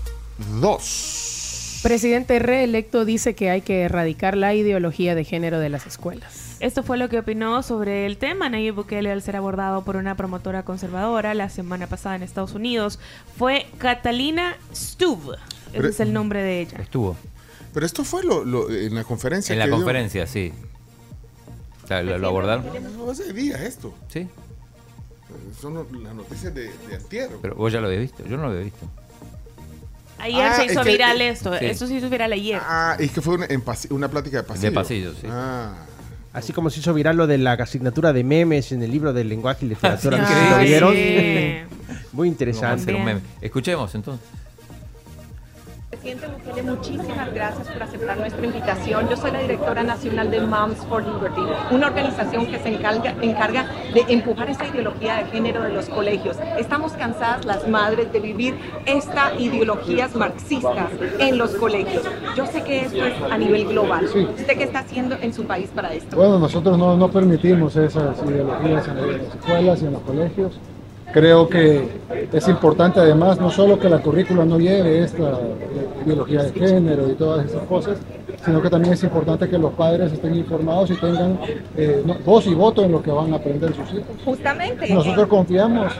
2. 0.60 1.80
Presidente 1.82 2.38
reelecto 2.38 3.04
dice 3.04 3.34
que 3.34 3.50
hay 3.50 3.60
que 3.60 3.82
erradicar 3.82 4.36
la 4.36 4.54
ideología 4.54 5.14
de 5.14 5.24
género 5.24 5.60
de 5.60 5.68
las 5.68 5.86
escuelas. 5.86 6.47
Esto 6.60 6.82
fue 6.82 6.98
lo 6.98 7.08
que 7.08 7.18
opinó 7.20 7.62
sobre 7.62 8.04
el 8.04 8.18
tema 8.18 8.48
Nayib 8.48 8.74
Bukele 8.74 9.12
al 9.12 9.22
ser 9.22 9.36
abordado 9.36 9.84
por 9.84 9.96
una 9.96 10.16
promotora 10.16 10.64
conservadora 10.64 11.32
la 11.34 11.48
semana 11.50 11.86
pasada 11.86 12.16
en 12.16 12.22
Estados 12.24 12.54
Unidos. 12.54 12.98
Fue 13.36 13.66
Catalina 13.78 14.56
Stubb. 14.74 15.34
Ese 15.34 15.72
Pero- 15.72 15.88
es 15.88 16.00
el 16.00 16.12
nombre 16.12 16.42
de 16.42 16.60
ella. 16.62 16.78
Estuvo. 16.78 17.16
Pero 17.72 17.86
esto 17.86 18.02
fue 18.02 18.24
lo, 18.24 18.44
lo- 18.44 18.70
en 18.70 18.94
la 18.94 19.04
conferencia. 19.04 19.52
En 19.52 19.60
la 19.60 19.66
que 19.66 19.70
dio. 19.70 19.76
conferencia, 19.76 20.26
sí. 20.26 20.52
O 21.84 21.86
sea, 21.86 22.02
lo, 22.02 22.18
lo 22.18 22.26
abordaron. 22.28 22.64
No, 22.96 23.10
Hace 23.10 23.32
días 23.32 23.60
esto. 23.60 23.94
Sí. 24.08 24.26
Son 25.60 25.74
las 25.74 26.14
noticias 26.14 26.52
de, 26.54 26.70
de 26.88 26.96
antier. 26.96 27.30
Pero 27.40 27.54
vos 27.54 27.72
ya 27.72 27.80
lo 27.80 27.86
habías 27.86 28.02
visto. 28.02 28.24
Yo 28.26 28.36
no 28.36 28.44
lo 28.44 28.48
había 28.50 28.62
visto. 28.64 28.86
Ayer 30.18 30.42
Ah, 30.44 30.56
se 30.56 30.64
es 30.64 30.72
hizo 30.72 30.82
que- 30.82 30.90
viral 30.90 31.20
esto. 31.20 31.56
Sí. 31.56 31.66
Esto 31.66 31.86
se 31.86 31.94
hizo 31.94 32.10
viral 32.10 32.32
ayer. 32.32 32.60
Ah, 32.64 32.96
es 32.98 33.12
que 33.12 33.20
fue 33.20 33.34
una, 33.36 33.46
en 33.46 33.62
una 33.90 34.08
plática 34.08 34.38
de 34.38 34.42
pasillo. 34.42 34.70
De 34.70 34.74
pasillo, 34.74 35.12
sí. 35.14 35.26
Ah. 35.30 35.84
Así 36.38 36.52
como 36.52 36.70
se 36.70 36.78
hizo 36.78 36.94
viral 36.94 37.16
lo 37.16 37.26
de 37.26 37.36
la 37.36 37.54
asignatura 37.54 38.12
de 38.12 38.22
memes 38.22 38.70
en 38.70 38.82
el 38.82 38.92
libro 38.92 39.12
del 39.12 39.28
lenguaje 39.28 39.66
y 39.66 39.70
literatura. 39.70 40.18
Lo 40.50 40.64
vieron. 40.64 40.94
Sí. 40.94 41.56
Muy 42.12 42.28
interesante. 42.28 42.82
hacer 42.82 42.94
un 42.94 43.04
meme. 43.04 43.20
Escuchemos 43.40 43.92
entonces. 43.94 44.26
Presidente 45.90 46.26
Bukele, 46.26 46.62
muchísimas 46.64 47.32
gracias 47.32 47.66
por 47.66 47.82
aceptar 47.82 48.18
nuestra 48.18 48.44
invitación. 48.44 49.08
Yo 49.08 49.16
soy 49.16 49.30
la 49.30 49.38
directora 49.38 49.82
nacional 49.82 50.30
de 50.30 50.42
Moms 50.42 50.84
for 50.84 51.02
Liberty, 51.02 51.40
una 51.70 51.86
organización 51.86 52.44
que 52.46 52.58
se 52.58 52.68
encarga, 52.68 53.14
encarga 53.22 53.64
de 53.94 54.04
empujar 54.12 54.50
esta 54.50 54.66
ideología 54.66 55.16
de 55.16 55.24
género 55.30 55.62
de 55.62 55.70
los 55.70 55.88
colegios. 55.88 56.36
Estamos 56.58 56.92
cansadas 56.92 57.46
las 57.46 57.66
madres 57.66 58.12
de 58.12 58.20
vivir 58.20 58.54
esta 58.84 59.32
ideologías 59.38 60.14
marxistas 60.14 60.90
en 61.20 61.38
los 61.38 61.54
colegios. 61.54 62.02
Yo 62.36 62.44
sé 62.44 62.62
que 62.64 62.82
esto 62.82 63.06
es 63.06 63.14
a 63.22 63.38
nivel 63.38 63.68
global. 63.68 64.04
¿Usted 64.04 64.58
qué 64.58 64.64
está 64.64 64.80
haciendo 64.80 65.16
en 65.22 65.32
su 65.32 65.44
país 65.44 65.70
para 65.74 65.94
esto? 65.94 66.16
Bueno, 66.16 66.38
nosotros 66.38 66.76
no, 66.76 66.98
no 66.98 67.10
permitimos 67.10 67.74
esas 67.76 68.22
ideologías 68.24 68.86
en 68.88 68.96
las 68.96 69.34
escuelas 69.34 69.82
y 69.82 69.86
en 69.86 69.92
los 69.94 70.02
colegios. 70.02 70.60
Creo 71.12 71.48
que 71.48 71.88
es 72.32 72.48
importante 72.48 73.00
además 73.00 73.40
no 73.40 73.50
solo 73.50 73.78
que 73.78 73.88
la 73.88 73.98
currícula 73.98 74.44
no 74.44 74.58
lleve 74.58 75.02
esta 75.02 75.40
ideología 76.04 76.42
de 76.42 76.52
género 76.52 77.08
y 77.10 77.14
todas 77.14 77.46
esas 77.46 77.62
cosas, 77.62 77.96
sino 78.44 78.60
que 78.60 78.68
también 78.68 78.92
es 78.94 79.02
importante 79.02 79.48
que 79.48 79.58
los 79.58 79.72
padres 79.72 80.12
estén 80.12 80.34
informados 80.36 80.90
y 80.90 80.94
tengan 80.96 81.38
eh, 81.76 82.02
no- 82.04 82.16
voz 82.24 82.46
y 82.46 82.54
voto 82.54 82.84
en 82.84 82.92
lo 82.92 83.02
que 83.02 83.10
van 83.10 83.32
a 83.32 83.36
aprender 83.36 83.74
sus 83.74 83.90
hijos. 83.92 84.16
Justamente. 84.24 84.92
Nosotros 84.92 85.26
confiamos 85.28 85.92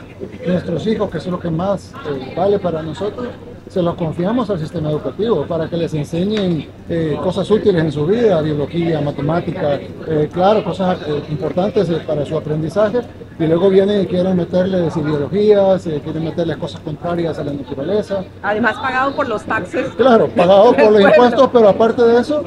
en 0.43 0.51
nuestros 0.53 0.85
hijos, 0.87 1.09
que 1.09 1.17
es 1.17 1.25
lo 1.27 1.39
que 1.39 1.49
más 1.49 1.91
eh, 2.09 2.33
vale 2.37 2.59
para 2.59 2.81
nosotros, 2.83 3.27
se 3.69 3.83
los 3.83 3.93
confiamos 3.95 4.49
al 4.49 4.59
sistema 4.59 4.89
educativo 4.89 5.45
para 5.45 5.69
que 5.69 5.77
les 5.77 5.93
enseñen 5.93 6.67
eh, 6.89 7.17
cosas 7.23 7.49
útiles 7.51 7.81
en 7.83 7.91
su 7.91 8.05
vida, 8.05 8.41
biología, 8.41 8.99
matemática, 8.99 9.75
eh, 10.07 10.27
claro, 10.33 10.63
cosas 10.63 10.97
eh, 11.07 11.21
importantes 11.29 11.87
eh, 11.89 12.01
para 12.05 12.25
su 12.25 12.35
aprendizaje, 12.35 13.01
y 13.39 13.45
luego 13.45 13.69
vienen 13.69 14.01
y 14.01 14.05
quieren 14.07 14.35
meterles 14.35 14.97
ideologías, 14.97 15.85
eh, 15.85 16.01
quieren 16.03 16.23
meterles 16.23 16.57
cosas 16.57 16.81
contrarias 16.81 17.37
a 17.37 17.43
la 17.43 17.53
naturaleza. 17.53 18.23
Además 18.41 18.75
pagado 18.77 19.15
por 19.15 19.29
los 19.29 19.43
taxes. 19.43 19.87
Claro, 19.95 20.27
pagado 20.29 20.73
por 20.73 20.91
los 20.91 21.01
impuestos, 21.09 21.49
pero 21.53 21.69
aparte 21.69 22.01
de 22.03 22.19
eso, 22.19 22.41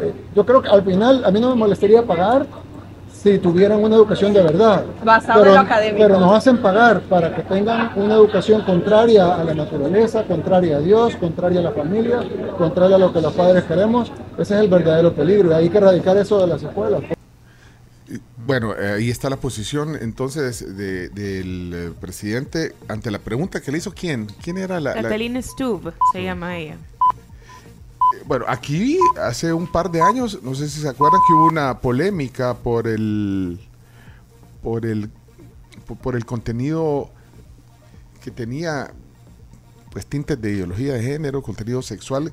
eh, 0.00 0.12
yo 0.36 0.46
creo 0.46 0.62
que 0.62 0.68
al 0.68 0.82
final 0.82 1.24
a 1.24 1.32
mí 1.32 1.40
no 1.40 1.50
me 1.50 1.56
molestaría 1.56 2.02
pagar 2.02 2.46
si 3.22 3.38
tuvieran 3.38 3.82
una 3.82 3.96
educación 3.96 4.32
de 4.32 4.42
verdad. 4.42 4.84
Basado 5.04 5.40
pero, 5.40 5.50
en 5.50 5.56
lo 5.56 5.60
académico. 5.62 5.98
Pero 6.06 6.20
nos 6.20 6.32
hacen 6.32 6.58
pagar 6.58 7.00
para 7.02 7.34
que 7.34 7.42
tengan 7.42 7.92
una 7.96 8.14
educación 8.14 8.62
contraria 8.62 9.34
a 9.34 9.44
la 9.44 9.54
naturaleza, 9.54 10.24
contraria 10.24 10.78
a 10.78 10.80
Dios, 10.80 11.16
contraria 11.16 11.60
a 11.60 11.62
la 11.64 11.72
familia, 11.72 12.20
contraria 12.56 12.96
a 12.96 12.98
lo 12.98 13.12
que 13.12 13.20
los 13.20 13.32
padres 13.34 13.64
queremos. 13.64 14.10
Ese 14.38 14.54
es 14.54 14.60
el 14.60 14.68
verdadero 14.68 15.12
peligro 15.12 15.50
y 15.50 15.54
hay 15.54 15.68
que 15.68 15.78
erradicar 15.78 16.16
eso 16.16 16.40
de 16.40 16.46
las 16.46 16.62
escuelas. 16.62 17.02
Bueno, 18.46 18.74
eh, 18.76 18.94
ahí 18.96 19.10
está 19.10 19.30
la 19.30 19.36
posición 19.36 19.96
entonces 20.00 20.76
de- 20.76 21.10
del 21.10 21.72
eh, 21.74 21.90
presidente 22.00 22.74
ante 22.88 23.10
la 23.10 23.18
pregunta 23.20 23.60
que 23.60 23.70
le 23.70 23.78
hizo 23.78 23.92
quién. 23.92 24.26
¿Quién 24.42 24.58
era 24.58 24.80
la...? 24.80 24.94
la- 24.94 25.02
Catalina 25.02 25.40
Stubb 25.40 25.92
se 26.12 26.22
llama 26.24 26.56
ella. 26.56 26.76
Bueno, 28.26 28.44
aquí 28.48 28.98
hace 29.20 29.52
un 29.52 29.66
par 29.66 29.90
de 29.90 30.00
años, 30.02 30.40
no 30.42 30.54
sé 30.54 30.68
si 30.68 30.80
se 30.80 30.88
acuerdan 30.88 31.20
que 31.26 31.32
hubo 31.34 31.46
una 31.46 31.78
polémica 31.78 32.54
por 32.54 32.86
el 32.88 33.60
por 34.62 34.84
el 34.86 35.10
por, 36.02 36.14
el 36.14 36.24
contenido 36.24 37.10
que 38.22 38.30
tenía 38.30 38.92
pues 39.90 40.06
tintes 40.06 40.40
de 40.40 40.52
ideología 40.52 40.92
de 40.94 41.02
género, 41.02 41.42
contenido 41.42 41.82
sexual 41.82 42.32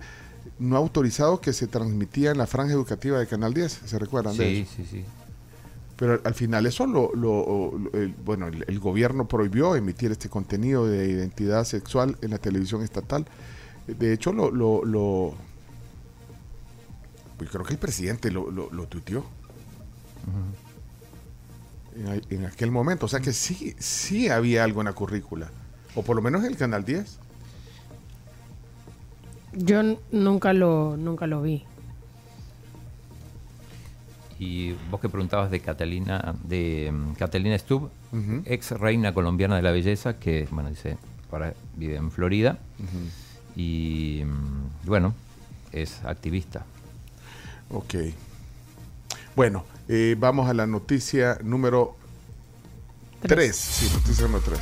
no 0.59 0.75
autorizado 0.77 1.41
que 1.41 1.53
se 1.53 1.67
transmitía 1.67 2.31
en 2.31 2.37
la 2.37 2.47
franja 2.47 2.73
educativa 2.73 3.17
de 3.19 3.25
Canal 3.27 3.53
10, 3.53 3.81
¿se 3.85 3.99
recuerdan 3.99 4.37
de 4.37 4.49
Sí, 4.49 4.61
eso? 4.61 4.71
sí, 4.75 4.85
sí. 4.85 5.05
Pero 5.95 6.13
al- 6.13 6.21
al 6.23 6.33
final 6.35 6.65
eso 6.67 6.85
lo, 6.85 7.11
lo- 7.15 7.73
lo- 7.77 7.91
el- 7.99 8.13
bueno, 8.23 8.47
el, 8.47 8.63
el 8.67 8.79
gobierno 8.79 9.27
prohibió 9.27 9.75
emitir 9.75 10.11
este 10.11 10.29
contenido 10.29 10.85
de 10.87 11.07
identidad 11.09 11.63
sexual 11.63 12.17
en 12.21 12.31
la 12.31 12.37
televisión 12.37 12.83
estatal. 12.83 13.25
De 13.87 14.13
hecho, 14.13 14.31
lo, 14.33 14.51
lo, 14.51 14.83
lo- 14.85 15.33
pues 17.37 17.49
creo 17.49 17.63
que 17.63 17.73
el 17.73 17.79
presidente 17.79 18.31
lo, 18.31 18.51
lo, 18.51 18.69
lo 18.71 18.87
tuiteó 18.87 19.25
en, 22.29 22.45
aquel 22.45 22.71
momento. 22.71 23.05
O 23.05 23.09
sea 23.09 23.19
que 23.19 23.33
sí, 23.33 23.75
sí 23.79 24.29
había 24.29 24.63
algo 24.63 24.81
en 24.81 24.85
la 24.85 24.93
currícula. 24.93 25.49
O 25.95 26.03
por 26.03 26.15
lo 26.15 26.21
menos 26.21 26.43
en 26.43 26.51
el 26.51 26.57
Canal 26.57 26.85
10. 26.85 27.19
Yo 29.53 29.81
nunca 30.11 30.53
lo, 30.53 30.97
nunca 30.97 31.25
lo 31.25 31.41
vi. 31.41 31.63
Y 34.39 34.73
vos 34.91 35.01
que 35.01 35.09
preguntabas 35.09 35.49
de 35.49 35.59
Catalina, 35.61 36.35
de 36.43 36.91
mm, 36.93 37.13
Catalina 37.13 37.57
Stubb, 37.57 37.89
ex 38.45 38.71
reina 38.71 39.13
colombiana 39.13 39.55
de 39.55 39.63
la 39.63 39.71
belleza, 39.71 40.19
que 40.19 40.47
bueno 40.51 40.69
dice 40.69 40.97
ahora 41.31 41.53
vive 41.75 41.95
en 41.95 42.11
Florida 42.11 42.59
y 43.55 44.21
mm, 44.23 44.85
bueno 44.87 45.15
es 45.71 46.03
activista. 46.05 46.65
Ok. 47.71 47.95
Bueno, 49.35 49.65
eh, 49.87 50.15
vamos 50.17 50.49
a 50.49 50.53
la 50.53 50.67
noticia 50.67 51.37
número 51.43 51.95
3. 53.21 53.55
Sí, 53.55 53.89
noticia 53.93 54.25
número 54.25 54.43
3. 54.43 54.59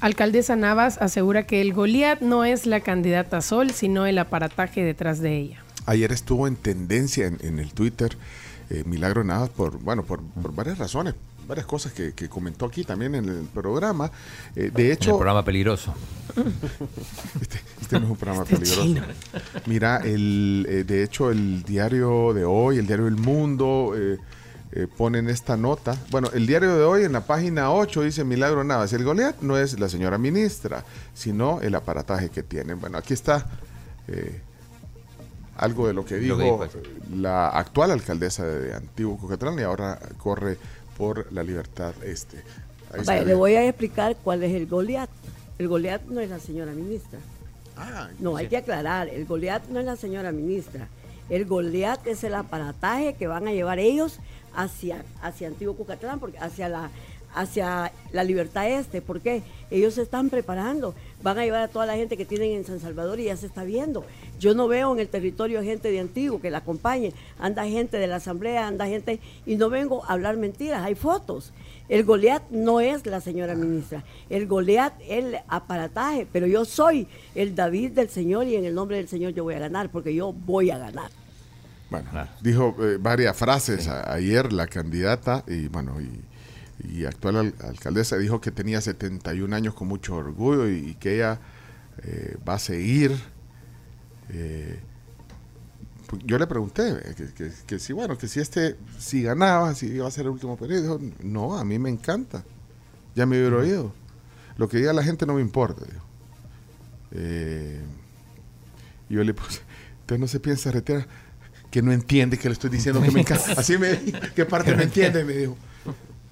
Alcaldesa 0.00 0.54
Navas 0.54 0.98
asegura 0.98 1.46
que 1.46 1.60
el 1.60 1.72
Goliat 1.72 2.20
no 2.20 2.44
es 2.44 2.66
la 2.66 2.80
candidata 2.80 3.40
Sol, 3.40 3.72
sino 3.72 4.06
el 4.06 4.18
aparataje 4.18 4.82
detrás 4.84 5.20
de 5.20 5.38
ella. 5.38 5.62
Ayer 5.86 6.12
estuvo 6.12 6.46
en 6.46 6.56
tendencia 6.56 7.26
en, 7.26 7.38
en 7.40 7.58
el 7.58 7.72
Twitter 7.72 8.16
eh, 8.70 8.82
Milagro 8.84 9.24
Navas 9.24 9.48
por, 9.48 9.78
bueno, 9.78 10.04
por, 10.04 10.22
por 10.22 10.54
varias 10.54 10.78
razones, 10.78 11.14
varias 11.48 11.66
cosas 11.66 11.92
que, 11.92 12.12
que 12.12 12.28
comentó 12.28 12.66
aquí 12.66 12.84
también 12.84 13.14
en 13.14 13.28
el 13.28 13.44
programa. 13.46 14.10
Eh, 14.54 14.70
de 14.72 14.86
En 14.86 14.92
hecho, 14.92 15.10
el 15.12 15.16
programa 15.16 15.44
peligroso. 15.44 15.94
este 17.80 17.98
no 17.98 18.04
es 18.06 18.10
un 18.10 18.16
programa 18.16 18.42
Este 18.44 18.56
peligroso. 18.56 18.82
chino. 18.84 19.02
Mira, 19.66 19.96
el, 20.04 20.66
eh, 20.68 20.84
de 20.84 21.02
hecho, 21.02 21.30
el 21.30 21.62
diario 21.62 22.32
de 22.34 22.44
hoy, 22.44 22.78
el 22.78 22.86
diario 22.86 23.08
El 23.08 23.16
Mundo, 23.16 23.94
eh, 23.96 24.18
eh, 24.72 24.86
ponen 24.86 25.28
esta 25.30 25.56
nota. 25.56 25.96
Bueno, 26.10 26.28
el 26.34 26.46
diario 26.46 26.76
de 26.76 26.84
hoy 26.84 27.04
en 27.04 27.12
la 27.12 27.22
página 27.22 27.72
8 27.72 28.02
dice 28.02 28.22
Milagro 28.24 28.62
Navas, 28.64 28.92
el 28.92 29.02
Goliat 29.02 29.40
no 29.40 29.56
es 29.56 29.80
la 29.80 29.88
señora 29.88 30.18
ministra, 30.18 30.84
sino 31.14 31.62
el 31.62 31.74
aparataje 31.74 32.28
que 32.28 32.42
tiene. 32.42 32.74
Bueno, 32.74 32.98
aquí 32.98 33.14
está 33.14 33.46
eh, 34.08 34.42
algo 35.56 35.86
de 35.86 35.94
lo 35.94 36.04
que 36.04 36.16
dijo 36.16 36.66
la 37.14 37.48
actual 37.48 37.92
alcaldesa 37.92 38.44
de 38.44 38.74
Antiguo 38.74 39.16
Cucatlán 39.16 39.58
y 39.58 39.62
ahora 39.62 39.98
corre 40.18 40.58
por 40.98 41.32
la 41.32 41.42
libertad 41.42 41.94
este. 42.04 42.42
Está. 42.94 43.22
le 43.22 43.34
voy 43.34 43.54
a 43.54 43.66
explicar 43.66 44.16
cuál 44.16 44.42
es 44.42 44.52
el 44.54 44.66
Goliat. 44.66 45.08
El 45.58 45.68
Goliat 45.68 46.02
no 46.06 46.20
es 46.20 46.28
la 46.28 46.38
señora 46.38 46.72
ministra. 46.72 47.18
Ah, 47.76 48.08
no, 48.18 48.36
hay 48.36 48.48
que 48.48 48.56
aclarar. 48.56 49.08
El 49.08 49.24
Goliat 49.24 49.68
no 49.68 49.78
es 49.78 49.86
la 49.86 49.96
señora 49.96 50.32
ministra. 50.32 50.88
El 51.30 51.44
Goliat 51.44 52.06
es 52.06 52.24
el 52.24 52.34
aparataje 52.34 53.14
que 53.14 53.26
van 53.26 53.46
a 53.46 53.52
llevar 53.52 53.78
ellos 53.78 54.18
hacia, 54.54 55.04
hacia 55.22 55.48
Antiguo 55.48 55.76
Cucatlán, 55.76 56.18
porque 56.18 56.38
hacia 56.38 56.68
la 56.68 56.90
hacia 57.34 57.92
la 58.12 58.24
libertad 58.24 58.68
este, 58.68 59.02
porque 59.02 59.42
ellos 59.70 59.94
se 59.94 60.02
están 60.02 60.30
preparando, 60.30 60.94
van 61.22 61.38
a 61.38 61.44
llevar 61.44 61.62
a 61.62 61.68
toda 61.68 61.84
la 61.86 61.96
gente 61.96 62.16
que 62.16 62.24
tienen 62.24 62.52
en 62.52 62.64
San 62.64 62.80
Salvador 62.80 63.18
y 63.20 63.24
ya 63.24 63.36
se 63.36 63.46
está 63.46 63.64
viendo. 63.64 64.04
Yo 64.38 64.54
no 64.54 64.68
veo 64.68 64.92
en 64.92 65.00
el 65.00 65.08
territorio 65.08 65.62
gente 65.62 65.90
de 65.90 66.00
Antiguo 66.00 66.40
que 66.40 66.50
la 66.50 66.58
acompañe, 66.58 67.12
anda 67.38 67.64
gente 67.66 67.96
de 67.98 68.06
la 68.06 68.16
asamblea, 68.16 68.66
anda 68.68 68.86
gente, 68.86 69.18
y 69.46 69.56
no 69.56 69.68
vengo 69.70 70.04
a 70.04 70.12
hablar 70.12 70.36
mentiras, 70.36 70.82
hay 70.84 70.94
fotos. 70.94 71.52
El 71.88 72.04
Goliat 72.04 72.42
no 72.50 72.80
es 72.80 73.06
la 73.06 73.20
señora 73.20 73.54
ministra, 73.54 74.04
el 74.30 74.46
Goliat 74.46 74.92
es 75.00 75.10
el 75.24 75.36
aparataje, 75.48 76.26
pero 76.32 76.46
yo 76.46 76.64
soy 76.64 77.08
el 77.34 77.54
David 77.54 77.92
del 77.92 78.10
Señor 78.10 78.46
y 78.46 78.56
en 78.56 78.64
el 78.66 78.74
nombre 78.74 78.98
del 78.98 79.08
Señor 79.08 79.32
yo 79.32 79.42
voy 79.44 79.54
a 79.54 79.58
ganar, 79.58 79.90
porque 79.90 80.14
yo 80.14 80.32
voy 80.32 80.70
a 80.70 80.78
ganar. 80.78 81.10
Bueno, 81.90 82.10
dijo 82.42 82.76
eh, 82.80 82.98
varias 83.00 83.34
frases 83.36 83.88
a- 83.88 84.12
ayer 84.12 84.52
la 84.52 84.66
candidata 84.66 85.42
y 85.48 85.68
bueno, 85.68 85.98
y, 86.00 86.10
y 86.84 87.04
actual 87.06 87.36
al- 87.36 87.54
alcaldesa 87.62 88.16
dijo 88.18 88.40
que 88.40 88.50
tenía 88.50 88.80
71 88.80 89.54
años 89.54 89.74
con 89.74 89.88
mucho 89.88 90.14
orgullo 90.16 90.68
y, 90.68 90.94
que 90.94 91.16
ella 91.16 91.40
eh, 92.02 92.36
va 92.48 92.54
a 92.54 92.58
seguir. 92.58 93.12
eh, 94.30 94.78
pues 96.06 96.22
yo 96.24 96.38
le 96.38 96.46
pregunté 96.46 96.88
eh, 96.88 97.14
que, 97.16 97.26
que- 97.34 97.52
que 97.66 97.78
si, 97.78 97.92
bueno, 97.92 98.16
que 98.16 98.28
si 98.28 98.40
este, 98.40 98.76
si 98.98 99.22
ganaba, 99.22 99.74
si 99.74 99.86
iba 99.88 100.06
a 100.06 100.10
ser 100.10 100.24
el 100.24 100.30
último 100.30 100.56
periodo. 100.56 100.98
Dijo, 100.98 101.14
no, 101.22 101.58
a 101.58 101.64
mí 101.64 101.78
me 101.78 101.90
encanta. 101.90 102.44
Ya 103.14 103.26
me 103.26 103.38
hubiera 103.38 103.56
oído. 103.56 103.92
Lo 104.56 104.68
que 104.68 104.78
diga 104.78 104.92
la 104.92 105.02
gente 105.02 105.26
no 105.26 105.34
me 105.34 105.40
importa. 105.40 105.84
dijo. 105.84 106.04
Eh, 107.12 107.80
y 109.08 109.14
yo 109.14 109.24
le 109.24 109.34
puse, 109.34 109.60
entonces 110.00 110.20
no 110.20 110.28
se 110.28 110.40
piensa 110.40 110.70
retirar, 110.70 111.06
que 111.70 111.80
no 111.82 111.92
entiende 111.92 112.38
que 112.38 112.48
le 112.48 112.52
estoy 112.52 112.70
diciendo 112.70 113.00
que 113.02 113.10
me 113.10 113.20
encanta. 113.20 113.52
Así 113.56 113.76
me 113.78 113.94
dijo, 113.94 114.18
¿qué 114.34 114.44
parte 114.44 114.74
no 114.76 114.82
entiende? 114.82 115.24
Me 115.24 115.32
dijo. 115.34 115.56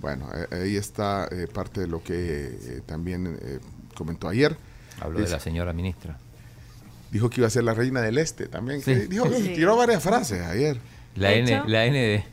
Bueno, 0.06 0.28
eh, 0.32 0.46
ahí 0.62 0.76
está 0.76 1.26
eh, 1.32 1.48
parte 1.52 1.80
de 1.80 1.88
lo 1.88 2.00
que 2.00 2.14
eh, 2.14 2.80
también 2.86 3.36
eh, 3.42 3.58
comentó 3.96 4.28
ayer. 4.28 4.56
Habló 5.00 5.18
de 5.18 5.28
la 5.28 5.40
señora 5.40 5.72
ministra. 5.72 6.16
Dijo 7.10 7.28
que 7.28 7.40
iba 7.40 7.48
a 7.48 7.50
ser 7.50 7.64
la 7.64 7.74
reina 7.74 8.00
del 8.00 8.16
este 8.18 8.46
también. 8.46 8.80
Sí. 8.82 8.92
que 8.94 9.06
dijo, 9.08 9.26
Sí. 9.32 9.48
tiró 9.56 9.76
varias 9.76 10.00
frases 10.04 10.42
ayer. 10.42 10.78
La 11.16 11.32
N, 11.32 11.52
hecho- 11.52 11.64
la 11.66 11.86
N 11.86 11.98
de 11.98 12.24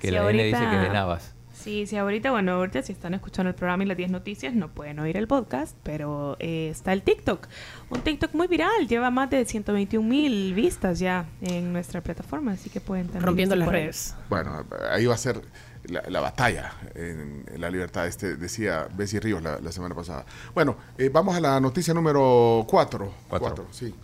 que 0.00 0.08
Sí, 0.08 0.14
la 0.14 0.28
N 0.28 0.42
dice 0.44 0.56
ahorita- 0.56 0.70
que 0.70 0.76
es 0.76 0.82
de 0.82 0.88
Navas. 0.90 1.34
Sí, 1.54 1.86
sí, 1.86 1.96
ahorita, 1.96 2.30
bueno, 2.32 2.52
ahorita 2.52 2.82
si 2.82 2.92
están 2.92 3.14
escuchando 3.14 3.48
el 3.50 3.54
programa 3.54 3.84
y 3.84 3.86
las 3.86 3.96
10 3.96 4.10
noticias 4.10 4.54
no 4.54 4.68
pueden 4.68 4.98
oír 5.00 5.16
el 5.16 5.26
podcast, 5.28 5.76
pero 5.84 6.36
eh, 6.40 6.68
está 6.70 6.92
el 6.92 7.02
TikTok. 7.02 7.46
Un 7.90 8.00
TikTok 8.00 8.32
muy 8.34 8.48
viral, 8.48 8.88
lleva 8.88 9.10
más 9.10 9.30
de 9.30 9.44
121 9.44 10.08
mil 10.08 10.52
vistas 10.54 10.98
ya 10.98 11.26
en 11.42 11.72
nuestra 11.72 12.00
plataforma, 12.00 12.52
así 12.52 12.70
que 12.70 12.80
pueden 12.80 13.06
también... 13.06 13.24
Rompiendo 13.24 13.54
las 13.56 13.68
redes. 13.68 14.14
Bueno, 14.30 14.64
ahí 14.90 15.06
va 15.06 15.14
a 15.14 15.18
ser 15.18 15.42
la, 15.88 16.02
la 16.08 16.20
batalla 16.20 16.72
en, 16.94 17.44
en 17.52 17.60
la 17.60 17.70
libertad, 17.70 18.06
este 18.06 18.36
decía 18.36 18.88
Bessie 18.94 19.20
Ríos 19.20 19.42
la, 19.42 19.58
la 19.60 19.72
semana 19.72 19.94
pasada. 19.94 20.24
Bueno, 20.54 20.76
eh, 20.96 21.10
vamos 21.12 21.36
a 21.36 21.40
la 21.40 21.60
noticia 21.60 21.94
número 21.94 22.64
4. 22.68 23.12
Cuatro. 23.28 23.66
sí. 23.70 23.94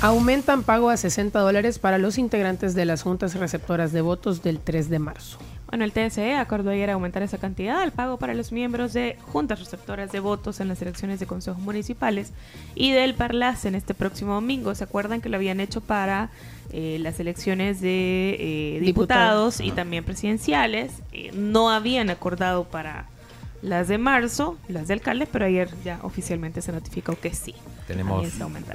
Aumentan 0.00 0.64
pago 0.64 0.90
a 0.90 0.98
60 0.98 1.38
dólares 1.38 1.78
para 1.78 1.96
los 1.96 2.18
integrantes 2.18 2.74
de 2.74 2.84
las 2.84 3.02
juntas 3.02 3.34
receptoras 3.36 3.90
de 3.90 4.02
votos 4.02 4.42
del 4.42 4.60
3 4.60 4.90
de 4.90 4.98
marzo. 4.98 5.38
Bueno, 5.66 5.84
el 5.84 5.92
TSE 5.92 6.36
acordó 6.36 6.70
ayer 6.70 6.90
aumentar 6.90 7.22
esa 7.22 7.38
cantidad 7.38 7.80
al 7.80 7.90
pago 7.90 8.18
para 8.18 8.34
los 8.34 8.52
miembros 8.52 8.92
de 8.92 9.16
juntas 9.32 9.60
receptoras 9.60 10.12
de 10.12 10.20
votos 10.20 10.60
en 10.60 10.68
las 10.68 10.82
elecciones 10.82 11.20
de 11.20 11.26
consejos 11.26 11.60
municipales 11.60 12.32
y 12.74 12.92
del 12.92 13.14
Parlace 13.14 13.68
en 13.68 13.74
este 13.74 13.94
próximo 13.94 14.34
domingo. 14.34 14.74
¿Se 14.74 14.84
acuerdan 14.84 15.22
que 15.22 15.30
lo 15.30 15.36
habían 15.36 15.58
hecho 15.58 15.80
para 15.80 16.28
eh, 16.76 16.98
las 17.00 17.20
elecciones 17.20 17.80
de 17.80 18.36
eh, 18.38 18.80
diputados 18.80 19.58
Diputados. 19.58 19.60
y 19.60 19.70
también 19.70 20.02
presidenciales? 20.04 20.90
Eh, 21.12 21.30
no 21.32 21.70
habían 21.70 22.10
acordado 22.10 22.64
para 22.64 23.06
las 23.62 23.88
de 23.88 23.96
marzo, 23.96 24.58
las 24.68 24.88
de 24.88 24.94
alcaldes, 24.94 25.28
pero 25.32 25.46
ayer 25.46 25.70
ya 25.84 25.98
oficialmente 26.02 26.60
se 26.60 26.70
notificó 26.72 27.18
que 27.18 27.32
sí. 27.32 27.54
Tenemos 27.86 28.26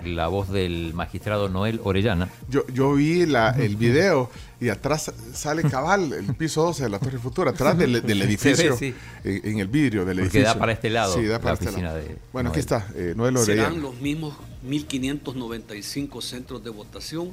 la 0.05 0.27
voz 0.27 0.49
del 0.49 0.93
magistrado 0.95 1.49
Noel 1.49 1.79
Orellana. 1.83 2.29
Yo, 2.49 2.65
yo 2.73 2.93
vi 2.93 3.25
la, 3.27 3.49
el 3.51 3.75
video 3.75 4.31
y 4.61 4.69
atrás 4.69 5.11
sale 5.33 5.63
cabal 5.63 6.13
el 6.13 6.33
piso 6.35 6.63
12 6.63 6.83
de 6.83 6.89
la 6.89 6.99
Torre 6.99 7.19
Futura, 7.19 7.51
atrás 7.51 7.77
del, 7.77 8.01
del 8.05 8.21
edificio, 8.23 8.71
ve, 8.71 8.77
sí. 8.77 8.95
en, 9.23 9.41
en 9.53 9.59
el 9.59 9.67
vidrio 9.67 10.05
del 10.05 10.17
Porque 10.19 10.37
edificio. 10.39 10.47
da 10.53 10.59
para 10.59 10.71
este 10.71 10.89
lado 10.89 11.13
Sí, 11.15 11.25
da 11.25 11.33
la 11.33 11.39
para 11.39 11.53
este 11.53 11.65
oficina 11.65 11.87
lado. 11.89 11.99
de 11.99 12.17
Bueno, 12.33 12.49
aquí 12.49 12.57
Noel. 12.57 12.59
está, 12.59 12.87
eh, 12.95 13.13
Noel 13.15 13.37
Serán 13.39 13.65
Orellana. 13.65 13.81
los 13.81 13.95
mismos 14.01 14.33
1.595 14.67 16.21
centros 16.21 16.63
de 16.63 16.69
votación, 16.69 17.29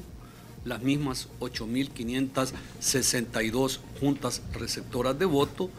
las 0.67 0.83
mismas 0.83 1.31
8.562 1.41 3.79
juntas 4.01 4.43
receptoras 4.53 5.19
de 5.19 5.25
voto, 5.25 5.71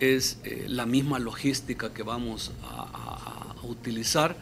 es 0.00 0.38
eh, 0.44 0.64
la 0.68 0.86
misma 0.86 1.18
logística 1.18 1.92
que 1.92 2.02
vamos 2.02 2.52
a, 2.62 2.94
utilizar 3.62 4.36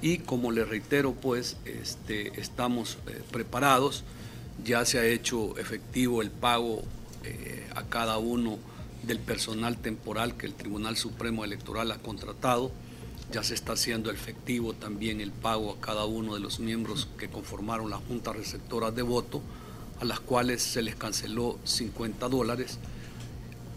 y 0.00 0.18
como 0.18 0.50
le 0.50 0.64
reitero, 0.64 1.12
pues 1.12 1.56
este, 1.66 2.40
estamos 2.40 2.96
eh, 3.06 3.20
preparados, 3.30 4.02
ya 4.64 4.84
se 4.86 4.98
ha 4.98 5.04
hecho 5.04 5.58
efectivo 5.58 6.22
el 6.22 6.30
pago 6.30 6.82
eh, 7.22 7.68
a 7.74 7.82
cada 7.82 8.16
uno 8.16 8.58
del 9.02 9.18
personal 9.18 9.76
temporal 9.76 10.38
que 10.38 10.46
el 10.46 10.54
Tribunal 10.54 10.96
Supremo 10.96 11.44
Electoral 11.44 11.92
ha 11.92 11.98
contratado. 11.98 12.72
Ya 13.32 13.42
se 13.42 13.54
está 13.54 13.72
haciendo 13.72 14.10
efectivo 14.10 14.74
también 14.74 15.20
el 15.20 15.32
pago 15.32 15.72
a 15.72 15.80
cada 15.80 16.04
uno 16.04 16.34
de 16.34 16.40
los 16.40 16.60
miembros 16.60 17.08
que 17.18 17.28
conformaron 17.28 17.88
la 17.90 17.96
Junta 17.96 18.32
Receptora 18.32 18.90
de 18.90 19.02
Voto, 19.02 19.40
a 20.00 20.04
las 20.04 20.20
cuales 20.20 20.62
se 20.62 20.82
les 20.82 20.96
canceló 20.96 21.58
50 21.64 22.28
dólares. 22.28 22.78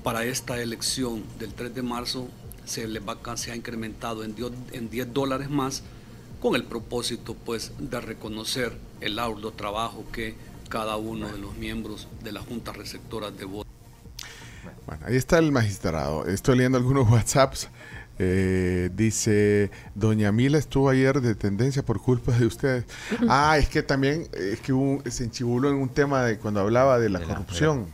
Para 0.03 0.25
esta 0.25 0.61
elección 0.61 1.23
del 1.39 1.53
3 1.53 1.73
de 1.73 1.81
marzo 1.83 2.27
se, 2.65 2.87
les 2.87 3.01
va, 3.01 3.17
se 3.37 3.51
ha 3.51 3.55
incrementado 3.55 4.23
en 4.23 4.35
dio- 4.35 4.51
en 4.73 4.89
10 4.89 5.13
dólares 5.13 5.49
más 5.49 5.83
con 6.41 6.55
el 6.55 6.63
propósito 6.65 7.33
pues 7.33 7.71
de 7.79 8.01
reconocer 8.01 8.77
el 9.01 9.17
arduo 9.19 9.51
trabajo 9.51 10.03
que 10.11 10.35
cada 10.69 10.97
uno 10.97 11.29
de 11.31 11.37
los 11.37 11.55
miembros 11.55 12.07
de 12.23 12.31
la 12.33 12.41
Junta 12.41 12.73
Receptora 12.73 13.31
de 13.31 13.45
Voto. 13.45 13.69
Bueno, 14.85 15.05
ahí 15.07 15.15
está 15.15 15.39
el 15.39 15.51
magistrado. 15.51 16.25
Estoy 16.27 16.57
leyendo 16.57 16.77
algunos 16.77 17.09
WhatsApps. 17.11 17.69
Eh, 18.17 18.89
dice, 18.95 19.69
Doña 19.93 20.31
Mila 20.31 20.57
estuvo 20.57 20.89
ayer 20.89 21.19
de 21.19 21.35
tendencia 21.35 21.83
por 21.83 21.99
culpa 22.01 22.31
de 22.31 22.45
ustedes. 22.45 22.85
Ah, 23.27 23.57
es 23.57 23.67
que 23.67 23.83
también 23.83 24.27
es 24.33 24.59
que 24.61 24.73
se 25.11 25.25
enchibuló 25.25 25.69
en 25.69 25.75
un 25.75 25.89
tema 25.89 26.23
de 26.23 26.37
cuando 26.37 26.61
hablaba 26.61 26.97
de 26.99 27.09
la 27.09 27.19
De 27.19 27.25
la- 27.25 27.33
corrupción. 27.35 27.87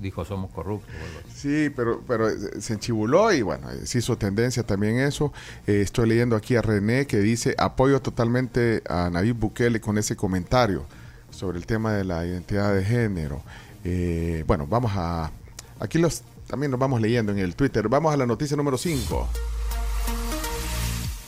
Dijo 0.00 0.24
somos 0.24 0.50
corruptos. 0.52 0.88
o 0.94 1.04
algo 1.04 1.20
así. 1.28 1.38
Sí, 1.40 1.70
pero, 1.74 2.02
pero 2.06 2.28
se 2.60 2.74
enchibuló 2.74 3.32
y 3.32 3.42
bueno, 3.42 3.66
se 3.84 3.98
hizo 3.98 4.16
tendencia 4.16 4.62
también 4.62 4.98
eso. 5.00 5.32
Eh, 5.66 5.80
estoy 5.80 6.08
leyendo 6.08 6.36
aquí 6.36 6.54
a 6.56 6.62
René 6.62 7.06
que 7.06 7.18
dice, 7.18 7.54
apoyo 7.58 8.00
totalmente 8.00 8.82
a 8.88 9.10
Nayib 9.10 9.36
Bukele 9.36 9.80
con 9.80 9.98
ese 9.98 10.14
comentario 10.16 10.84
sobre 11.30 11.58
el 11.58 11.66
tema 11.66 11.92
de 11.94 12.04
la 12.04 12.24
identidad 12.26 12.74
de 12.74 12.84
género. 12.84 13.42
Eh, 13.84 14.44
bueno, 14.46 14.66
vamos 14.66 14.92
a... 14.94 15.30
Aquí 15.78 15.98
los 15.98 16.22
también 16.50 16.70
los 16.72 16.80
vamos 16.80 17.00
leyendo 17.00 17.32
en 17.32 17.38
el 17.38 17.54
Twitter. 17.54 17.88
Vamos 17.88 18.12
a 18.12 18.16
la 18.16 18.26
noticia 18.26 18.56
número 18.56 18.76
5. 18.76 19.28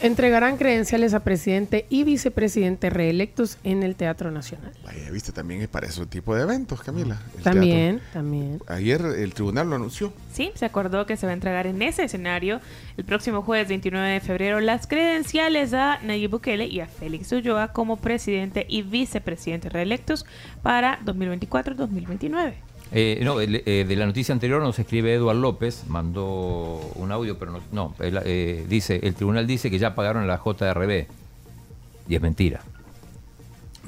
Entregarán 0.00 0.56
credenciales 0.56 1.14
a 1.14 1.20
presidente 1.20 1.86
y 1.88 2.02
vicepresidente 2.02 2.90
reelectos 2.90 3.56
en 3.62 3.84
el 3.84 3.94
Teatro 3.94 4.32
Nacional. 4.32 4.72
Vaya, 4.84 5.08
viste, 5.12 5.30
también 5.30 5.60
es 5.60 5.68
para 5.68 5.86
ese 5.86 6.04
tipo 6.06 6.34
de 6.34 6.42
eventos, 6.42 6.82
Camila. 6.82 7.22
el 7.36 7.42
También, 7.44 7.98
teatro. 8.00 8.12
también. 8.12 8.60
Ayer 8.66 9.00
el 9.00 9.32
tribunal 9.32 9.70
lo 9.70 9.76
anunció. 9.76 10.12
Sí, 10.32 10.50
se 10.56 10.64
acordó 10.64 11.06
que 11.06 11.16
se 11.16 11.26
va 11.26 11.30
a 11.30 11.34
entregar 11.34 11.68
en 11.68 11.80
ese 11.82 12.02
escenario 12.02 12.60
el 12.96 13.04
próximo 13.04 13.42
jueves 13.42 13.68
29 13.68 14.08
de 14.08 14.18
febrero 14.20 14.58
las 14.58 14.88
credenciales 14.88 15.72
a 15.72 16.00
Nayib 16.02 16.30
Bukele 16.32 16.66
y 16.66 16.80
a 16.80 16.86
Félix 16.88 17.30
Ulloa 17.30 17.68
como 17.72 17.96
presidente 17.98 18.66
y 18.68 18.82
vicepresidente 18.82 19.68
reelectos 19.68 20.26
para 20.62 20.98
2024-2029. 21.04 22.54
Eh, 22.94 23.20
no, 23.22 23.40
eh, 23.40 23.84
de 23.88 23.96
la 23.96 24.04
noticia 24.06 24.32
anterior 24.34 24.60
nos 24.60 24.78
escribe 24.78 25.14
Eduard 25.14 25.36
López, 25.38 25.84
mandó 25.88 26.78
un 26.96 27.10
audio, 27.10 27.38
pero 27.38 27.52
no, 27.52 27.60
no 27.72 27.94
eh, 28.00 28.66
dice, 28.68 29.00
el 29.02 29.14
tribunal 29.14 29.46
dice 29.46 29.70
que 29.70 29.78
ya 29.78 29.94
pagaron 29.94 30.24
a 30.24 30.26
la 30.26 30.36
JRB. 30.44 31.06
Y 32.08 32.14
es 32.16 32.20
mentira. 32.20 32.60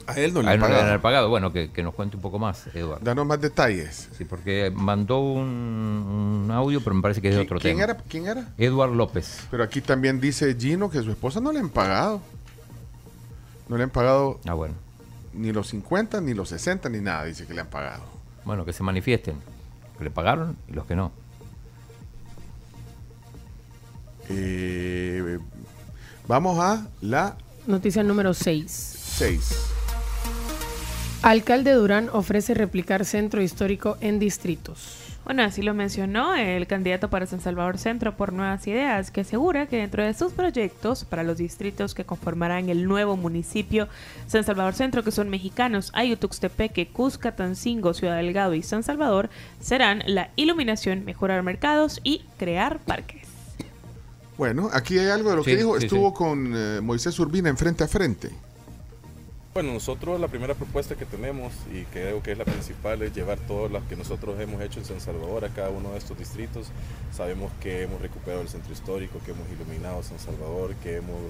A 0.07 0.19
él 0.21 0.33
no 0.35 0.43
le 0.43 0.49
A 0.49 0.55
él 0.55 0.61
no 0.61 0.69
le 0.69 0.75
han 0.77 1.01
pagado. 1.01 1.29
Bueno, 1.29 1.53
que, 1.53 1.71
que 1.71 1.83
nos 1.83 1.95
cuente 1.95 2.17
un 2.17 2.23
poco 2.23 2.39
más, 2.39 2.67
Eduardo. 2.75 3.05
Danos 3.05 3.27
más 3.27 3.41
detalles. 3.41 4.09
Sí, 4.17 4.25
porque 4.25 4.71
mandó 4.75 5.19
un, 5.21 6.45
un 6.45 6.51
audio, 6.51 6.81
pero 6.83 6.95
me 6.95 7.03
parece 7.03 7.21
que 7.23 7.29
es 7.31 7.35
de 7.35 7.41
otro 7.43 7.59
¿Quién 7.59 7.79
tema. 7.79 7.85
era? 7.93 7.97
¿Quién 8.09 8.27
era? 8.27 8.49
Eduard 8.59 8.93
López. 8.93 9.47
Pero 9.51 9.65
aquí 9.65 9.81
también 9.81 10.21
dice 10.21 10.55
Gino 10.59 10.91
que 10.91 11.03
su 11.03 11.11
esposa 11.11 11.41
no 11.41 11.53
le 11.53 11.59
han 11.61 11.71
pagado. 11.71 12.21
No 13.69 13.77
le 13.79 13.85
han 13.85 13.91
pagado 13.91 14.41
Ah, 14.47 14.55
bueno. 14.55 14.75
ni 15.33 15.53
los 15.53 15.69
50, 15.69 16.21
ni 16.21 16.35
los 16.35 16.51
60, 16.51 16.89
ni 16.91 17.01
nada, 17.01 17.25
dice 17.25 17.47
que 17.47 17.55
le 17.55 17.63
han 17.63 17.69
pagado. 17.69 18.03
Bueno, 18.45 18.65
que 18.65 18.73
se 18.73 18.83
manifiesten. 18.83 19.37
Que 19.99 20.05
le 20.05 20.11
pagaron 20.11 20.57
y 20.69 20.73
los 20.73 20.87
que 20.87 20.97
no. 20.97 21.13
Eh, 24.29 25.39
vamos 26.27 26.59
a 26.59 26.87
la 27.01 27.37
Noticia 27.67 28.03
número 28.03 28.35
6. 28.35 28.71
6. 29.17 29.57
Alcalde 31.23 31.73
Durán 31.73 32.11
ofrece 32.13 32.53
replicar 32.53 33.07
centro 33.07 33.41
histórico 33.41 33.97
en 34.03 34.19
distritos. 34.19 35.04
Bueno, 35.25 35.43
así 35.43 35.63
lo 35.63 35.73
mencionó 35.73 36.35
el 36.35 36.67
candidato 36.67 37.09
para 37.09 37.25
San 37.25 37.41
Salvador 37.41 37.79
Centro 37.79 38.15
por 38.15 38.35
Nuevas 38.35 38.67
Ideas, 38.67 39.11
que 39.11 39.23
asegura 39.23 39.67
que 39.67 39.79
dentro 39.79 40.03
de 40.03 40.13
sus 40.13 40.33
proyectos 40.35 41.07
para 41.07 41.23
los 41.23 41.39
distritos 41.39 41.95
que 41.95 42.05
conformarán 42.05 42.69
el 42.69 42.85
nuevo 42.87 43.17
municipio 43.17 43.89
San 44.27 44.45
Salvador 44.45 44.75
Centro, 44.75 45.03
que 45.03 45.11
son 45.11 45.31
mexicanos, 45.31 45.91
Ayutuxtepeque, 45.95 46.89
Cusca, 46.89 47.35
Tancingo, 47.35 47.95
Ciudad 47.95 48.17
Delgado 48.17 48.53
y 48.53 48.63
San 48.63 48.83
Salvador, 48.83 49.31
serán 49.61 50.03
la 50.07 50.29
iluminación, 50.37 51.07
mejorar 51.07 51.43
mercados 51.43 52.01
y 52.05 52.25
crear 52.37 52.79
parques. 52.81 53.27
Bueno, 54.37 54.69
aquí 54.75 54.99
hay 54.99 55.09
algo 55.09 55.31
de 55.31 55.37
lo 55.37 55.45
Sí, 55.45 55.53
que 55.53 55.57
dijo. 55.57 55.79
sí, 55.79 55.87
Estuvo 55.87 56.13
con 56.13 56.53
eh, 56.55 56.81
Moisés 56.83 57.19
Urbina 57.19 57.49
en 57.49 57.57
frente 57.57 57.83
a 57.85 57.89
frente. 57.89 58.31
Bueno, 59.55 59.73
nosotros 59.73 60.19
la 60.19 60.27
primera 60.27 60.55
propuesta 60.55 60.97
que 60.97 61.07
tenemos 61.07 61.53
y 61.73 61.85
creo 61.85 62.21
que 62.25 62.33
es 62.33 62.39
la 62.39 62.45
principal 62.45 63.01
es 63.03 63.15
llevar 63.15 63.39
todo 63.39 63.69
lo 63.69 63.87
que 63.87 63.95
nosotros 63.95 64.41
hemos 64.41 64.61
hecho 64.61 64.81
en 64.81 64.85
San 64.85 65.01
Salvador 65.01 65.45
a 65.45 65.49
cada 65.51 65.71
uno 65.71 65.93
de 65.93 65.99
estos 65.99 66.19
distritos. 66.19 66.67
Sabemos 67.13 67.53
que 67.61 67.83
hemos 67.83 68.03
recuperado 68.03 68.43
el 68.43 68.49
centro 68.49 68.73
histórico, 68.73 69.21
que 69.25 69.31
hemos 69.31 69.49
iluminado 69.49 70.03
San 70.03 70.19
Salvador, 70.19 70.75
que 70.83 70.97
hemos 70.97 71.21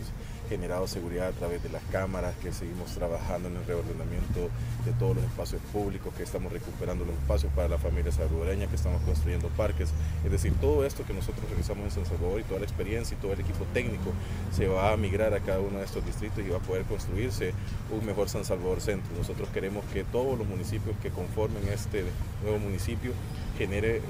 generado 0.49 0.87
seguridad 0.87 1.29
a 1.29 1.33
través 1.33 1.63
de 1.63 1.69
las 1.69 1.83
cámaras, 1.85 2.35
que 2.37 2.53
seguimos 2.53 2.93
trabajando 2.93 3.49
en 3.49 3.57
el 3.57 3.67
reordenamiento 3.67 4.49
de 4.85 4.93
todos 4.99 5.17
los 5.17 5.25
espacios 5.25 5.61
públicos, 5.73 6.13
que 6.17 6.23
estamos 6.23 6.51
recuperando 6.51 7.05
los 7.05 7.15
espacios 7.17 7.53
para 7.53 7.69
la 7.69 7.79
familia 7.79 8.11
salvadoreña, 8.11 8.67
que 8.69 8.77
estamos 8.77 9.03
construyendo 9.03 9.49
parques. 9.49 9.91
Es 10.25 10.31
decir, 10.31 10.55
todo 10.63 10.87
esto 10.87 11.05
que 11.05 11.13
nosotros 11.13 11.45
realizamos 11.49 11.85
en 11.85 11.91
San 11.91 12.07
Salvador 12.07 12.41
y 12.41 12.45
toda 12.45 12.61
la 12.61 12.67
experiencia 12.67 13.17
y 13.17 13.21
todo 13.21 13.35
el 13.35 13.41
equipo 13.41 13.67
técnico 13.75 14.13
se 14.51 14.67
va 14.67 14.93
a 14.93 14.97
migrar 14.97 15.35
a 15.35 15.41
cada 15.41 15.61
uno 15.61 15.79
de 15.79 15.85
estos 15.85 16.05
distritos 16.07 16.39
y 16.39 16.49
va 16.49 16.57
a 16.57 16.61
poder 16.61 16.85
construirse 16.85 17.53
un 17.91 18.05
mejor 18.05 18.14
San 18.29 18.45
Salvador 18.45 18.81
Centro. 18.81 19.11
Nosotros 19.17 19.49
queremos 19.53 19.85
que 19.93 20.05
todos 20.05 20.39
los 20.39 20.47
municipios 20.47 20.97
que 21.03 21.11
conformen 21.11 21.63
este 21.69 22.05
nuevo 22.43 22.59
municipio 22.59 23.13
genere 23.59 24.01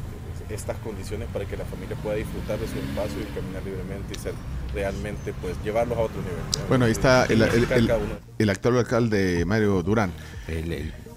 estas 0.51 0.77
condiciones 0.79 1.29
para 1.33 1.47
que 1.47 1.57
la 1.57 1.65
familia 1.65 1.97
pueda 2.03 2.17
disfrutar 2.17 2.59
de 2.59 2.67
su 2.69 2.75
espacio 2.79 3.21
y 3.21 3.25
caminar 3.39 3.63
libremente 3.65 4.15
y 4.15 4.19
ser 4.19 4.35
realmente, 4.75 5.33
pues, 5.41 5.57
llevarlos 5.65 5.97
a 5.97 6.03
otro 6.03 6.21
nivel. 6.21 6.37
¿no? 6.61 6.67
Bueno, 6.69 6.85
ahí 6.85 6.93
está 6.93 7.25
el, 7.27 7.41
el- 7.43 7.73
el- 7.73 7.91
el 8.39 8.51
actual 8.51 8.79
alcalde 8.79 9.45
Mario 9.47 9.83
Durán. 9.83 10.11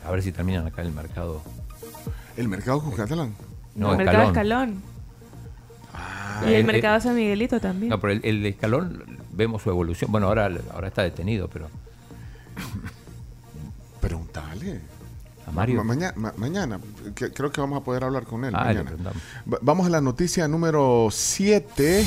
a 0.05 0.11
ver 0.11 0.21
si 0.23 0.31
terminan 0.31 0.65
acá 0.67 0.81
el 0.81 0.91
mercado. 0.93 1.41
¿El 2.37 2.47
mercado 2.47 2.81
con 2.81 2.91
catalán? 2.93 3.33
No, 3.75 3.91
el 3.91 3.97
mercado 3.97 4.27
Escalón. 4.27 4.69
Escalón. 4.69 6.47
y 6.49 6.53
el 6.53 6.61
Eh, 6.61 6.63
mercado 6.63 6.97
eh, 6.97 7.01
San 7.01 7.15
Miguelito 7.15 7.59
también. 7.59 7.89
No, 7.89 7.99
pero 7.99 8.13
el, 8.13 8.21
el 8.23 8.43
de 8.43 8.49
escalón 8.49 9.03
vemos 9.33 9.61
su 9.63 9.69
evolución. 9.71 10.11
Bueno, 10.11 10.27
ahora, 10.27 10.49
ahora 10.73 10.87
está 10.87 11.01
detenido, 11.03 11.47
pero. 11.49 11.67
Preguntale. 14.01 14.79
A 15.47 15.51
Mario. 15.51 15.77
Ma- 15.77 15.83
maña- 15.95 16.13
ma- 16.15 16.33
mañana, 16.37 16.79
que- 17.15 17.31
creo 17.31 17.51
que 17.51 17.61
vamos 17.61 17.81
a 17.81 17.83
poder 17.83 18.03
hablar 18.03 18.23
con 18.25 18.43
él. 18.45 18.53
Ah, 18.55 18.65
mañana. 18.65 18.91
Vamos 19.61 19.87
a 19.87 19.89
la 19.89 20.01
noticia 20.01 20.47
número 20.47 21.07
7. 21.09 22.05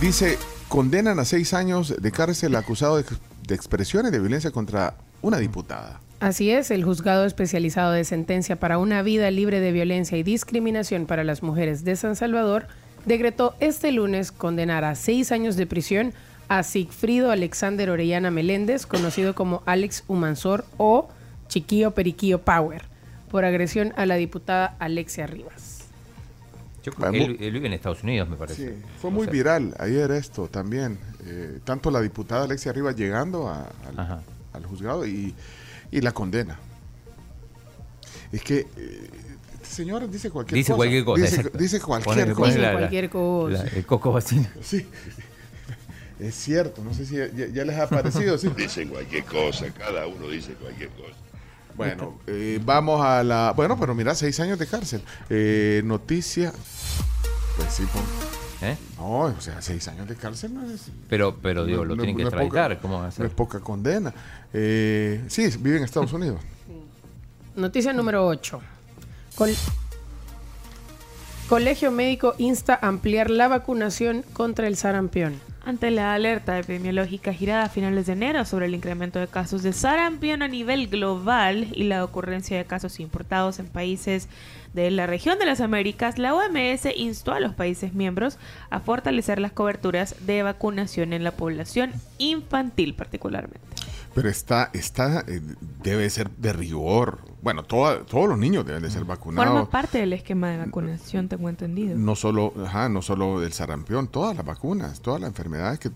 Dice, 0.00 0.38
condenan 0.68 1.18
a 1.18 1.24
seis 1.24 1.52
años 1.52 1.94
de 2.00 2.10
cárcel 2.12 2.56
acusado 2.56 2.96
de, 2.96 3.04
de 3.46 3.54
expresiones 3.54 4.10
de 4.12 4.20
violencia 4.20 4.50
contra 4.50 4.94
una 5.20 5.36
diputada. 5.38 6.00
Así 6.20 6.50
es, 6.50 6.70
el 6.70 6.84
juzgado 6.84 7.24
especializado 7.24 7.92
de 7.92 8.04
sentencia 8.04 8.56
para 8.58 8.78
una 8.78 9.02
vida 9.02 9.30
libre 9.30 9.60
de 9.60 9.72
violencia 9.72 10.16
y 10.18 10.22
discriminación 10.22 11.06
para 11.06 11.24
las 11.24 11.42
mujeres 11.42 11.84
de 11.84 11.96
San 11.96 12.14
Salvador 12.16 12.66
decretó 13.06 13.54
este 13.60 13.90
lunes 13.92 14.30
condenar 14.32 14.84
a 14.84 14.94
seis 14.94 15.32
años 15.32 15.56
de 15.56 15.66
prisión 15.66 16.12
a 16.50 16.64
Sigfrido 16.64 17.30
Alexander 17.30 17.90
Orellana 17.90 18.32
Meléndez, 18.32 18.84
conocido 18.84 19.36
como 19.36 19.62
Alex 19.66 20.02
Humansor 20.08 20.64
o 20.78 21.08
Chiquillo 21.46 21.92
Periquillo 21.92 22.40
Power, 22.40 22.82
por 23.30 23.44
agresión 23.44 23.92
a 23.96 24.04
la 24.04 24.16
diputada 24.16 24.74
Alexia 24.80 25.28
Rivas. 25.28 25.84
Yo 26.82 26.92
creo 26.92 27.12
que 27.12 27.24
él, 27.24 27.36
él 27.38 27.52
vive 27.52 27.68
en 27.68 27.74
Estados 27.74 28.02
Unidos, 28.02 28.28
me 28.28 28.34
parece. 28.36 28.70
Sí, 28.70 28.82
fue 29.00 29.10
muy 29.12 29.28
viral 29.28 29.76
ayer 29.78 30.10
esto 30.10 30.48
también. 30.48 30.98
Eh, 31.24 31.60
tanto 31.62 31.88
la 31.92 32.00
diputada 32.00 32.44
Alexia 32.44 32.72
Rivas 32.72 32.96
llegando 32.96 33.46
a- 33.48 33.68
al, 33.96 34.22
al 34.52 34.66
juzgado 34.66 35.06
y, 35.06 35.32
y 35.92 36.00
la 36.00 36.10
condena. 36.10 36.58
Es 38.32 38.42
que 38.42 38.66
eh, 38.76 39.10
señor 39.62 40.10
dice 40.10 40.30
cualquier 40.30 40.56
Dice 40.56 40.72
cosa. 40.72 40.76
cualquier 40.78 41.04
cosa. 41.04 41.22
Dice, 41.22 41.50
dice 41.58 41.80
cualquier 41.80 42.32
cosa. 42.32 42.58
la- 42.58 42.72
cualquier 42.72 43.08
cosa. 43.10 43.62
la- 43.64 43.70
el 43.70 43.86
coco 43.86 44.10
vacío. 44.12 44.42
Sí. 44.62 44.84
Es 46.20 46.34
cierto, 46.34 46.82
no 46.84 46.92
sé 46.92 47.06
si 47.06 47.16
ya, 47.16 47.28
ya 47.30 47.64
les 47.64 47.78
ha 47.78 47.88
parecido. 47.88 48.36
¿sí? 48.38 48.48
Dicen 48.56 48.88
cualquier 48.88 49.24
cosa, 49.24 49.66
cada 49.70 50.06
uno 50.06 50.28
dice 50.28 50.52
cualquier 50.54 50.90
cosa. 50.90 51.14
Bueno, 51.76 52.18
eh, 52.26 52.60
vamos 52.62 53.00
a 53.04 53.22
la. 53.24 53.52
Bueno, 53.56 53.78
pero 53.80 53.94
mira, 53.94 54.14
seis 54.14 54.38
años 54.40 54.58
de 54.58 54.66
cárcel. 54.66 55.02
Eh, 55.30 55.80
noticia. 55.84 56.52
Pues 57.56 57.72
sí, 57.72 57.84
por- 57.92 58.68
¿Eh? 58.68 58.76
No, 58.98 59.20
o 59.20 59.40
sea, 59.40 59.62
seis 59.62 59.88
años 59.88 60.06
de 60.06 60.14
cárcel 60.16 60.52
no 60.52 60.70
es. 60.70 60.90
Pero, 61.08 61.34
pero 61.40 61.64
digo, 61.64 61.82
lo 61.86 61.96
tienen 61.96 62.14
que 62.16 62.24
extraditar. 62.24 62.78
¿Cómo 62.80 62.96
va 62.98 63.04
a 63.04 63.06
No 63.06 63.12
ser? 63.12 63.26
es 63.26 63.32
poca 63.32 63.60
condena. 63.60 64.12
Eh, 64.52 65.24
sí, 65.28 65.48
vive 65.60 65.78
en 65.78 65.84
Estados 65.84 66.12
Unidos. 66.12 66.40
Noticia 67.56 67.94
número 67.94 68.26
8. 68.26 68.60
Colegio 71.48 71.90
Médico 71.90 72.34
insta 72.38 72.78
a 72.80 72.88
ampliar 72.88 73.30
la 73.30 73.48
vacunación 73.48 74.22
contra 74.34 74.66
el 74.68 74.76
sarampión. 74.76 75.34
Ante 75.62 75.90
la 75.90 76.14
alerta 76.14 76.58
epidemiológica 76.58 77.34
girada 77.34 77.64
a 77.64 77.68
finales 77.68 78.06
de 78.06 78.14
enero 78.14 78.44
sobre 78.46 78.66
el 78.66 78.74
incremento 78.74 79.18
de 79.18 79.28
casos 79.28 79.62
de 79.62 79.74
sarampión 79.74 80.42
a 80.42 80.48
nivel 80.48 80.88
global 80.88 81.68
y 81.72 81.84
la 81.84 82.02
ocurrencia 82.02 82.56
de 82.56 82.64
casos 82.64 82.98
importados 82.98 83.58
en 83.58 83.66
países 83.66 84.28
de 84.72 84.90
la 84.90 85.06
región 85.06 85.38
de 85.38 85.46
las 85.46 85.60
Américas, 85.60 86.18
la 86.18 86.34
OMS 86.34 86.86
instó 86.96 87.32
a 87.32 87.40
los 87.40 87.54
países 87.54 87.92
miembros 87.92 88.38
a 88.70 88.80
fortalecer 88.80 89.38
las 89.38 89.52
coberturas 89.52 90.14
de 90.20 90.42
vacunación 90.42 91.12
en 91.12 91.24
la 91.24 91.32
población 91.32 91.92
infantil 92.18 92.94
particularmente. 92.94 93.60
Pero 94.14 94.28
está, 94.28 94.70
está, 94.72 95.24
eh, 95.28 95.40
debe 95.82 96.08
ser 96.10 96.30
de 96.30 96.52
rigor. 96.52 97.29
Bueno, 97.42 97.62
toda- 97.64 98.04
todos 98.04 98.28
los 98.28 98.38
niños 98.38 98.66
deben 98.66 98.82
de 98.82 98.90
ser 98.90 99.04
vacunados. 99.04 99.48
Forma 99.50 99.70
parte 99.70 99.98
del 99.98 100.12
esquema 100.12 100.50
de 100.50 100.58
vacunación, 100.58 101.28
tengo 101.28 101.48
entendido. 101.48 101.96
No 101.96 102.14
solo, 102.14 102.52
ajá, 102.64 102.88
no 102.90 103.00
solo 103.00 103.40
del 103.40 103.52
sarampión, 103.52 104.08
todas 104.08 104.36
las 104.36 104.44
vacunas, 104.44 105.00
todas 105.00 105.20
las 105.20 105.28
enfermedades 105.28 105.78
que 105.78 105.90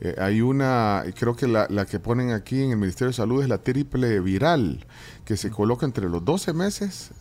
eh, 0.00 0.16
hay 0.18 0.40
una, 0.40 1.04
creo 1.16 1.36
que 1.36 1.46
la, 1.46 1.68
la 1.70 1.86
que 1.86 2.00
ponen 2.00 2.32
aquí 2.32 2.60
en 2.60 2.72
el 2.72 2.76
Ministerio 2.76 3.10
de 3.10 3.14
Salud 3.14 3.40
es 3.42 3.48
la 3.48 3.58
triple 3.58 4.18
viral, 4.18 4.84
que 5.24 5.36
se 5.36 5.50
coloca 5.50 5.86
entre 5.86 6.08
los 6.08 6.24
12 6.24 6.52
meses 6.52 7.12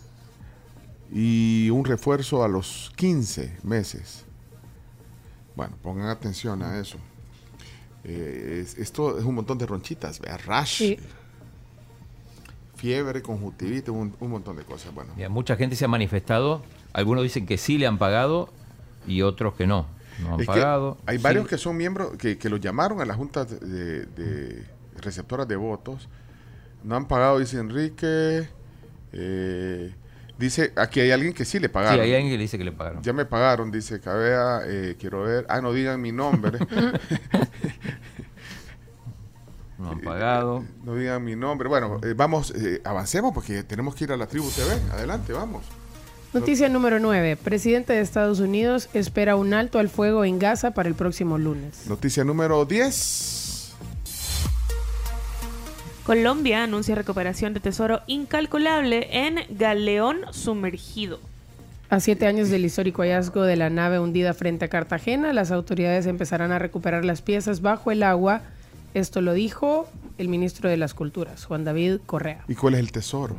y 1.14 1.70
un 1.70 1.86
refuerzo 1.86 2.44
a 2.44 2.48
los 2.48 2.92
15 2.96 3.56
meses. 3.64 4.26
Bueno, 5.56 5.76
pongan 5.84 6.08
atención 6.08 6.64
a 6.64 6.80
eso. 6.80 6.98
Eh, 8.04 8.62
es- 8.64 8.78
esto 8.80 9.20
es 9.20 9.26
un 9.26 9.36
montón 9.36 9.58
de 9.60 9.68
ronchitas, 9.68 10.20
vea, 10.20 10.38
rash, 10.38 10.82
fiebre, 12.82 13.22
conjuntivitis, 13.22 13.90
un, 13.90 14.16
un 14.20 14.30
montón 14.32 14.56
de 14.56 14.64
cosas. 14.64 14.92
Bueno, 14.94 15.14
Mira, 15.16 15.30
mucha 15.30 15.56
gente 15.56 15.76
se 15.76 15.86
ha 15.86 15.88
manifestado. 15.88 16.64
Algunos 16.94 17.22
dicen 17.24 17.46
que 17.46 17.58
sí 17.60 17.78
le 17.78 17.86
han 17.86 18.00
pagado 18.00 18.50
y 19.08 19.22
otros 19.22 19.54
que 19.54 19.68
no. 19.68 19.86
No 20.24 20.34
han 20.34 20.40
Es 20.42 20.48
pagado. 20.48 20.98
hay 21.06 21.18
Sí. 21.18 21.24
varios 21.24 21.48
que 21.48 21.58
son 21.60 21.78
miembros, 21.78 22.18
que, 22.18 22.40
que 22.40 22.50
los 22.50 22.60
llamaron 22.60 23.00
a 23.00 23.06
la 23.06 23.14
Junta 23.14 23.46
de, 23.46 24.06
de 24.08 24.66
Receptoras 24.98 25.48
de 25.48 25.56
Votos. 25.56 26.10
No 26.84 26.96
han 26.96 27.08
pagado, 27.08 27.38
dice 27.38 27.60
Enrique. 27.60 28.48
Eh, 29.14 29.94
dice, 30.40 30.74
aquí 30.76 31.02
hay 31.02 31.12
alguien 31.12 31.34
que 31.34 31.46
sí 31.46 31.60
le 31.60 31.68
Sí, 31.68 31.74
pagaron. 31.74 32.00
hay 32.02 32.14
alguien 32.16 32.32
que 32.32 32.38
le 32.38 32.42
dice 32.44 32.58
que 32.58 32.64
le 32.64 32.72
pagaron. 32.72 33.04
Ya 33.04 33.14
me 33.14 33.26
pagaron, 33.26 33.70
dice 33.72 34.00
Cabea, 34.00 34.62
eh, 34.66 34.96
quiero 35.00 35.22
ver. 35.22 35.46
Ah, 35.50 35.62
no 35.62 35.72
digan 35.72 36.02
mi 36.02 36.12
nombre. 36.12 36.58
No 39.82 39.92
han 39.92 40.00
pagado. 40.00 40.64
no 40.84 40.96
digan 40.96 41.24
mi 41.24 41.36
nombre. 41.36 41.68
Bueno, 41.68 42.00
eh, 42.04 42.14
vamos, 42.16 42.54
eh, 42.56 42.82
avancemos 42.84 43.34
porque 43.34 43.64
tenemos 43.64 43.96
que 43.96 44.04
ir 44.04 44.12
a 44.12 44.18
la 44.18 44.28
tribu 44.28 44.50
TV. 44.52 44.80
Adelante, 44.92 45.34
vamos. 45.34 45.64
Noticia 46.34 46.70
número 46.70 47.00
9. 47.00 47.36
Presidente 47.36 47.92
de 47.92 48.02
Estados 48.02 48.40
Unidos 48.40 48.90
espera 48.94 49.36
un 49.36 49.54
alto 49.54 49.80
al 49.80 49.90
fuego 49.90 50.24
en 50.24 50.40
Gaza 50.40 50.72
para 50.72 50.88
el 50.88 50.96
próximo 50.96 51.38
lunes. 51.38 51.88
Noticia 51.88 52.24
número 52.24 52.64
10. 52.64 53.74
Colombia 56.06 56.64
anuncia 56.64 56.96
recuperación 56.96 57.54
de 57.54 57.60
tesoro 57.60 58.02
incalculable 58.08 59.08
en 59.12 59.40
galeón 59.50 60.22
sumergido. 60.32 61.20
A 61.90 62.00
siete 62.00 62.26
años 62.26 62.50
del 62.50 62.64
histórico 62.64 63.02
hallazgo 63.02 63.44
de 63.44 63.58
la 63.58 63.70
nave 63.70 64.00
hundida 64.00 64.34
frente 64.34 64.66
a 64.66 64.70
Cartagena, 64.70 65.34
las 65.34 65.52
autoridades 65.52 66.06
empezarán 66.06 66.54
a 66.54 66.60
recuperar 66.60 67.04
las 67.04 67.22
piezas 67.22 67.62
bajo 67.62 67.92
el 67.92 68.04
agua. 68.04 68.42
Esto 68.94 69.22
lo 69.22 69.34
dijo 69.34 69.88
el 70.18 70.28
ministro 70.28 70.70
de 70.70 70.78
las 70.78 70.94
Culturas, 70.94 71.46
Juan 71.46 71.64
David 71.64 72.00
Correa. 72.06 72.44
¿Y 72.48 72.56
cuál 72.56 72.76
es 72.76 72.80
el 72.82 72.92
tesoro? 72.92 73.36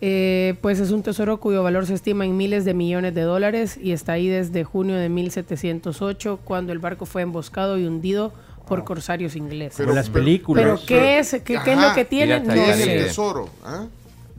Eh, 0.00 0.54
pues 0.60 0.78
es 0.78 0.92
un 0.92 1.02
tesoro 1.02 1.38
cuyo 1.38 1.62
valor 1.62 1.86
se 1.86 1.94
estima 1.94 2.24
en 2.24 2.36
miles 2.36 2.64
de 2.64 2.72
millones 2.72 3.14
de 3.14 3.22
dólares 3.22 3.78
y 3.82 3.92
está 3.92 4.12
ahí 4.12 4.28
desde 4.28 4.62
junio 4.62 4.94
de 4.96 5.08
1708, 5.08 6.40
cuando 6.44 6.72
el 6.72 6.78
barco 6.78 7.04
fue 7.04 7.22
emboscado 7.22 7.78
y 7.78 7.84
hundido 7.84 8.32
por 8.68 8.84
corsarios 8.84 9.34
ingleses. 9.34 9.84
Como 9.84 9.94
las 9.94 10.10
películas. 10.10 10.64
Pero 10.64 10.80
¿qué 10.86 11.18
es, 11.18 11.30
qué, 11.44 11.58
qué 11.64 11.72
es 11.72 11.80
lo 11.80 11.94
que 11.94 12.04
tienen? 12.04 12.46
No 12.46 12.52
sé. 12.52 12.76
del 12.76 13.06
tesoro. 13.06 13.48
¿ah? 13.64 13.86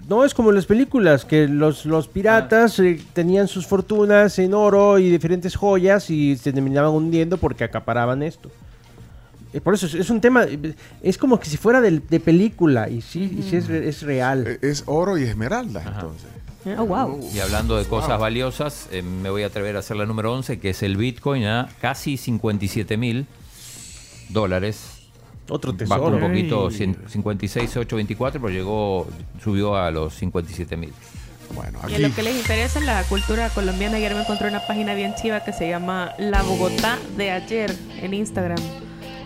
No, 0.07 0.23
es 0.23 0.33
como 0.33 0.49
en 0.49 0.55
las 0.55 0.65
películas, 0.65 1.25
que 1.25 1.47
los, 1.47 1.85
los 1.85 2.07
piratas 2.07 2.79
eh, 2.79 2.99
tenían 3.13 3.47
sus 3.47 3.67
fortunas 3.67 4.39
en 4.39 4.53
oro 4.53 4.97
y 4.97 5.09
diferentes 5.09 5.55
joyas 5.55 6.09
y 6.09 6.37
se 6.37 6.53
terminaban 6.53 6.91
hundiendo 6.91 7.37
porque 7.37 7.63
acaparaban 7.63 8.23
esto. 8.23 8.49
Eh, 9.53 9.61
por 9.61 9.73
eso 9.73 9.87
es, 9.87 9.95
es 9.95 10.09
un 10.11 10.21
tema, 10.21 10.45
es 11.01 11.17
como 11.17 11.39
que 11.39 11.49
si 11.49 11.57
fuera 11.57 11.81
del- 11.81 12.03
de, 12.07 12.19
película 12.19 12.87
y 12.89 13.01
sí, 13.01 13.35
y 13.39 13.41
sí 13.43 13.55
es, 13.55 13.67
es 13.69 14.01
real. 14.03 14.45
Eh, 14.47 14.59
Es 14.61 14.83
oro 14.85 15.17
y 15.17 15.23
esmeralda, 15.23 15.81
entonces. 15.83 16.29
Oh, 16.77 16.85
wow. 16.85 17.19
Y 17.33 17.39
hablando 17.39 17.77
de 17.77 17.85
cosas 17.85 18.19
valiosas, 18.19 18.89
eh, 18.91 19.01
me 19.01 19.29
voy 19.29 19.43
a 19.43 19.47
atrever 19.47 19.75
a 19.75 19.79
hacer 19.79 19.97
la 19.97 20.05
número 20.05 20.33
11, 20.33 20.59
que 20.59 20.69
es 20.71 20.83
el 20.83 20.97
Bitcoin 20.97 21.45
a 21.45 21.69
casi 21.81 22.17
57 22.17 22.95
mil 22.97 23.25
dólares. 24.29 24.81
Otro 25.49 25.73
Bajó 25.73 26.05
tesoro. 26.11 26.17
un 26.17 26.31
poquito, 26.31 26.67
Ay. 26.69 26.75
100 26.75 26.97
56,824, 27.07 28.39
pero 28.39 28.49
llegó, 28.53 29.07
subió 29.43 29.75
a 29.75 29.89
los 29.89 30.13
57 30.15 30.77
mil. 30.77 30.93
Bueno, 31.55 31.79
Y 31.89 31.95
a 31.95 31.99
lo 31.99 32.13
que 32.13 32.21
les 32.21 32.35
interesa 32.35 32.79
la 32.81 33.01
cultura 33.05 33.49
colombiana, 33.49 33.97
ayer 33.97 34.13
me 34.13 34.21
encontré 34.21 34.47
una 34.47 34.59
página 34.67 34.93
bien 34.93 35.15
chiva 35.19 35.43
que 35.43 35.51
se 35.51 35.67
llama 35.67 36.11
La 36.19 36.43
Bogotá 36.43 36.99
de 37.17 37.31
ayer 37.31 37.75
en 37.99 38.13
Instagram. 38.13 38.59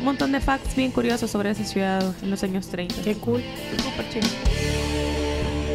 Un 0.04 0.08
montón 0.08 0.34
de 0.34 0.42
facts 0.42 0.76
bien 0.76 0.92
curiosos 0.92 1.32
sobre 1.32 1.52
esa 1.52 1.64
ciudad 1.64 2.04
en 2.22 2.30
los 2.30 2.44
años 2.44 2.68
30. 2.68 3.04
Qué 3.04 3.16
cool. 3.16 3.42
Súper 3.82 4.10
chido. 4.10 4.28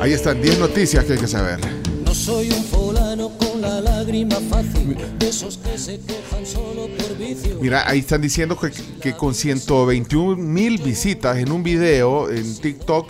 Ahí 0.03 0.13
están 0.13 0.43
10 0.43 0.59
noticias 0.59 1.03
que 1.07 1.15
hay 1.15 1.19
que 1.19 1.27
saber. 1.27 1.59
No 2.05 2.13
soy 2.15 2.51
un 2.51 2.63
fulano 2.63 3.31
con 3.39 3.63
la 3.63 3.81
lágrima 3.81 4.37
fácil, 4.51 4.99
de 5.19 5.29
esos 5.31 5.57
que 5.57 5.79
se 5.79 5.99
quejan 6.01 6.45
solo 6.45 6.89
por 6.99 7.17
vicio. 7.17 7.57
Mira, 7.59 7.89
ahí 7.89 8.01
están 8.01 8.21
diciendo 8.21 8.59
que, 8.61 8.71
que 9.01 9.15
con 9.15 9.35
121 9.35 10.37
mil 10.37 10.77
visitas 10.77 11.39
en 11.39 11.51
un 11.51 11.63
video 11.63 12.31
en 12.31 12.55
TikTok, 12.55 13.09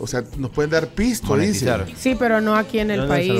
o 0.00 0.06
sea, 0.06 0.24
nos 0.38 0.50
pueden 0.50 0.70
dar 0.70 0.88
pisto, 0.88 1.36
dice. 1.36 1.70
Sí, 1.96 2.16
pero 2.18 2.40
no 2.40 2.56
aquí 2.56 2.78
en 2.78 2.90
el 2.90 3.06
país. 3.06 3.32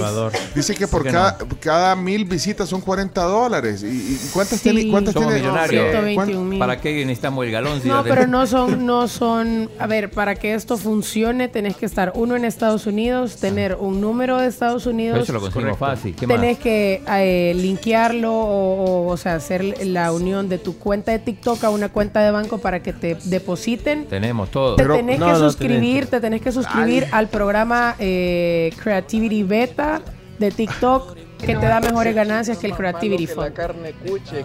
Dice 0.54 0.74
que 0.74 0.86
por 0.86 1.02
que 1.02 1.10
cada, 1.10 1.38
cada 1.60 1.96
mil 1.96 2.24
visitas 2.24 2.68
son 2.68 2.80
40 2.80 3.22
dólares. 3.22 3.82
¿Y, 3.82 3.86
y 3.86 4.30
cuántas 4.32 4.60
tiene? 4.60 4.88
¿Cuántas 4.90 5.14
Somos 5.14 5.28
tiene? 5.30 5.42
millonarios. 5.42 5.90
121 5.90 6.44
mil. 6.44 6.58
¿Para 6.58 6.80
qué 6.80 6.92
necesitamos 7.04 7.44
el 7.46 7.52
galón? 7.52 7.80
si 7.80 7.88
No, 7.88 8.02
pero 8.04 8.26
no 8.26 8.46
son, 8.46 8.86
no 8.90 9.08
son, 9.08 9.70
a 9.78 9.86
ver, 9.86 10.10
para 10.10 10.34
que 10.34 10.54
esto 10.54 10.76
funcione 10.76 11.48
tenés 11.48 11.76
que 11.76 11.86
estar 11.86 12.12
uno 12.14 12.36
en 12.36 12.44
Estados 12.44 12.86
Unidos, 12.86 13.36
tener 13.36 13.76
un 13.80 14.00
número 14.00 14.38
de 14.38 14.46
Estados 14.48 14.84
Pero 14.84 14.94
Unidos. 14.94 15.18
eso 15.22 15.32
lo 15.32 15.40
conseguimos 15.40 15.78
fácil. 15.78 16.14
¿Qué 16.14 16.26
más? 16.26 16.40
Tenés 16.40 16.58
que 16.58 17.02
eh, 17.08 17.52
linkearlo 17.56 18.32
o, 18.32 19.06
o, 19.06 19.06
o 19.08 19.16
sea, 19.16 19.34
hacer 19.34 19.86
la 19.86 20.12
unión 20.12 20.48
de 20.48 20.58
tu 20.58 20.76
cuenta 20.78 21.12
de 21.12 21.18
TikTok 21.18 21.64
a 21.64 21.70
una 21.70 21.88
cuenta 21.88 22.20
de 22.20 22.30
banco 22.30 22.58
para 22.58 22.82
que 22.82 22.92
te 22.92 23.16
depositen. 23.24 24.06
Tenemos 24.06 24.50
todo. 24.50 24.76
Te 24.76 24.84
tenés 24.84 25.18
que 25.20 25.34
suscribir, 25.36 26.06
te 26.06 26.20
tenés 26.20 26.40
que 26.42 26.49
suscribir 26.52 27.06
al 27.12 27.28
programa 27.28 27.94
eh, 27.98 28.72
Creativity 28.82 29.42
Beta 29.42 30.02
de 30.38 30.50
TikTok 30.50 31.16
que 31.40 31.56
te 31.56 31.66
da 31.66 31.80
mejores 31.80 32.14
ganancias 32.14 32.58
que 32.58 32.66
el 32.66 32.74
Creativity 32.74 33.26
Fund. 33.26 33.52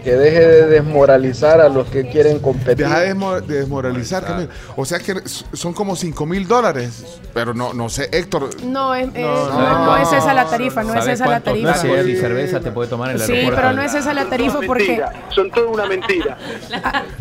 Que 0.03 0.11
deje 0.15 0.39
de 0.39 0.65
desmoralizar 0.67 1.61
a 1.61 1.69
los 1.69 1.87
que 1.87 2.07
quieren 2.09 2.39
competir. 2.39 2.77
Deja 2.85 2.99
de 2.99 3.13
desmo- 3.15 3.41
de 3.41 3.59
desmoralizar, 3.59 4.25
Camilo. 4.25 4.49
O 4.75 4.85
sea 4.85 4.99
que 4.99 5.15
son 5.53 5.73
como 5.73 5.95
5 5.95 6.25
mil 6.25 6.47
dólares. 6.47 7.03
Pero 7.33 7.53
no, 7.53 7.73
no 7.73 7.89
sé, 7.89 8.07
Héctor. 8.13 8.49
No, 8.63 8.95
es, 8.95 9.07
No, 9.13 9.19
no, 9.21 9.49
no, 9.49 9.59
no 9.59 9.85
no, 9.87 9.97
es 9.97 10.11
esa 10.13 10.33
la 10.33 10.45
tarifa, 10.45 10.83
no 10.83 10.93
es 10.93 10.99
¿Sabes 11.03 11.19
esa 11.19 11.29
la 11.29 11.39
tarifa. 11.41 11.75
y 12.07 12.15
cerveza 12.15 12.59
te 12.61 12.71
puede 12.71 12.89
tomar 12.89 13.09
en 13.09 13.17
el 13.17 13.21
Sí, 13.21 13.31
aeropuerto? 13.33 13.61
pero 13.61 13.73
no 13.75 13.81
es 13.81 13.93
esa 13.93 14.13
la 14.13 14.25
tarifa 14.25 14.59
porque 14.65 15.01
Son 15.33 15.51
toda 15.51 15.67
una 15.67 15.85
mentira. 15.85 16.37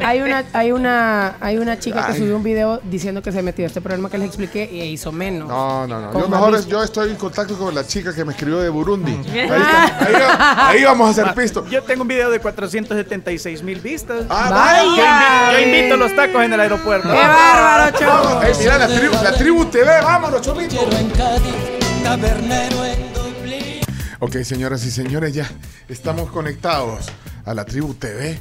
hay 0.05 0.21
una, 0.21 0.45
hay 0.53 0.71
una, 0.73 1.37
hay 1.41 1.59
una 1.59 1.79
chica 1.81 2.07
que 2.07 2.15
subió 2.19 2.37
un 2.37 2.43
video 2.45 2.81
diciendo 2.85 3.23
que 3.23 3.33
se 3.33 3.43
metió 3.43 3.65
a 3.65 3.69
este 3.69 3.81
programa 3.81 4.09
que 4.09 4.19
les 4.19 4.29
expliqué 4.29 4.69
y 4.71 4.83
hizo 4.83 5.11
menos. 5.11 5.49
No, 5.49 5.87
no, 5.89 6.01
no. 6.01 6.21
Yo 6.21 6.29
mejor 6.29 6.55
es- 6.55 6.67
yo 6.67 6.83
estoy 6.83 7.11
en 7.11 7.17
contacto 7.17 7.57
con 7.59 7.75
la 7.75 7.85
chica 7.85 8.15
que 8.15 8.25
me 8.25 8.33
escribió 8.33 8.61
de 8.61 8.69
Burundi. 8.69 9.13
Ahí, 9.33 9.49
está. 9.65 10.07
Ahí 10.07 10.12
va- 10.15 10.69
ahí 10.69 10.85
vamos 10.85 11.09
a 11.09 11.11
hacer 11.23 11.35
pisto. 11.35 11.66
Yo 11.69 11.82
tengo 11.82 12.03
un 12.03 12.09
video 12.09 12.31
de 12.31 12.41
476 12.41 13.62
mil 13.62 13.81
vistas. 13.81 14.24
Ah, 14.31 14.77
Yo 14.78 14.85
invito, 14.86 15.03
vaya. 15.03 15.53
yo 15.53 15.59
invito 15.66 15.97
los 15.97 16.15
tacos 16.16 16.43
en 16.45 16.53
el 16.53 16.61
aeropuerto. 16.61 17.09
¡Qué 17.09 17.15
bárbaro, 17.15 17.99
chavo! 17.99 18.41
Mira 18.59 18.78
la 18.78 18.86
tribu, 18.89 19.15
la 19.23 19.32
tribu 19.35 19.65
TV, 19.66 20.01
vámonos, 20.03 20.41
chomito. 20.43 20.77
En 20.93 21.11
Cádiz, 21.11 21.55
tabernero 22.03 22.85
en 22.85 23.12
Dublín. 23.12 23.81
Ok, 24.20 24.36
señoras 24.43 24.85
y 24.85 24.91
señores, 24.91 25.35
ya 25.35 25.51
estamos 25.89 26.31
conectados 26.31 27.07
a 27.45 27.55
la 27.55 27.65
tribu 27.65 27.95
TV. 27.95 28.39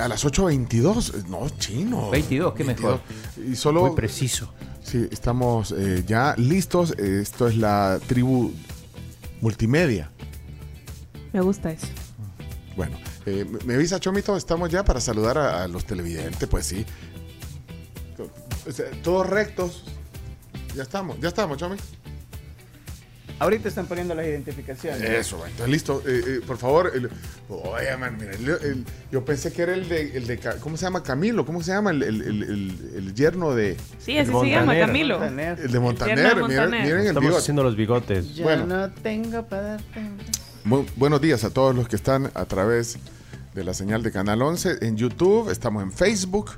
A 0.00 0.06
las 0.06 0.24
8.22, 0.24 1.24
no, 1.26 1.48
chino. 1.58 2.10
22, 2.10 2.54
qué 2.54 2.62
mejor. 2.62 3.00
Y 3.44 3.56
solo... 3.56 3.86
Muy 3.86 3.96
preciso. 3.96 4.52
Sí, 4.84 5.08
estamos 5.10 5.74
eh, 5.76 6.04
ya 6.06 6.34
listos. 6.36 6.92
Esto 6.92 7.48
es 7.48 7.56
la 7.56 7.98
tribu 8.06 8.52
multimedia. 9.40 10.08
Me 11.32 11.40
gusta 11.40 11.70
eso. 11.70 11.86
Bueno, 12.76 12.96
eh, 13.26 13.44
me- 13.64 13.74
avisa 13.74 13.98
Chomito, 14.00 14.36
estamos 14.36 14.70
ya 14.70 14.84
para 14.84 15.00
saludar 15.00 15.38
a, 15.38 15.64
a 15.64 15.68
los 15.68 15.84
televidentes, 15.84 16.48
pues 16.48 16.66
sí. 16.66 16.84
Todos 19.02 19.26
rectos. 19.28 19.84
Ya 20.74 20.82
estamos, 20.82 21.18
ya 21.20 21.28
estamos, 21.28 21.58
Chomi. 21.58 21.76
Ahorita 23.40 23.68
están 23.68 23.86
poniendo 23.86 24.14
las 24.14 24.26
identificaciones. 24.26 25.00
Eso, 25.02 25.36
entonces 25.46 25.68
listo. 25.68 26.02
Eh, 26.06 26.22
eh, 26.26 26.40
por 26.46 26.58
favor. 26.58 26.92
el- 26.94 27.08
oye, 27.48 27.96
man, 27.96 28.16
mira, 28.20 28.32
el- 28.32 28.48
el- 28.48 28.84
yo 29.10 29.24
pensé 29.24 29.50
que 29.50 29.62
era 29.62 29.72
el 29.74 29.88
de, 29.88 30.14
el 30.16 30.26
de. 30.26 30.38
¿Cómo 30.60 30.76
se 30.76 30.84
llama? 30.84 31.02
Camilo. 31.02 31.46
¿Cómo 31.46 31.62
se 31.62 31.72
llama? 31.72 31.90
El, 31.90 32.02
el- 32.02 32.20
el- 32.22 32.42
el- 32.42 32.92
el 32.96 33.14
yerno 33.14 33.54
de. 33.54 33.78
Sí, 33.98 34.18
así 34.18 34.30
se 34.30 34.50
llama, 34.50 34.78
Camilo. 34.78 35.24
El 35.24 35.72
de 35.72 35.80
Montaner. 35.80 36.16
de 36.18 36.22
Miren, 36.22 36.38
Montaner. 36.40 36.82
miren 36.84 37.00
el 37.00 37.06
Estamos 37.06 37.20
bigote. 37.22 37.38
haciendo 37.40 37.62
los 37.62 37.76
bigotes. 37.76 38.38
Bueno. 38.42 38.66
no 38.66 38.90
tengo 38.90 39.42
para 39.46 39.62
darte. 39.62 40.02
Buenos 40.64 41.20
días 41.20 41.44
a 41.44 41.50
todos 41.50 41.74
los 41.74 41.88
que 41.88 41.96
están 41.96 42.30
a 42.34 42.44
través 42.44 42.98
de 43.54 43.64
la 43.64 43.74
señal 43.74 44.02
de 44.02 44.12
Canal 44.12 44.42
11 44.42 44.78
en 44.86 44.96
YouTube, 44.96 45.50
estamos 45.50 45.82
en 45.82 45.90
Facebook. 45.90 46.50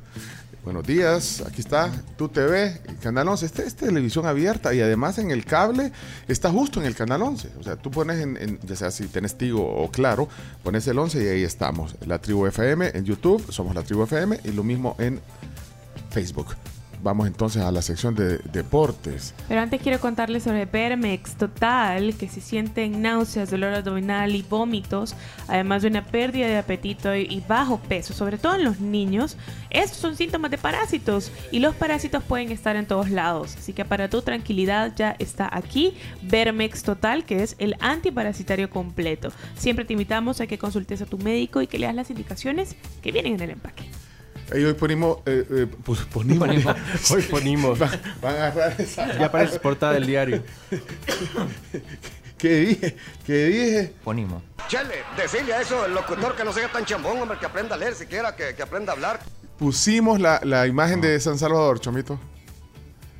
Buenos 0.65 0.87
días, 0.87 1.43
aquí 1.47 1.61
está 1.61 1.91
Tu 2.17 2.29
TV, 2.29 2.81
Canal 3.03 3.27
11. 3.29 3.47
Este 3.47 3.65
es 3.67 3.75
televisión 3.75 4.27
abierta 4.27 4.73
y 4.75 4.81
además 4.81 5.19
en 5.19 5.31
el 5.31 5.45
cable 5.45 5.91
está 6.29 6.51
justo 6.51 6.81
en 6.81 6.87
el 6.87 6.95
Canal 6.95 7.23
11. 7.23 7.51
O 7.59 7.63
sea, 7.65 7.77
tú 7.77 7.91
pones 7.91 8.21
en- 8.21 8.59
ya 8.65 8.77
sea 8.77 8.91
si 8.91 9.07
tenés 9.07 9.37
Tigo 9.37 9.65
o 9.65 9.91
Claro, 9.91 10.29
pones 10.63 10.87
el 10.87 10.99
11 10.99 11.23
y 11.25 11.29
ahí 11.29 11.43
estamos. 11.43 11.97
La 12.07 12.21
Tribu 12.21 12.47
FM 12.47 12.91
en 12.95 13.05
YouTube, 13.05 13.45
somos 13.51 13.75
la 13.75 13.83
Tribu 13.83 14.05
FM 14.05 14.39
y 14.45 14.53
lo 14.53 14.63
mismo 14.63 14.95
en 14.99 15.21
Facebook. 16.11 16.49
Vamos 17.03 17.27
entonces 17.27 17.63
a 17.63 17.73
la 17.73 17.83
sección 17.83 18.15
de 18.15 18.39
deportes. 18.39 19.35
Pero 19.49 19.61
antes 19.61 19.83
quiero 19.83 19.99
contarles 19.99 20.45
sobre 20.45 20.69
Permex 20.69 21.35
Total, 21.35 22.15
que 22.15 22.29
si 22.29 22.41
sienten 22.41 23.03
náuseas, 23.03 23.51
dolor 23.51 23.75
abdominal 23.75 24.37
y 24.37 24.43
vómitos, 24.43 25.17
además 25.49 25.83
de 25.83 25.89
una 25.89 26.05
pérdida 26.05 26.47
de 26.47 26.59
apetito 26.59 27.15
y, 27.17 27.43
bajo 27.49 27.79
peso, 27.79 28.15
sobre 28.15 28.39
todo 28.39 28.55
en 28.55 28.63
los 28.63 28.79
niños, 28.79 29.37
estos 29.71 29.99
son 29.99 30.17
síntomas 30.17 30.53
de 30.53 30.59
parásitos 30.59 31.33
y 31.51 31.59
los 31.59 31.75
parásitos 31.75 32.23
pueden 32.23 32.53
estar 32.53 32.77
en 32.77 32.87
todos 32.87 33.11
lados. 33.11 33.57
Así 33.57 33.73
que 33.73 33.85
para 33.85 34.09
tu 34.09 34.23
tranquilidad 34.23 34.93
ya 34.95 35.17
está 35.19 35.49
aquí 35.51 35.95
Vermex 36.23 36.85
Total, 36.85 37.25
que 37.25 37.43
es 37.43 37.57
el 37.59 37.75
antiparasitario 37.81 38.71
completo. 38.71 39.33
Siempre 39.57 39.85
te 39.85 39.95
invitamos 39.95 40.41
a 40.41 40.47
que 40.47 40.57
consultes 40.57 41.03
a 41.03 41.07
tu 41.07 41.19
médico 41.19 41.63
y 41.63 41.67
que 41.67 41.81
leas 41.81 41.97
las 41.97 42.11
indicaciones 42.11 42.77
que 43.03 43.11
vienen 43.11 43.35
en 43.35 43.41
el 43.41 43.51
empaque. 43.51 43.91
Y 44.55 44.65
hoy 44.65 44.75
ponimos, 44.75 45.19
eh, 45.27 45.45
eh, 45.51 45.67
pues, 45.85 46.01
ponimos, 46.01 46.47
Ponimos. 46.49 46.77
Hoy 47.11 47.23
ponimos. 47.23 47.79
Van, 47.79 47.91
van 48.21 48.37
a 48.37 48.47
agarrar 48.49 48.81
esa. 48.81 49.19
Ya 49.19 49.27
aparece 49.27 49.59
portada 49.61 49.95
del 49.95 50.07
diario. 50.07 50.43
¿Qué 52.39 52.55
dije? 52.57 52.97
¿Qué 53.25 53.47
dije? 53.47 53.95
Ponimos. 54.03 54.43
Chele, 54.69 55.03
decirle 55.17 55.55
a 55.55 55.61
eso, 55.61 55.87
el 55.87 55.95
locutor, 55.95 56.35
que 56.35 56.45
no 56.45 56.53
sea 56.53 56.71
tan 56.71 56.85
chambón, 56.85 57.21
hombre, 57.21 57.39
que 57.39 57.47
aprenda 57.47 57.75
a 57.75 57.79
leer 57.79 57.95
siquiera, 57.95 58.35
que, 58.35 58.55
que 58.55 58.63
aprenda 58.63 58.93
a 58.93 58.95
hablar. 58.97 59.21
Pusimos 59.59 60.21
la, 60.21 60.41
la 60.43 60.67
imagen 60.67 61.01
de 61.01 61.21
San 61.21 61.39
Salvador, 61.39 61.81
Chomito. 61.81 62.19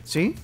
¿Sí? 0.03 0.35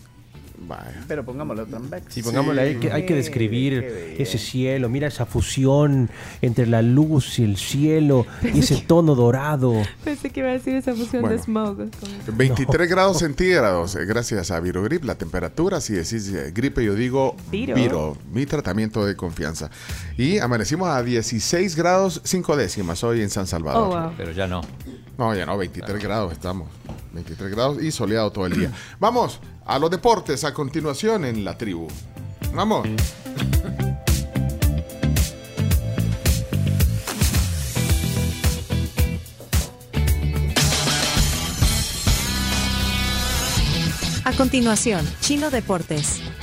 Vaya. 0.66 1.04
Pero 1.06 1.24
pongámoslo 1.24 1.66
también. 1.66 2.02
Sí, 2.08 2.22
pongámosle 2.22 2.60
ahí 2.60 2.76
que 2.76 2.92
hay 2.92 3.06
que 3.06 3.14
describir 3.14 3.74
ese 4.18 4.38
cielo, 4.38 4.88
mira 4.88 5.08
esa 5.08 5.24
fusión 5.24 6.10
entre 6.42 6.66
la 6.66 6.82
luz 6.82 7.38
y 7.38 7.44
el 7.44 7.56
cielo 7.56 8.26
y 8.42 8.58
ese 8.58 8.76
tono 8.86 9.14
dorado. 9.14 9.74
Pensé 10.04 10.30
que 10.30 10.40
iba 10.40 10.48
a 10.50 10.52
decir 10.52 10.74
esa 10.74 10.94
fusión 10.94 11.22
Bueno. 11.22 11.36
de 11.36 11.42
smog. 11.42 11.90
23 12.32 12.88
grados 12.90 13.18
centígrados, 13.18 13.94
eh, 13.96 14.04
gracias 14.04 14.50
a 14.50 14.60
Virogrip, 14.60 15.04
la 15.04 15.14
temperatura, 15.14 15.80
si 15.80 15.94
decís 15.94 16.32
eh, 16.32 16.52
gripe, 16.54 16.84
yo 16.84 16.94
digo 16.94 17.36
Viro. 17.50 17.74
Viro, 17.74 18.16
mi 18.32 18.44
tratamiento 18.46 19.06
de 19.06 19.16
confianza. 19.16 19.70
Y 20.16 20.38
amanecimos 20.38 20.88
a 20.88 21.02
16 21.02 21.76
grados 21.76 22.20
5 22.24 22.56
décimas 22.56 23.02
hoy 23.04 23.22
en 23.22 23.30
San 23.30 23.46
Salvador. 23.46 23.84
Oh, 23.84 24.00
wow. 24.00 24.12
Pero 24.16 24.32
ya 24.32 24.46
no. 24.46 24.60
No, 25.16 25.34
ya 25.34 25.46
no, 25.46 25.56
23 25.56 26.02
grados 26.02 26.32
estamos. 26.32 26.68
23 27.12 27.50
grados 27.50 27.82
y 27.82 27.90
soleado 27.90 28.30
todo 28.30 28.46
el 28.46 28.54
día. 28.54 28.72
Vamos 28.98 29.40
a 29.64 29.78
los 29.78 29.90
deportes 29.90 30.44
a 30.44 30.52
continuación 30.54 31.24
en 31.24 31.44
la 31.44 31.56
tribu. 31.56 31.88
Vamos. 32.54 32.86
A 44.24 44.32
continuación, 44.32 45.08
Chino 45.20 45.50
Deportes, 45.50 46.20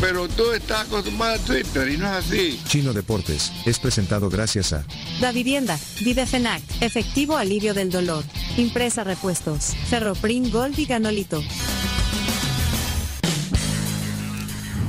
Pero 0.00 0.28
tú 0.28 0.52
estás 0.52 0.86
acostumbrado 0.86 1.34
a 1.36 1.38
Twitter 1.38 1.88
y 1.88 1.96
no 1.96 2.04
es 2.06 2.12
así. 2.26 2.60
Chino 2.68 2.92
Deportes 2.92 3.50
es 3.64 3.78
presentado 3.78 4.28
gracias 4.28 4.72
a 4.74 4.84
Da 5.20 5.32
Vivienda, 5.32 5.78
Videfenac, 6.00 6.62
efectivo 6.80 7.36
alivio 7.36 7.72
del 7.72 7.90
dolor. 7.90 8.22
Impresa 8.58 9.04
repuestos, 9.04 9.74
Ferroprim 9.88 10.50
Gold 10.50 10.78
y 10.78 10.84
Ganolito. 10.84 11.42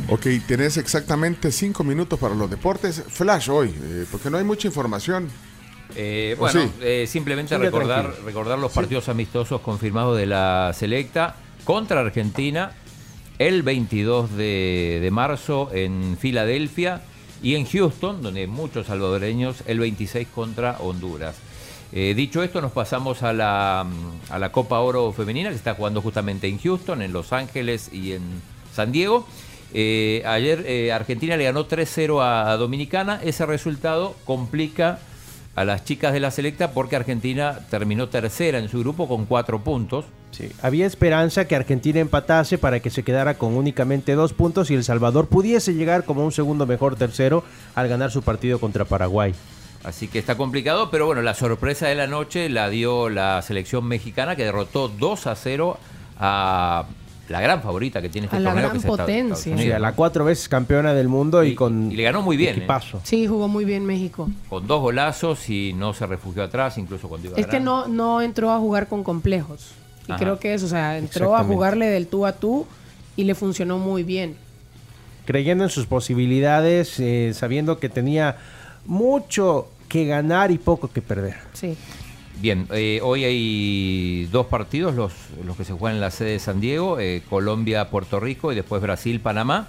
Ok, 0.09 0.25
tenés 0.47 0.77
exactamente 0.77 1.51
5 1.51 1.83
minutos 1.83 2.17
para 2.19 2.33
los 2.35 2.49
deportes. 2.49 3.03
Flash 3.07 3.49
hoy, 3.49 3.73
eh, 3.81 4.05
porque 4.11 4.29
no 4.29 4.37
hay 4.37 4.43
mucha 4.43 4.67
información. 4.67 5.27
Eh, 5.95 6.35
¿O 6.37 6.41
bueno, 6.41 6.61
sí? 6.63 6.69
eh, 6.81 7.05
simplemente 7.09 7.55
Sigue 7.55 7.65
recordar, 7.65 8.01
tranquilo. 8.03 8.25
recordar 8.25 8.59
los 8.59 8.71
Sí. 8.71 8.75
partidos 8.75 9.09
amistosos 9.09 9.61
confirmados 9.61 10.17
de 10.17 10.25
la 10.25 10.73
selecta 10.77 11.35
contra 11.65 12.01
Argentina 12.01 12.71
el 13.39 13.61
22 13.63 14.35
de, 14.35 15.09
marzo 15.11 15.69
en 15.73 16.17
Filadelfia 16.19 17.01
y 17.41 17.55
en 17.55 17.65
Houston, 17.65 18.21
donde 18.21 18.47
muchos 18.47 18.87
salvadoreños, 18.87 19.63
el 19.67 19.79
26 19.79 20.27
contra 20.29 20.77
Honduras. 20.79 21.35
Eh, 21.93 22.13
dicho 22.15 22.43
esto, 22.43 22.61
nos 22.61 22.71
pasamos 22.71 23.23
a 23.23 23.31
la, 23.31 23.85
mm, 23.87 24.33
a 24.33 24.39
la 24.39 24.51
Copa 24.51 24.79
Oro 24.79 25.11
Femenina, 25.13 25.49
que 25.49 25.55
está 25.55 25.75
jugando 25.75 26.01
justamente 26.01 26.47
en 26.47 26.57
Houston, 26.59 27.01
en 27.01 27.13
Los 27.13 27.31
Ángeles 27.31 27.89
y 27.93 28.13
en 28.13 28.23
San 28.73 28.91
Diego. 28.91 29.25
Eh, 29.73 30.23
ayer 30.25 30.63
eh, 30.65 30.91
Argentina 30.91 31.37
le 31.37 31.43
ganó 31.43 31.67
3-0 31.67 32.21
a, 32.21 32.51
a 32.51 32.57
Dominicana. 32.57 33.21
Ese 33.23 33.45
resultado 33.45 34.15
complica 34.25 34.99
a 35.55 35.63
las 35.63 35.85
chicas 35.85 36.13
de 36.13 36.19
la 36.19 36.31
selecta 36.31 36.71
porque 36.71 36.95
Argentina 36.95 37.59
terminó 37.69 38.09
tercera 38.09 38.59
en 38.59 38.69
su 38.69 38.79
grupo 38.79 39.07
con 39.07 39.25
cuatro 39.25 39.63
puntos. 39.63 40.05
Sí, 40.31 40.51
había 40.61 40.85
esperanza 40.85 41.45
que 41.45 41.55
Argentina 41.55 41.99
empatase 41.99 42.57
para 42.57 42.79
que 42.79 42.89
se 42.89 43.03
quedara 43.03 43.35
con 43.37 43.55
únicamente 43.55 44.13
dos 44.13 44.33
puntos 44.33 44.69
y 44.69 44.75
El 44.75 44.83
Salvador 44.83 45.27
pudiese 45.27 45.73
llegar 45.73 46.03
como 46.03 46.23
un 46.23 46.31
segundo 46.31 46.65
mejor 46.67 46.95
tercero 46.95 47.43
al 47.75 47.87
ganar 47.87 48.11
su 48.11 48.21
partido 48.21 48.59
contra 48.59 48.85
Paraguay. 48.85 49.33
Así 49.83 50.07
que 50.07 50.19
está 50.19 50.35
complicado, 50.35 50.91
pero 50.91 51.05
bueno, 51.05 51.21
la 51.21 51.33
sorpresa 51.33 51.87
de 51.87 51.95
la 51.95 52.07
noche 52.07 52.49
la 52.49 52.69
dio 52.69 53.09
la 53.09 53.41
selección 53.41 53.85
mexicana 53.85 54.35
que 54.35 54.43
derrotó 54.43 54.89
2 54.89 55.27
a 55.27 55.35
0 55.35 55.77
a 56.19 56.85
la 57.29 57.41
gran 57.41 57.61
favorita 57.61 58.01
que 58.01 58.09
tiene 58.09 58.25
este 58.25 58.37
A 58.37 58.39
la 58.39 58.53
gran 58.53 58.71
que 58.71 58.77
es 58.79 58.85
potencia. 58.85 59.21
Estados 59.21 59.39
Sí, 59.41 59.51
Unidos, 59.51 59.75
a 59.75 59.79
la 59.79 59.93
cuatro 59.93 60.25
veces 60.25 60.49
campeona 60.49 60.93
del 60.93 61.07
mundo 61.07 61.43
y, 61.43 61.55
con 61.55 61.91
y 61.91 61.95
le 61.95 62.03
ganó 62.03 62.21
muy 62.21 62.37
bien, 62.37 62.55
¿eh? 62.55 62.57
equipazo. 62.59 63.01
Sí, 63.03 63.27
jugó 63.27 63.47
muy 63.47 63.65
bien 63.65 63.85
México. 63.85 64.29
Con 64.49 64.67
dos 64.67 64.81
golazos 64.81 65.49
y 65.49 65.73
no 65.73 65.93
se 65.93 66.05
refugió 66.05 66.43
atrás, 66.43 66.77
incluso 66.77 67.07
cuando 67.07 67.29
iba 67.29 67.37
Es 67.37 67.47
que 67.47 67.59
no, 67.59 67.87
no 67.87 68.21
entró 68.21 68.51
a 68.51 68.59
jugar 68.59 68.87
con 68.87 69.03
complejos. 69.03 69.71
Y 70.07 70.11
Ajá. 70.11 70.19
creo 70.19 70.39
que 70.39 70.53
eso, 70.53 70.65
o 70.65 70.69
sea, 70.69 70.97
entró 70.97 71.35
a 71.35 71.43
jugarle 71.43 71.87
del 71.87 72.07
tú 72.07 72.25
a 72.25 72.33
tú 72.33 72.65
y 73.15 73.23
le 73.23 73.35
funcionó 73.35 73.77
muy 73.77 74.03
bien. 74.03 74.35
Creyendo 75.25 75.65
en 75.65 75.69
sus 75.69 75.85
posibilidades, 75.85 76.99
eh, 76.99 77.31
sabiendo 77.33 77.79
que 77.79 77.89
tenía 77.89 78.37
mucho 78.85 79.67
que 79.89 80.05
ganar 80.05 80.51
y 80.51 80.57
poco 80.57 80.89
que 80.89 81.01
perder. 81.01 81.35
Sí. 81.53 81.75
Bien, 82.39 82.67
eh, 82.71 82.99
hoy 83.03 83.23
hay 83.25 84.29
dos 84.31 84.45
partidos, 84.45 84.95
los, 84.95 85.11
los 85.43 85.57
que 85.57 85.65
se 85.65 85.73
juegan 85.73 85.95
en 85.95 86.01
la 86.01 86.11
sede 86.11 86.31
de 86.31 86.39
San 86.39 86.61
Diego, 86.61 86.99
eh, 86.99 87.23
Colombia, 87.29 87.89
Puerto 87.89 88.19
Rico 88.19 88.51
y 88.51 88.55
después 88.55 88.81
Brasil, 88.81 89.19
Panamá. 89.19 89.67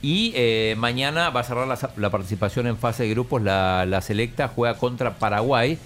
Y 0.00 0.32
eh, 0.36 0.74
mañana 0.78 1.30
va 1.30 1.40
a 1.40 1.44
cerrar 1.44 1.66
la, 1.66 1.78
la 1.96 2.10
participación 2.10 2.66
en 2.66 2.76
fase 2.76 3.02
de 3.02 3.10
grupos, 3.10 3.42
la, 3.42 3.84
la 3.86 4.00
selecta 4.00 4.48
juega 4.48 4.78
contra 4.78 5.18
Paraguay. 5.18 5.76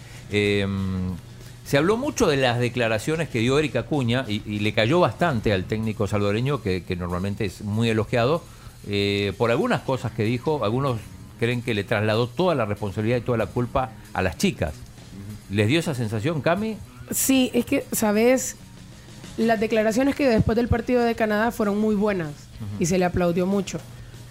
Se 1.69 1.77
habló 1.77 1.99
mucho 1.99 2.27
de 2.27 2.39
las 2.39 2.59
declaraciones 2.59 3.29
que 3.29 3.41
dio 3.41 3.59
Erika 3.59 3.83
Cuña 3.83 4.25
y, 4.27 4.41
y 4.47 4.61
le 4.61 4.73
cayó 4.73 5.01
bastante 5.01 5.53
al 5.53 5.65
técnico 5.65 6.07
salvadoreño, 6.07 6.63
que, 6.63 6.83
que 6.83 6.97
normalmente 6.97 7.45
es 7.45 7.61
muy 7.61 7.91
elogiado, 7.91 8.43
eh, 8.89 9.35
por 9.37 9.51
algunas 9.51 9.83
cosas 9.83 10.13
que 10.13 10.23
dijo. 10.23 10.65
Algunos 10.65 10.99
creen 11.39 11.61
que 11.61 11.75
le 11.75 11.85
trasladó 11.85 12.27
toda 12.27 12.55
la 12.55 12.65
responsabilidad 12.65 13.19
y 13.19 13.21
toda 13.21 13.37
la 13.37 13.49
culpa 13.49 13.91
a 14.15 14.23
las 14.23 14.39
chicas. 14.39 14.73
¿Les 15.51 15.69
dio 15.69 15.79
esa 15.79 15.95
sensación, 15.95 16.41
Cami? 16.41 16.79
Sí, 17.11 17.51
es 17.53 17.67
que, 17.67 17.85
¿sabes? 17.93 18.57
Las 19.37 19.61
declaraciones 19.61 20.17
que 20.17 20.23
dio 20.23 20.33
después 20.33 20.57
del 20.57 20.69
partido 20.69 21.03
de 21.03 21.15
Canadá 21.17 21.51
fueron 21.51 21.79
muy 21.79 21.97
buenas 21.97 22.31
y 22.79 22.87
se 22.87 22.97
le 22.97 23.05
aplaudió 23.05 23.45
mucho. 23.45 23.79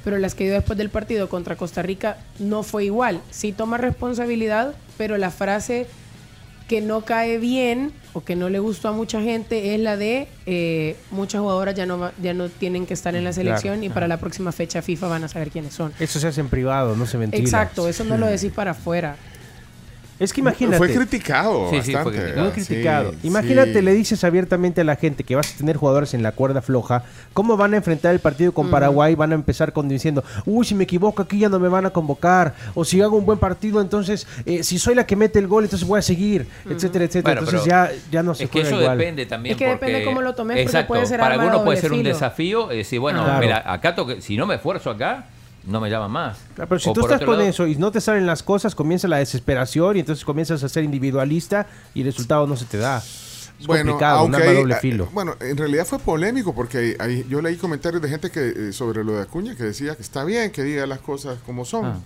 Pero 0.03 0.17
las 0.17 0.33
que 0.33 0.45
dio 0.45 0.53
después 0.53 0.75
del 0.75 0.89
partido 0.89 1.29
contra 1.29 1.55
Costa 1.55 1.83
Rica 1.83 2.17
no 2.39 2.63
fue 2.63 2.85
igual. 2.85 3.21
Sí 3.29 3.51
toma 3.51 3.77
responsabilidad, 3.77 4.73
pero 4.97 5.19
la 5.19 5.29
frase 5.29 5.85
que 6.67 6.81
no 6.81 7.01
cae 7.05 7.37
bien 7.37 7.93
o 8.13 8.21
que 8.23 8.35
no 8.35 8.49
le 8.49 8.59
gustó 8.59 8.89
a 8.89 8.91
mucha 8.91 9.21
gente 9.21 9.73
es 9.73 9.79
la 9.79 9.95
de 9.95 10.27
eh, 10.45 10.95
muchas 11.11 11.39
jugadoras 11.41 11.75
ya 11.75 11.85
no 11.85 12.11
ya 12.21 12.33
no 12.33 12.49
tienen 12.49 12.85
que 12.85 12.93
estar 12.93 13.15
en 13.15 13.23
la 13.23 13.31
selección 13.31 13.77
y 13.83 13.87
Claro. 13.87 13.93
para 13.93 14.07
la 14.07 14.17
próxima 14.17 14.51
fecha 14.51 14.81
FIFA 14.81 15.07
van 15.07 15.23
a 15.23 15.27
saber 15.29 15.49
quiénes 15.49 15.73
son. 15.73 15.93
Eso 15.99 16.19
se 16.19 16.27
hace 16.27 16.41
en 16.41 16.49
privado, 16.49 16.95
no 16.95 17.05
se 17.05 17.17
ventila. 17.17 17.41
Exacto, 17.41 17.87
eso 17.87 18.03
no 18.03 18.17
lo 18.17 18.25
decís 18.27 18.51
para 18.51 18.71
afuera. 18.71 19.15
Es 20.19 20.33
que 20.33 20.41
imagínate. 20.41 20.77
Fue 20.77 20.93
criticado 20.93 21.69
Sí, 21.69 21.81
sí, 21.83 21.93
fue 21.93 22.11
criticado. 22.11 22.41
Muy 22.41 22.51
Sí, 22.55 22.65
criticado. 22.65 23.11
sí. 23.11 23.17
Imagínate, 23.27 23.81
le 23.81 23.93
dices 23.93 24.23
abiertamente 24.23 24.81
a 24.81 24.83
la 24.83 24.95
gente 24.95 25.23
que 25.23 25.35
vas 25.35 25.53
a 25.53 25.57
tener 25.57 25.77
jugadores 25.77 26.13
en 26.13 26.23
la 26.23 26.31
cuerda 26.31 26.61
floja, 26.61 27.03
¿cómo 27.33 27.55
van 27.57 27.73
a 27.73 27.77
enfrentar 27.77 28.13
el 28.13 28.19
partido 28.19 28.51
con 28.51 28.67
Mm. 28.67 28.71
Paraguay? 28.71 29.15
Van 29.15 29.31
a 29.31 29.35
empezar 29.35 29.73
con 29.73 29.87
diciendo, 29.87 30.23
uy, 30.45 30.65
si 30.65 30.73
me 30.75 30.85
equivoco 30.85 31.21
aquí 31.21 31.39
ya 31.39 31.49
no 31.49 31.59
me 31.59 31.67
van 31.69 31.85
a 31.85 31.91
convocar, 31.91 32.55
o 32.73 32.83
si 32.83 33.01
hago 33.01 33.17
un 33.17 33.25
buen 33.25 33.37
partido, 33.39 33.79
entonces, 33.81 34.25
eh, 34.45 34.63
si 34.63 34.79
soy 34.79 34.95
la 34.95 35.05
que 35.05 35.15
mete 35.15 35.39
el 35.39 35.47
gol, 35.47 35.63
entonces 35.65 35.87
voy 35.87 35.99
a 35.99 36.01
seguir, 36.01 36.47
etcétera, 36.69 37.05
etcétera. 37.05 37.35
Bueno, 37.41 37.47
entonces 37.47 37.65
ya, 37.65 37.91
ya 38.11 38.23
no 38.23 38.33
se 38.33 38.45
Es 38.45 38.49
que 38.49 38.59
juega 38.61 38.69
eso 38.75 38.81
igual. 38.81 38.97
depende 38.97 39.25
también. 39.27 39.53
Es 39.53 39.57
que 39.59 39.67
depende 39.67 39.93
porque- 39.99 40.05
cómo 40.05 40.21
lo 40.21 40.33
tomes, 40.35 40.55
porque 40.55 40.61
Exacto. 40.63 40.87
puede 40.87 41.05
ser 41.05 41.19
Para 41.19 41.35
algunos 41.35 41.61
puede 41.61 41.79
ser 41.79 41.91
un 41.93 42.03
desafío. 42.03 42.71
Es 42.71 42.77
decir, 42.77 42.99
bueno, 42.99 43.23
Claro. 43.23 43.39
mira, 43.39 43.63
acá 43.71 43.95
toque- 43.95 44.21
si 44.21 44.35
no 44.37 44.45
me 44.47 44.55
esfuerzo 44.55 44.89
acá, 44.89 45.25
no 45.67 45.79
me 45.81 45.89
llaman 45.89 46.09
más. 46.11 46.37
Claro, 46.55 46.69
pero 46.69 46.79
si 46.79 46.89
O 46.89 46.93
tú 46.93 47.01
estás 47.01 47.19
con 47.21 47.37
lado- 47.37 47.49
eso 47.49 47.67
y 47.67 47.75
no 47.75 47.91
te 47.91 48.01
salen 48.01 48.25
las 48.25 48.41
cosas, 48.43 48.73
comienza 48.73 49.07
la 49.07 49.17
desesperación 49.17 49.97
y 49.97 49.99
entonces 49.99 50.23
comienzas 50.25 50.63
a 50.63 50.69
ser 50.69 50.83
individualista 50.83 51.67
y 51.93 52.01
el 52.01 52.07
resultado 52.07 52.47
no 52.47 52.55
se 52.55 52.65
te 52.65 52.77
da. 52.77 52.97
Es 53.59 53.65
Bueno, 53.65 53.91
complicado, 53.93 54.23
un 54.25 54.33
aunque 54.35 54.37
arma 54.47 54.51
hay- 54.51 54.57
doble 54.63 54.73
ah, 54.75 54.79
filo. 54.79 55.09
bueno, 55.13 55.35
en 55.39 55.57
realidad 55.57 55.85
fue 55.85 55.97
polémico 55.99 56.53
porque 56.53 56.77
hay- 56.77 56.95
hay- 56.99 57.25
yo 57.27 57.41
leí 57.41 57.55
comentarios 57.57 58.01
de 58.01 58.07
gente 58.09 58.29
que 58.29 58.69
eh, 58.69 58.71
sobre 58.73 59.03
lo 59.03 59.13
de 59.13 59.23
Acuña 59.23 59.55
que 59.55 59.63
decía 59.63 59.95
que 59.95 60.03
está 60.03 60.23
bien 60.23 60.51
que 60.51 60.63
diga 60.63 60.85
las 60.85 60.99
cosas 60.99 61.39
como 61.45 61.65
son. 61.65 61.85
Ah. 61.85 61.99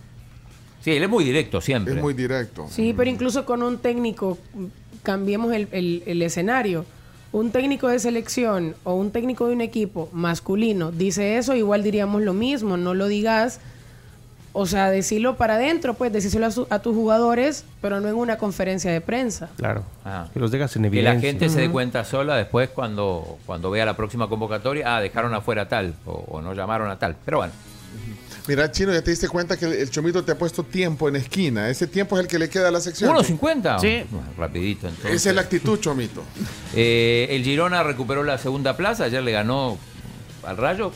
Sí, 0.83 0.91
él 0.91 1.03
es 1.03 1.09
muy 1.09 1.23
directo 1.23 1.61
siempre. 1.61 1.93
Es 1.93 2.01
muy 2.01 2.13
directo. 2.13 2.67
Sí, 2.69 2.93
pero 2.95 3.09
incluso 3.09 3.45
con 3.45 3.61
un 3.63 3.77
técnico, 3.79 4.37
mm, 4.55 4.65
cambiemos 5.03 5.53
el, 5.53 5.67
el- 5.71 6.03
el 6.05 6.21
escenario. 6.23 6.85
Un 7.33 7.51
técnico 7.51 7.87
de 7.87 7.97
selección 7.99 8.75
o 8.83 8.93
un 8.95 9.11
técnico 9.11 9.47
de 9.47 9.53
un 9.53 9.61
equipo 9.61 10.09
masculino 10.11 10.91
dice 10.91 11.37
eso, 11.37 11.55
igual 11.55 11.81
diríamos 11.81 12.21
lo 12.23 12.33
mismo, 12.33 12.75
no 12.77 12.93
lo 12.93 13.07
digas. 13.07 13.59
O 14.53 14.65
sea, 14.65 14.89
decirlo 14.91 15.37
para 15.37 15.53
adentro, 15.55 15.93
pues 15.93 16.11
decírselo 16.11 16.45
a, 16.47 16.51
su- 16.51 16.67
a 16.69 16.79
tus 16.79 16.93
jugadores, 16.93 17.63
pero 17.79 18.01
no 18.01 18.09
en 18.09 18.15
una 18.15 18.37
conferencia 18.37 18.91
de 18.91 18.99
prensa. 18.99 19.49
Claro. 19.55 19.83
Ah. 20.03 20.27
Que 20.33 20.41
los 20.41 20.51
dejas 20.51 20.75
en 20.75 20.81
Que 20.81 20.87
evidencia. 20.89 21.13
la 21.13 21.21
gente 21.21 21.47
se 21.47 21.61
dé 21.61 21.69
cuenta 21.69 22.03
sola 22.03 22.35
después 22.35 22.67
cuando, 22.67 23.37
cuando 23.45 23.71
vea 23.71 23.85
la 23.85 23.95
próxima 23.95 24.27
convocatoria, 24.27 24.97
ah, 24.97 24.99
dejaron 24.99 25.33
afuera 25.33 25.61
a 25.61 25.69
tal 25.69 25.93
o, 26.05 26.25
o 26.27 26.41
no 26.41 26.53
llamaron 26.53 26.89
a 26.91 26.99
tal. 26.99 27.15
Pero 27.23 27.37
bueno, 27.37 27.53
Mira, 28.47 28.71
Chino, 28.71 28.91
ya 28.91 29.01
te 29.03 29.11
diste 29.11 29.27
cuenta 29.29 29.55
que 29.57 29.65
el, 29.65 29.73
el 29.73 29.89
Chomito 29.91 30.23
te 30.23 30.31
ha 30.31 30.37
puesto 30.37 30.63
tiempo 30.63 31.07
en 31.07 31.15
esquina. 31.15 31.69
Ese 31.69 31.85
tiempo 31.87 32.17
es 32.17 32.21
el 32.23 32.27
que 32.27 32.39
le 32.39 32.49
queda 32.49 32.69
a 32.69 32.71
la 32.71 32.81
sección. 32.81 33.15
1.50. 33.15 33.79
Sí. 33.79 34.03
Bueno, 34.09 34.27
rapidito 34.37 34.87
entonces. 34.87 35.13
Esa 35.13 35.29
es 35.29 35.35
la 35.35 35.41
actitud, 35.41 35.79
Chomito. 35.79 36.23
Eh, 36.73 37.27
el 37.31 37.43
Girona 37.43 37.83
recuperó 37.83 38.23
la 38.23 38.37
segunda 38.37 38.77
plaza, 38.77 39.03
ayer 39.03 39.21
le 39.21 39.31
ganó 39.33 39.77
al 40.43 40.55
Rayo. 40.57 40.91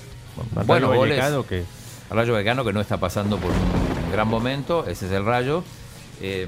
Al 0.56 0.64
bueno, 0.66 0.88
Rayo 0.88 1.00
goles. 1.00 1.18
Vallecano, 1.20 1.46
que- 1.46 1.64
Al 2.10 2.18
Rayo 2.18 2.32
Vallecano 2.34 2.64
que 2.64 2.72
no 2.74 2.80
está 2.82 2.98
pasando 2.98 3.38
por 3.38 3.52
un 3.52 4.12
gran 4.12 4.28
momento, 4.28 4.86
ese 4.88 5.06
es 5.08 5.12
el 5.12 5.26
Rayo. 5.26 5.64
Eh, 6.22 6.48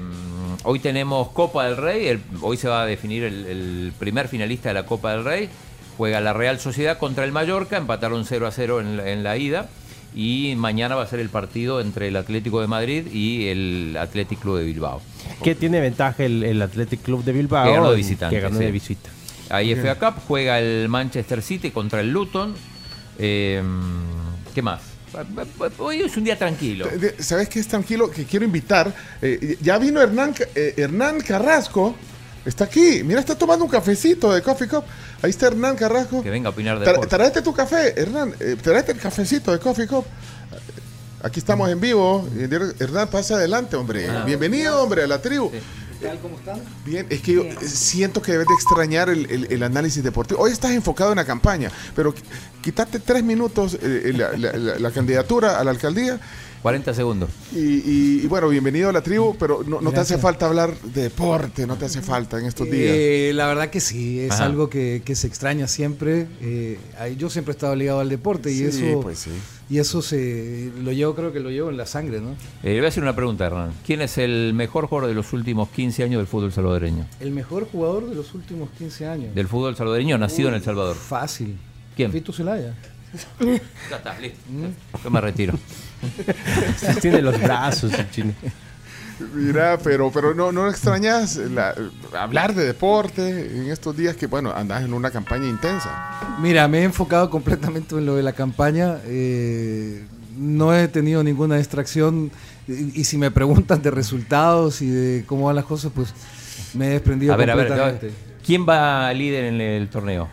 hoy 0.64 0.78
tenemos 0.80 1.28
Copa 1.28 1.66
del 1.66 1.76
Rey, 1.76 2.08
el- 2.08 2.22
hoy 2.40 2.56
se 2.56 2.68
va 2.68 2.82
a 2.82 2.86
definir 2.86 3.22
el, 3.24 3.44
el 3.46 3.92
primer 3.98 4.28
finalista 4.28 4.70
de 4.70 4.74
la 4.74 4.86
Copa 4.86 5.12
del 5.12 5.24
Rey. 5.24 5.50
Juega 5.98 6.20
la 6.22 6.32
Real 6.32 6.58
Sociedad 6.58 6.96
contra 6.98 7.24
el 7.24 7.32
Mallorca, 7.32 7.76
empataron 7.76 8.24
0 8.24 8.46
a 8.46 8.50
0 8.50 8.80
en 8.80 8.96
la, 8.96 9.10
en 9.10 9.22
la 9.22 9.36
ida. 9.36 9.68
Y 10.14 10.54
mañana 10.56 10.94
va 10.96 11.02
a 11.02 11.06
ser 11.06 11.20
el 11.20 11.28
partido 11.28 11.80
entre 11.80 12.08
el 12.08 12.16
Atlético 12.16 12.60
de 12.60 12.66
Madrid 12.66 13.06
y 13.12 13.48
el 13.48 13.96
Athletic 14.00 14.40
Club 14.40 14.58
de 14.58 14.64
Bilbao. 14.64 15.00
¿Qué 15.44 15.54
tiene 15.54 15.80
ventaja 15.80 16.24
el, 16.24 16.42
el 16.42 16.60
Athletic 16.62 17.02
Club 17.02 17.22
de 17.24 17.32
Bilbao? 17.32 17.66
Que 17.66 17.72
ganó 17.72 17.86
de 17.90 17.94
en- 17.94 17.96
visitante. 17.98 18.36
Que 18.36 18.42
ganó 18.42 18.58
sí. 18.58 18.64
de 18.64 18.70
visita. 18.72 19.10
Ahí 19.50 19.74
FA 19.74 19.94
Cup 19.98 20.20
juega 20.26 20.58
el 20.58 20.88
Manchester 20.88 21.40
City 21.42 21.70
contra 21.70 22.00
el 22.00 22.10
Luton. 22.10 22.54
Eh, 23.18 23.62
¿Qué 24.54 24.62
más? 24.62 24.80
Hoy 25.78 26.00
es 26.02 26.16
un 26.16 26.24
día 26.24 26.36
tranquilo. 26.36 26.86
¿Sabes 27.18 27.48
qué 27.48 27.60
es 27.60 27.68
tranquilo? 27.68 28.10
Que 28.10 28.24
quiero 28.24 28.44
invitar. 28.44 28.92
eh, 29.22 29.56
ya 29.60 29.78
vino 29.78 30.00
Hernán, 30.02 30.34
eh, 30.54 30.74
Hernán 30.76 31.20
Carrasco. 31.20 31.94
Está 32.48 32.64
aquí. 32.64 33.02
Mira, 33.04 33.20
está 33.20 33.36
tomando 33.36 33.64
un 33.66 33.70
cafecito 33.70 34.32
de 34.32 34.40
Coffee 34.40 34.68
Cup. 34.68 34.82
Ahí 35.20 35.28
está 35.30 35.48
Hernán 35.48 35.76
Carrasco. 35.76 36.22
Que 36.22 36.30
venga 36.30 36.48
a 36.48 36.52
opinar 36.52 36.78
de 36.78 36.86
Tra- 36.86 36.92
deporte. 36.92 37.14
Tráete 37.16 37.42
tu 37.42 37.52
café, 37.52 37.92
Hernán. 38.00 38.34
eh, 38.40 38.56
tráete 38.60 38.92
el 38.92 38.98
cafecito 38.98 39.52
de 39.52 39.58
Coffee 39.58 39.86
Cup. 39.86 40.06
Aquí 41.22 41.40
estamos 41.40 41.68
en 41.68 41.78
vivo. 41.80 42.26
Hernán, 42.78 43.08
pasa 43.08 43.34
adelante, 43.34 43.76
hombre. 43.76 44.08
Ah. 44.08 44.24
Bienvenido, 44.24 44.82
hombre, 44.82 45.02
a 45.02 45.06
la 45.06 45.20
tribu. 45.20 45.50
¿Cómo 46.22 46.38
están? 46.38 46.60
Bien, 46.86 47.06
es 47.10 47.20
que 47.20 47.32
yo 47.32 47.42
eh, 47.42 47.56
siento 47.66 48.22
que 48.22 48.30
debes 48.32 48.46
de 48.46 48.54
extrañar 48.54 49.10
el, 49.10 49.28
el- 49.30 49.52
el 49.52 49.62
análisis 49.64 50.02
deportivo. 50.02 50.40
Hoy 50.40 50.52
estás 50.52 50.70
enfocado 50.70 51.10
en 51.10 51.16
la 51.16 51.24
campaña, 51.24 51.70
pero 51.94 52.14
quítate 52.62 53.00
tres 53.00 53.24
minutos 53.24 53.76
eh, 53.82 54.12
la, 54.14 54.30
la- 54.38 54.52
la- 54.56 54.78
la 54.78 54.90
candidatura 54.92 55.58
a 55.58 55.64
la 55.64 55.72
alcaldía 55.72 56.20
40 56.62 56.92
segundos. 56.94 57.30
y, 57.54 57.58
y- 57.58 58.20
y 58.24 58.26
bueno, 58.26 58.48
bienvenido 58.48 58.88
a 58.88 58.92
la 58.92 59.00
tribu, 59.02 59.36
pero 59.38 59.62
no, 59.66 59.80
no 59.80 59.92
te 59.92 60.00
hace 60.00 60.18
falta 60.18 60.46
hablar 60.46 60.74
de 60.80 61.02
deporte, 61.02 61.66
no 61.66 61.76
te 61.76 61.84
hace 61.84 62.02
falta 62.02 62.38
en 62.38 62.46
estos 62.46 62.68
días. 62.70 62.92
Eh, 62.96 63.32
la 63.34 63.46
verdad 63.46 63.70
que 63.70 63.80
sí, 63.80 64.20
es 64.20 64.32
Ajá. 64.32 64.46
algo 64.46 64.68
que, 64.68 65.02
que 65.04 65.14
se 65.14 65.26
extraña 65.28 65.68
siempre. 65.68 66.26
Eh, 66.40 66.78
yo 67.16 67.30
siempre 67.30 67.52
he 67.52 67.54
estado 67.56 67.74
ligado 67.76 68.00
al 68.00 68.08
deporte 68.08 68.50
y 68.50 68.56
Sí, 68.58 68.64
eso, 68.64 69.00
pues 69.00 69.18
sí. 69.20 69.30
y 69.70 69.78
eso 69.78 70.02
se 70.02 70.72
lo 70.82 70.90
llevo, 70.92 71.14
creo 71.14 71.32
que 71.32 71.40
lo 71.40 71.50
llevo 71.50 71.70
en 71.70 71.76
la 71.76 71.86
sangre, 71.86 72.20
¿no? 72.20 72.30
Eh, 72.62 72.70
le 72.72 72.76
voy 72.78 72.86
a 72.86 72.88
hacer 72.88 73.02
una 73.02 73.14
pregunta, 73.14 73.46
Hernán. 73.46 73.72
¿Quién 73.86 74.00
es 74.02 74.18
el 74.18 74.52
mejor 74.54 74.86
jugador 74.86 75.08
de 75.08 75.14
los 75.14 75.32
últimos 75.32 75.68
15 75.70 76.02
años 76.02 76.18
del 76.18 76.26
fútbol 76.26 76.52
salvadoreño? 76.52 77.06
El 77.20 77.30
mejor 77.30 77.68
jugador 77.70 78.08
de 78.08 78.14
los 78.16 78.34
últimos 78.34 78.68
15 78.78 79.06
años. 79.06 79.34
Del 79.34 79.46
fútbol 79.46 79.76
salvadoreño 79.76 80.18
nacido 80.18 80.48
en 80.48 80.56
El 80.56 80.62
Salvador. 80.62 80.96
Fácil. 80.96 81.56
¿Quién? 81.96 82.10
Fito 82.12 82.32
Zelaya. 82.32 82.74
Ya 83.40 83.96
está, 83.96 84.18
listo. 84.18 84.38
Yo 85.02 85.10
me 85.10 85.20
retiro. 85.20 85.54
Tiene 87.00 87.22
los 87.22 87.40
brazos 87.40 87.92
el 87.92 88.10
chino. 88.10 88.32
Mira, 89.34 89.78
pero, 89.82 90.12
pero 90.12 90.32
no, 90.32 90.52
no 90.52 90.68
extrañas 90.68 91.36
la- 91.36 91.74
hablar 92.16 92.54
de 92.54 92.64
deporte 92.64 93.56
en 93.56 93.68
estos 93.70 93.96
días 93.96 94.14
que, 94.16 94.26
bueno, 94.28 94.52
andas 94.54 94.84
en 94.84 94.94
una 94.94 95.10
campaña 95.10 95.48
intensa. 95.48 95.90
Mira, 96.40 96.68
me 96.68 96.78
he 96.80 96.84
enfocado 96.84 97.28
completamente 97.28 97.96
en 97.96 98.06
lo 98.06 98.14
de 98.14 98.22
la 98.22 98.32
campaña. 98.32 98.98
eh, 99.06 100.04
no 100.36 100.72
he 100.72 100.86
tenido 100.86 101.24
ninguna 101.24 101.56
distracción. 101.56 102.30
Y, 102.68 103.00
y 103.00 103.04
si 103.04 103.18
me 103.18 103.30
preguntan 103.32 103.82
de 103.82 103.90
resultados 103.90 104.82
y 104.82 104.88
de 104.88 105.24
cómo 105.26 105.46
van 105.46 105.56
las 105.56 105.64
cosas, 105.64 105.90
pues 105.92 106.14
me 106.74 106.86
he 106.86 106.90
desprendido 106.90 107.34
A 107.34 107.36
ver, 107.36 107.50
a 107.50 107.54
ver, 107.56 107.66
completamente. 107.66 108.10
¿quién 108.46 108.64
va 108.68 109.12
líder 109.12 109.46
en 109.46 109.60
el 109.60 109.88
torneo? 109.88 110.28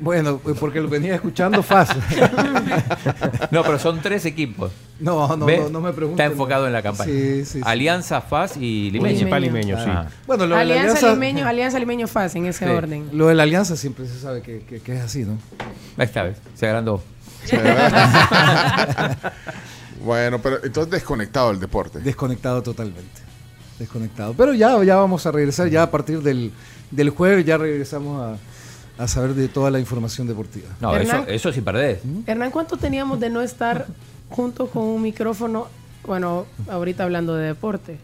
Bueno, 0.00 0.38
pues 0.38 0.56
porque 0.58 0.80
lo 0.80 0.88
venía 0.88 1.14
escuchando 1.14 1.62
fácil. 1.62 2.02
No, 3.50 3.62
pero 3.62 3.78
son 3.78 4.00
tres 4.02 4.26
equipos. 4.26 4.70
No, 5.00 5.28
no, 5.36 5.46
no, 5.46 5.68
no 5.70 5.80
me 5.80 5.92
pregunten. 5.92 6.20
Está 6.24 6.24
enfocado 6.32 6.66
en 6.66 6.72
la 6.72 6.82
campaña. 6.82 7.10
Sí, 7.10 7.44
sí, 7.44 7.52
sí. 7.58 7.60
Alianza, 7.64 8.20
FAS 8.20 8.56
y 8.56 8.90
Limeño. 8.90 9.14
Municipal 9.14 9.42
Limeño, 9.42 9.76
sí. 9.78 9.84
Ah. 9.88 10.06
Bueno, 10.26 10.46
lo 10.46 10.56
de 10.56 10.64
la 10.64 10.72
Alianza, 10.74 10.98
alianza, 10.98 11.12
Limeño, 11.14 11.46
Alianza 11.46 11.78
Limeño 11.78 12.06
Faz, 12.08 12.34
en 12.36 12.46
ese 12.46 12.66
Sí. 12.66 12.70
orden. 12.70 13.08
Lo 13.12 13.28
de 13.28 13.34
la 13.34 13.44
alianza 13.44 13.76
siempre 13.76 14.06
se 14.06 14.18
sabe 14.20 14.42
que, 14.42 14.60
que- 14.60 14.80
que 14.80 14.94
es 14.96 15.00
así, 15.02 15.24
¿no? 15.24 15.38
Esta 16.02 16.22
vez, 16.24 16.36
se 16.54 16.66
agrandó. 16.66 17.02
bueno, 20.04 20.38
pero 20.40 20.62
entonces 20.64 20.90
desconectado 20.90 21.50
del 21.50 21.60
deporte. 21.60 22.00
Desconectado 22.00 22.62
totalmente. 22.62 23.22
Desconectado. 23.78 24.34
Pero 24.34 24.54
ya, 24.54 24.82
ya 24.84 24.96
vamos 24.96 25.24
a 25.26 25.30
regresar, 25.32 25.68
ya 25.68 25.82
a 25.84 25.90
partir 25.90 26.20
del, 26.22 26.52
del 26.90 27.10
jueves 27.10 27.44
ya 27.44 27.56
regresamos 27.56 28.20
a, 28.22 28.36
a 28.98 29.06
saber 29.06 29.34
de 29.34 29.48
toda 29.48 29.70
la 29.70 29.78
información 29.78 30.26
deportiva. 30.26 30.68
No, 30.80 30.94
eso, 30.94 31.12
Hernán. 31.12 31.24
eso 31.28 31.52
sí 31.52 31.60
perdés. 31.60 32.00
Hernán, 32.26 32.50
¿cuánto 32.50 32.76
teníamos 32.76 33.20
de 33.20 33.30
no 33.30 33.40
estar 33.40 33.86
juntos 34.28 34.68
con 34.70 34.82
un 34.82 35.00
micrófono? 35.00 35.68
Bueno, 36.04 36.46
ahorita 36.68 37.04
hablando 37.04 37.34
de 37.34 37.46
deporte. 37.46 37.98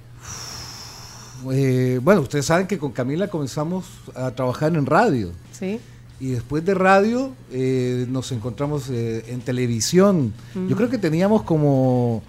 Eh, 1.52 2.00
bueno, 2.02 2.20
ustedes 2.22 2.46
saben 2.46 2.66
que 2.66 2.78
con 2.78 2.92
Camila 2.92 3.28
comenzamos 3.28 3.86
a 4.14 4.30
trabajar 4.30 4.74
en 4.74 4.86
radio. 4.86 5.32
¿Sí? 5.52 5.80
Y 6.20 6.28
después 6.28 6.64
de 6.64 6.74
radio 6.74 7.32
eh, 7.50 8.06
nos 8.08 8.30
encontramos 8.32 8.88
eh, 8.88 9.24
en 9.28 9.40
televisión. 9.40 10.32
Yo 10.68 10.76
creo 10.76 10.88
que 10.88 10.98
teníamos 10.98 11.42
como 11.42 12.22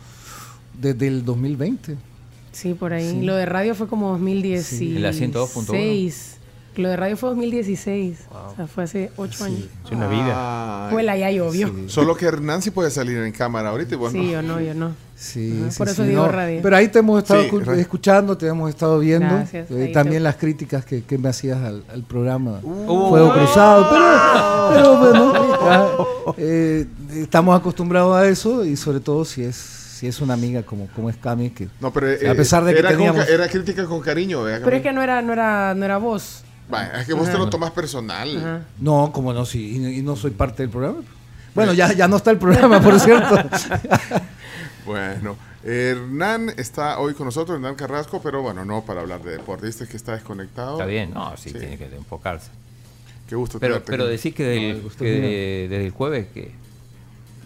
desde 0.74 1.08
el 1.08 1.24
2020. 1.24 1.96
Sí, 2.52 2.74
por 2.74 2.94
ahí. 2.94 3.12
Sí. 3.12 3.22
Lo 3.22 3.36
de 3.36 3.46
radio 3.46 3.76
fue 3.76 3.88
como 3.88 4.12
2016. 4.14 4.96
En 4.96 5.04
la 5.04 5.12
102.1. 5.12 6.35
Lo 6.78 6.90
de 6.90 6.96
radio 6.98 7.18
fue 7.18 7.30
2016. 7.30 8.18
O 8.32 8.56
sea, 8.56 8.68
fue 8.68 8.84
hace 8.84 9.12
ocho 9.18 9.44
años. 9.46 9.66
Es 9.86 9.92
una 9.92 10.08
vida. 10.08 10.88
Ay, 10.90 10.96
Huela, 10.96 11.18
ya 11.18 11.32
llovió. 11.32 11.72
Solo 11.88 12.16
que 12.16 12.26
Hernán 12.26 12.62
sí 12.62 12.72
puede 12.72 12.92
salir 12.92 13.18
en 13.18 13.32
cámara 13.32 13.70
ahorita 13.70 13.94
y 13.96 13.98
bueno. 13.98 14.20
Sí, 14.20 14.32
yo 14.32 14.42
no, 14.42 14.60
yo 14.60 14.74
no. 14.74 14.92
Sí, 15.18 15.64
sí, 15.70 15.78
por 15.78 15.88
eso 15.88 16.04
sí, 16.04 16.10
digo 16.10 16.26
no, 16.26 16.32
radio. 16.32 16.60
Pero 16.62 16.76
ahí 16.76 16.90
te 16.90 17.00
hemos 17.00 17.24
estado 17.24 17.42
Sí, 17.44 17.50
escu- 17.50 17.64
radio. 17.64 17.80
escuchando, 17.82 18.38
te 18.38 18.48
hemos 18.48 18.70
estado 18.70 19.00
viendo. 19.00 19.34
Gracias, 19.34 19.72
Eh, 19.72 19.92
también 19.94 20.18
te- 20.18 20.24
las 20.26 20.36
críticas 20.36 20.84
que, 20.86 21.04
que 21.04 21.18
me 21.18 21.30
hacías 21.30 21.58
al, 21.64 21.84
al 21.92 22.04
programa. 22.04 22.60
Uh. 22.64 23.10
Fuego 23.10 23.34
cruzado. 23.34 23.88
Pero, 23.90 25.00
pero 25.00 25.00
bueno, 25.00 25.60
ya, 25.66 26.34
eh, 26.38 26.86
estamos 27.16 27.58
acostumbrados 27.58 28.16
a 28.18 28.28
eso 28.28 28.66
y 28.66 28.76
sobre 28.76 29.00
todo 29.00 29.24
si 29.26 29.44
es 29.44 29.56
si 29.56 30.08
es 30.08 30.20
una 30.20 30.34
amiga 30.34 30.62
como, 30.64 30.88
como 30.94 31.10
es 31.10 31.16
Cami, 31.16 31.52
que 31.52 31.70
No, 31.80 31.94
pero 31.94 32.12
eh, 32.12 32.28
a 32.28 32.36
pesar 32.36 32.66
de 32.66 32.74
que 32.74 32.80
era, 32.80 32.90
con 32.90 32.98
teníamos... 32.98 33.26
ca- 33.26 33.32
era 33.32 33.48
crítica 33.48 33.86
con 33.86 34.02
cariño. 34.02 34.44
vea, 34.44 34.60
Pero 34.62 34.76
es 34.76 34.84
que 34.84 34.92
no 34.92 35.02
era, 35.02 35.22
no 35.22 35.32
era, 35.32 35.74
no 35.74 35.86
era 35.86 35.98
vos. 35.98 36.44
Vaya, 36.70 37.02
es 37.02 37.08
que 37.08 37.14
vos 37.14 37.30
te 37.30 37.38
lo 37.38 37.50
tomas 37.50 37.72
personal. 37.72 38.38
Ajá. 38.38 38.62
No, 38.80 39.12
como 39.14 39.34
no, 39.34 39.46
sí, 39.46 39.78
y, 39.78 40.00
y 40.00 40.02
no 40.02 40.16
soy 40.16 40.32
parte 40.32 40.64
del 40.64 40.70
programa. 40.72 41.02
Bueno, 41.54 41.74
ya, 41.74 41.94
ya 41.94 42.08
no 42.08 42.18
está 42.18 42.32
el 42.32 42.38
programa, 42.38 42.82
por 42.82 43.00
cierto. 43.00 43.36
Bueno, 44.86 45.36
Hernán 45.64 46.52
está 46.58 47.00
hoy 47.00 47.14
con 47.16 47.26
nosotros, 47.26 47.56
Hernán 47.56 47.74
Carrasco, 47.76 48.22
pero 48.22 48.42
bueno, 48.44 48.64
no 48.66 48.84
para 48.86 49.02
hablar 49.02 49.24
de 49.24 49.32
deporte. 49.32 49.66
Viste 49.66 49.88
que 49.88 49.98
está 49.98 50.14
desconectado. 50.14 50.74
Está 50.74 50.86
bien, 50.86 51.12
no, 51.14 51.36
sí, 51.38 51.52
tiene 51.52 51.78
que 51.78 51.86
enfocarse. 51.96 52.50
Qué 53.28 53.36
gusto 53.36 53.60
Pero, 53.60 53.76
tenerte 53.82 53.92
pero 53.92 54.06
decís 54.06 54.36
que, 54.36 54.44
del- 54.44 54.84
No, 54.84 54.90
de- 55.00 55.68
desde 55.70 55.86
el 55.88 55.92
jueves 55.92 56.28
que 56.32 56.52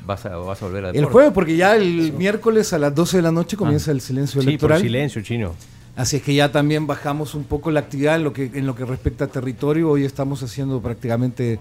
vas 0.05 0.25
a, 0.25 0.35
vas 0.35 0.61
a 0.61 0.65
volver 0.65 0.85
a 0.85 0.89
El 0.89 1.05
jueves, 1.05 1.31
porque 1.31 1.55
ya 1.55 1.77
el 1.77 2.11
miércoles 2.11 2.73
a 2.73 2.77
las 2.79 2.93
12 2.93 3.17
de 3.17 3.23
la 3.23 3.31
noche 3.31 3.55
comienza 3.55 3.91
Ah. 3.91 3.93
el 3.93 4.01
silencio 4.01 4.41
Sí, 4.41 4.45
por 4.45 4.49
electoral. 4.49 4.81
silencio, 4.81 5.21
chino. 5.21 5.55
Así 5.95 6.17
es 6.17 6.23
que 6.23 6.33
ya 6.33 6.51
también 6.51 6.87
bajamos 6.87 7.35
un 7.35 7.43
poco 7.43 7.71
la 7.71 7.81
actividad 7.81 8.15
en 8.15 8.23
lo 8.23 8.31
que, 8.33 8.45
en 8.53 8.65
lo 8.65 8.75
que 8.75 8.85
respecta 8.85 9.25
a 9.25 9.27
territorio. 9.27 9.89
Hoy 9.89 10.05
estamos 10.05 10.41
haciendo 10.43 10.81
prácticamente 10.81 11.59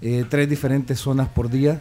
eh, 0.00 0.24
tres 0.28 0.48
diferentes 0.48 0.98
zonas 1.00 1.28
por 1.28 1.50
día 1.50 1.80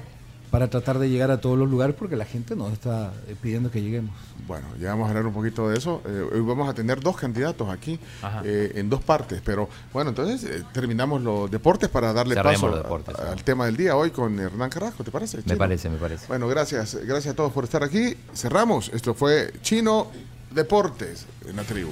para 0.50 0.68
tratar 0.68 0.98
de 0.98 1.08
llegar 1.12 1.30
a 1.30 1.40
todos 1.40 1.56
los 1.60 1.70
lugares 1.70 1.96
porque 1.96 2.16
la 2.16 2.26
gente 2.26 2.56
nos 2.56 2.74
está 2.74 3.14
eh, 3.28 3.36
pidiendo 3.40 3.70
que 3.70 3.84
lleguemos. 3.84 4.16
Bueno, 4.48 4.66
ya 4.82 4.90
vamos 4.90 5.06
a 5.06 5.10
hablar 5.10 5.28
un 5.28 5.34
poquito 5.34 5.70
de 5.70 5.78
eso. 5.78 6.02
Eh, 6.08 6.26
hoy 6.34 6.40
vamos 6.42 6.68
a 6.68 6.74
tener 6.74 7.00
dos 7.02 7.16
candidatos 7.18 7.70
aquí 7.70 8.00
eh, 8.44 8.72
en 8.74 8.90
dos 8.90 9.04
partes, 9.04 9.44
pero 9.46 9.70
bueno, 9.94 10.10
entonces 10.10 10.44
eh, 10.50 10.64
terminamos 10.74 11.22
los 11.22 11.52
deportes 11.52 11.88
para 11.90 12.12
darle 12.14 12.34
Cerremos 12.34 12.62
paso 12.62 12.76
deportes. 12.76 13.14
a- 13.20 13.32
al 13.34 13.44
tema 13.44 13.68
del 13.68 13.78
día 13.78 13.96
hoy 13.96 14.10
con 14.10 14.40
Hernán 14.40 14.72
Carrasco, 14.72 15.04
¿te 15.04 15.12
parece? 15.12 15.38
Me 15.46 15.56
parece, 15.56 15.88
me 15.92 15.98
parece. 15.98 16.26
Bueno, 16.28 16.48
gracias, 16.48 16.96
gracias 17.06 17.34
a 17.34 17.36
todos 17.36 17.52
por 17.54 17.66
estar 17.66 17.84
aquí. 17.84 18.16
Cerramos. 18.34 18.90
Esto 18.92 19.14
fue 19.14 19.54
Chino 19.62 20.08
Deportes 20.52 21.26
en 21.48 21.56
la 21.56 21.64
tribu. 21.64 21.92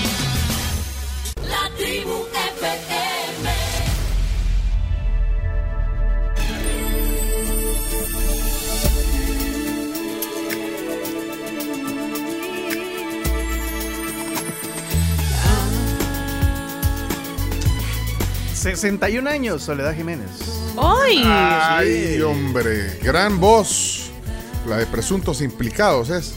61 18.61 19.27
años, 19.27 19.63
Soledad 19.63 19.95
Jiménez. 19.95 20.29
¡Ay! 20.77 21.23
Ay, 21.25 22.21
hombre, 22.21 22.99
gran 23.01 23.39
voz. 23.39 24.11
La 24.67 24.77
de 24.77 24.85
presuntos 24.85 25.41
implicados 25.41 26.11
es. 26.11 26.35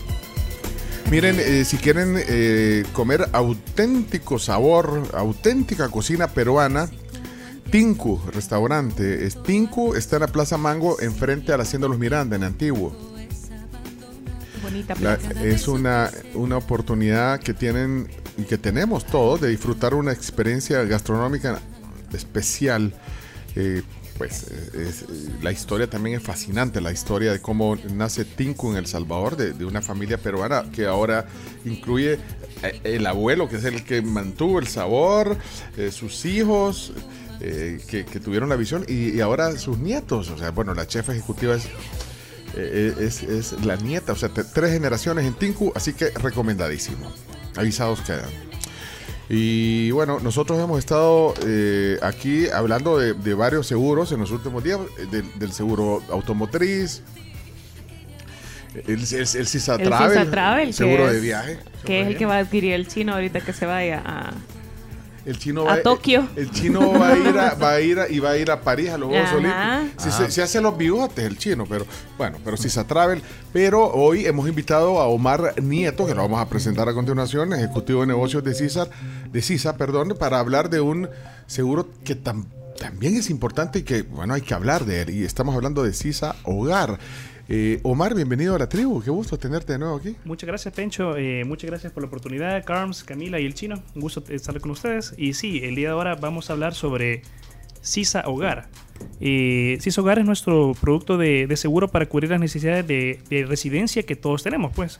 Miren, 1.10 1.36
eh, 1.38 1.66
si 1.66 1.76
quieren 1.76 2.16
eh, 2.16 2.84
comer 2.94 3.28
auténtico 3.32 4.38
sabor, 4.38 5.02
auténtica 5.12 5.90
cocina 5.90 6.28
peruana, 6.28 6.88
Tinku, 7.70 8.18
restaurante. 8.32 9.26
Es 9.26 9.42
Tinku 9.42 9.94
está 9.94 10.16
en 10.16 10.20
la 10.22 10.28
Plaza 10.28 10.56
Mango, 10.56 10.98
enfrente 11.00 11.52
a 11.52 11.58
la 11.58 11.64
Hacienda 11.64 11.88
Los 11.88 11.98
Miranda, 11.98 12.36
en 12.36 12.44
Antiguo. 12.44 12.96
Bonita 14.62 14.94
La- 15.00 15.18
plaza. 15.18 15.44
es 15.44 15.68
una, 15.68 16.10
una 16.32 16.56
oportunidad 16.56 17.38
que 17.40 17.52
tienen 17.52 18.08
y 18.38 18.44
que 18.44 18.56
tenemos 18.56 19.04
todos 19.04 19.42
de 19.42 19.48
disfrutar 19.50 19.92
una 19.94 20.12
experiencia 20.12 20.82
gastronómica 20.84 21.60
especial. 22.14 22.92
Eh, 23.56 23.82
pues 24.18 24.44
eh, 24.50 24.86
es- 24.88 25.02
eh, 25.02 25.06
la 25.42 25.50
historia 25.50 25.88
también 25.90 26.16
es 26.16 26.22
fascinante, 26.22 26.80
la 26.80 26.92
historia 26.92 27.32
de 27.32 27.40
cómo 27.40 27.76
nace 27.94 28.24
Tinku 28.24 28.70
en 28.70 28.76
El 28.76 28.86
Salvador, 28.86 29.36
de, 29.36 29.52
de 29.52 29.64
una 29.64 29.82
familia 29.82 30.18
peruana 30.18 30.64
que 30.72 30.86
ahora 30.86 31.26
incluye 31.64 32.18
eh, 32.62 32.80
el 32.84 33.06
abuelo, 33.06 33.48
que 33.48 33.56
es 33.56 33.64
el 33.64 33.82
que 33.84 34.02
mantuvo 34.02 34.60
el 34.60 34.68
sabor, 34.68 35.36
eh, 35.76 35.90
sus 35.90 36.24
hijos, 36.24 36.92
que, 37.40 38.04
tuvieron 38.24 38.48
la 38.48 38.56
visión, 38.56 38.86
y, 38.88 39.10
y 39.16 39.20
ahora 39.20 39.58
sus 39.58 39.76
nietos. 39.78 40.30
O 40.30 40.38
sea, 40.38 40.50
bueno, 40.50 40.72
la 40.74 40.86
chef 40.86 41.10
ejecutiva 41.10 41.54
es 41.56 41.64
eh, 42.56 42.94
es, 43.00 43.22
es 43.24 43.64
la 43.64 43.76
nieta, 43.76 44.12
o 44.12 44.16
sea, 44.16 44.28
tres 44.28 44.72
generaciones 44.72 45.26
en 45.26 45.34
Tinku, 45.34 45.72
así 45.74 45.92
que 45.92 46.10
recomendadísimo. 46.10 47.12
Avisados 47.56 48.00
quedan. 48.02 48.30
Y 49.28 49.90
bueno, 49.92 50.20
nosotros 50.20 50.58
hemos 50.62 50.78
estado 50.78 51.32
eh, 51.46 51.98
aquí 52.02 52.48
hablando 52.48 52.98
de, 52.98 53.14
de 53.14 53.34
varios 53.34 53.66
seguros 53.66 54.12
en 54.12 54.20
los 54.20 54.30
últimos 54.30 54.62
días, 54.62 54.78
eh, 54.98 55.06
del, 55.10 55.38
del 55.38 55.52
seguro 55.52 56.02
automotriz, 56.10 57.02
el, 58.74 59.00
el, 59.00 59.00
el 59.00 59.26
CISA 59.46 59.76
El 59.76 59.84
Travel, 59.84 60.18
Cisa 60.18 60.30
Travel, 60.30 60.74
seguro 60.74 61.10
de 61.10 61.20
viaje. 61.20 61.58
Que 61.84 62.02
es 62.02 62.08
el 62.08 62.18
que 62.18 62.26
va 62.26 62.36
a 62.36 62.38
adquirir 62.40 62.74
el 62.74 62.86
chino 62.86 63.14
ahorita 63.14 63.40
que 63.40 63.52
se 63.52 63.66
vaya 63.66 64.02
a... 64.04 64.32
El 65.26 65.38
chino 65.38 65.62
A 65.62 65.76
va, 65.76 65.82
Tokio. 65.82 66.28
El, 66.36 66.50
chino 66.50 66.92
va 66.92 67.08
a 67.08 67.16
ir 67.18 67.38
a, 67.38 67.54
va 67.62 67.70
a 67.72 67.80
ir 67.80 67.98
a- 67.98 68.08
y 68.10 68.18
va 68.18 68.30
a 68.30 68.36
ir 68.36 68.50
a 68.50 68.60
París 68.60 68.90
a 68.90 68.98
los 68.98 69.08
Juegos 69.08 69.28
Ajá. 69.28 69.36
Olímpicos. 69.36 70.02
Si 70.02 70.08
Ah. 70.10 70.12
se, 70.26 70.30
se 70.30 70.42
hace 70.42 70.60
los 70.60 70.76
bigotes 70.76 71.24
el 71.24 71.38
chino, 71.38 71.64
pero 71.66 71.86
bueno, 72.18 72.38
pero 72.44 72.56
si 72.58 72.68
se 72.68 72.84
travel. 72.84 73.22
Pero 73.52 73.86
hoy 73.92 74.26
hemos 74.26 74.46
invitado 74.48 75.00
a 75.00 75.06
Omar 75.06 75.54
Nieto, 75.62 76.06
que 76.06 76.14
lo 76.14 76.22
vamos 76.22 76.40
a 76.40 76.48
presentar 76.48 76.88
a 76.88 76.92
continuación, 76.94 77.52
ejecutivo 77.54 78.02
de 78.02 78.08
negocios 78.08 78.44
de 78.44 78.54
CISA, 78.54 78.88
de 79.32 79.40
CISA, 79.42 79.76
perdón, 79.78 80.14
para 80.18 80.38
hablar 80.40 80.68
de 80.68 80.80
un 80.80 81.08
seguro 81.46 81.88
que 82.04 82.22
tam- 82.22 82.44
también 82.78 83.16
es 83.16 83.30
importante 83.30 83.78
y 83.78 83.82
que, 83.82 84.02
bueno, 84.02 84.34
hay 84.34 84.42
que 84.42 84.52
hablar 84.52 84.84
de 84.84 85.02
él. 85.02 85.10
Y 85.10 85.24
estamos 85.24 85.54
hablando 85.54 85.82
de 85.84 85.92
CISA 85.94 86.36
Hogar. 86.42 86.98
Eh, 87.48 87.78
Omar, 87.82 88.14
bienvenido 88.14 88.54
a 88.54 88.58
la 88.58 88.68
tribu. 88.68 89.02
Qué 89.02 89.10
gusto 89.10 89.38
tenerte 89.38 89.74
de 89.74 89.78
nuevo 89.78 89.96
aquí. 89.96 90.16
Muchas 90.24 90.46
gracias, 90.46 90.72
Pencho. 90.72 91.16
Eh, 91.16 91.44
muchas 91.44 91.68
gracias 91.70 91.92
por 91.92 92.02
la 92.02 92.06
oportunidad, 92.06 92.64
Carms, 92.64 93.04
Camila 93.04 93.38
y 93.38 93.44
el 93.44 93.54
chino. 93.54 93.82
Un 93.94 94.00
gusto 94.00 94.24
estar 94.30 94.58
con 94.60 94.70
ustedes. 94.70 95.14
Y 95.18 95.34
sí, 95.34 95.60
el 95.62 95.74
día 95.74 95.88
de 95.88 95.92
ahora 95.94 96.14
vamos 96.14 96.48
a 96.48 96.54
hablar 96.54 96.74
sobre 96.74 97.22
Sisa 97.82 98.22
Hogar. 98.26 98.68
Eh, 99.20 99.76
Sisa 99.80 100.00
Hogar 100.00 100.18
es 100.20 100.24
nuestro 100.24 100.72
producto 100.80 101.18
de, 101.18 101.46
de 101.46 101.56
seguro 101.58 101.88
para 101.88 102.06
cubrir 102.06 102.30
las 102.30 102.40
necesidades 102.40 102.86
de, 102.86 103.20
de 103.28 103.44
residencia 103.44 104.04
que 104.04 104.16
todos 104.16 104.42
tenemos, 104.42 104.72
pues. 104.74 104.98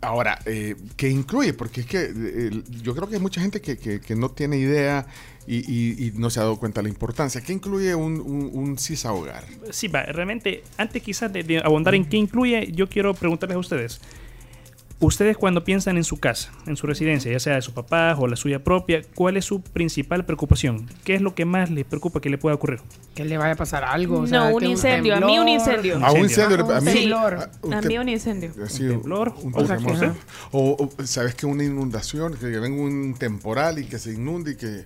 Ahora, 0.00 0.38
eh, 0.46 0.76
¿qué 0.96 1.10
incluye? 1.10 1.52
Porque 1.54 1.82
es 1.82 1.86
que 1.86 2.10
eh, 2.14 2.62
yo 2.82 2.94
creo 2.94 3.08
que 3.08 3.16
hay 3.16 3.20
mucha 3.22 3.40
gente 3.42 3.60
que, 3.60 3.76
que- 3.78 4.00
que 4.00 4.14
no 4.14 4.30
tiene 4.30 4.56
idea 4.58 5.06
y, 5.46 5.56
y- 5.58 6.06
y 6.08 6.12
no 6.16 6.30
se 6.30 6.40
ha 6.40 6.42
dado 6.44 6.56
cuenta 6.58 6.80
de 6.80 6.84
la 6.84 6.88
importancia. 6.88 7.40
¿Qué 7.40 7.52
incluye 7.52 7.94
un, 7.94 8.20
un, 8.20 8.50
un 8.52 8.78
CISA 8.78 9.12
hogar? 9.12 9.44
Sí, 9.70 9.88
va, 9.88 10.02
realmente, 10.04 10.62
antes 10.78 11.02
quizás 11.02 11.32
de, 11.32 11.42
de 11.42 11.58
abundar 11.58 11.94
en 11.94 12.04
qué 12.06 12.16
incluye, 12.16 12.70
yo 12.72 12.88
quiero 12.88 13.12
preguntarles 13.14 13.56
a 13.56 13.58
ustedes. 13.60 14.00
Ustedes 15.00 15.36
cuando 15.36 15.64
piensan 15.64 15.96
en 15.98 16.04
su 16.04 16.18
casa, 16.18 16.50
en 16.66 16.76
su 16.76 16.86
residencia, 16.86 17.30
ya 17.30 17.40
sea 17.40 17.56
de 17.56 17.62
su 17.62 17.74
papá 17.74 18.14
o 18.18 18.26
la 18.28 18.36
suya 18.36 18.62
propia, 18.62 19.02
¿cuál 19.14 19.36
es 19.36 19.44
su 19.44 19.60
principal 19.60 20.24
preocupación? 20.24 20.88
¿Qué 21.02 21.16
es 21.16 21.20
lo 21.20 21.34
que 21.34 21.44
más 21.44 21.68
les 21.68 21.84
preocupa 21.84 22.20
que 22.20 22.30
le 22.30 22.38
pueda 22.38 22.54
ocurrir? 22.54 22.80
Que 23.14 23.24
le 23.24 23.36
vaya 23.36 23.52
a 23.52 23.56
pasar 23.56 23.84
algo. 23.84 24.18
o 24.18 24.22
No, 24.22 24.26
sea, 24.28 24.44
un 24.44 24.60
que 24.60 24.66
incendio, 24.66 25.16
a 25.16 25.20
mí 25.20 25.38
un 25.38 25.48
incendio. 25.48 25.96
A 26.02 26.12
un 26.12 26.20
incendio, 26.20 26.70
a 26.72 26.80
mí- 26.80 26.90
Sí, 26.92 27.12
a- 27.12 27.18
a 27.26 27.50
usted- 27.60 27.88
mí 27.88 27.98
un 27.98 28.08
incendio. 28.08 28.52
Un 28.56 28.68
temblor, 28.88 29.34
un 29.42 29.52
o 29.54 29.60
ajá. 29.60 30.14
o, 30.52 30.90
o, 30.98 31.04
sabes 31.06 31.34
que 31.34 31.44
una 31.44 31.64
inundación, 31.64 32.34
que 32.34 32.46
venga 32.46 32.80
un 32.80 33.14
temporal 33.18 33.80
y 33.80 33.84
que 33.86 33.98
se 33.98 34.12
inunde 34.12 34.52
y 34.52 34.56
que 34.56 34.84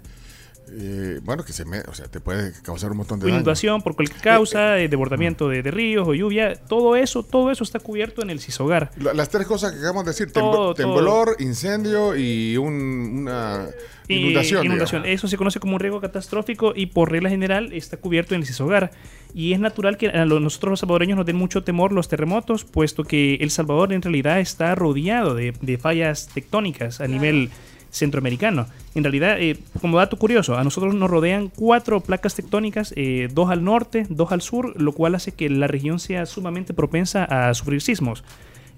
eh, 0.72 1.20
bueno, 1.22 1.44
que 1.44 1.52
se 1.52 1.64
me, 1.64 1.80
o 1.80 1.94
sea, 1.94 2.06
te 2.08 2.20
puede 2.20 2.52
causar 2.62 2.90
un 2.90 2.98
montón 2.98 3.18
de 3.20 3.26
daño. 3.26 3.36
Inundación 3.36 3.82
por 3.82 3.94
cualquier 3.96 4.20
causa, 4.20 4.78
eh, 4.78 4.88
desbordamiento 4.88 5.48
de, 5.48 5.62
de 5.62 5.70
ríos 5.70 6.06
o 6.08 6.14
lluvia, 6.14 6.54
todo 6.54 6.96
eso, 6.96 7.22
todo 7.22 7.50
eso 7.50 7.64
está 7.64 7.78
cubierto 7.80 8.22
en 8.22 8.30
el 8.30 8.40
CISOGAR. 8.40 8.90
La- 8.98 9.14
Las 9.14 9.28
tres 9.28 9.46
cosas 9.46 9.72
que 9.72 9.78
acabamos 9.78 10.04
de 10.04 10.10
decir, 10.10 10.32
Todo, 10.32 10.74
temblo- 10.74 10.74
todo. 10.74 10.74
temblor, 10.74 11.36
incendio 11.40 12.16
y 12.16 12.56
un- 12.56 13.20
una 13.22 13.66
Y 14.08 14.16
inundación. 14.16 14.64
inundación. 14.64 15.04
Eso 15.06 15.28
se 15.28 15.36
conoce 15.36 15.60
como 15.60 15.74
un 15.74 15.80
riesgo 15.80 16.00
catastrófico 16.00 16.72
y 16.74 16.86
por 16.86 17.10
regla 17.10 17.28
general 17.30 17.72
está 17.72 17.96
cubierto 17.96 18.34
en 18.34 18.40
el 18.42 18.46
CISOGAR. 18.46 18.90
Y 19.34 19.52
es 19.52 19.60
natural 19.60 19.98
que 19.98 20.08
a 20.08 20.24
nosotros 20.24 20.70
los 20.70 20.80
salvadoreños 20.80 21.16
nos 21.18 21.26
den 21.26 21.36
mucho 21.36 21.62
temor 21.62 21.92
los 21.92 22.08
terremotos, 22.08 22.64
puesto 22.64 23.04
que 23.04 23.34
El 23.36 23.50
Salvador 23.50 23.92
en 23.92 24.00
realidad 24.00 24.40
está 24.40 24.74
rodeado 24.74 25.34
de, 25.34 25.52
de 25.60 25.76
fallas 25.78 26.28
tectónicas 26.32 27.00
a 27.02 27.06
nivel 27.06 27.50
centroamericano. 27.90 28.66
En 28.94 29.04
realidad, 29.04 29.40
eh, 29.40 29.58
como 29.80 29.98
dato 29.98 30.16
curioso, 30.16 30.56
a 30.56 30.64
nosotros 30.64 30.94
nos 30.94 31.10
rodean 31.10 31.48
cuatro 31.48 32.00
placas 32.00 32.34
tectónicas, 32.34 32.92
eh, 32.96 33.28
dos 33.32 33.50
al 33.50 33.64
norte, 33.64 34.06
dos 34.08 34.32
al 34.32 34.42
sur, 34.42 34.80
lo 34.80 34.92
cual 34.92 35.14
hace 35.14 35.32
que 35.32 35.48
la 35.48 35.66
región 35.66 35.98
sea 35.98 36.26
sumamente 36.26 36.74
propensa 36.74 37.24
a 37.24 37.54
sufrir 37.54 37.80
sismos. 37.80 38.24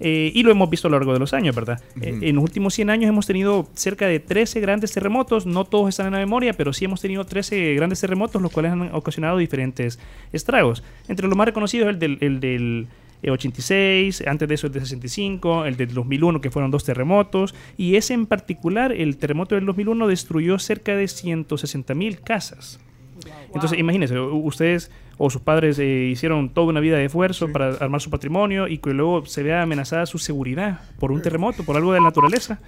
Eh, 0.03 0.31
y 0.33 0.41
lo 0.41 0.49
hemos 0.49 0.67
visto 0.67 0.87
a 0.87 0.91
lo 0.91 0.97
largo 0.97 1.13
de 1.13 1.19
los 1.19 1.31
años, 1.31 1.55
¿verdad? 1.55 1.79
Eh, 2.01 2.17
en 2.23 2.35
los 2.35 2.43
últimos 2.43 2.73
100 2.73 2.89
años 2.89 3.07
hemos 3.07 3.27
tenido 3.27 3.67
cerca 3.75 4.07
de 4.07 4.19
13 4.19 4.59
grandes 4.59 4.91
terremotos, 4.91 5.45
no 5.45 5.63
todos 5.63 5.89
están 5.89 6.07
en 6.07 6.13
la 6.13 6.19
memoria, 6.19 6.53
pero 6.53 6.73
sí 6.73 6.85
hemos 6.85 7.01
tenido 7.01 7.23
13 7.23 7.75
grandes 7.75 8.01
terremotos, 8.01 8.41
los 8.41 8.51
cuales 8.51 8.71
han 8.71 8.95
ocasionado 8.95 9.37
diferentes 9.37 9.99
estragos. 10.33 10.83
Entre 11.07 11.27
los 11.27 11.37
más 11.37 11.45
reconocidos, 11.45 11.87
el 11.87 11.99
del, 11.99 12.17
el 12.21 12.39
del 12.39 12.87
86, 13.29 14.23
antes 14.27 14.47
de 14.47 14.55
eso 14.55 14.67
el 14.67 14.73
de 14.73 14.79
65, 14.79 15.65
el 15.65 15.77
del 15.77 15.93
2001 15.93 16.41
que 16.41 16.49
fueron 16.49 16.71
dos 16.71 16.83
terremotos 16.83 17.53
y 17.77 17.95
ese 17.95 18.13
en 18.13 18.25
particular, 18.25 18.91
el 18.91 19.17
terremoto 19.17 19.55
del 19.55 19.65
2001 19.65 20.07
destruyó 20.07 20.57
cerca 20.59 20.95
de 20.95 21.07
160 21.07 21.93
mil 21.93 22.21
casas. 22.21 22.79
Entonces 23.53 23.77
imagínense, 23.77 24.17
u- 24.19 24.45
ustedes 24.47 24.89
o 25.19 25.29
sus 25.29 25.41
padres 25.41 25.77
eh, 25.77 26.09
hicieron 26.11 26.49
toda 26.49 26.67
una 26.67 26.79
vida 26.79 26.97
de 26.97 27.05
esfuerzo 27.05 27.51
para 27.51 27.75
armar 27.75 28.01
su 28.01 28.09
patrimonio 28.09 28.67
y 28.67 28.79
que 28.79 28.91
luego 28.93 29.25
se 29.27 29.43
vea 29.43 29.61
amenazada 29.61 30.07
su 30.07 30.17
seguridad 30.17 30.81
por 30.99 31.11
un 31.11 31.21
terremoto, 31.21 31.63
por 31.63 31.75
algo 31.77 31.93
de 31.93 31.99
la 31.99 32.05
naturaleza. 32.05 32.59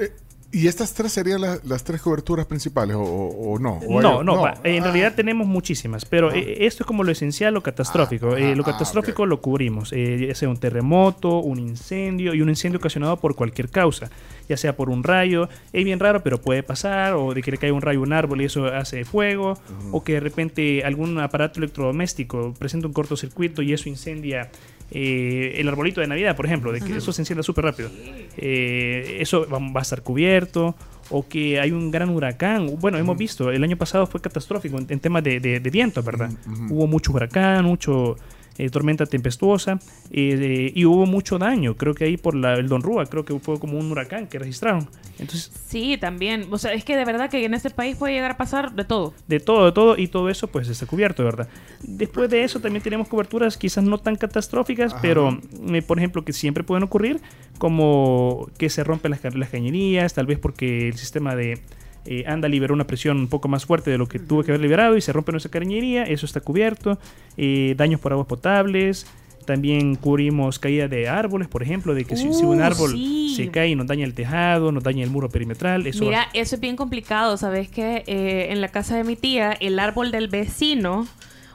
¿Y 0.56 0.68
estas 0.68 0.94
tres 0.94 1.12
serían 1.12 1.42
la- 1.42 1.58
las 1.64 1.84
tres 1.84 2.00
coberturas 2.00 2.46
principales 2.46 2.96
o, 2.96 3.02
o- 3.02 3.54
o 3.54 3.60
no? 3.60 3.80
¿O 3.88 3.98
hay- 3.98 4.04
No, 4.04 4.24
no, 4.24 4.40
va, 4.42 4.54
en 4.64 4.84
realidad 4.84 5.14
tenemos 5.16 5.48
muchísimas, 5.48 6.06
pero 6.06 6.32
eh, 6.32 6.66
esto 6.68 6.84
es 6.84 6.88
como 6.88 7.04
lo 7.04 7.12
esencial, 7.12 7.56
lo 7.56 7.64
catastrófico. 7.64 8.38
Eh, 8.38 8.56
lo 8.56 8.64
catastrófico 8.64 9.26
lo 9.26 9.42
cubrimos, 9.42 9.92
eh, 9.94 10.28
ya 10.28 10.36
sea 10.36 10.50
un 10.50 10.58
terremoto, 10.58 11.40
un 11.40 11.58
incendio 11.58 12.36
y 12.36 12.42
un 12.44 12.50
incendio 12.50 12.78
ocasionado 12.78 13.18
por 13.18 13.36
cualquier 13.36 13.70
causa, 13.70 14.12
ya 14.48 14.56
sea 14.56 14.76
por 14.76 14.92
un 14.92 15.04
rayo, 15.04 15.50
es 15.74 15.84
bien 15.84 16.00
raro, 16.00 16.22
pero 16.22 16.40
puede 16.40 16.62
pasar, 16.62 17.14
o 17.16 17.34
de 17.34 17.42
que 17.42 17.50
le 17.50 17.58
cae 17.58 17.72
un 17.72 17.82
rayo 17.82 18.00
a 18.00 18.04
un 18.04 18.14
árbol 18.14 18.42
y 18.42 18.46
eso 18.46 18.68
hace 18.68 19.06
fuego, 19.06 19.58
o 19.92 20.04
que 20.04 20.14
de 20.14 20.20
repente 20.20 20.84
algún 20.86 21.18
aparato 21.20 21.60
electrodoméstico 21.62 22.54
presenta 22.60 22.86
un 22.86 22.94
cortocircuito 22.94 23.64
y 23.64 23.74
eso 23.74 23.90
incendia 23.90 24.52
eh, 24.94 25.56
el 25.58 25.68
arbolito 25.68 26.02
de 26.02 26.08
Navidad, 26.08 26.36
por 26.36 26.46
ejemplo, 26.46 26.72
de 26.72 26.80
que 26.82 26.96
eso 26.98 27.12
se 27.12 27.22
encienda 27.22 27.44
súper 27.44 27.66
rápido. 27.66 27.90
Eh, 28.38 29.18
eso 29.20 29.48
va, 29.52 29.60
va 29.60 29.80
a 29.80 29.82
estar 29.82 30.02
cubierto. 30.02 30.76
O 31.10 31.28
que 31.28 31.60
hay 31.60 31.72
un 31.72 31.92
gran 31.92 32.10
huracán. 32.10 32.78
Bueno, 32.80 32.98
hemos 32.98 33.18
visto, 33.18 33.52
el 33.52 33.62
año 33.64 33.76
pasado 33.76 34.08
fue 34.08 34.22
catastrófico 34.22 34.78
en, 34.78 34.86
en 34.90 35.00
temas 35.02 35.22
de, 35.22 35.40
de, 35.42 35.60
de 35.60 35.70
viento, 35.70 36.02
¿verdad? 36.02 36.32
Hubo 36.70 36.88
mucho 36.88 37.12
huracán, 37.12 37.66
mucho 37.66 38.16
eh, 38.58 38.70
tormenta 38.70 39.06
tempestuosa 39.06 39.80
eh, 40.12 40.72
y 40.74 40.86
hubo 40.86 41.06
mucho 41.06 41.38
daño. 41.38 41.76
Creo 41.76 41.94
que 41.94 42.06
ahí 42.06 42.18
por 42.18 42.36
la, 42.36 42.54
el 42.56 42.68
Don 42.68 42.82
Rúa, 42.82 43.06
creo 43.06 43.26
que 43.26 43.38
fue 43.40 43.60
como 43.60 43.78
un 43.78 43.92
huracán 43.92 44.28
que 44.28 44.40
registraron. 44.40 44.88
Entonces, 45.20 45.52
Sí, 45.68 45.98
también. 45.98 46.48
O 46.52 46.58
sea, 46.58 46.74
es 46.74 46.86
que 46.86 46.96
de 46.96 47.06
verdad 47.06 47.30
que 47.30 47.44
en 47.46 47.54
este 47.54 47.70
país 47.70 47.96
puede 47.96 48.14
llegar 48.14 48.32
a 48.32 48.38
pasar 48.38 48.74
de 48.74 48.84
todo. 48.84 49.14
de 49.28 49.40
todo, 49.40 49.66
de 49.66 49.72
todo, 49.72 49.98
y 49.98 50.08
todo 50.08 50.30
eso 50.30 50.48
pues 50.48 50.70
está 50.70 50.86
cubierto, 50.86 51.24
¿verdad? 51.24 51.48
Después 51.82 52.30
de 52.30 52.44
eso 52.44 52.60
también 52.60 52.84
tenemos 52.84 53.08
coberturas 53.08 53.58
quizás 53.58 53.84
no 53.84 53.98
tan 53.98 54.16
catastróficas, 54.16 54.96
pero 55.02 55.40
eh, 55.70 55.82
por 55.82 55.98
ejemplo 55.98 56.24
que 56.24 56.34
siempre 56.34 56.64
pueden 56.64 56.84
ocurrir, 56.84 57.22
como 57.58 58.50
que 58.58 58.70
se 58.70 58.84
rompen 58.84 59.12
las 59.12 59.50
cañerías, 59.50 60.14
tal 60.14 60.26
vez 60.26 60.40
porque 60.40 60.88
el 60.88 60.96
sistema 60.96 61.36
de 61.36 61.60
eh, 62.06 62.24
anda 62.28 62.48
liberó 62.48 62.74
una 62.74 62.86
presión 62.86 63.18
un 63.18 63.28
poco 63.28 63.48
más 63.48 63.66
fuerte 63.66 63.92
de 63.92 63.98
lo 63.98 64.08
que 64.08 64.20
tuvo 64.20 64.44
que 64.44 64.52
haber 64.52 64.62
liberado 64.62 64.98
y 64.98 65.02
se 65.02 65.14
rompe 65.14 65.32
nuestra 65.32 65.52
cañería, 65.52 66.04
eso 66.04 66.26
está 66.26 66.40
cubierto, 66.42 66.98
eh, 67.38 67.74
daños 67.78 68.00
por 68.00 68.12
aguas 68.12 68.28
potables. 68.28 69.06
También 69.46 69.96
cubrimos 69.96 70.58
caída 70.58 70.88
de 70.88 71.10
árboles, 71.10 71.50
por 71.50 71.64
ejemplo, 71.64 71.94
de 71.94 72.06
que 72.06 72.16
si, 72.16 72.32
si 72.34 72.46
un 72.46 72.62
Uh, 72.62 72.64
árbol 72.64 72.92
sí. 72.92 73.34
se 73.36 73.50
cae 73.50 73.72
y 73.72 73.76
nos 73.76 73.88
daña 73.88 74.06
el 74.06 74.14
tejado, 74.14 74.72
nos 74.72 74.84
daña 74.84 75.04
el 75.04 75.10
muro 75.10 75.28
perimetral, 75.28 75.86
eso 75.86 76.02
Mira, 76.06 76.30
eso 76.34 76.56
es 76.56 76.62
bien 76.62 76.78
complicado. 76.78 77.36
Sabes 77.36 77.68
que 77.68 78.04
eh, 78.08 78.48
en 78.52 78.62
la 78.62 78.70
casa 78.70 78.96
de 78.96 79.04
mi 79.04 79.18
tía, 79.18 79.52
el 79.52 79.80
árbol 79.80 80.12
del 80.12 80.30
vecino, 80.30 81.06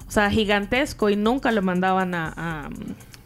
o 0.06 0.10
sea, 0.10 0.30
gigantesco, 0.30 1.08
y 1.08 1.16
nunca 1.16 1.50
lo 1.50 1.62
mandaban 1.62 2.14
a, 2.14 2.34
a- 2.36 2.68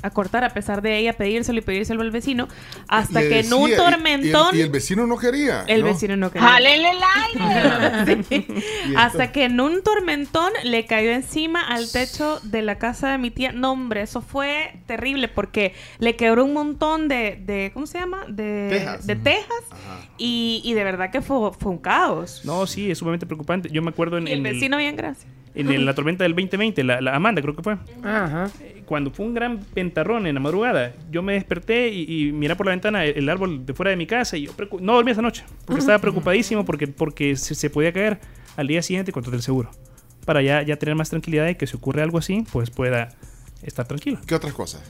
a 0.02 0.10
cortar, 0.10 0.44
a 0.44 0.50
pesar 0.50 0.82
de 0.82 0.98
ella 0.98 1.12
pedírselo 1.14 1.58
y 1.58 1.62
pedírselo 1.62 2.02
al 2.02 2.10
vecino, 2.10 2.48
hasta 2.88 3.20
Le 3.20 3.28
que 3.28 3.40
en 3.40 3.52
un 3.52 3.60
decía, 3.62 3.66
y- 3.66 3.70
y 3.70 3.72
el- 3.72 3.78
tormentón. 3.78 4.56
Y, 4.56 4.60
el 4.60 4.70
vecino 4.70 5.06
no 5.06 5.16
quería. 5.16 5.64
El 5.68 5.80
¿no? 5.80 5.86
vecino 5.86 6.16
no 6.16 6.30
quería. 6.30 6.48
¡Jálele 6.48 6.90
el 6.90 6.98
aire! 7.46 8.22
Sí. 8.28 8.46
Hasta 8.96 9.32
que 9.32 9.44
en 9.44 9.60
un 9.60 9.82
tormentón 9.82 10.50
le 10.64 10.86
cayó 10.86 11.10
encima 11.10 11.60
al 11.66 11.90
techo 11.90 12.40
de 12.42 12.62
la 12.62 12.78
casa 12.78 13.10
de 13.12 13.18
mi 13.18 13.30
tía. 13.30 13.52
No, 13.52 13.72
hombre, 13.72 14.02
eso 14.02 14.20
fue 14.22 14.74
terrible 14.86 15.28
porque 15.28 15.74
le 15.98 16.16
quebró 16.16 16.44
un 16.44 16.52
montón 16.52 17.08
de, 17.08 17.40
de 17.44 17.70
¿cómo 17.72 17.86
se 17.86 17.98
llama? 17.98 18.24
De 18.28 18.68
Tejas. 18.70 19.06
de 19.06 19.16
tejas. 19.16 19.62
Y, 20.18 20.60
y 20.64 20.74
de 20.74 20.84
verdad 20.84 21.10
que 21.10 21.20
fue, 21.22 21.52
fue 21.58 21.72
un 21.72 21.78
caos. 21.78 22.42
No, 22.44 22.66
sí, 22.66 22.90
es 22.90 22.98
sumamente 22.98 23.26
preocupante. 23.26 23.68
Yo 23.70 23.82
me 23.82 23.90
acuerdo 23.90 24.18
en, 24.18 24.26
Y 24.28 24.32
el 24.32 24.38
en 24.38 24.42
vecino 24.44 24.76
bien 24.76 24.96
gracias. 24.96 25.26
en 25.54 25.70
el- 25.70 25.84
la 25.86 25.94
tormenta 25.94 26.24
del 26.24 26.32
2020, 26.34 26.84
la, 26.84 27.00
la 27.00 27.14
Amanda 27.16 27.40
creo 27.42 27.54
que 27.56 27.62
fue. 27.62 27.76
Ajá. 28.02 28.50
Cuando 28.92 29.10
fue 29.10 29.24
un 29.24 29.32
gran 29.32 29.58
ventarrón 29.74 30.26
en 30.26 30.34
la 30.34 30.40
madrugada, 30.42 30.92
yo 31.10 31.22
me 31.22 31.32
desperté 31.32 31.88
y, 31.88 32.26
y 32.28 32.32
miré 32.32 32.56
por 32.56 32.66
la 32.66 32.72
ventana 32.72 33.06
el, 33.06 33.16
el 33.16 33.28
árbol 33.30 33.64
de 33.64 33.72
fuera 33.72 33.88
de 33.88 33.96
mi 33.96 34.06
casa 34.06 34.36
y 34.36 34.44
yo 34.44 34.52
no 34.82 34.92
dormí 34.96 35.12
esa 35.12 35.22
noche 35.22 35.44
porque 35.64 35.80
estaba 35.80 35.98
preocupadísimo 35.98 36.66
porque, 36.66 36.88
porque 36.88 37.36
se, 37.36 37.54
se 37.54 37.70
podía 37.70 37.90
caer 37.94 38.20
al 38.54 38.66
día 38.66 38.82
siguiente 38.82 39.10
contraté 39.10 39.38
el 39.38 39.42
seguro. 39.42 39.70
Para 40.26 40.42
ya, 40.42 40.60
ya 40.60 40.76
tener 40.76 40.94
más 40.94 41.08
tranquilidad 41.08 41.46
de 41.46 41.56
que 41.56 41.66
si 41.66 41.74
ocurre 41.74 42.02
algo 42.02 42.18
así, 42.18 42.44
pues 42.52 42.68
pueda 42.68 43.08
estar 43.62 43.86
tranquilo. 43.86 44.18
¿Qué 44.26 44.34
otras 44.34 44.52
cosas? 44.54 44.82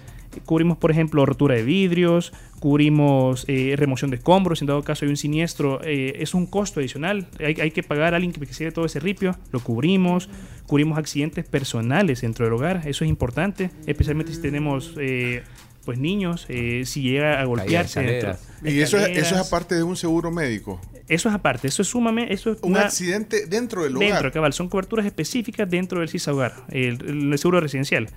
Cubrimos, 0.46 0.78
por 0.78 0.90
ejemplo, 0.90 1.26
rotura 1.26 1.54
de 1.56 1.62
vidrios, 1.62 2.32
cubrimos 2.58 3.44
eh, 3.48 3.74
remoción 3.76 4.10
de 4.10 4.16
escombros, 4.16 4.62
en 4.62 4.66
dado 4.66 4.82
caso 4.82 5.04
hay 5.04 5.10
un 5.10 5.18
siniestro, 5.18 5.80
eh, 5.84 6.14
es 6.20 6.32
un 6.32 6.46
costo 6.46 6.80
adicional, 6.80 7.28
hay, 7.38 7.60
hay 7.60 7.70
que 7.70 7.82
pagar 7.82 8.14
a 8.14 8.16
alguien 8.16 8.32
que 8.32 8.40
quede 8.46 8.72
todo 8.72 8.86
ese 8.86 8.98
ripio, 8.98 9.36
lo 9.52 9.60
cubrimos, 9.60 10.30
cubrimos 10.66 10.96
accidentes 10.98 11.44
personales 11.44 12.22
dentro 12.22 12.46
del 12.46 12.54
hogar, 12.54 12.82
eso 12.86 13.04
es 13.04 13.10
importante, 13.10 13.70
especialmente 13.86 14.32
si 14.34 14.40
tenemos 14.40 14.94
eh, 14.98 15.42
pues 15.84 15.98
niños, 15.98 16.46
eh, 16.48 16.84
si 16.86 17.02
llega 17.02 17.38
a 17.40 17.44
golpearse. 17.44 18.00
dentro- 18.00 18.36
Y 18.64 18.80
eso 18.80 18.96
es, 18.98 19.08
eso 19.18 19.34
es 19.34 19.40
aparte 19.46 19.74
de 19.74 19.82
un 19.82 19.96
seguro 19.96 20.30
médico. 20.30 20.80
Eso 21.08 21.28
es 21.28 21.34
aparte, 21.34 21.68
eso 21.68 21.82
es 21.82 21.88
sumamente... 21.88 22.32
Eso 22.32 22.52
es 22.52 22.58
Un 22.62 22.70
una- 22.70 22.82
accidente 22.86 23.46
dentro 23.46 23.82
del 23.82 23.96
hogar. 23.96 24.08
Dentro, 24.08 24.32
cabal, 24.32 24.54
son 24.54 24.68
coberturas 24.70 25.04
específicas 25.04 25.68
dentro 25.68 26.00
del 26.00 26.08
CISA 26.08 26.32
Hogar, 26.32 26.54
el, 26.70 27.30
el 27.32 27.38
seguro 27.38 27.60
residencial. 27.60 28.08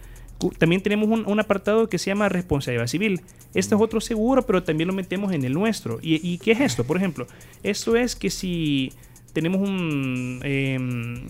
También 0.58 0.82
tenemos 0.82 1.08
un, 1.10 1.26
un 1.26 1.40
apartado 1.40 1.88
que 1.90 1.98
se 1.98 2.08
llama 2.12 2.28
responsabilidad 2.30 2.88
civil. 2.88 3.22
Este 3.54 3.74
es 3.76 3.82
otro 3.82 4.02
seguro, 4.02 4.46
pero 4.46 4.64
también 4.64 4.88
lo 4.88 4.94
metemos 4.94 5.32
en 5.34 5.44
el 5.46 5.54
nuestro. 5.54 6.00
¿Y, 6.02 6.16
y 6.28 6.38
qué 6.40 6.52
es 6.52 6.60
esto? 6.60 6.84
Por 6.84 6.98
ejemplo, 6.98 7.26
esto 7.64 7.96
es 7.96 8.16
que 8.16 8.30
si 8.30 8.92
tenemos 9.34 9.62
un... 9.68 10.40
em, 10.44 11.28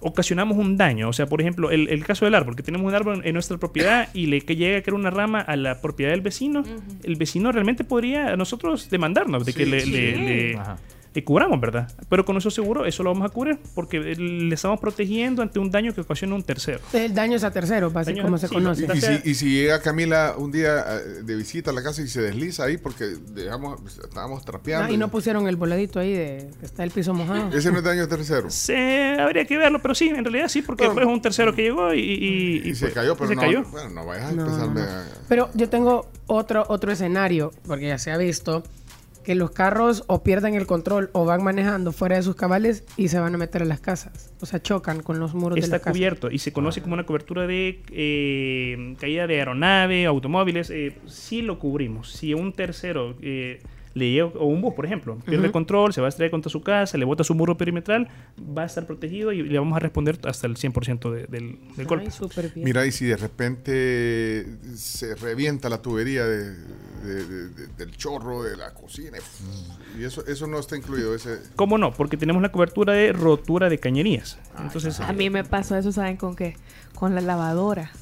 ocasionamos 0.00 0.58
un 0.58 0.76
daño, 0.76 1.08
o 1.08 1.12
sea, 1.14 1.26
por 1.26 1.40
ejemplo, 1.40 1.70
el, 1.70 1.88
el 1.88 2.04
caso 2.04 2.26
del 2.26 2.34
árbol, 2.34 2.56
que 2.56 2.62
tenemos 2.62 2.86
un 2.86 2.94
árbol 2.94 3.22
en 3.24 3.32
nuestra 3.32 3.56
propiedad 3.56 4.08
y 4.12 4.26
le 4.26 4.42
que 4.42 4.54
llega 4.54 4.76
a 4.78 4.82
caer 4.82 4.94
una 4.94 5.08
rama 5.10 5.40
a 5.40 5.56
la 5.56 5.80
propiedad 5.80 6.10
del 6.12 6.20
vecino, 6.20 6.62
el 7.04 7.16
vecino 7.16 7.52
realmente 7.52 7.84
podría 7.84 8.32
a 8.34 8.36
nosotros 8.36 8.90
demandarnos 8.90 9.46
de 9.46 9.54
que 9.54 9.64
Sí, 9.64 9.70
le, 9.70 9.80
sí. 9.80 9.90
le- 9.90 10.16
le- 10.16 10.58
Le 11.14 11.22
cubramos, 11.22 11.60
¿verdad? 11.60 11.88
Pero 12.08 12.24
con 12.24 12.34
nuestro 12.34 12.50
seguro 12.50 12.84
eso 12.86 13.02
lo 13.04 13.10
vamos 13.12 13.30
a 13.30 13.32
cubrir 13.32 13.58
porque 13.74 14.00
le 14.00 14.52
estamos 14.54 14.80
protegiendo 14.80 15.42
ante 15.42 15.60
un 15.60 15.70
daño 15.70 15.94
que 15.94 16.00
ocasiona 16.00 16.34
un 16.34 16.42
tercero. 16.42 16.80
El 16.92 17.14
daño 17.14 17.36
es 17.36 17.44
a 17.44 17.52
terceros, 17.52 17.92
básicamente, 17.92 18.22
como 18.24 18.38
se 18.38 18.48
sí, 18.48 18.54
conoce. 18.54 18.88
Y 18.92 19.00
si, 19.00 19.30
y 19.30 19.34
si 19.34 19.50
llega 19.54 19.80
Camila 19.80 20.34
un 20.36 20.50
día 20.50 20.84
eh, 20.98 21.22
de 21.22 21.36
visita 21.36 21.70
a 21.70 21.74
la 21.74 21.82
casa 21.84 22.02
y 22.02 22.08
se 22.08 22.20
desliza 22.20 22.64
ahí 22.64 22.78
porque 22.78 23.04
dejamos, 23.32 23.80
estábamos 24.02 24.44
trapeando. 24.44 24.88
Ah, 24.88 24.90
y 24.90 24.96
no 24.96 25.08
pusieron 25.08 25.46
el 25.46 25.54
voladito 25.56 26.00
ahí 26.00 26.12
de 26.12 26.50
que 26.58 26.66
está 26.66 26.82
el 26.82 26.90
piso 26.90 27.14
mojado. 27.14 27.48
Ese 27.56 27.70
no 27.70 27.78
es 27.78 27.84
daño 27.84 28.08
tercero. 28.08 28.50
Se, 28.50 29.16
habría 29.20 29.44
que 29.44 29.56
verlo, 29.56 29.80
pero 29.80 29.94
sí, 29.94 30.08
en 30.08 30.24
realidad 30.24 30.48
sí, 30.48 30.62
porque 30.62 30.90
fue 30.90 31.04
un 31.04 31.22
tercero 31.22 31.54
que 31.54 31.62
llegó 31.62 31.94
y, 31.94 32.00
y- 32.00 32.60
y- 32.64 32.70
Y 32.70 32.74
se 32.74 32.86
pues, 32.86 32.94
cayó, 32.94 33.14
pero 33.16 33.28
se 33.28 33.36
no, 33.36 33.40
cayó. 33.40 33.62
bueno, 33.70 33.90
no 33.90 34.04
vayas 34.06 34.30
a 34.30 34.32
No, 34.32 34.46
empezarme 34.46 34.80
no. 34.80 34.86
a- 34.88 35.04
Pero 35.28 35.50
yo 35.54 35.68
tengo 35.68 36.10
otro, 36.26 36.64
otro 36.68 36.90
escenario, 36.90 37.52
porque 37.68 37.86
ya 37.86 37.98
se 37.98 38.10
ha 38.10 38.16
visto 38.16 38.64
que 39.24 39.34
los 39.34 39.50
carros 39.50 40.04
o 40.06 40.22
pierden 40.22 40.54
el 40.54 40.66
control 40.66 41.10
o 41.12 41.24
van 41.24 41.42
manejando 41.42 41.90
fuera 41.90 42.14
de 42.16 42.22
sus 42.22 42.36
cabales 42.36 42.84
y 42.96 43.08
se 43.08 43.18
van 43.18 43.34
a 43.34 43.38
meter 43.38 43.62
a 43.62 43.64
las 43.64 43.80
casas. 43.80 44.32
O 44.40 44.46
sea, 44.46 44.62
chocan 44.62 45.02
con 45.02 45.18
los 45.18 45.34
muros 45.34 45.56
de 45.56 45.60
Está 45.62 45.76
la 45.76 45.80
casa. 45.80 45.90
cubierto 45.92 46.30
y 46.30 46.38
se 46.38 46.52
conoce 46.52 46.80
como 46.82 46.94
una 46.94 47.04
cobertura 47.06 47.46
de 47.48 47.82
eh, 47.90 48.94
caída 49.00 49.26
de 49.26 49.38
aeronave, 49.38 50.06
automóviles. 50.06 50.70
eh, 50.70 50.96
sí 51.06 51.42
lo 51.42 51.58
cubrimos. 51.58 52.12
Si 52.12 52.34
un 52.34 52.52
tercero 52.52 53.16
eh, 53.22 53.60
le 53.94 54.10
llega, 54.10 54.26
o 54.26 54.46
un 54.46 54.60
bus, 54.60 54.74
por 54.74 54.84
ejemplo, 54.86 55.16
pierde 55.24 55.44
Ujú. 55.46 55.52
control, 55.52 55.92
se 55.94 56.00
va 56.00 56.08
a 56.08 56.10
estrellar 56.10 56.32
contra 56.32 56.50
su 56.50 56.62
casa, 56.62 56.98
le 56.98 57.04
bota 57.04 57.22
su 57.22 57.32
muro 57.34 57.56
perimetral, 57.56 58.08
va 58.56 58.62
a 58.62 58.66
estar 58.66 58.86
protegido 58.86 59.30
y 59.32 59.42
le 59.42 59.56
vamos 59.58 59.76
a 59.76 59.78
responder 59.78 60.18
hasta 60.24 60.46
el 60.48 60.56
100% 60.56 61.12
de- 61.12 61.26
del, 61.28 61.58
del 61.76 61.86
golpe. 61.86 62.08
Mira, 62.56 62.84
y 62.86 62.90
si 62.92 63.04
de 63.06 63.16
repente 63.16 64.46
se 64.74 65.14
revienta 65.14 65.68
la 65.68 65.80
tubería 65.80 66.24
de- 66.26 66.54
de- 67.04 67.24
de- 67.24 67.48
de- 67.50 67.66
del 67.76 67.96
chorro 67.96 68.42
de 68.42 68.56
la 68.56 68.72
cocina 68.74 69.18
y 69.98 70.04
eso, 70.04 70.24
eso 70.26 70.46
no 70.46 70.58
está 70.58 70.76
incluido. 70.76 71.14
Ese, 71.14 71.38
¿Cómo 71.56 71.78
no? 71.78 71.92
Porque 71.92 72.16
tenemos 72.16 72.42
la 72.42 72.50
cobertura 72.50 72.92
de 72.94 73.12
rotura 73.12 73.68
de 73.68 73.78
cañerías. 73.78 74.38
Entonces, 74.58 74.98
A 75.00 75.12
mí 75.12 75.30
me 75.30 75.44
pasó 75.44 75.76
eso, 75.76 75.92
¿saben 75.92 76.16
con 76.16 76.34
qué? 76.34 76.56
Con 76.94 77.14
la 77.14 77.20
lavadora. 77.20 77.92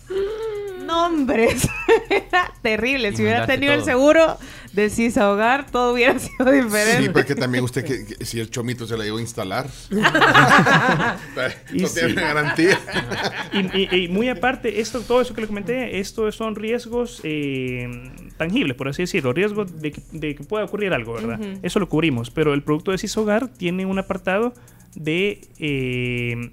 No, 0.87 1.07
hombre, 1.07 1.45
eso 1.47 1.69
era 2.11 2.53
terrible. 2.63 3.15
Si 3.17 3.23
hubiera 3.23 3.47
tenido 3.47 3.73
el 3.73 3.85
seguro 3.85 4.39
de 4.73 4.89
Cisa 4.91 5.31
Hogar, 5.31 5.71
todo 5.71 5.93
hubiera 5.93 6.19
sido 6.19 6.51
diferente. 6.51 7.03
Sí, 7.05 7.09
porque 7.11 7.35
también 7.35 7.65
usted, 7.65 7.85
que, 7.85 8.07
que 8.07 8.25
si 8.25 8.41
el 8.41 8.51
chomito 8.51 8.87
se 8.87 8.97
la 8.97 9.07
iba 9.07 9.19
a 9.19 9.21
instalar. 9.21 9.67
No 11.73 11.89
sí. 11.89 12.01
tiene 12.01 12.21
garantía. 12.21 12.79
Y, 13.53 13.59
y- 13.97 14.05
y 14.05 14.09
muy 14.09 14.29
aparte, 14.29 14.81
esto, 14.81 15.01
todo 15.01 15.21
eso 15.21 15.35
que 15.35 15.41
le 15.43 15.47
comenté, 15.47 15.99
esto 15.99 16.31
son 16.33 16.55
riesgos 16.55 17.21
eh, 17.25 17.89
tangibles, 18.37 18.77
por 18.77 18.89
así 18.89 19.03
decirlo, 19.03 19.33
riesgos 19.33 19.81
de 19.81 19.93
que, 19.93 20.03
de 20.13 20.35
que 20.35 20.45
pueda 20.45 20.65
ocurrir 20.65 20.93
algo, 20.93 21.15
¿verdad? 21.15 21.39
Eso 21.63 21.79
lo 21.81 21.89
cubrimos, 21.89 22.31
pero 22.31 22.55
el 22.55 22.63
producto 22.63 22.91
de 22.91 22.99
CIS 22.99 23.17
Hogar 23.17 23.49
tiene 23.49 23.87
un 23.87 23.99
apartado 23.99 24.53
de 24.95 25.41
eh, 25.59 26.51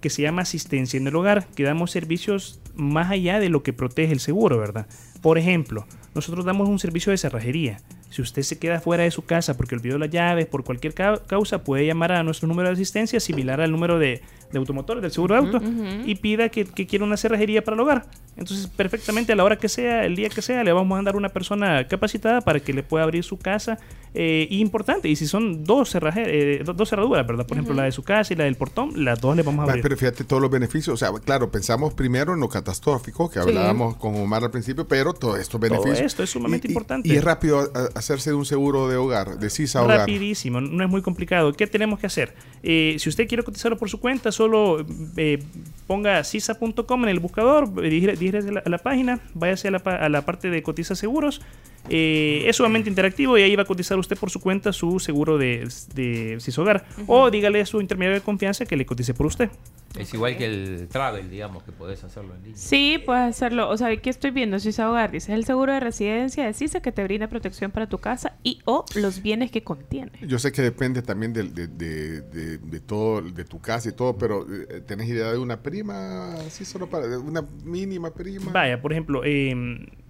que 0.00 0.10
se 0.10 0.22
llama 0.22 0.42
asistencia 0.42 0.96
en 0.98 1.06
el 1.06 1.16
hogar, 1.16 1.46
que 1.54 1.62
damos 1.64 1.90
servicios 1.90 2.60
más 2.74 3.10
allá 3.10 3.38
de 3.40 3.48
lo 3.48 3.62
que 3.62 3.72
protege 3.72 4.12
el 4.12 4.20
seguro, 4.20 4.58
¿verdad? 4.58 4.86
Por 5.20 5.38
ejemplo, 5.38 5.86
nosotros 6.14 6.44
damos 6.44 6.68
un 6.68 6.78
servicio 6.78 7.10
de 7.10 7.18
cerrajería. 7.18 7.78
Si 8.08 8.22
usted 8.22 8.42
se 8.42 8.58
queda 8.58 8.80
fuera 8.80 9.04
de 9.04 9.10
su 9.10 9.24
casa 9.24 9.56
porque 9.56 9.74
olvidó 9.76 9.98
las 9.98 10.10
llaves 10.10 10.46
por 10.46 10.64
cualquier 10.64 10.94
ca- 10.94 11.22
causa, 11.26 11.62
puede 11.62 11.86
llamar 11.86 12.10
a 12.12 12.22
nuestro 12.24 12.48
número 12.48 12.68
de 12.68 12.72
asistencia 12.74 13.20
similar 13.20 13.60
al 13.60 13.70
número 13.70 13.98
de, 13.98 14.22
de 14.52 14.58
automotores 14.58 15.02
del 15.02 15.10
seguro 15.12 15.34
de 15.34 15.40
auto 15.40 15.60
y 16.06 16.14
pida 16.16 16.48
que, 16.48 16.64
que 16.64 16.86
quiera 16.86 17.04
una 17.04 17.16
cerrajería 17.16 17.62
para 17.64 17.74
el 17.76 17.80
hogar. 17.80 18.06
Entonces, 18.36 18.68
perfectamente 18.68 19.32
a 19.32 19.36
la 19.36 19.44
hora 19.44 19.56
que 19.56 19.68
sea, 19.68 20.04
el 20.04 20.16
día 20.16 20.28
que 20.30 20.40
sea, 20.40 20.64
le 20.64 20.72
vamos 20.72 20.92
a 20.92 20.96
mandar 20.96 21.16
una 21.16 21.28
persona 21.28 21.86
capacitada 21.88 22.40
para 22.40 22.60
que 22.60 22.72
le 22.72 22.82
pueda 22.82 23.04
abrir 23.04 23.22
su 23.24 23.38
casa. 23.38 23.78
Eh, 24.14 24.48
y 24.50 24.58
importante, 24.60 25.08
y 25.08 25.14
si 25.14 25.26
son 25.28 25.62
dos, 25.64 25.94
cerraje- 25.94 26.24
eh, 26.26 26.62
do- 26.64 26.72
dos 26.72 26.88
cerraduras, 26.88 27.24
¿verdad? 27.26 27.46
Por 27.46 27.56
ejemplo, 27.56 27.74
la 27.74 27.84
de 27.84 27.92
su 27.92 28.02
casa 28.02 28.32
y 28.32 28.36
la 28.36 28.44
del 28.44 28.56
portón, 28.56 29.04
las 29.04 29.20
dos 29.20 29.36
le 29.36 29.42
vamos 29.42 29.60
a 29.60 29.68
abrir. 29.70 29.82
Pero 29.82 29.96
fíjate 29.96 30.24
todos 30.24 30.42
los 30.42 30.50
beneficios. 30.50 30.94
O 30.94 30.96
sea, 30.96 31.12
claro, 31.24 31.50
pensamos 31.52 31.94
primero 31.94 32.34
en 32.34 32.40
lo 32.40 32.48
catastrófico 32.48 33.28
que 33.30 33.40
Sí. 33.40 33.48
hablábamos 33.48 33.96
con 33.96 34.16
Omar 34.16 34.42
al 34.42 34.50
principio, 34.50 34.88
pero 34.88 35.12
todos 35.12 35.38
estos 35.38 35.60
Todo 35.60 35.70
beneficios. 35.70 36.00
esto 36.00 36.22
es 36.24 36.30
sumamente 36.30 36.66
Y- 36.66 36.70
importante. 36.72 37.08
Y 37.08 37.12
es 37.12 37.22
rápido 37.22 37.70
hacerse 37.94 38.30
de 38.30 38.36
un 38.36 38.44
seguro 38.46 38.88
de 38.88 38.96
hogar, 38.96 39.38
de 39.38 39.48
CISA 39.50 39.82
Hogar. 39.82 39.98
Rapidísimo, 40.00 40.60
no 40.60 40.82
es 40.82 40.90
muy 40.90 41.02
complicado. 41.02 41.52
¿Qué 41.52 41.66
tenemos 41.68 42.00
que 42.00 42.06
hacer? 42.06 42.34
Eh, 42.64 42.96
si 42.98 43.08
usted 43.08 43.28
quiere 43.28 43.42
cotizarlo 43.44 43.76
por 43.78 43.88
su 43.90 44.00
cuenta, 44.00 44.32
solo 44.40 44.86
eh, 45.18 45.42
ponga 45.86 46.24
sisa.com 46.24 47.02
en 47.02 47.10
el 47.10 47.20
buscador, 47.20 47.68
dirige- 47.74 48.16
diríjase 48.16 48.48
a 48.64 48.68
la, 48.70 48.78
página, 48.78 49.20
váyase 49.34 49.68
a 49.68 49.70
la, 49.72 49.78
a 49.78 50.08
la 50.08 50.24
parte 50.24 50.48
de 50.48 50.62
cotiza 50.62 50.94
seguros. 50.94 51.42
Eh, 51.88 52.44
es 52.46 52.56
sumamente 52.56 52.88
interactivo 52.90 53.36
y 53.38 53.42
ahí 53.42 53.56
va 53.56 53.62
a 53.62 53.66
cotizar 53.66 53.98
usted 53.98 54.16
por 54.16 54.30
su 54.30 54.40
cuenta 54.40 54.72
su 54.72 55.00
seguro 55.00 55.38
de, 55.38 55.66
de 55.94 56.38
Hogar. 56.58 56.84
O 57.06 57.30
dígale 57.30 57.60
a 57.60 57.66
su 57.66 57.80
intermediario 57.80 58.20
de 58.20 58.24
confianza 58.24 58.66
que 58.66 58.76
le 58.76 58.84
cotice 58.86 59.14
por 59.14 59.26
usted. 59.26 59.50
Es 59.98 60.14
igual 60.14 60.36
que 60.36 60.44
el 60.44 60.86
travel, 60.88 61.28
digamos, 61.30 61.64
que 61.64 61.72
podés 61.72 62.04
hacerlo 62.04 62.34
en 62.36 62.42
línea. 62.42 62.56
Sí, 62.56 63.02
puedes 63.04 63.22
hacerlo. 63.24 63.68
O 63.68 63.76
sea, 63.76 63.96
¿qué 63.96 64.08
estoy 64.10 64.30
viendo? 64.30 64.60
Cisa 64.60 64.88
Hogar, 64.88 65.10
dice, 65.10 65.32
es 65.32 65.38
el 65.38 65.44
seguro 65.44 65.72
de 65.72 65.80
residencia 65.80 66.46
de 66.46 66.52
Cisa 66.52 66.80
que 66.80 66.92
te 66.92 67.02
brinda 67.02 67.26
protección 67.28 67.72
para 67.72 67.88
tu 67.88 67.98
casa 67.98 68.34
y 68.44 68.60
o 68.66 68.84
los 68.94 69.20
bienes 69.20 69.50
que 69.50 69.64
contiene. 69.64 70.12
Yo 70.22 70.38
sé 70.38 70.52
que 70.52 70.62
depende 70.62 71.02
también 71.02 71.32
del- 71.32 71.52
de, 71.54 71.66
de- 71.66 72.20
de- 72.20 72.58
de 72.58 72.80
todo, 72.80 73.20
de 73.20 73.44
tu 73.44 73.58
casa 73.60 73.88
y 73.88 73.92
todo, 73.92 74.16
pero 74.16 74.46
eh, 74.48 74.80
¿tenés 74.86 75.08
idea 75.08 75.32
de 75.32 75.38
una 75.38 75.60
prima? 75.60 76.34
Así 76.34 76.64
solo 76.64 76.88
para, 76.88 77.18
una 77.18 77.42
mínima 77.64 78.14
prima. 78.14 78.52
Vaya, 78.52 78.80
por 78.80 78.92
ejemplo, 78.92 79.22
eh, 79.24 79.52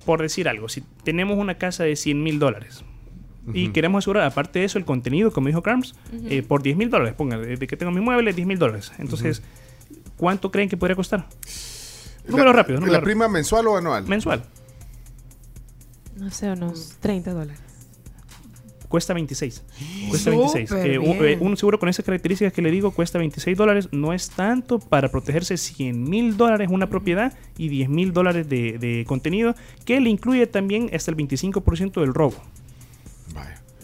por 0.04 0.20
decir 0.22 0.48
algo, 0.48 0.68
si 0.68 0.82
tenemos 1.04 1.38
una 1.38 1.54
casa 1.56 1.84
de 1.84 1.96
100 1.96 2.22
mil 2.22 2.38
dólares 2.38 2.84
y 3.52 3.70
queremos 3.70 4.04
asegurar, 4.04 4.24
aparte 4.24 4.60
de 4.60 4.64
eso, 4.66 4.78
el 4.78 4.84
contenido, 4.84 5.32
como 5.32 5.48
dijo 5.48 5.62
Carms, 5.62 5.94
eh, 6.28 6.42
por 6.42 6.62
10 6.62 6.76
mil 6.76 6.88
dólares, 6.90 7.14
ponga, 7.14 7.36
desde 7.38 7.66
que 7.66 7.76
tengo 7.76 7.90
mi 7.90 8.00
mueble, 8.00 8.32
10 8.32 8.46
mil 8.46 8.58
dólares. 8.58 8.92
Entonces, 8.98 9.42
¿cuánto 10.16 10.50
creen 10.52 10.68
que 10.68 10.76
podría 10.76 10.94
costar? 10.94 11.26
Número 12.28 12.52
rápido, 12.52 12.74
¿La, 12.76 12.80
número 12.80 12.92
la 12.92 12.98
rápido. 13.00 13.04
prima 13.12 13.28
mensual 13.28 13.66
o 13.66 13.76
anual? 13.76 14.06
Mensual. 14.06 14.42
No 16.16 16.30
sé, 16.30 16.50
unos 16.52 16.96
30 17.00 17.32
dólares. 17.32 17.60
Cuesta 18.90 19.14
26. 19.14 19.62
Cuesta 20.10 20.30
Súper 20.32 20.52
26. 20.66 20.72
Eh, 20.72 20.98
un, 20.98 21.24
eh, 21.24 21.38
un 21.40 21.56
seguro 21.56 21.78
con 21.78 21.88
esas 21.88 22.04
características 22.04 22.52
que 22.52 22.60
le 22.60 22.70
digo 22.72 22.90
cuesta 22.90 23.18
26 23.18 23.56
dólares. 23.56 23.88
No 23.92 24.12
es 24.12 24.28
tanto 24.30 24.78
para 24.80 25.08
protegerse 25.10 25.56
100 25.56 26.02
mil 26.10 26.36
dólares 26.36 26.68
una 26.72 26.88
propiedad 26.88 27.32
y 27.56 27.68
10 27.68 27.88
mil 27.88 28.12
dólares 28.12 28.48
de, 28.48 28.78
de 28.78 29.04
contenido, 29.06 29.54
que 29.84 30.00
le 30.00 30.10
incluye 30.10 30.46
también 30.48 30.90
hasta 30.92 31.12
el 31.12 31.16
25% 31.16 32.00
del 32.00 32.12
robo. 32.12 32.34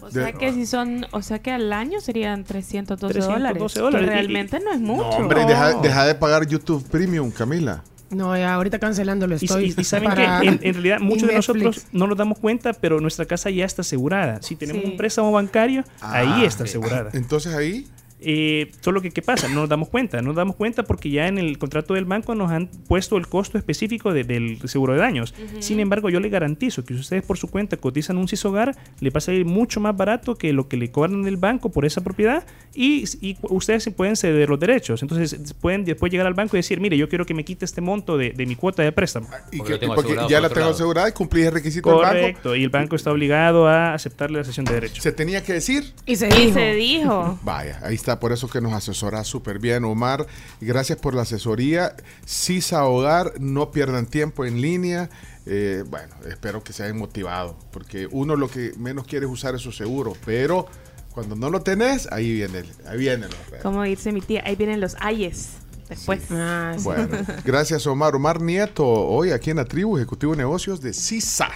O 0.01 0.11
sea 0.11 0.31
que 0.31 0.53
si 0.53 0.65
son, 0.65 1.05
o 1.11 1.21
sea 1.21 1.39
que 1.39 1.51
al 1.51 1.73
año 1.73 1.99
serían 1.99 2.43
312, 2.45 3.13
312 3.13 3.79
dólares. 3.79 4.01
dólares. 4.01 4.09
Que 4.09 4.13
Y- 4.13 4.17
realmente 4.17 4.59
no 4.61 4.71
es 4.71 4.79
mucho. 4.79 5.03
No, 5.03 5.09
hombre, 5.17 5.45
deja, 5.45 5.73
deja 5.81 6.05
de 6.05 6.15
pagar 6.15 6.47
YouTube 6.47 6.81
Premium, 6.89 7.29
Camila. 7.31 7.83
No, 8.09 8.37
ya 8.37 8.53
ahorita 8.53 8.79
cancelándolo 8.79 9.35
estoy. 9.35 9.73
y- 9.77 9.81
y 9.81 9.83
saben 9.83 10.11
que 10.11 10.23
en, 10.23 10.59
en 10.61 10.73
realidad 10.73 10.99
muchos 11.01 11.27
de 11.27 11.35
nosotros 11.35 11.85
no 11.91 12.07
nos 12.07 12.17
damos 12.17 12.39
cuenta, 12.39 12.73
pero 12.73 12.99
nuestra 13.01 13.25
casa 13.25 13.49
ya 13.49 13.65
está 13.65 13.81
asegurada. 13.81 14.41
Si 14.41 14.55
tenemos 14.55 14.83
Sí. 14.83 14.91
un 14.91 14.97
préstamo 14.97 15.31
bancario, 15.31 15.83
ahí 16.01 16.27
Ah, 16.43 16.45
está 16.45 16.63
asegurada. 16.63 17.09
Entonces 17.13 17.53
ahí. 17.53 17.85
Eh, 18.19 18.71
solo 18.81 19.01
que, 19.01 19.11
¿qué 19.11 19.21
pasa? 19.21 19.47
No 19.47 19.55
nos 19.61 19.69
damos 19.69 19.89
cuenta. 19.89 20.17
No 20.21 20.27
nos 20.29 20.35
damos 20.35 20.55
cuenta 20.55 20.83
porque 20.83 21.09
ya 21.11 21.27
en 21.27 21.37
el 21.37 21.57
contrato 21.59 21.93
del 21.93 22.05
banco 22.05 22.33
nos 22.35 22.51
han 22.51 22.67
puesto 22.87 23.15
el 23.17 23.27
costo 23.27 23.57
específico 23.57 24.11
de- 24.13 24.23
del 24.23 24.59
seguro 24.67 24.93
de 24.93 24.99
daños. 24.99 25.33
Sin 25.59 25.79
embargo, 25.79 26.09
yo 26.09 26.19
le 26.19 26.29
garantizo 26.29 26.83
que 26.83 26.93
si 26.95 26.99
ustedes 27.01 27.23
por 27.23 27.37
su 27.37 27.47
cuenta 27.47 27.77
cotizan 27.77 28.17
un 28.17 28.27
CISOGAR, 28.27 28.75
le 28.99 29.09
va 29.11 29.17
a 29.19 29.21
salir 29.21 29.45
mucho 29.45 29.79
más 29.79 29.95
barato 29.95 30.35
que 30.35 30.51
lo 30.53 30.67
que 30.67 30.77
le 30.77 30.89
cobran 30.91 31.21
del 31.23 31.37
banco 31.37 31.71
por 31.71 31.85
esa 31.85 32.01
propiedad 32.01 32.45
y, 32.73 33.03
y 33.21 33.37
ustedes 33.43 33.83
se 33.83 33.91
pueden 33.91 34.15
ceder 34.15 34.49
los 34.49 34.59
derechos. 34.59 35.01
Entonces, 35.03 35.53
pueden 35.61 35.85
después 35.85 36.11
llegar 36.11 36.27
al 36.27 36.33
banco 36.33 36.55
y 36.57 36.59
decir, 36.59 36.79
mire, 36.81 36.97
yo 36.97 37.07
quiero 37.09 37.25
que 37.25 37.33
me 37.33 37.45
quite 37.45 37.65
este 37.65 37.81
monto 37.81 38.17
de, 38.17 38.31
de 38.31 38.45
mi 38.45 38.55
cuota 38.55 38.81
de 38.83 38.91
préstamo. 38.91 39.27
Y 39.51 39.61
que- 39.61 39.77
porque 39.87 40.15
ya 40.29 40.41
la 40.41 40.49
tengo 40.49 40.67
asegurada 40.69 41.09
y 41.09 41.11
cumplí 41.11 41.43
el 41.43 41.51
requisito 41.51 41.89
del 41.89 41.99
banco. 41.99 42.07
Correcto, 42.13 42.55
y 42.55 42.63
el 42.63 42.69
banco 42.69 42.95
está 42.95 43.11
obligado 43.11 43.67
a 43.67 43.93
aceptarle 43.93 44.39
la 44.39 44.43
sesión 44.43 44.65
de 44.65 44.73
derechos. 44.73 45.03
Se 45.03 45.11
tenía 45.11 45.43
que 45.43 45.53
decir. 45.53 45.93
Y 46.05 46.15
se 46.15 46.27
Y 46.29 46.31
dijo. 46.47 46.53
se 46.53 46.73
dijo. 46.75 47.39
Vaya, 47.43 47.79
ahí 47.83 47.95
está, 47.95 48.16
por 48.19 48.31
eso 48.31 48.47
que 48.49 48.61
nos 48.61 48.73
asesora 48.73 49.23
súper 49.23 49.59
bien, 49.59 49.83
Omar. 49.85 50.25
Gracias 50.61 50.97
por 50.99 51.13
la 51.13 51.23
asesoría. 51.23 51.95
Sisa 52.25 52.85
Hogar, 52.85 53.33
no 53.39 53.71
pierdan 53.71 54.05
tiempo 54.05 54.45
en 54.45 54.61
línea. 54.61 55.09
Eh, 55.45 55.83
bueno, 55.89 56.13
espero 56.29 56.63
que 56.63 56.73
se 56.73 56.83
hayan 56.83 56.97
motivado, 56.97 57.57
porque 57.71 58.07
uno 58.11 58.35
lo 58.35 58.49
que 58.49 58.73
menos 58.77 59.05
quiere 59.07 59.25
es 59.25 59.31
usar 59.31 59.55
esos 59.55 59.77
seguros, 59.77 60.17
pero 60.25 60.67
cuando 61.13 61.35
no 61.35 61.49
lo 61.49 61.61
tenés, 61.61 62.07
ahí 62.11 62.33
viene, 62.33 62.63
ahí 62.85 62.97
viene. 62.97 63.27
lo- 63.27 63.59
Como 63.63 63.83
dice 63.83 64.11
mi 64.11 64.21
tía, 64.21 64.43
ahí 64.45 64.55
vienen 64.55 64.81
los 64.81 64.95
ayes. 64.99 65.49
Después. 65.89 66.23
Ah, 66.31 66.75
Bueno, 66.83 67.07
gracias 67.45 67.87
Omar. 67.87 68.13
Omar 68.13 68.41
Nieto, 68.41 68.85
hoy 68.85 69.31
aquí 69.31 69.51
en 69.51 69.57
la 69.57 69.63
tribu, 69.65 69.95
Ejecutivo 69.97 70.33
de 70.33 70.39
Negocios 70.39 70.81
de 70.81 70.93
CISA. 70.93 71.49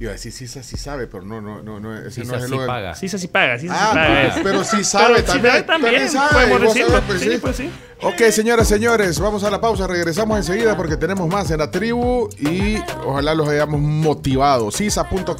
Iba 0.00 0.10
a 0.10 0.12
decir 0.12 0.30
CISA 0.30 0.62
sí 0.62 0.76
sabe, 0.76 1.08
pero 1.08 1.24
no, 1.24 1.40
no, 1.40 1.60
no, 1.60 1.80
no 1.80 1.96
ese 1.98 2.22
CISA 2.22 2.32
no 2.32 2.38
es 2.38 2.44
el 2.44 2.50
sí 2.50 2.56
paga. 2.66 2.94
Sí, 2.94 3.08
paga. 3.28 3.58
Sí, 3.58 3.66
sí, 3.66 3.74
Ah, 3.76 3.88
sí 3.90 3.96
paga. 3.96 4.30
pues, 4.32 4.44
pero 4.44 4.64
sí 4.64 4.84
sabe 4.84 5.14
Pero 5.14 5.26
también. 5.26 5.54
Sí, 5.56 5.62
también, 5.66 6.08
sabe, 6.08 6.46
podemos 6.46 6.74
pues, 7.06 7.20
sí, 7.20 7.30
sí. 7.30 7.38
pues 7.38 7.56
sí. 7.56 7.70
Ok, 8.02 8.30
señoras, 8.30 8.68
señores, 8.68 9.18
vamos 9.18 9.42
a 9.42 9.50
la 9.50 9.60
pausa. 9.60 9.88
Regresamos 9.88 10.38
enseguida 10.38 10.76
porque 10.76 10.96
tenemos 10.96 11.26
más 11.28 11.50
en 11.50 11.58
la 11.58 11.70
tribu 11.72 12.28
y 12.38 12.76
ojalá 13.04 13.34
los 13.34 13.48
hayamos 13.48 13.80
motivado. 13.80 14.70
Sisa.com.sv. 14.70 15.34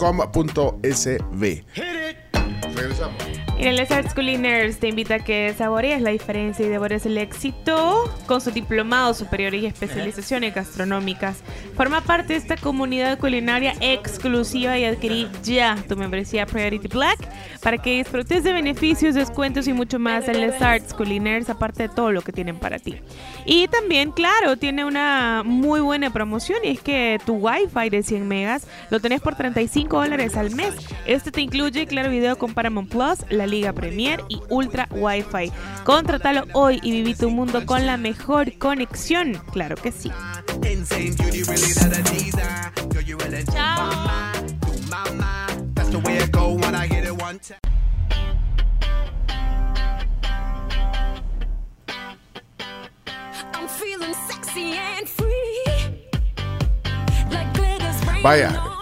Regresamos. 2.74 3.37
Y 3.58 3.66
en 3.66 3.74
Les 3.74 3.90
Arts 3.90 4.14
Culiners 4.14 4.78
te 4.78 4.86
invita 4.86 5.16
a 5.16 5.18
que 5.18 5.52
saborees 5.58 6.00
la 6.00 6.10
diferencia 6.10 6.64
y 6.64 6.68
devores 6.68 7.04
el 7.06 7.18
éxito 7.18 8.04
con 8.26 8.40
su 8.40 8.52
diplomado 8.52 9.14
superior 9.14 9.52
y 9.52 9.66
especializaciones 9.66 10.54
gastronómicas. 10.54 11.42
Forma 11.74 12.00
parte 12.00 12.34
de 12.34 12.38
esta 12.38 12.56
comunidad 12.56 13.18
culinaria 13.18 13.74
exclusiva 13.80 14.78
y 14.78 14.84
adquirí 14.84 15.26
ya 15.42 15.76
tu 15.88 15.96
membresía 15.96 16.46
Priority 16.46 16.86
Black 16.86 17.18
para 17.60 17.78
que 17.78 17.98
disfrutes 17.98 18.44
de 18.44 18.52
beneficios, 18.52 19.16
descuentos 19.16 19.66
y 19.66 19.72
mucho 19.72 19.98
más 19.98 20.28
en 20.28 20.40
Les 20.40 20.62
Arts 20.62 20.94
Culiners, 20.94 21.50
aparte 21.50 21.84
de 21.84 21.88
todo 21.88 22.12
lo 22.12 22.22
que 22.22 22.30
tienen 22.30 22.60
para 22.60 22.78
ti. 22.78 22.94
Y 23.44 23.66
también, 23.66 24.12
claro, 24.12 24.56
tiene 24.56 24.84
una 24.84 25.42
muy 25.44 25.80
buena 25.80 26.12
promoción 26.12 26.60
y 26.62 26.68
es 26.68 26.80
que 26.80 27.18
tu 27.26 27.34
Wi-Fi 27.34 27.90
de 27.90 28.04
100 28.04 28.28
megas 28.28 28.68
lo 28.90 29.00
tenés 29.00 29.20
por 29.20 29.34
35 29.34 30.00
dólares 30.00 30.36
al 30.36 30.54
mes. 30.54 30.74
Este 31.06 31.32
te 31.32 31.40
incluye 31.40 31.88
Claro 31.88 32.10
Video 32.10 32.38
con 32.38 32.54
Paramount 32.54 32.88
Plus, 32.88 33.28
la 33.30 33.47
Liga 33.48 33.72
Premier 33.72 34.22
y 34.28 34.40
Ultra 34.48 34.88
Wi-Fi. 34.90 35.52
Contratalo 35.84 36.44
hoy 36.52 36.80
y 36.82 36.90
viví 36.90 37.14
tu 37.14 37.30
mundo 37.30 37.66
con 37.66 37.86
la 37.86 37.96
mejor 37.96 38.56
conexión. 38.58 39.40
Claro 39.52 39.76
que 39.76 39.92
sí. 39.92 40.10
I'm 53.54 53.68
feeling 53.68 54.14
sexy 54.28 54.74
and 54.76 55.08
free. 55.08 55.64
Like 57.30 57.52
glitters 57.54 58.06
raining 58.06 58.22
Vaya. 58.22 58.77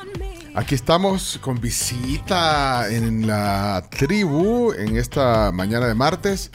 Aquí 0.56 0.74
estamos 0.74 1.38
con 1.42 1.60
visita 1.60 2.88
en 2.90 3.26
la 3.26 3.86
tribu 3.90 4.72
en 4.72 4.96
esta 4.96 5.52
mañana 5.52 5.86
de 5.86 5.94
martes 5.94 6.50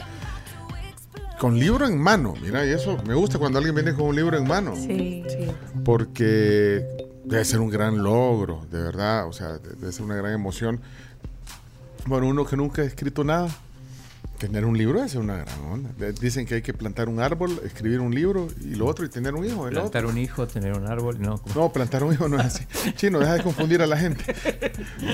con 1.38 1.58
libro 1.58 1.86
en 1.86 1.98
mano. 1.98 2.34
Mira, 2.42 2.66
y 2.66 2.70
eso 2.70 2.98
me 3.06 3.14
gusta 3.14 3.38
cuando 3.38 3.58
alguien 3.58 3.74
viene 3.74 3.94
con 3.94 4.06
un 4.06 4.16
libro 4.16 4.36
en 4.36 4.46
mano. 4.46 4.74
Sí, 4.76 5.24
sí. 5.28 5.50
Porque 5.84 6.84
debe 7.24 7.44
ser 7.44 7.60
un 7.60 7.70
gran 7.70 8.02
logro, 8.02 8.66
de 8.70 8.82
verdad. 8.82 9.26
O 9.26 9.32
sea, 9.32 9.58
debe 9.58 9.92
ser 9.92 10.04
una 10.04 10.16
gran 10.16 10.32
emoción. 10.32 10.80
Bueno, 12.06 12.26
uno 12.26 12.44
que 12.44 12.56
nunca 12.56 12.82
ha 12.82 12.84
escrito 12.84 13.22
nada. 13.24 13.48
Tener 14.42 14.64
un 14.64 14.76
libro 14.76 15.04
es 15.04 15.14
una 15.14 15.36
gran 15.36 15.60
onda. 15.70 15.90
Dicen 16.20 16.46
que 16.46 16.56
hay 16.56 16.62
que 16.62 16.74
plantar 16.74 17.08
un 17.08 17.20
árbol, 17.20 17.60
escribir 17.64 18.00
un 18.00 18.12
libro 18.12 18.48
y 18.60 18.74
lo 18.74 18.86
otro 18.86 19.04
y 19.04 19.08
tener 19.08 19.36
un 19.36 19.44
hijo. 19.44 19.68
Plantar 19.68 20.04
otro. 20.04 20.08
un 20.08 20.18
hijo, 20.18 20.48
tener 20.48 20.72
un 20.76 20.84
árbol, 20.88 21.22
no. 21.22 21.40
No, 21.54 21.72
plantar 21.72 22.02
un 22.02 22.12
hijo 22.12 22.28
no 22.28 22.40
es 22.40 22.46
así. 22.46 22.64
Chino, 22.96 23.20
deja 23.20 23.34
de 23.34 23.44
confundir 23.44 23.82
a 23.82 23.86
la 23.86 23.96
gente. 23.96 24.34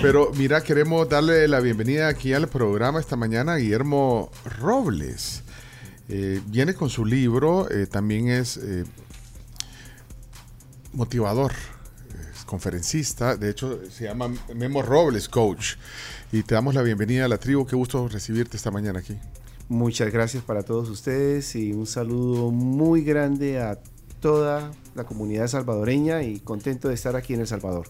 Pero 0.01 0.33
mira, 0.35 0.63
queremos 0.63 1.07
darle 1.11 1.47
la 1.47 1.61
bienvenida 1.61 2.09
aquí 2.09 2.33
al 2.33 2.49
programa 2.49 3.01
esta 3.01 3.17
mañana 3.17 3.53
a 3.53 3.57
Guillermo 3.59 4.31
Robles. 4.59 5.43
Eh, 6.09 6.41
viene 6.47 6.73
con 6.73 6.89
su 6.89 7.05
libro, 7.05 7.71
eh, 7.71 7.87
también 7.87 8.29
es 8.29 8.57
eh, 8.57 8.85
motivador, 10.95 11.53
conferencista, 12.49 13.37
de 13.37 13.51
hecho 13.51 13.79
se 13.91 14.05
llama 14.05 14.33
Memo 14.55 14.81
Robles 14.83 15.29
Coach. 15.29 15.75
Y 16.33 16.43
te 16.43 16.55
damos 16.55 16.75
la 16.75 16.83
bienvenida 16.83 17.27
a 17.27 17.29
la 17.29 17.39
tribu, 17.39 17.66
qué 17.66 17.77
gusto 17.77 18.09
recibirte 18.09 18.57
esta 18.57 18.70
mañana 18.70 19.01
aquí. 19.01 19.16
Muchas 19.69 20.11
gracias 20.11 20.43
para 20.43 20.62
todos 20.62 20.89
ustedes 20.89 21.55
y 21.55 21.73
un 21.73 21.87
saludo 21.87 22.51
muy 22.51 23.05
grande 23.05 23.61
a 23.61 23.79
toda 24.20 24.73
la 24.95 25.05
comunidad 25.05 25.47
salvadoreña 25.47 26.23
y 26.23 26.41
contento 26.41 26.89
de 26.89 26.95
estar 26.95 27.16
aquí 27.16 27.35
en 27.35 27.41
El 27.41 27.47
Salvador. 27.47 27.87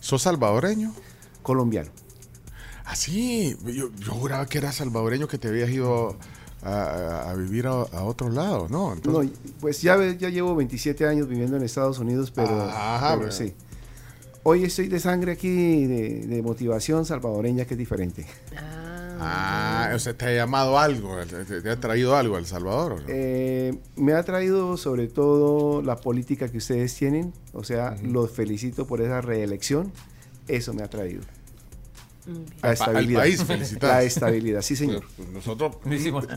¿Sos 0.00 0.22
salvadoreño? 0.22 0.92
Colombiano. 1.42 1.90
Ah, 2.84 2.96
sí, 2.96 3.56
yo, 3.64 3.90
yo 3.94 4.12
juraba 4.12 4.44
que 4.46 4.58
eras 4.58 4.74
salvadoreño, 4.74 5.28
que 5.28 5.38
te 5.38 5.46
habías 5.46 5.70
ido 5.70 6.18
a, 6.62 7.32
vivir 7.38 7.68
a, 7.68 7.70
a 7.70 8.02
otro 8.04 8.28
lado, 8.28 8.66
¿no? 8.68 8.96
No, 8.96 9.22
pues 9.60 9.80
ya, 9.80 9.96
llevo 9.96 10.56
27 10.56 11.06
años 11.06 11.28
viviendo 11.28 11.56
en 11.56 11.62
Estados 11.62 12.00
Unidos, 12.00 12.32
pero, 12.32 12.60
Ajá, 12.62 13.10
pero 13.10 13.18
bueno. 13.18 13.32
sí. 13.32 13.54
Hoy 14.42 14.64
estoy 14.64 14.88
de 14.88 14.98
sangre 15.00 15.32
aquí, 15.32 15.86
de, 15.86 16.26
de 16.26 16.42
motivación 16.42 17.04
salvadoreña, 17.04 17.66
que 17.66 17.74
es 17.74 17.78
diferente. 17.78 18.26
Ah, 19.22 19.90
o 19.94 19.98
sea, 19.98 20.14
te 20.14 20.24
ha 20.24 20.34
llamado 20.34 20.78
algo, 20.78 21.14
te, 21.26 21.60
te 21.60 21.70
ha 21.70 21.76
traído 21.78 22.16
algo 22.16 22.36
a 22.36 22.38
El 22.38 22.46
Salvador. 22.46 22.92
¿o 22.92 22.96
no? 23.00 23.04
Eh, 23.08 23.78
me 23.96 24.14
ha 24.14 24.22
traído 24.22 24.78
sobre 24.78 25.08
todo 25.08 25.82
la 25.82 25.96
política 25.96 26.48
que 26.48 26.56
ustedes 26.56 26.94
tienen, 26.94 27.34
o 27.52 27.62
sea, 27.64 27.96
los 28.02 28.30
felicito 28.30 28.86
por 28.86 29.02
esa 29.02 29.20
reelección, 29.20 29.92
eso 30.48 30.72
me 30.72 30.82
ha 30.82 30.88
traído. 30.88 31.20
Al 32.62 32.76
pa- 32.78 32.84
al 32.86 33.12
país, 33.12 33.44
felicidades. 33.44 33.82
La 33.82 34.02
estabilidad, 34.04 34.62
sí 34.62 34.74
señor. 34.74 35.04
Pues 35.16 35.28
nosotros, 35.30 35.76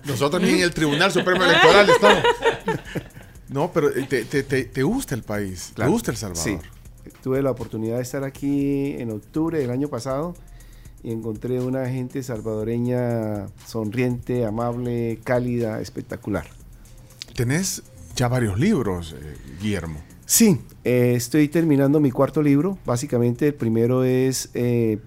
nosotros 0.06 0.42
ni 0.42 0.50
en 0.50 0.60
el 0.62 0.74
Tribunal 0.74 1.12
Supremo 1.12 1.44
Electoral 1.44 1.90
estamos. 1.90 2.24
No, 3.50 3.72
pero 3.72 3.90
eh, 3.96 4.08
te, 4.10 4.26
te- 4.26 4.42
te- 4.42 4.64
te 4.64 4.82
gusta 4.82 5.14
el 5.14 5.22
país, 5.22 5.74
Claro. 5.76 5.92
te 5.92 5.94
gusta 5.94 6.10
El 6.12 6.18
Salvador. 6.18 6.44
Sí. 6.44 6.58
Tuve 7.22 7.42
la 7.42 7.52
oportunidad 7.52 7.98
de 7.98 8.04
estar 8.04 8.24
aquí 8.24 8.94
en 8.98 9.12
octubre 9.12 9.60
del 9.60 9.72
año 9.72 9.88
pasado 9.88 10.34
y 11.04 11.12
encontré 11.12 11.60
una 11.60 11.88
gente 11.88 12.24
salvadoreña 12.24 13.48
sonriente, 13.66 14.46
amable, 14.46 15.20
cálida, 15.24 15.82
espectacular. 15.82 16.46
Tenés 17.36 17.84
ya 18.16 18.28
varios 18.28 18.60
libros, 18.60 19.16
eh, 19.20 19.36
Guillermo. 19.62 20.00
Sí, 20.26 20.62
eh, 20.84 21.14
estoy 21.16 21.50
terminando 21.50 22.00
mi 22.00 22.12
cuarto 22.12 22.42
libro. 22.42 22.78
Básicamente 22.86 23.48
el 23.48 23.54
primero 23.54 24.04
es 24.04 24.50
eh, 24.54 25.00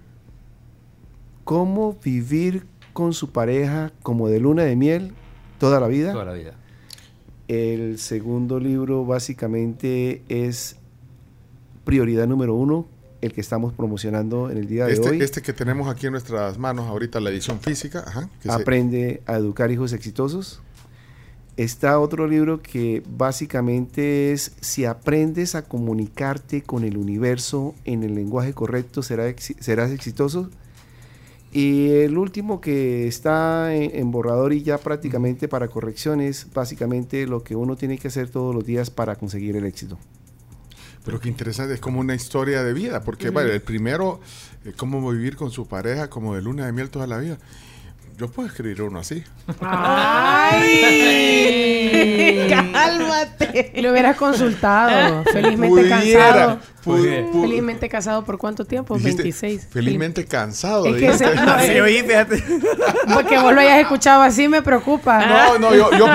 cómo 1.45 1.97
vivir 2.05 2.67
con 2.93 3.13
su 3.15 3.31
pareja 3.31 3.93
como 4.03 4.29
de 4.29 4.41
luna 4.41 4.65
de 4.65 4.77
miel 4.77 5.15
toda 5.59 5.81
la 5.81 5.89
vida. 5.89 6.13
Toda 6.13 6.27
la 6.27 6.33
vida. 6.35 6.55
El 7.49 7.99
segundo 7.99 8.59
libro 8.61 9.05
básicamente 9.07 10.23
es 10.29 10.77
prioridad 11.87 12.27
número 12.27 12.55
uno, 12.55 12.87
el 13.23 13.33
que 13.33 13.41
estamos 13.41 13.73
promocionando 13.73 14.51
en 14.51 14.59
el 14.59 14.67
día 14.67 14.85
de 14.85 14.93
Este, 14.93 15.09
hoy. 15.09 15.23
este 15.23 15.41
que 15.41 15.55
tenemos 15.55 15.89
aquí 15.89 16.05
en 16.07 16.13
nuestras 16.13 16.59
manos 16.59 16.87
ahorita, 16.87 17.19
la 17.21 17.31
edición 17.31 17.61
física. 17.61 18.05
Ajá, 18.07 18.29
que 18.43 18.49
se- 18.51 18.55
Aprende 18.55 19.23
a 19.25 19.37
educar 19.37 19.71
hijos 19.71 19.95
exitosos. 19.95 20.61
Está 21.57 21.99
otro 21.99 22.27
libro 22.29 22.61
que 22.61 23.03
básicamente 23.17 24.33
es 24.33 24.53
si 24.61 24.85
aprendes 24.85 25.55
a 25.55 25.63
comunicarte 25.63 26.61
con 26.63 26.85
el 26.85 26.99
universo 26.99 27.75
en 27.87 28.03
el 28.03 28.15
lenguaje 28.15 28.53
correcto, 28.53 29.03
serás 29.03 29.91
exitoso. 29.91 30.51
Y 31.53 31.89
el 31.93 32.19
último 32.19 32.61
que 32.61 33.07
está 33.07 33.75
en, 33.75 33.91
en 33.95 34.11
borrador 34.11 34.53
y 34.53 34.63
ya 34.63 34.77
prácticamente 34.77 35.49
para 35.49 35.69
correcciones, 35.69 36.49
básicamente 36.53 37.27
lo 37.27 37.43
que 37.43 37.57
uno 37.57 37.77
tiene 37.77 37.97
que 37.97 38.09
hacer 38.09 38.29
todos 38.29 38.55
los 38.55 38.67
días 38.67 38.91
para 38.91 39.17
conseguir 39.17 39.57
el 39.57 39.65
éxito. 39.65 39.97
Pero 41.07 41.21
qué 41.21 41.29
interesante, 41.31 41.73
es 41.75 41.81
como 41.81 42.01
una 42.01 42.15
historia 42.15 42.63
de 42.63 42.73
vida, 42.75 43.01
porque 43.03 43.29
el 43.29 43.63
primero, 43.63 44.21
eh, 44.65 44.73
cómo 44.77 45.09
vivir 45.11 45.37
con 45.37 45.51
su 45.51 45.67
pareja 45.67 46.11
como 46.11 46.35
de 46.35 46.43
luna 46.43 46.67
de 46.67 46.73
miel 46.73 46.91
toda 46.91 47.07
la 47.07 47.17
vida. 47.19 47.39
Yo 48.19 48.29
puedo 48.31 48.49
escribir 48.49 48.83
uno 48.83 48.99
así. 48.99 49.23
¡Ay! 50.77 52.47
¡Cálmate! 52.73 53.73
Lo 53.83 53.91
hubieras 53.93 54.17
consultado. 54.17 55.23
Felizmente 55.33 55.69
Pudiera, 55.69 56.29
casado. 56.31 56.59
pu- 56.85 57.31
pu- 57.33 57.43
Felizmente 57.43 57.89
casado 57.89 58.25
por 58.25 58.39
cuánto 58.39 58.65
tiempo? 58.65 58.97
Dijiste, 58.97 59.23
26. 59.23 59.69
Felizmente 59.71 60.25
cansado. 60.25 60.87
Es 60.87 60.95
que 60.95 61.01
dijiste. 61.13 61.27
se- 61.29 61.35
no, 61.35 61.59
Sí, 61.61 61.81
oí, 61.81 62.03
fíjate. 62.03 62.43
Porque 63.15 63.39
vos 63.39 63.53
lo 63.55 63.61
hayas 63.61 63.81
escuchado 63.81 64.23
así 64.23 64.49
me 64.49 64.63
preocupa. 64.63 65.27
No, 65.27 65.59
no, 65.59 65.75
yo, 65.75 65.91
yo 65.99 66.07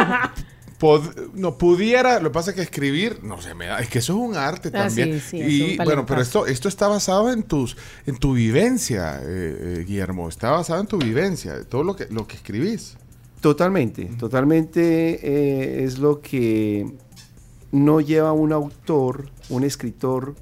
pod- 0.81 1.31
no 1.33 1.57
pudiera, 1.57 2.19
lo 2.19 2.29
que 2.29 2.33
pasa 2.33 2.49
es 2.51 2.55
que 2.57 2.61
escribir, 2.63 3.23
no 3.23 3.41
se 3.41 3.53
me 3.53 3.67
da, 3.67 3.79
es 3.79 3.89
que 3.89 3.99
eso 3.99 4.13
es 4.13 4.19
un 4.29 4.35
arte 4.35 4.69
Ah, 4.73 4.77
también. 4.79 5.13
sí, 5.13 5.19
sí, 5.21 5.37
es 5.41 5.53
y 5.53 5.77
un 5.79 5.85
bueno, 5.85 6.05
pero 6.05 6.21
esto, 6.21 6.45
esto 6.47 6.67
está 6.67 6.87
basado 6.87 7.31
en 7.31 7.43
tus, 7.43 7.77
en 8.05 8.17
tu 8.17 8.33
vivencia, 8.33 9.19
eh, 9.21 9.23
eh, 9.25 9.85
Guillermo, 9.87 10.27
está 10.29 10.51
basado 10.51 10.81
en 10.81 10.87
tu 10.87 10.97
vivencia, 10.97 11.63
todo 11.65 11.83
lo 11.83 11.95
que, 11.95 12.07
lo 12.09 12.27
que 12.27 12.35
escribís. 12.35 12.97
Totalmente, 13.39 14.05
totalmente 14.19 14.81
eh, 15.23 15.83
es 15.83 15.97
lo 15.97 16.21
que 16.21 16.85
no 17.71 18.01
lleva 18.01 18.33
un 18.33 18.51
autor, 18.53 19.29
un 19.49 19.63
escritor, 19.63 20.35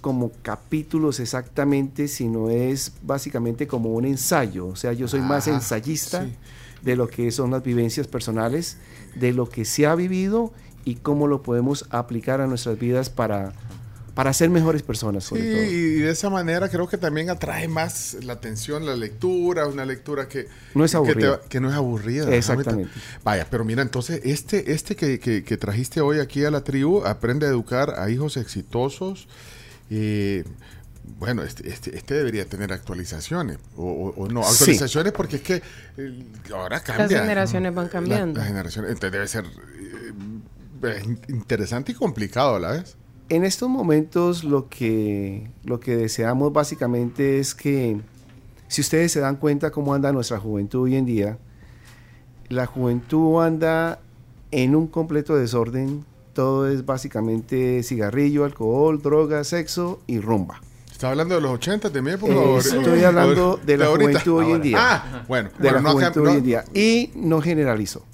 como 0.00 0.32
capítulos 0.42 1.20
exactamente, 1.20 2.08
sino 2.08 2.48
es 2.50 2.92
básicamente 3.02 3.66
como 3.66 3.90
un 3.90 4.06
ensayo. 4.06 4.66
O 4.68 4.76
sea, 4.76 4.92
yo 4.94 5.06
soy 5.08 5.20
más 5.20 5.46
Ajá, 5.46 5.56
ensayista 5.56 6.24
sí. 6.24 6.34
De 6.82 6.96
lo 6.96 7.08
que 7.08 7.30
son 7.30 7.50
las 7.50 7.62
vivencias 7.62 8.06
personales, 8.06 8.76
de 9.14 9.32
lo 9.32 9.48
que 9.48 9.64
se 9.64 9.86
ha 9.86 9.94
vivido 9.94 10.52
y 10.84 10.96
cómo 10.96 11.26
lo 11.26 11.42
podemos 11.42 11.86
aplicar 11.90 12.40
a 12.40 12.46
nuestras 12.46 12.78
vidas 12.78 13.10
para, 13.10 13.52
para 14.14 14.32
ser 14.32 14.48
mejores 14.50 14.82
personas, 14.82 15.24
Sí, 15.24 15.28
sobre 15.30 15.42
todo. 15.52 15.62
y 15.64 15.92
de 16.00 16.10
esa 16.10 16.30
manera 16.30 16.68
creo 16.68 16.88
que 16.88 16.96
también 16.96 17.28
atrae 17.30 17.68
más 17.68 18.16
la 18.22 18.32
atención 18.34 18.86
la 18.86 18.96
lectura, 18.96 19.66
una 19.66 19.84
lectura 19.84 20.26
que 20.28 20.46
No 20.74 20.84
es 20.84 20.90
que 20.92 20.96
te- 20.96 20.96
aburrida. 20.98 21.40
Que, 21.48 21.60
no 21.60 21.68
es 21.68 21.74
aburrida. 21.74 22.34
Exactamente. 22.34 22.90
Vaya, 23.22 23.46
pero 23.50 23.64
mira, 23.64 23.82
entonces 23.82 24.20
este, 24.24 24.72
este 24.72 24.96
que, 24.96 25.18
que- 25.20 25.44
que 25.44 25.56
trajiste 25.56 26.00
hoy 26.00 26.18
aquí 26.18 26.44
a 26.44 26.50
la 26.50 26.64
tribu, 26.64 27.04
aprende 27.04 27.46
a 27.46 27.50
educar 27.50 27.94
a 27.98 28.08
hijos 28.10 28.36
exitosos. 28.36 29.28
eh, 29.90 30.44
bueno, 31.18 31.42
este, 31.42 31.68
este, 31.68 31.96
este 31.96 32.14
debería 32.14 32.44
tener 32.46 32.72
actualizaciones, 32.72 33.58
o, 33.76 33.84
o- 33.84 34.22
o 34.24 34.28
no, 34.28 34.42
Sí. 34.44 34.50
actualizaciones 34.52 35.12
porque 35.12 35.36
es 35.36 35.42
que 35.42 35.62
eh, 35.96 36.24
ahora 36.54 36.80
cambia. 36.80 37.20
generaciones 37.20 37.74
van 37.74 37.88
cambiando. 37.88 38.38
las 38.38 38.48
generaciones, 38.48 38.90
entonces 38.92 39.12
debe 39.12 39.28
ser 39.28 39.44
eh, 40.82 41.02
in- 41.04 41.20
interesante 41.28 41.92
y 41.92 41.94
complicado 41.94 42.56
a 42.56 42.60
la 42.60 42.70
vez. 42.72 42.96
En 43.28 43.44
estos 43.44 43.68
momentos 43.68 44.42
lo 44.44 44.68
que, 44.68 45.50
lo 45.64 45.78
que 45.78 45.96
deseamos 45.96 46.52
básicamente 46.52 47.38
es 47.38 47.54
que, 47.54 48.00
si 48.68 48.80
ustedes 48.80 49.12
se 49.12 49.20
dan 49.20 49.36
cuenta 49.36 49.70
cómo 49.70 49.94
anda 49.94 50.12
nuestra 50.12 50.38
juventud 50.38 50.80
hoy 50.82 50.96
en 50.96 51.06
día, 51.06 51.38
la 52.48 52.66
juventud 52.66 53.40
anda 53.42 54.00
en 54.50 54.74
un 54.74 54.88
completo 54.88 55.36
desorden, 55.36 56.04
todo 56.32 56.68
es 56.68 56.84
básicamente 56.86 57.82
cigarrillo, 57.84 58.44
alcohol, 58.44 59.00
droga, 59.02 59.44
sexo 59.44 60.00
y 60.08 60.18
rumba. 60.20 60.60
¿Está 61.00 61.08
hablando 61.12 61.34
de 61.34 61.40
los 61.40 61.52
80 61.52 61.88
de 61.88 62.02
mi 62.02 62.10
época? 62.10 62.30
Eh, 62.34 62.58
estoy 62.58 63.02
hablando 63.04 63.52
o- 63.52 63.56
de 63.56 63.78
la 63.78 63.86
ahorita? 63.86 64.20
juventud 64.20 64.32
hoy 64.36 64.52
en 64.52 64.60
día. 64.60 64.76
Ah, 64.78 65.24
bueno. 65.26 65.48
de 65.48 65.54
pero 65.58 65.72
la 65.76 65.80
no 65.80 65.92
juventud 65.92 66.28
hoy 66.28 66.36
en 66.36 66.44
día. 66.44 66.64
Y 66.74 67.10
no 67.14 67.40
generalizo. 67.40 68.04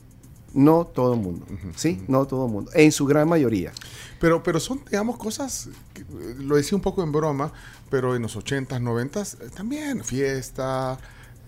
No 0.55 0.85
todo 0.85 1.15
el 1.15 1.19
mundo. 1.21 1.45
¿Sí? 1.75 2.05
No 2.07 2.27
todo 2.27 2.47
el 2.47 2.53
mundo. 2.53 2.71
En 2.75 2.93
su 2.93 3.05
gran 3.05 3.29
mayoría. 3.29 3.73
Pero, 4.21 4.41
pero 4.45 4.61
son, 4.61 4.83
digamos, 4.89 5.17
cosas, 5.19 5.69
que, 5.93 6.05
lo 6.39 6.55
decía 6.55 6.77
un 6.77 6.81
poco 6.83 7.03
en 7.03 7.11
broma, 7.11 7.53
pero 7.91 8.15
en 8.15 8.23
los 8.23 8.37
80s, 8.37 8.81
90s 8.81 9.35
eh, 9.41 9.51
también, 9.53 10.05
fiesta, 10.05 10.97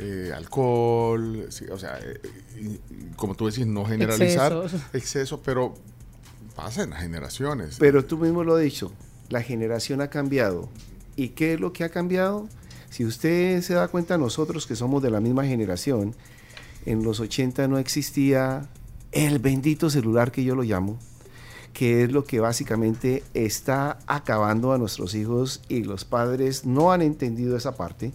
eh, 0.00 0.32
alcohol, 0.34 1.46
sí, 1.50 1.66
o 1.70 1.78
sea, 1.78 2.00
eh, 2.02 2.20
y- 2.60 2.64
y 2.66 3.10
como 3.14 3.36
tú 3.36 3.46
decís, 3.46 3.64
no 3.64 3.84
generalizar 3.84 4.52
Excesos. 4.54 4.80
excesos, 4.92 5.40
pero 5.44 5.74
pasa 6.56 6.82
en 6.82 6.90
las 6.90 7.00
generaciones. 7.02 7.76
Pero 7.78 8.04
tú 8.04 8.18
mismo 8.18 8.42
lo 8.42 8.56
has 8.56 8.62
dicho, 8.62 8.90
la 9.28 9.40
generación 9.40 10.00
ha 10.00 10.08
cambiado. 10.10 10.68
¿Y 11.18 11.30
qué 11.30 11.54
es 11.54 11.60
lo 11.60 11.72
que 11.72 11.82
ha 11.82 11.88
cambiado? 11.88 12.48
Si 12.90 13.04
usted 13.04 13.60
se 13.62 13.74
da 13.74 13.88
cuenta, 13.88 14.16
nosotros 14.16 14.68
que 14.68 14.76
somos 14.76 15.02
de 15.02 15.10
la 15.10 15.18
misma 15.18 15.44
generación, 15.44 16.14
en 16.86 17.02
los 17.02 17.18
80 17.18 17.66
no 17.66 17.78
existía 17.78 18.68
el 19.10 19.40
bendito 19.40 19.90
celular 19.90 20.30
que 20.30 20.44
yo 20.44 20.54
lo 20.54 20.62
llamo, 20.62 20.96
que 21.72 22.04
es 22.04 22.12
lo 22.12 22.22
que 22.22 22.38
básicamente 22.38 23.24
está 23.34 23.98
acabando 24.06 24.72
a 24.72 24.78
nuestros 24.78 25.16
hijos 25.16 25.60
y 25.68 25.82
los 25.82 26.04
padres 26.04 26.64
no 26.64 26.92
han 26.92 27.02
entendido 27.02 27.56
esa 27.56 27.76
parte. 27.76 28.12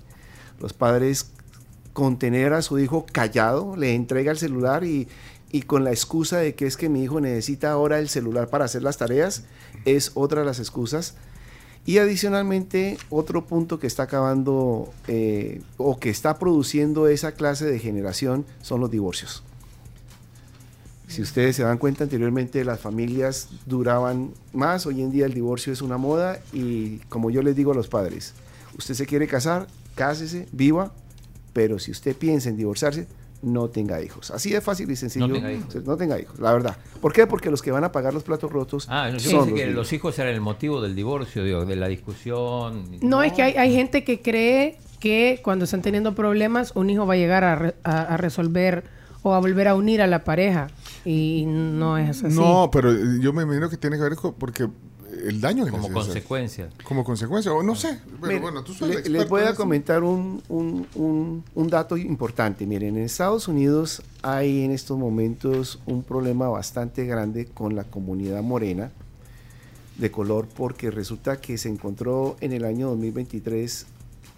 Los 0.62 0.72
padres 0.72 1.30
con 1.92 2.18
tener 2.18 2.54
a 2.54 2.62
su 2.62 2.80
hijo 2.80 3.06
callado, 3.12 3.76
le 3.76 3.96
entrega 3.96 4.32
el 4.32 4.38
celular 4.38 4.86
y, 4.86 5.10
y 5.52 5.64
con 5.64 5.84
la 5.84 5.92
excusa 5.92 6.38
de 6.38 6.56
que 6.56 6.68
es 6.68 6.78
que 6.78 6.88
mi 6.88 7.04
hijo 7.04 7.20
necesita 7.20 7.70
ahora 7.70 8.00
el 8.00 8.08
celular 8.08 8.48
para 8.48 8.64
hacer 8.64 8.82
las 8.82 8.96
tareas, 8.96 9.44
es 9.84 10.12
otra 10.14 10.40
de 10.40 10.46
las 10.46 10.60
excusas. 10.60 11.16
Y 11.86 11.98
adicionalmente, 11.98 12.98
otro 13.10 13.46
punto 13.46 13.78
que 13.78 13.88
está 13.88 14.04
acabando 14.04 14.94
eh, 15.08 15.62
o 15.78 16.00
que 16.00 16.10
está 16.10 16.40
produciendo 16.40 17.08
esa 17.08 17.34
clase 17.34 17.66
de 17.66 17.78
generación 17.80 18.46
son 18.62 18.80
los 18.80 18.90
divorcios. 18.90 19.44
Si 21.08 21.22
ustedes 21.22 21.58
se 21.58 21.64
dan 21.64 21.78
cuenta, 21.78 22.06
anteriormente 22.06 22.64
las 22.64 22.80
familias 22.80 23.50
duraban 23.66 24.32
más, 24.54 24.86
hoy 24.86 25.02
en 25.02 25.12
día 25.12 25.26
el 25.26 25.34
divorcio 25.34 25.74
es 25.74 25.82
una 25.82 25.98
moda 25.98 26.40
y 26.54 27.00
como 27.10 27.30
yo 27.30 27.44
les 27.44 27.56
digo 27.56 27.74
a 27.74 27.76
los 27.76 27.90
padres, 27.90 28.34
usted 28.78 28.94
se 28.94 29.06
quiere 29.06 29.28
casar, 29.28 29.68
cásese, 29.94 30.48
viva, 30.54 30.94
pero 31.52 31.78
si 31.80 31.92
usted 31.92 32.16
piensa 32.16 32.50
en 32.50 32.58
divorciarse, 32.58 33.08
no 33.44 33.68
tenga 33.70 34.02
hijos. 34.02 34.32
Así 34.32 34.50
de 34.52 34.62
fácil 34.62 34.90
y 34.90 34.96
sencillo. 34.96 35.28
No 35.28 35.34
tenga 35.36 35.52
hijos. 35.54 35.76
No 35.86 35.98
tenga 35.98 36.20
hijos, 36.20 36.40
la 36.40 36.52
verdad. 36.54 36.78
¿Por 37.02 37.14
qué? 37.14 37.28
Porque 37.28 37.52
los 37.52 37.62
que 37.62 37.72
van 37.72 37.84
a 37.84 37.92
pagar 37.92 38.14
los 38.14 38.24
platos 38.24 38.52
rotos 38.52 38.88
Ah, 38.90 39.10
yo 39.12 39.20
son 39.20 39.36
los 39.36 39.46
que 39.48 39.54
niños. 39.66 39.76
los 39.76 39.94
hijos 39.94 40.18
eran 40.18 40.34
el 40.34 40.42
motivo 40.42 40.82
del 40.82 40.96
divorcio, 40.96 41.44
digo, 41.44 41.66
de 41.66 41.76
la 41.76 41.88
discusión. 41.88 42.86
No, 43.02 43.22
es 43.24 43.34
que 43.34 43.44
hay, 43.44 43.54
hay 43.56 43.74
gente 43.74 44.04
que 44.04 44.22
cree 44.22 44.78
que 45.00 45.42
cuando 45.44 45.66
están 45.66 45.82
teniendo 45.82 46.16
problemas, 46.16 46.72
un 46.76 46.90
hijo 46.90 47.06
va 47.06 47.14
a 47.16 47.18
llegar 47.18 47.44
a, 47.44 47.56
re- 47.56 47.76
a- 47.84 48.02
a 48.04 48.18
resolver 48.18 48.84
o 49.22 49.34
a 49.34 49.40
volver 49.40 49.68
a 49.68 49.76
unir 49.76 50.02
a 50.02 50.08
la 50.08 50.24
pareja. 50.24 50.68
Y 51.06 51.44
no 51.48 51.98
es 51.98 52.24
así. 52.24 52.34
No, 52.36 52.70
pero 52.72 52.92
yo 53.20 53.34
me 53.34 53.44
imagino 53.44 53.70
que 53.70 53.78
tiene 53.78 53.98
que 53.98 54.04
ver 54.04 54.16
con 54.16 54.34
porque 54.36 54.68
el 55.24 55.42
daño 55.42 55.66
que 55.66 55.72
Como 55.72 55.88
les 55.88 55.94
consecuencia. 55.94 56.70
Como 56.84 57.04
consecuencia, 57.04 57.52
o 57.54 57.64
no 57.64 57.76
sé. 57.76 58.00
Pero 58.22 58.42
bueno, 58.42 58.64
tú 58.64 58.74
sos 58.74 58.88
le- 58.90 58.96
el 59.02 59.14
les 59.14 59.28
voy 59.30 59.42
a 59.42 59.50
eso. 59.50 59.56
comentar 59.56 60.04
un, 60.04 60.42
un- 60.50 60.86
un- 60.96 61.44
un 61.56 61.68
dato 61.70 61.98
importante. 61.98 62.66
Miren, 62.66 62.98
en 62.98 63.04
Estados 63.04 63.48
Unidos 63.48 64.02
hay 64.22 64.64
en 64.64 64.72
estos 64.72 64.98
momentos 64.98 65.80
un 65.86 66.04
problema 66.04 66.48
bastante 66.50 67.06
grande 67.06 67.46
con 67.46 67.76
la 67.76 67.84
comunidad 67.84 68.42
morena 68.44 68.92
de 69.98 70.10
color 70.12 70.48
porque 70.48 70.90
resulta 70.92 71.38
que 71.40 71.58
se 71.58 71.70
encontró 71.70 72.36
en 72.42 72.52
el 72.52 72.66
año 72.66 72.90
2023 72.90 73.86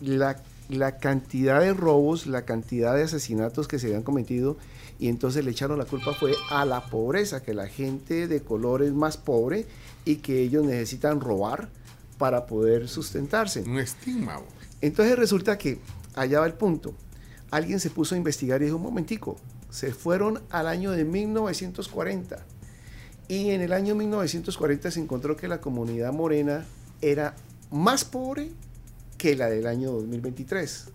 la, 0.01 0.41
la 0.69 0.97
cantidad 0.97 1.61
de 1.61 1.73
robos, 1.73 2.27
la 2.27 2.43
cantidad 2.43 2.93
de 2.95 3.03
asesinatos 3.03 3.67
que 3.67 3.79
se 3.79 3.87
habían 3.87 4.03
cometido 4.03 4.57
y 4.99 5.07
entonces 5.07 5.43
le 5.45 5.51
echaron 5.51 5.77
la 5.77 5.85
culpa 5.85 6.13
fue 6.13 6.33
a 6.49 6.65
la 6.65 6.85
pobreza, 6.87 7.41
que 7.41 7.53
la 7.53 7.67
gente 7.67 8.27
de 8.27 8.41
color 8.41 8.81
es 8.83 8.93
más 8.93 9.17
pobre 9.17 9.65
y 10.05 10.17
que 10.17 10.41
ellos 10.41 10.63
necesitan 10.63 11.19
robar 11.19 11.69
para 12.17 12.45
poder 12.45 12.87
sustentarse. 12.87 13.61
Un 13.61 13.79
estigma. 13.79 14.39
Entonces 14.81 15.17
resulta 15.17 15.57
que 15.57 15.79
allá 16.13 16.39
va 16.39 16.45
el 16.45 16.53
punto. 16.53 16.93
Alguien 17.51 17.79
se 17.79 17.89
puso 17.89 18.15
a 18.15 18.17
investigar 18.17 18.61
y 18.61 18.65
dijo, 18.65 18.77
un 18.77 18.83
momentico, 18.83 19.37
se 19.69 19.93
fueron 19.93 20.41
al 20.49 20.67
año 20.67 20.91
de 20.91 21.03
1940. 21.03 22.45
Y 23.27 23.49
en 23.49 23.61
el 23.61 23.73
año 23.73 23.95
1940 23.95 24.91
se 24.91 24.99
encontró 24.99 25.35
que 25.35 25.47
la 25.47 25.59
comunidad 25.59 26.13
morena 26.13 26.65
era 27.01 27.35
más 27.71 28.05
pobre 28.05 28.51
que 29.17 29.35
la 29.35 29.49
del 29.49 29.67
año 29.67 29.91
2023. 29.91 30.89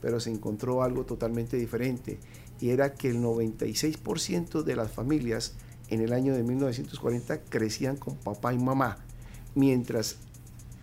Pero 0.00 0.20
se 0.20 0.30
encontró 0.30 0.82
algo 0.82 1.04
totalmente 1.04 1.56
diferente. 1.56 2.18
Y 2.60 2.70
era 2.70 2.94
que 2.94 3.08
el 3.08 3.22
96% 3.22 4.62
de 4.62 4.76
las 4.76 4.92
familias 4.92 5.54
en 5.92 6.00
el 6.00 6.12
año 6.12 6.34
de 6.34 6.42
1940 6.42 7.40
crecían 7.48 7.96
con 7.96 8.16
papá 8.16 8.52
y 8.52 8.58
mamá. 8.58 8.98
Mientras 9.54 10.16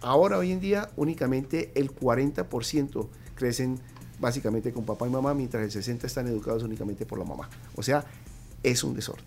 Ahora, 0.01 0.37
hoy 0.37 0.51
en 0.51 0.59
día, 0.59 0.89
únicamente 0.95 1.71
el 1.75 1.93
40% 1.93 3.07
crecen 3.35 3.79
básicamente 4.19 4.71
con 4.71 4.85
papá 4.85 5.07
y 5.07 5.09
mamá, 5.09 5.33
mientras 5.33 5.75
el 5.75 5.83
60% 5.83 6.05
están 6.05 6.27
educados 6.27 6.63
únicamente 6.63 7.05
por 7.05 7.19
la 7.19 7.25
mamá. 7.25 7.49
O 7.75 7.83
sea, 7.83 8.05
es 8.63 8.83
un 8.83 8.93
desorden. 8.93 9.25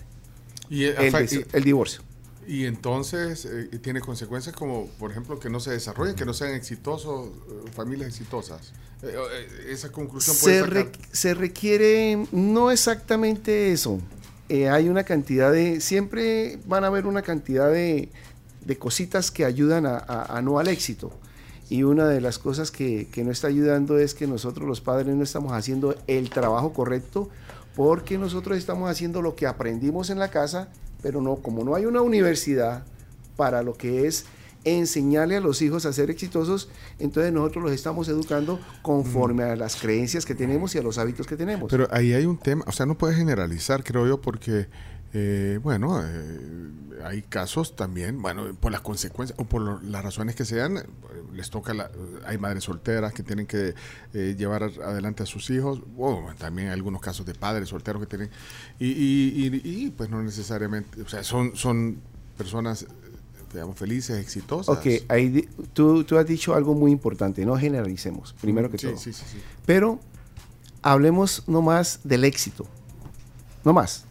Y, 0.71 0.85
eh, 0.85 1.13
el, 1.53 1.65
divorcio. 1.65 2.03
Y 2.47 2.65
entonces 2.65 3.45
eh, 3.45 3.79
tiene 3.83 4.01
consecuencias 4.01 4.55
como, 4.57 4.87
por 4.99 5.11
ejemplo, 5.11 5.39
que 5.39 5.51
no 5.51 5.61
se 5.61 5.71
desarrollen, 5.73 6.15
que 6.15 6.25
no 6.25 6.33
sean 6.33 6.55
exitosos, 6.55 7.29
eh, 7.29 7.71
familias 7.75 8.09
exitosas. 8.09 8.73
Eh, 9.03 9.67
esa 9.69 9.93
conclusión 9.93 10.37
puede 10.41 10.61
Se, 10.61 10.67
re- 10.67 10.93
se 11.11 11.35
requiere 11.35 12.27
no 12.33 12.71
exactamente 12.71 13.73
eso. 13.73 14.01
Eh, 14.49 14.69
hay 14.69 14.89
una 14.89 15.05
cantidad 15.05 15.51
de, 15.53 15.81
siempre 15.81 16.59
van 16.67 16.85
a 16.85 16.89
haber 16.89 17.07
una 17.07 17.23
cantidad 17.23 17.71
de, 17.71 18.11
de 18.65 18.79
cositas 18.79 19.31
que 19.31 19.45
ayudan 19.45 19.87
a, 19.87 19.99
a- 19.99 20.43
no 20.43 20.59
al 20.59 20.69
éxito. 20.69 21.13
Y 21.71 21.85
una 21.85 22.07
de 22.07 22.21
las 22.21 22.39
cosas 22.39 22.71
que, 22.71 23.09
que 23.11 23.25
no 23.25 23.31
está 23.31 23.49
ayudando 23.49 23.99
es 23.99 24.13
que 24.15 24.27
nosotros 24.27 24.69
los 24.69 24.81
padres 24.83 25.15
no 25.15 25.23
estamos 25.23 25.53
haciendo 25.53 25.95
el 26.07 26.29
trabajo 26.29 26.73
correcto 26.75 27.31
porque 27.75 28.19
nosotros 28.19 28.59
estamos 28.59 28.91
haciendo 28.91 29.23
lo 29.23 29.35
que 29.37 29.47
aprendimos 29.47 30.11
en 30.11 30.19
la 30.19 30.29
casa, 30.29 30.69
pero 31.03 31.23
no, 31.23 31.37
como 31.37 31.65
no 31.65 31.75
hay 31.75 31.87
una 31.87 32.03
universidad 32.03 32.85
para 33.37 33.63
lo 33.63 33.73
que 33.75 34.07
es 34.07 34.27
enseñarle 34.65 35.37
a 35.37 35.41
los 35.41 35.61
hijos 35.63 35.87
a 35.87 35.93
ser 35.93 36.11
exitosos, 36.11 36.69
entonces 36.99 37.33
nosotros 37.33 37.65
los 37.65 37.73
estamos 37.73 38.09
educando 38.09 38.61
conforme 38.83 39.43
a 39.45 39.57
las 39.57 39.77
creencias 39.77 40.25
que 40.25 40.35
tenemos 40.35 40.75
y 40.75 40.79
a 40.79 40.83
los 40.83 40.99
hábitos 40.99 41.27
que 41.27 41.37
tenemos. 41.37 41.71
Pero 41.71 41.89
ahí 41.91 42.13
hay 42.13 42.27
un 42.27 42.39
tema, 42.39 42.65
o 42.67 42.73
sea, 42.73 42.87
no 42.87 42.97
puedes 42.97 43.17
generalizar, 43.17 43.83
creo 43.83 44.07
yo, 44.07 44.21
porque, 44.21 44.69
eh, 45.15 45.59
bueno, 45.63 46.01
eh, 46.05 46.71
hay 47.05 47.23
casos 47.23 47.75
también, 47.75 48.23
bueno, 48.23 48.55
por 48.61 48.71
las 48.71 48.81
consecuencias 48.83 49.37
o 49.41 49.45
por 49.45 49.61
lo- 49.63 49.81
las 49.83 50.05
razones 50.05 50.37
que 50.37 50.45
sean, 50.45 50.81
les 51.35 51.51
toca, 51.51 51.75
la- 51.75 51.91
hay 52.25 52.39
madres 52.39 52.63
solteras 52.65 53.13
que 53.13 53.23
tienen 53.25 53.47
que 53.47 53.75
eh, 54.15 54.35
llevar 54.39 54.63
adelante 54.63 55.23
a 55.25 55.27
sus 55.27 55.51
hijos, 55.51 55.81
o 55.99 56.31
también 56.39 56.69
hay 56.69 56.75
algunos 56.75 57.01
casos 57.01 57.27
de 57.27 57.35
padres 57.35 57.71
solteros 57.71 58.01
que 58.03 58.07
tienen, 58.07 58.31
y, 58.79 58.87
y- 58.87 59.61
y- 59.65 59.87
y, 59.87 59.91
pues 59.91 60.09
no 60.11 60.23
necesariamente, 60.23 61.03
o 61.03 61.09
sea, 61.09 61.25
son, 61.25 61.57
son 61.57 61.97
personas, 62.39 62.87
digamos, 63.53 63.77
felices, 63.77 64.19
exitosas. 64.19 64.77
Ok, 64.77 64.87
ahí 65.09 65.49
tú, 65.73 66.05
tú 66.05 66.19
has 66.19 66.27
dicho 66.27 66.55
algo 66.55 66.75
muy 66.75 66.91
importante, 66.93 67.45
no 67.45 67.57
generalicemos, 67.57 68.35
primero 68.41 68.71
que 68.71 68.79
Sí, 68.79 68.87
todo. 68.89 68.97
sí, 68.99 69.13
sí, 69.13 69.25
sí. 69.33 69.39
Pero 69.67 69.99
hablemos 70.83 71.45
no 71.47 71.63
más 71.63 72.01
del 72.05 72.25
éxito, 72.25 72.67
no 73.65 73.73
más. 73.73 74.05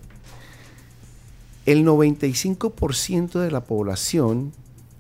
El 1.66 1.86
95% 1.86 3.40
de 3.40 3.52
la 3.52 3.64
población 3.64 4.52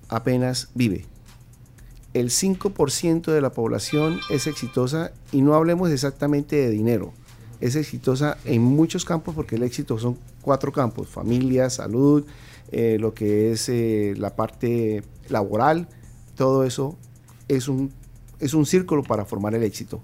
apenas 0.10 0.70
vive. 0.76 1.06
El 2.14 2.30
5% 2.30 3.32
de 3.32 3.42
la 3.42 3.52
población 3.52 4.20
es 4.30 4.46
exitosa 4.48 5.12
y 5.32 5.42
no 5.42 5.56
hablemos 5.56 5.90
exactamente 5.90 6.56
de 6.58 6.70
dinero. 6.70 7.14
Es 7.62 7.76
exitosa 7.76 8.38
en 8.44 8.62
muchos 8.62 9.06
campos 9.06 9.34
porque 9.34 9.56
el 9.56 9.64
éxito 9.64 9.98
son 9.98 10.18
cuatro 10.42 10.72
campos, 10.74 11.08
familia, 11.08 11.70
salud, 11.70 12.26
eh, 12.72 12.98
lo 13.00 13.14
que 13.14 13.52
es 13.52 13.68
eh, 13.70 14.14
la 14.18 14.36
parte 14.36 15.04
laboral, 15.28 15.88
todo 16.36 16.64
eso 16.64 16.98
es 17.48 17.68
un, 17.68 17.92
es 18.40 18.54
un 18.54 18.66
círculo 18.66 19.04
para 19.04 19.26
formar 19.26 19.56
el 19.56 19.64
éxito. 19.64 20.02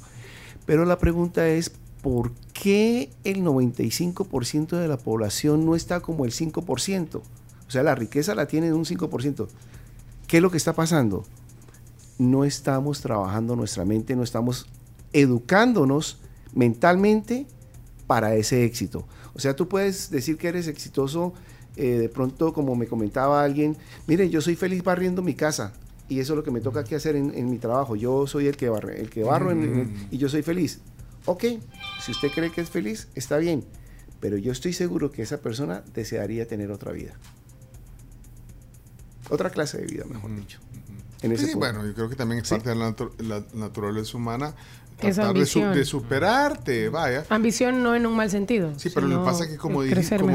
Pero 0.66 0.84
la 0.84 0.98
pregunta 0.98 1.48
es, 1.48 1.72
¿por 2.02 2.32
qué 2.54 3.10
el 3.24 3.44
95% 3.44 4.78
de 4.78 4.88
la 4.88 4.98
población 4.98 5.66
no 5.66 5.76
está 5.76 6.02
como 6.02 6.26
el 6.26 6.32
5%? 6.32 7.16
O 7.16 7.72
sea, 7.72 7.84
la 7.84 7.96
riqueza 7.96 8.36
la 8.36 8.48
tiene 8.48 8.74
un 8.74 8.86
5%. 8.86 9.48
¿Qué 10.28 10.38
es 10.38 10.44
lo 10.44 10.52
que 10.52 10.58
está 10.58 10.74
pasando? 10.74 11.26
No 12.18 12.44
estamos 12.44 13.02
trabajando 13.02 13.56
nuestra 13.56 13.86
mente, 13.86 14.16
no 14.16 14.24
estamos 14.24 14.68
educándonos 15.14 16.20
mentalmente 16.54 17.48
para 18.08 18.36
ese 18.36 18.66
éxito. 18.66 19.06
O 19.34 19.40
sea, 19.40 19.56
tú 19.56 19.68
puedes 19.68 20.10
decir 20.10 20.38
que 20.38 20.48
eres 20.48 20.68
exitoso 20.68 21.34
eh, 21.78 21.98
de 22.00 22.10
pronto, 22.10 22.54
como 22.54 22.76
me 22.76 22.88
comentaba 22.88 23.44
alguien, 23.44 23.78
miren, 24.08 24.30
yo 24.30 24.42
soy 24.42 24.56
feliz 24.56 24.84
barriendo 24.84 25.22
mi 25.22 25.34
casa 25.36 25.74
y 26.10 26.20
eso 26.20 26.34
es 26.34 26.38
lo 26.38 26.44
que 26.44 26.52
me 26.52 26.62
toca 26.62 26.82
aquí 26.82 26.96
hacer 26.96 27.16
en, 27.16 27.34
en 27.36 27.50
mi 27.50 27.58
trabajo. 27.58 27.96
Yo 27.96 28.28
soy 28.28 28.48
el 28.48 28.58
que, 28.58 28.70
barre, 28.70 29.00
el 29.02 29.10
que 29.10 29.24
barro 29.24 29.52
en- 29.52 29.64
en- 29.64 30.08
y 30.12 30.18
yo 30.18 30.30
soy 30.30 30.42
feliz. 30.42 30.80
Ok, 31.26 31.44
si 32.04 32.12
usted 32.12 32.30
cree 32.34 32.52
que 32.52 32.62
es 32.62 32.70
feliz, 32.70 33.08
está 33.16 33.38
bien, 33.38 33.66
pero 34.20 34.38
yo 34.38 34.52
estoy 34.52 34.74
seguro 34.74 35.12
que 35.12 35.22
esa 35.22 35.42
persona 35.42 35.84
desearía 35.94 36.48
tener 36.48 36.72
otra 36.72 36.92
vida. 36.94 37.14
Otra 39.30 39.50
clase 39.50 39.78
de 39.80 39.86
vida, 39.88 40.06
mejor 40.06 40.34
dicho. 40.36 40.60
En 41.22 41.32
ese 41.32 41.48
Sí, 41.48 41.52
punto. 41.54 41.68
bueno, 41.68 41.86
yo 41.86 41.94
creo 41.94 42.10
que 42.10 42.16
también 42.16 42.42
es 42.42 42.48
Sí. 42.48 42.56
parte 42.56 42.70
de 42.70 42.76
la, 42.76 42.96
natu- 42.96 43.18
la 43.20 43.44
naturaleza 43.54 44.16
humana 44.16 44.56
tratar 44.98 45.34
de, 45.34 45.46
su- 45.46 45.60
de 45.62 45.86
superarte, 45.86 46.90
vaya. 46.90 47.26
Ambición 47.30 47.84
no 47.84 47.96
en 47.96 48.06
un 48.06 48.16
mal 48.16 48.30
sentido. 48.30 48.74
Sí, 48.78 48.90
pero 48.94 49.08
lo 49.08 49.20
que 49.20 49.26
pasa 49.26 49.44
es 49.46 49.52
que 49.52 49.58
como 49.58 49.84
dije, 49.84 49.96
como 50.18 50.32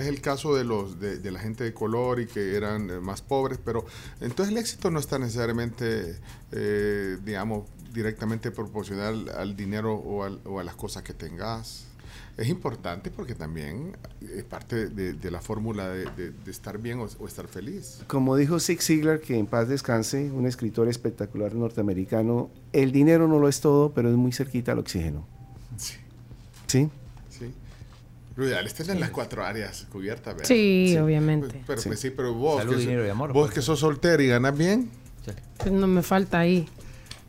es 0.00 0.06
el 0.06 0.20
caso 0.20 0.54
de 0.54 0.64
los 0.64 0.98
de, 1.00 1.18
de 1.18 1.30
la 1.30 1.38
gente 1.40 1.64
de 1.64 1.72
color 1.72 2.20
y 2.20 2.26
que 2.26 2.56
eran 2.56 2.90
eh, 2.90 3.00
más 3.00 3.22
pobres, 3.22 3.58
pero 3.64 3.84
entonces 4.20 4.52
el 4.52 4.58
éxito 4.58 4.90
no 4.90 4.98
está 4.98 5.18
necesariamente, 5.18 6.18
eh, 6.52 7.16
digamos, 7.24 7.68
directamente 7.92 8.50
proporcional 8.50 9.28
al 9.36 9.54
dinero 9.56 9.94
o, 9.94 10.24
al- 10.24 10.40
o 10.44 10.58
a 10.60 10.64
las 10.64 10.74
cosas 10.74 11.02
que 11.02 11.12
tengas. 11.12 11.86
Es 12.36 12.48
importante 12.48 13.10
porque 13.10 13.34
también 13.34 13.96
es 14.20 14.44
parte 14.44 14.88
de, 14.88 15.12
de 15.12 15.30
la 15.30 15.40
fórmula 15.40 15.88
de, 15.88 16.04
de- 16.16 16.30
de 16.30 16.50
estar 16.50 16.78
bien 16.78 16.98
o, 17.00 17.06
o 17.18 17.26
estar 17.26 17.46
feliz. 17.46 18.00
Como 18.06 18.36
dijo 18.36 18.58
Zig 18.58 18.80
Ziglar, 18.82 19.20
que 19.20 19.36
en 19.38 19.46
paz 19.46 19.68
descanse, 19.68 20.30
un 20.30 20.46
escritor 20.46 20.88
espectacular 20.88 21.54
norteamericano, 21.54 22.50
el 22.72 22.90
dinero 22.92 23.28
no 23.28 23.38
lo 23.38 23.48
es 23.48 23.60
todo, 23.60 23.92
pero 23.92 24.08
es 24.10 24.16
muy 24.16 24.32
cerquita 24.32 24.72
al 24.72 24.78
oxígeno. 24.78 25.26
Sí. 25.76 25.94
¿Sí? 26.66 26.88
Sí. 27.28 27.52
Lo 28.36 28.46
ideal 28.46 28.66
es 28.66 28.72
tener 28.74 28.98
las 28.98 29.10
cuatro 29.10 29.44
áreas 29.44 29.86
cubiertas, 29.92 30.34
¿verdad? 30.34 30.48
Sí, 30.48 30.96
obviamente. 30.96 31.48
Pues, 31.48 31.64
pero 31.66 31.80
Sí. 31.82 31.88
pues 31.90 32.00
sí, 32.00 32.10
pero 32.10 32.32
vos, 32.32 32.58
Salud, 32.62 32.72
que, 32.74 32.80
dinero 32.80 33.06
y 33.06 33.10
amor, 33.10 33.32
vos 33.34 33.48
pues. 33.48 33.54
que 33.56 33.62
sos 33.62 33.78
soltero 33.80 34.22
y 34.22 34.28
ganas 34.28 34.56
bien, 34.56 34.88
Pues 35.58 35.70
no 35.70 35.86
me 35.86 36.02
falta 36.02 36.38
ahí. 36.40 36.66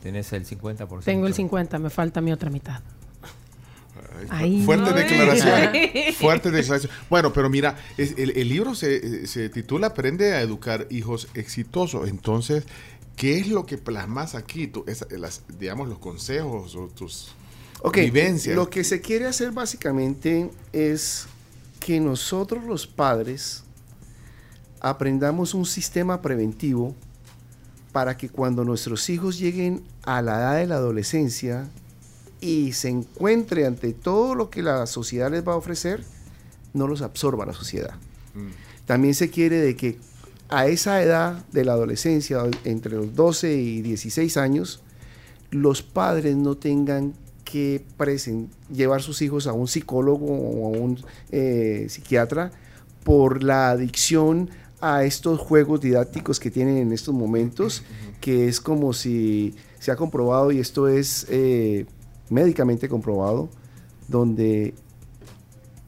Tenés 0.01 0.31
el 0.33 0.45
50%. 0.45 1.03
Tengo 1.03 1.27
el 1.27 1.33
50, 1.33 1.77
me 1.79 1.89
falta 1.89 2.21
mi 2.21 2.31
otra 2.31 2.49
mitad. 2.49 2.81
Ay, 4.29 4.63
fuerte 4.65 4.89
no. 4.91 4.95
declaración. 4.95 5.71
fuerte 6.19 6.51
declaración. 6.51 6.91
Bueno, 7.09 7.31
pero 7.33 7.49
mira, 7.49 7.77
es- 7.97 8.15
el, 8.17 8.31
el 8.37 8.47
libro 8.49 8.75
se, 8.75 9.27
se 9.27 9.49
titula 9.49 9.87
Aprende 9.87 10.33
a 10.33 10.41
educar 10.41 10.87
hijos 10.89 11.27
exitosos. 11.33 12.07
Entonces, 12.09 12.65
¿qué 13.15 13.39
es 13.39 13.47
lo 13.47 13.65
que 13.65 13.77
plasmas 13.77 14.35
aquí? 14.35 14.67
Tú, 14.67 14.83
es- 14.87 15.05
las, 15.11 15.43
digamos, 15.59 15.87
los 15.89 15.99
consejos 15.99 16.75
o 16.75 16.87
tus 16.87 17.33
vivencias. 17.93 18.55
lo 18.55 18.69
que 18.69 18.83
se 18.83 19.01
quiere 19.01 19.25
hacer 19.25 19.51
básicamente 19.51 20.49
es 20.71 21.25
que 21.79 21.99
nosotros 21.99 22.63
los 22.63 22.87
padres 22.87 23.63
aprendamos 24.79 25.53
un 25.53 25.65
sistema 25.65 26.21
preventivo 26.21 26.95
para 27.91 28.17
que 28.17 28.29
cuando 28.29 28.63
nuestros 28.65 29.09
hijos 29.09 29.37
lleguen 29.37 29.83
a 30.03 30.21
la 30.21 30.35
edad 30.39 30.55
de 30.57 30.67
la 30.67 30.75
adolescencia 30.75 31.67
y 32.43 32.73
se 32.73 32.89
encuentre 32.89 33.65
ante 33.65 33.93
todo 33.93 34.35
lo 34.35 34.49
que 34.49 34.61
la 34.61 34.85
sociedad 34.85 35.31
les 35.31 35.47
va 35.47 35.53
a 35.53 35.57
ofrecer, 35.57 36.03
no 36.73 36.87
los 36.87 37.01
absorba 37.01 37.45
la 37.45 37.53
sociedad. 37.53 37.95
También 38.85 39.13
se 39.13 39.29
quiere 39.29 39.61
de 39.61 39.75
que 39.75 39.97
a 40.49 40.67
esa 40.67 41.01
edad 41.01 41.45
de 41.51 41.63
la 41.63 41.73
adolescencia, 41.73 42.43
entre 42.65 42.95
los 42.95 43.15
12 43.15 43.53
y 43.55 43.81
16 43.81 44.35
años, 44.37 44.81
los 45.51 45.81
padres 45.83 46.35
no 46.35 46.55
tengan 46.57 47.13
que 47.45 47.83
presen- 47.97 48.47
llevar 48.73 49.01
sus 49.01 49.21
hijos 49.21 49.47
a 49.47 49.53
un 49.53 49.67
psicólogo 49.67 50.25
o 50.25 50.65
a 50.75 50.77
un 50.77 50.99
eh, 51.31 51.85
psiquiatra 51.89 52.51
por 53.03 53.43
la 53.43 53.69
adicción 53.69 54.49
a 54.81 55.03
estos 55.05 55.39
juegos 55.39 55.79
didácticos 55.79 56.39
que 56.39 56.51
tienen 56.51 56.77
en 56.77 56.91
estos 56.91 57.13
momentos, 57.13 57.83
que 58.19 58.47
es 58.49 58.59
como 58.59 58.91
si 58.93 59.55
se 59.79 59.91
ha 59.91 59.95
comprobado, 59.95 60.51
y 60.51 60.59
esto 60.59 60.87
es 60.87 61.25
eh, 61.29 61.85
médicamente 62.29 62.87
comprobado, 62.89 63.49
donde 64.07 64.73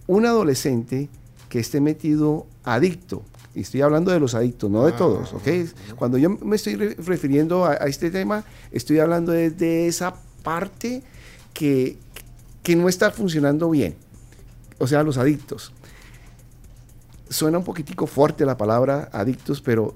un 0.08 0.26
adolescente 0.26 1.10
que 1.50 1.60
esté 1.60 1.82
metido 1.82 2.46
adicto, 2.64 3.24
y 3.54 3.62
estoy 3.62 3.82
hablando 3.82 4.12
de 4.12 4.20
los 4.20 4.36
adictos, 4.36 4.70
no 4.70 4.86
de 4.86 4.92
todos, 4.92 5.34
¿ok? 5.34 5.48
Cuando 5.96 6.18
yo 6.18 6.30
me 6.30 6.56
estoy 6.58 6.76
re- 6.76 6.96
refiriendo 6.96 7.64
a, 7.66 7.72
a 7.74 7.86
este 7.88 8.12
tema, 8.12 8.44
estoy 8.72 9.00
hablando 9.00 9.32
de, 9.32 9.50
de 9.52 9.88
esa 9.88 10.14
parte 10.44 11.04
que, 11.54 11.98
que 12.64 12.76
no 12.76 12.90
está 12.90 13.12
funcionando 13.12 13.70
bien, 13.70 13.96
o 14.78 14.88
sea, 14.88 15.04
los 15.04 15.18
adictos. 15.18 15.72
Suena 17.30 17.58
un 17.58 17.64
poquitico 17.64 18.06
fuerte 18.08 18.46
la 18.46 18.58
palabra 18.58 19.10
adictos, 19.12 19.62
pero 19.62 19.96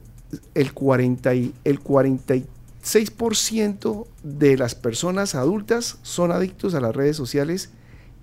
el, 0.54 0.74
40 0.74 1.34
y- 1.36 1.54
el 1.64 1.80
46% 2.84 4.08
de 4.24 4.58
las 4.58 4.76
personas 4.76 5.36
adultas 5.36 5.98
son 6.02 6.32
adictos 6.32 6.74
a 6.74 6.82
las 6.82 6.96
redes 6.96 7.18
sociales 7.18 7.70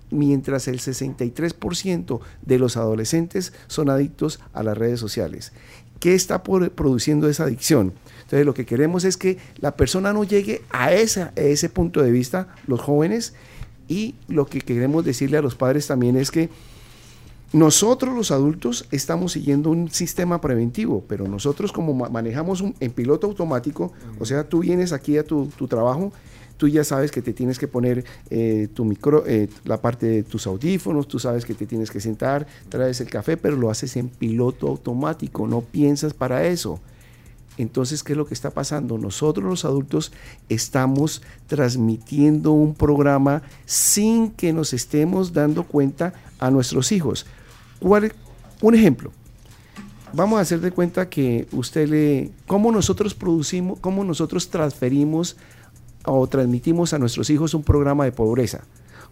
mientras 0.09 0.67
el 0.67 0.79
63% 0.79 2.19
de 2.41 2.59
los 2.59 2.77
adolescentes 2.77 3.53
son 3.67 3.89
adictos 3.89 4.39
a 4.53 4.63
las 4.63 4.77
redes 4.77 4.99
sociales. 4.99 5.51
¿Qué 5.99 6.13
está 6.13 6.43
produciendo 6.43 7.27
esa 7.27 7.43
adicción? 7.43 7.93
Entonces 8.21 8.45
lo 8.45 8.53
que 8.53 8.65
queremos 8.65 9.03
es 9.03 9.17
que 9.17 9.37
la 9.57 9.75
persona 9.75 10.13
no 10.13 10.23
llegue 10.23 10.61
a 10.69 10.93
ese 10.93 11.69
punto 11.69 12.01
de 12.01 12.11
vista, 12.11 12.55
los 12.67 12.79
jóvenes, 12.79 13.33
y 13.87 14.15
lo 14.27 14.45
que 14.45 14.61
queremos 14.61 15.05
decirle 15.05 15.37
a 15.37 15.41
los 15.41 15.55
padres 15.55 15.87
también 15.87 16.17
es 16.17 16.29
que 16.29 16.49
nosotros 17.53 18.15
los 18.15 18.31
adultos 18.31 18.85
estamos 18.91 19.31
siguiendo 19.31 19.69
un 19.69 19.89
sistema 19.89 20.41
preventivo, 20.41 21.03
pero 21.07 21.27
nosotros 21.27 21.71
como 21.71 21.93
ma- 21.93 22.09
manejamos 22.09 22.61
un- 22.61 22.75
en 22.79 22.91
piloto 22.91 23.27
automático, 23.27 23.93
o 24.19 24.25
sea, 24.25 24.43
tú 24.47 24.59
vienes 24.59 24.91
aquí 24.91 25.17
a 25.17 25.23
tu, 25.23 25.47
tu 25.57 25.67
trabajo, 25.67 26.11
tú 26.57 26.67
ya 26.67 26.83
sabes 26.83 27.09
que 27.11 27.21
te 27.21 27.33
tienes 27.33 27.57
que 27.57 27.67
poner 27.67 28.03
eh, 28.29 28.67
tu 28.73 28.83
micro, 28.83 29.23
eh, 29.27 29.47
la 29.63 29.81
parte 29.81 30.07
de 30.07 30.23
tus 30.23 30.45
audífonos, 30.47 31.07
tú 31.07 31.19
sabes 31.19 31.45
que 31.45 31.53
te 31.53 31.65
tienes 31.65 31.89
que 31.91 32.01
sentar, 32.01 32.47
traes 32.67 32.99
el 32.99 33.09
café, 33.09 33.37
pero 33.37 33.55
lo 33.55 33.69
haces 33.69 33.95
en 33.95 34.09
piloto 34.09 34.67
automático, 34.67 35.47
no 35.47 35.61
piensas 35.61 36.13
para 36.13 36.45
eso. 36.47 36.79
Entonces, 37.59 38.03
¿qué 38.03 38.13
es 38.13 38.17
lo 38.17 38.27
que 38.27 38.35
está 38.35 38.51
pasando? 38.51 38.99
Nosotros 38.99 39.45
los 39.45 39.65
adultos 39.65 40.11
estamos 40.47 41.23
transmitiendo 41.47 42.51
un 42.51 42.75
programa 42.75 43.41
sin 43.65 44.29
que 44.31 44.53
nos 44.53 44.73
estemos 44.73 45.33
dando 45.33 45.63
cuenta 45.63 46.13
a 46.39 46.51
nuestros 46.51 46.91
hijos. 46.91 47.25
¿Cuál- 47.79 48.13
un 48.61 48.75
ejemplo. 48.75 49.11
Vamos 50.13 50.39
a 50.39 50.41
hacer 50.41 50.61
de 50.61 50.71
cuenta 50.71 51.09
que 51.09 51.47
usted 51.51 51.87
le... 51.87 52.31
¿Cómo 52.47 52.71
nosotros 52.71 53.13
producimos, 53.13 53.79
cómo 53.79 54.03
nosotros 54.03 54.49
transferimos 54.49 55.37
o 56.05 56.25
transmitimos 56.27 56.93
a 56.93 56.99
nuestros 56.99 57.29
hijos 57.29 57.53
un 57.53 57.63
programa 57.63 58.05
de 58.05 58.11
pobreza? 58.11 58.63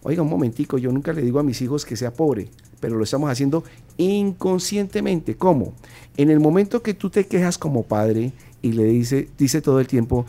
Oiga, 0.02 0.22
un 0.22 0.30
momentico, 0.30 0.78
yo 0.78 0.92
nunca 0.92 1.12
le 1.12 1.22
digo 1.22 1.38
a 1.38 1.42
mis 1.42 1.60
hijos 1.60 1.84
que 1.84 1.96
sea 1.96 2.12
pobre, 2.12 2.48
pero 2.80 2.96
lo 2.96 3.04
estamos 3.04 3.30
haciendo 3.30 3.64
inconscientemente. 3.98 5.36
¿Cómo? 5.36 5.74
En 6.16 6.30
el 6.30 6.40
momento 6.40 6.82
que 6.82 6.94
tú 6.94 7.10
te 7.10 7.26
quejas 7.26 7.58
como 7.58 7.82
padre 7.82 8.32
y 8.62 8.72
le 8.72 8.84
dice, 8.84 9.28
dice 9.36 9.60
todo 9.60 9.80
el 9.80 9.86
tiempo 9.86 10.24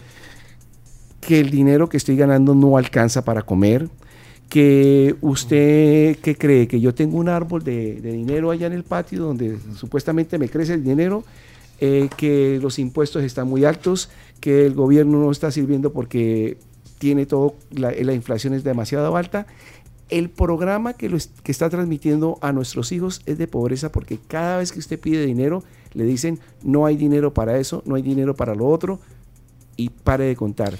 que 1.21 1.39
el 1.39 1.49
dinero 1.49 1.89
que 1.89 1.97
estoy 1.97 2.15
ganando 2.17 2.55
no 2.55 2.77
alcanza 2.77 3.23
para 3.23 3.41
comer, 3.41 3.89
que 4.49 5.15
usted, 5.21 6.17
¿qué 6.19 6.35
cree? 6.35 6.67
Que 6.67 6.79
yo 6.79 6.93
tengo 6.93 7.17
un 7.17 7.29
árbol 7.29 7.63
de, 7.63 7.95
dinero 8.01 8.51
allá 8.51 8.67
en 8.67 8.73
el 8.73 8.83
patio 8.83 9.23
donde 9.23 9.57
supuestamente 9.75 10.37
me 10.37 10.49
crece 10.49 10.73
el 10.73 10.83
dinero, 10.83 11.23
eh, 11.79 12.09
que 12.17 12.59
los 12.61 12.79
impuestos 12.79 13.23
están 13.23 13.47
muy 13.47 13.65
altos, 13.65 14.09
que 14.39 14.65
el 14.65 14.73
gobierno 14.73 15.19
no 15.19 15.31
está 15.31 15.51
sirviendo 15.51 15.91
porque 15.91 16.57
tiene 16.97 17.25
todo, 17.25 17.55
la, 17.71 17.91
la 17.91 18.13
inflación 18.13 18.53
es 18.53 18.63
demasiado 18.63 19.15
alta. 19.15 19.47
El 20.09 20.29
programa 20.29 20.93
que, 20.93 21.09
lo 21.09 21.17
que 21.43 21.51
está 21.51 21.69
transmitiendo 21.69 22.37
a 22.41 22.53
nuestros 22.53 22.93
hijos 22.93 23.21
es 23.25 23.37
de 23.37 23.47
pobreza 23.47 23.91
porque 23.91 24.17
cada 24.27 24.57
vez 24.57 24.71
que 24.71 24.79
usted 24.79 24.97
pide 24.97 25.25
dinero 25.25 25.63
le 25.93 26.05
dicen 26.05 26.39
no 26.63 26.85
hay 26.85 26.95
dinero 26.95 27.33
para 27.33 27.57
eso, 27.59 27.83
no 27.85 27.95
hay 27.95 28.01
dinero 28.01 28.33
para 28.33 28.55
lo 28.55 28.67
otro 28.67 28.99
y 29.75 29.89
pare 29.89 30.23
de 30.23 30.35
contar. 30.37 30.77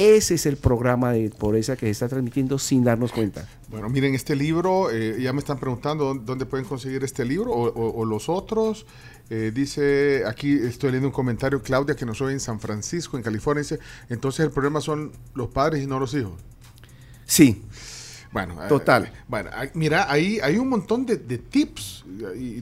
Ese 0.00 0.34
es 0.36 0.46
el 0.46 0.56
programa 0.56 1.12
de 1.12 1.28
pobreza 1.28 1.76
que 1.76 1.84
se 1.86 1.90
está 1.90 2.08
transmitiendo 2.08 2.58
sin 2.58 2.82
darnos 2.84 3.12
cuenta. 3.12 3.46
Bueno, 3.68 3.88
miren, 3.90 4.14
este 4.14 4.34
libro, 4.34 4.90
eh, 4.90 5.20
ya 5.20 5.32
me 5.34 5.40
están 5.40 5.58
preguntando 5.58 6.14
dónde, 6.14 6.46
pueden 6.46 6.64
conseguir 6.66 7.04
este 7.04 7.24
libro 7.26 7.50
o, 7.52 7.68
o- 7.68 8.00
o 8.00 8.04
los 8.06 8.28
otros. 8.30 8.86
Eh, 9.28 9.52
dice, 9.54 10.22
aquí 10.26 10.52
estoy 10.54 10.90
leyendo 10.90 11.08
un 11.08 11.12
comentario, 11.12 11.62
Claudia, 11.62 11.94
que 11.96 12.06
nos 12.06 12.20
oye 12.22 12.32
en 12.32 12.40
San 12.40 12.60
Francisco, 12.60 13.18
en 13.18 13.22
California, 13.22 13.62
dice, 13.62 13.78
entonces 14.08 14.44
el 14.46 14.50
problema 14.50 14.80
son 14.80 15.12
los 15.34 15.48
padres 15.48 15.82
y 15.82 15.86
no 15.86 16.00
los 16.00 16.14
hijos. 16.14 16.32
Sí. 17.26 17.62
Bueno, 18.32 18.54
eh, 18.64 18.68
Total. 18.68 19.12
bueno, 19.28 19.50
mira, 19.74 20.10
ahí 20.10 20.38
hay 20.42 20.56
un 20.56 20.68
montón 20.68 21.04
de, 21.04 21.16
de 21.16 21.36
tips. 21.38 22.04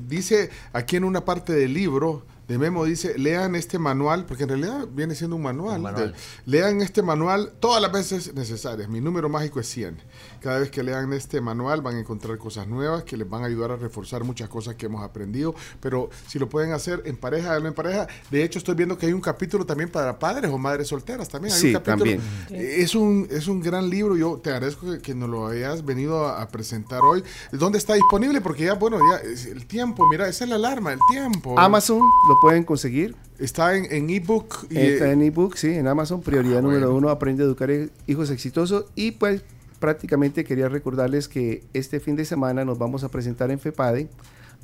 Dice 0.08 0.50
aquí 0.72 0.96
en 0.96 1.04
una 1.04 1.24
parte 1.24 1.52
del 1.52 1.72
libro, 1.72 2.24
de 2.48 2.58
Memo, 2.58 2.84
dice, 2.84 3.18
lean 3.18 3.54
este 3.54 3.78
manual, 3.78 4.24
porque 4.24 4.44
en 4.44 4.48
realidad 4.48 4.86
viene 4.90 5.14
siendo 5.14 5.36
un 5.36 5.42
manual. 5.42 5.80
manual. 5.82 6.12
de- 6.12 6.18
lean 6.50 6.80
este 6.80 7.02
manual 7.02 7.52
todas 7.60 7.80
las 7.82 7.92
veces 7.92 8.32
necesarias. 8.34 8.88
Mi 8.88 9.00
número 9.02 9.28
mágico 9.28 9.60
es 9.60 9.68
100. 9.68 9.98
Cada 10.40 10.58
vez 10.60 10.70
que 10.70 10.82
lean 10.82 11.12
este 11.12 11.40
manual 11.42 11.82
van 11.82 11.96
a 11.96 12.00
encontrar 12.00 12.38
cosas 12.38 12.66
nuevas 12.66 13.04
que 13.04 13.16
les 13.18 13.28
van 13.28 13.42
a 13.42 13.46
ayudar 13.46 13.72
a 13.72 13.76
reforzar 13.76 14.24
muchas 14.24 14.48
cosas 14.48 14.76
que 14.76 14.86
hemos 14.86 15.02
aprendido. 15.04 15.54
Pero 15.80 16.08
si 16.26 16.38
lo 16.38 16.48
pueden 16.48 16.72
hacer 16.72 17.02
en 17.04 17.16
pareja, 17.18 17.56
en 17.56 17.74
pareja. 17.74 18.06
De 18.30 18.42
hecho, 18.42 18.58
estoy 18.58 18.74
viendo 18.76 18.96
que 18.96 19.06
hay 19.06 19.12
un 19.12 19.20
capítulo 19.20 19.66
también 19.66 19.90
para 19.90 20.18
padres 20.18 20.50
o 20.50 20.56
madres 20.56 20.88
solteras 20.88 21.28
también. 21.28 21.52
Hay 21.52 21.60
Sí, 21.60 21.66
un 21.68 21.72
capítulo. 21.74 21.98
también. 21.98 22.22
Es 22.50 22.94
un, 22.94 23.28
es 23.30 23.46
un 23.46 23.60
gran 23.60 23.90
libro. 23.90 24.16
Yo 24.16 24.38
te 24.42 24.50
agradezco 24.50 24.90
que, 24.90 25.00
que 25.00 25.14
nos 25.14 25.28
lo 25.28 25.48
hayas 25.48 25.84
venido 25.84 26.26
a, 26.26 26.40
a 26.40 26.48
presentar 26.48 27.02
hoy. 27.02 27.22
¿Dónde 27.52 27.76
está 27.76 27.92
disponible? 27.94 28.40
Porque 28.40 28.64
ya, 28.64 28.74
bueno, 28.74 28.98
ya 29.12 29.50
el 29.50 29.66
tiempo, 29.66 30.06
mira, 30.10 30.28
esa 30.28 30.44
es 30.44 30.50
la 30.50 30.56
alarma, 30.56 30.92
el 30.94 31.00
tiempo. 31.10 31.58
Amazon 31.58 31.98
lo 31.98 32.37
pueden 32.40 32.64
conseguir. 32.64 33.14
Está 33.38 33.76
en, 33.76 33.86
en 33.92 34.10
ebook. 34.10 34.66
y- 34.70 34.78
Está 34.78 35.12
en 35.12 35.22
ebook, 35.22 35.56
sí, 35.56 35.68
en 35.68 35.86
Amazon. 35.86 36.20
Prioridad 36.22 36.62
número 36.62 36.94
uno, 36.94 37.08
aprende 37.10 37.42
a 37.42 37.46
educar 37.46 37.70
e- 37.70 37.90
hijos 38.06 38.30
exitosos. 38.30 38.86
Y 38.94 39.12
pues 39.12 39.42
prácticamente 39.78 40.44
quería 40.44 40.68
recordarles 40.68 41.28
que 41.28 41.62
este 41.72 42.00
fin 42.00 42.16
de 42.16 42.24
semana 42.24 42.64
nos 42.64 42.78
vamos 42.78 43.04
a 43.04 43.10
presentar 43.10 43.50
en 43.50 43.60
FEPADE. 43.60 44.08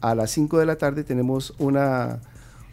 A 0.00 0.14
las 0.14 0.30
5 0.32 0.58
de 0.58 0.66
la 0.66 0.76
tarde 0.76 1.04
tenemos 1.04 1.54
una, 1.58 2.20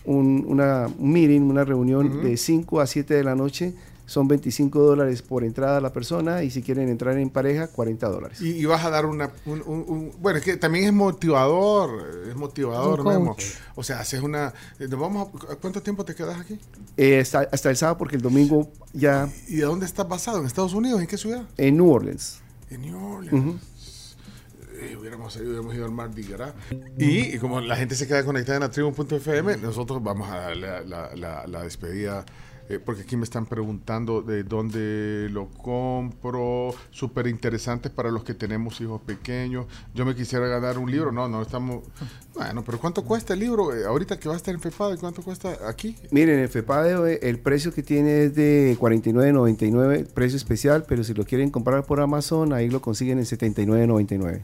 un, 0.05 0.43
una 0.47 0.87
un 0.97 1.11
meeting, 1.13 1.41
una 1.41 1.63
reunión 1.63 2.23
de 2.23 2.35
5 2.37 2.81
a 2.81 2.87
7 2.87 3.13
de 3.13 3.23
la 3.23 3.35
noche 3.35 3.73
son 4.11 4.27
25 4.27 4.79
dólares 4.81 5.21
por 5.21 5.45
entrada 5.45 5.77
a 5.77 5.81
la 5.81 5.93
persona 5.93 6.43
y 6.43 6.51
si 6.51 6.61
quieren 6.61 6.89
entrar 6.89 7.17
en 7.17 7.29
pareja, 7.29 7.67
40 7.69 8.09
dólares. 8.09 8.41
Y, 8.41 8.49
y 8.57 8.65
vas 8.65 8.83
a 8.83 8.89
dar 8.89 9.05
una... 9.05 9.31
un- 9.45 9.61
un- 9.65 9.85
un- 9.87 10.11
bueno, 10.19 10.39
es 10.39 10.43
que 10.43 10.57
también 10.57 10.83
es 10.85 10.91
motivador, 10.93 12.25
es 12.29 12.35
motivador, 12.35 12.99
Un 12.99 13.05
coach. 13.05 13.13
Memo. 13.13 13.35
O 13.75 13.83
sea, 13.83 14.01
haces 14.01 14.21
una... 14.21 14.53
eh, 14.79 14.87
vamos 14.89 15.29
a- 15.49 15.55
¿Cuánto 15.55 15.81
tiempo 15.81 16.03
te 16.03 16.13
quedas 16.13 16.39
aquí? 16.41 16.59
Eh, 16.97 17.21
hasta, 17.21 17.47
hasta 17.51 17.69
el 17.69 17.77
sábado 17.77 17.97
porque 17.97 18.17
el 18.17 18.21
domingo 18.21 18.69
ya 18.93 19.29
¿Y 19.47 19.55
de 19.55 19.63
dónde 19.63 19.85
estás 19.85 20.07
basado? 20.07 20.39
¿En 20.39 20.45
Estados 20.45 20.73
Unidos? 20.73 20.99
¿En 20.99 21.07
qué 21.07 21.17
ciudad? 21.17 21.43
en 21.57 21.77
New 21.77 21.89
Orleans. 21.89 22.39
En 22.69 22.81
New 22.81 23.15
Orleans. 23.15 23.33
Ujú. 23.33 23.57
Eh, 24.81 24.97
hubiéramos, 24.99 25.35
hubiéramos 25.37 25.75
ido 25.75 25.85
al 25.85 25.91
Mardi 25.91 26.23
Gras. 26.23 26.53
Y, 26.97 27.35
y 27.35 27.37
como 27.37 27.61
la 27.61 27.75
gente 27.75 27.95
se 27.95 28.07
queda 28.07 28.25
conectada 28.25 28.57
en 28.57 28.61
la 28.63 28.71
tribu.fm, 28.71 29.57
nosotros 29.57 30.01
vamos 30.03 30.29
a 30.29 30.37
darle 30.37 30.67
la, 30.67 30.81
la- 30.81 31.15
la- 31.15 31.47
la 31.47 31.63
despedida. 31.63 32.25
Eh, 32.75 32.79
porque 32.79 33.01
aquí 33.01 33.17
me 33.17 33.23
están 33.23 33.45
preguntando 33.45 34.21
de 34.21 34.43
dónde 34.43 35.27
lo 35.31 35.47
compro. 35.49 36.73
Súper 36.91 37.27
interesante 37.27 37.89
para 37.89 38.11
los 38.11 38.23
que 38.23 38.33
tenemos 38.33 38.79
hijos 38.81 39.01
pequeños. 39.01 39.65
Yo 39.93 40.05
me 40.05 40.15
quisiera 40.15 40.47
ganar 40.47 40.77
un 40.77 40.89
libro. 40.91 41.11
No, 41.11 41.27
no 41.27 41.41
estamos. 41.41 41.83
Bueno, 42.33 42.63
pero 42.65 42.79
¿cuánto 42.79 43.03
cuesta 43.03 43.33
el 43.33 43.39
libro? 43.39 43.75
Eh, 43.75 43.85
ahorita 43.85 44.19
que 44.19 44.27
va 44.29 44.35
a 44.35 44.37
estar 44.37 44.53
en 44.53 44.61
FEPAD, 44.61 44.97
¿cuánto 44.99 45.21
cuesta 45.21 45.57
aquí? 45.67 45.95
Miren, 46.11 46.39
el 46.39 46.49
FEPADE, 46.49 47.13
eh, 47.15 47.19
el 47.23 47.39
precio 47.39 47.73
que 47.73 47.83
tiene 47.83 48.25
es 48.25 48.35
de 48.35 48.77
49.99, 48.79 50.07
precio 50.13 50.37
especial, 50.37 50.85
pero 50.87 51.03
si 51.03 51.13
lo 51.13 51.25
quieren 51.25 51.49
comprar 51.49 51.83
por 51.85 51.99
Amazon, 51.99 52.53
ahí 52.53 52.69
lo 52.69 52.81
consiguen 52.81 53.19
en 53.19 53.25
79.99. 53.25 54.41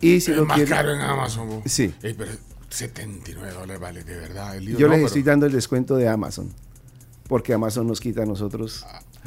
Y 0.00 0.20
si 0.20 0.30
es 0.30 0.36
lo 0.36 0.46
más 0.46 0.56
quieren- 0.56 0.72
caro 0.74 0.94
en 0.94 1.00
Amazon. 1.00 1.48
bo. 1.48 1.62
Sí. 1.66 1.92
Eh, 2.02 2.14
pero 2.16 2.30
79 2.70 3.52
dólares 3.52 3.80
vale, 3.80 4.04
de 4.04 4.16
verdad. 4.16 4.56
El 4.56 4.64
libro, 4.66 4.80
Yo 4.80 4.86
No, 4.86 4.92
les 4.92 4.98
pero- 5.00 5.06
estoy 5.08 5.22
dando 5.22 5.46
el 5.46 5.52
descuento 5.52 5.96
de 5.96 6.08
Amazon, 6.08 6.48
porque 7.30 7.54
Amazon 7.54 7.86
nos 7.86 8.00
quita 8.00 8.24
a 8.24 8.26
nosotros 8.26 8.84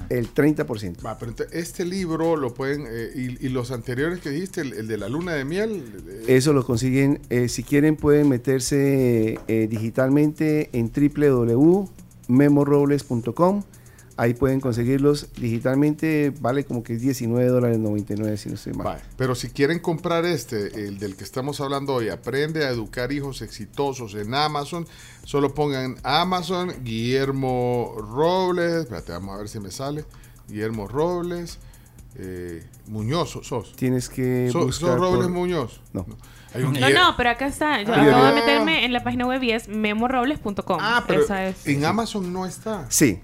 el 0.10 0.32
30%. 0.34 1.06
Va, 1.06 1.18
pero 1.18 1.34
este 1.54 1.86
libro 1.86 2.36
lo 2.36 2.54
pueden, 2.54 2.86
eh, 2.86 3.12
y, 3.16 3.46
y 3.46 3.50
los 3.50 3.72
anteriores 3.72 4.20
que 4.20 4.30
dijiste, 4.30 4.60
el, 4.60 4.74
el 4.74 4.90
de 4.90 4.98
la 4.98 5.08
luna 5.08 5.36
de 5.36 5.46
miel, 5.46 5.86
eh, 6.10 6.26
Eso 6.28 6.52
lo 6.52 6.66
consiguen, 6.66 7.22
eh, 7.30 7.48
si 7.48 7.64
quieren 7.64 7.96
pueden 7.96 8.28
meterse 8.28 9.40
eh, 9.48 9.68
digitalmente 9.70 10.70
en 10.74 10.92
www.memorobles.com. 10.92 13.64
Ahí 14.16 14.36
pueden 14.36 14.60
conseguirlos 14.60 15.28
digitalmente, 15.40 16.32
vale 16.40 16.66
como 16.66 16.84
que 16.84 16.98
19 16.98 17.48
dólares 17.50 17.80
99 17.80 18.38
si 18.38 18.50
no 18.50 18.56
estoy 18.56 18.74
mal. 18.74 19.02
pero 19.18 19.34
si 19.34 19.50
quieren 19.50 19.80
comprar 19.80 20.24
este, 20.26 20.86
el 20.88 21.00
del 21.00 21.16
que 21.16 21.24
estamos 21.24 21.60
hablando 21.62 21.96
hoy, 21.96 22.10
aprende 22.10 22.64
a 22.64 22.70
educar 22.70 23.12
hijos 23.12 23.42
exitosos 23.42 24.14
en 24.14 24.36
Amazon, 24.36 24.86
solo 25.24 25.56
pongan 25.56 25.96
Amazon, 26.04 26.74
Guillermo 26.84 27.96
Robles, 27.98 28.84
espérate, 28.84 29.14
vamos 29.14 29.36
a 29.36 29.38
ver 29.40 29.50
si 29.50 29.60
me 29.60 29.72
sale, 29.72 30.06
Guillermo 30.48 30.88
Robles, 30.88 31.58
eh, 32.16 32.64
Muñoz, 32.88 33.32
sos- 33.32 33.48
sos. 33.48 33.76
Tienes 33.76 34.10
que 34.10 34.50
¿Sos- 34.52 34.66
buscar 34.66 34.90
sos 34.90 35.00
Robles 35.00 35.24
por- 35.28 35.32
Muñoz? 35.32 35.82
No. 35.94 36.06
Hay 36.54 36.62
un 36.62 36.74
No, 36.74 36.88
no, 36.92 37.18
pero 37.18 37.32
acá 37.32 37.48
está. 37.48 37.82
Yo 37.82 37.92
Ah, 37.92 38.00
acabo 38.04 38.26
de 38.26 38.34
meterme 38.36 38.86
en 38.86 38.94
la 38.94 39.04
página 39.04 39.26
web 39.26 39.42
y 39.42 39.52
es 39.54 39.68
memorobles.com. 39.68 40.78
Ah, 40.80 41.04
pero 41.08 41.24
Esa 41.24 41.48
es. 41.48 41.66
en 41.66 41.84
Amazon 41.84 42.32
no 42.32 42.46
está. 42.46 42.86
Sí, 42.90 43.20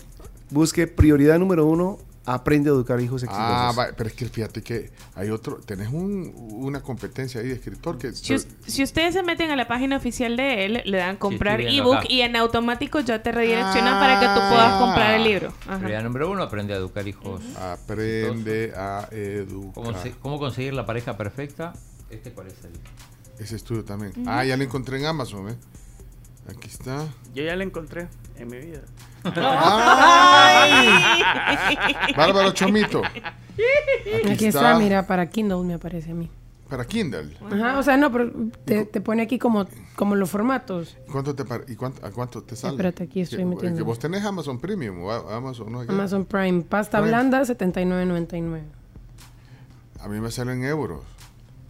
busque 0.50 0.88
prioridad 0.88 1.38
número 1.40 1.66
uno, 1.66 1.98
aprende 2.26 2.69
a 2.69 2.74
educar 2.74 3.00
hijos 3.02 3.24
exitosos. 3.24 3.50
Ah, 3.52 3.72
va, 3.76 3.88
pero 3.98 4.08
es 4.10 4.16
que 4.16 4.26
fíjate 4.28 4.61
que 4.61 4.92
hay 5.16 5.30
otro, 5.32 5.56
tenés 5.66 5.90
un- 5.92 6.32
una 6.52 6.82
competencia 6.82 7.42
ahí 7.42 7.48
de 7.48 7.56
escritor 7.56 7.98
que... 7.98 8.11
Si, 8.11 8.36
si 8.68 8.84
ustedes 8.84 9.16
se 9.16 9.24
meten 9.24 9.50
a 9.50 9.56
la 9.56 9.68
página 9.68 9.98
oficial 9.98 10.38
de 10.38 10.66
él, 10.66 10.82
le 10.86 10.98
dan 10.98 11.18
comprar 11.18 11.60
ebook 11.61 11.95
acá. 11.95 12.06
y 12.08 12.22
en 12.22 12.36
automático 12.36 13.00
ya 13.00 13.24
te 13.24 13.32
redirecciona 13.32 14.00
para 14.00 14.19
que 14.19 14.26
tú 14.28 14.48
puedas 14.48 14.80
comprar 14.80 15.16
el 15.16 15.24
libro. 15.24 15.53
Ajá. 15.66 15.78
Prioridad 15.78 16.03
número 16.03 16.30
uno, 16.30 16.44
aprende 16.44 16.74
a 16.74 16.78
educar 16.78 17.08
hijos. 17.08 17.42
Aprende 17.58 18.74
a 18.76 19.08
educar. 19.11 19.74
¿Cómo, 19.74 19.94
se- 20.00 20.11
cómo 20.11 20.38
conseguir 20.40 20.74
la 20.74 20.86
pareja 20.86 21.18
perfecta? 21.18 21.74
¿Este 22.11 22.32
cuál 22.32 22.48
es 22.48 22.56
el? 22.64 22.72
Ese 23.44 23.56
estudio 23.56 23.84
también. 23.86 24.11
Ah, 24.28 24.44
ya 24.45 24.56
lo 24.58 24.64
encontré 24.64 25.00
en 25.00 25.06
Amazon, 25.06 25.50
¿eh? 25.50 25.56
Aquí 26.48 26.68
está. 26.68 27.08
Yo 27.34 27.44
ya 27.44 27.56
la 27.56 27.64
encontré 27.64 28.08
en 28.40 28.48
mi 28.50 28.58
vida. 28.58 28.82
¡Ay! 29.24 30.98
Bárbaro 32.16 32.51
Chomito. 32.51 33.01
Aquí, 34.32 34.45
está. 34.48 34.77
mira, 34.77 35.06
para 35.08 35.30
Kindle 35.30 35.64
me 35.64 35.74
aparece 35.76 36.11
a 36.11 36.16
mí. 36.16 36.30
Para 36.69 36.85
Kindle. 36.85 37.35
Ajá, 37.51 37.80
o 37.80 37.84
sea, 37.84 37.98
no, 37.98 38.11
pero 38.11 38.32
te, 38.64 38.85
te 38.85 39.01
pone 39.01 39.24
aquí 39.24 39.40
como, 39.40 39.68
como 39.95 40.16
los 40.16 40.30
formatos. 40.30 40.95
¿Cuánto 41.11 41.34
te 41.35 41.43
par- 41.43 41.66
¿Y 41.68 41.76
cuánto, 41.76 42.06
a 42.06 42.11
cuánto 42.11 42.43
te 42.43 42.56
sale? 42.56 42.74
Espérate, 42.76 43.03
aquí 43.06 43.22
estoy 43.22 43.43
metiendo. 43.43 43.77
Que 43.77 43.84
vos 43.84 43.98
tenés 43.98 44.24
Amazon 44.24 44.59
Premium 44.59 45.01
o 45.03 45.11
Amazon, 45.11 45.72
¿no? 45.72 45.82
Amazon 45.82 46.26
Prime, 46.26 46.61
pasta 46.61 47.00
Prime. 47.00 47.09
blanda, 47.09 47.42
79.99. 47.42 48.61
A 50.01 50.08
mí 50.08 50.19
me 50.19 50.30
sale 50.32 50.53
en 50.53 50.64
euros. 50.64 51.01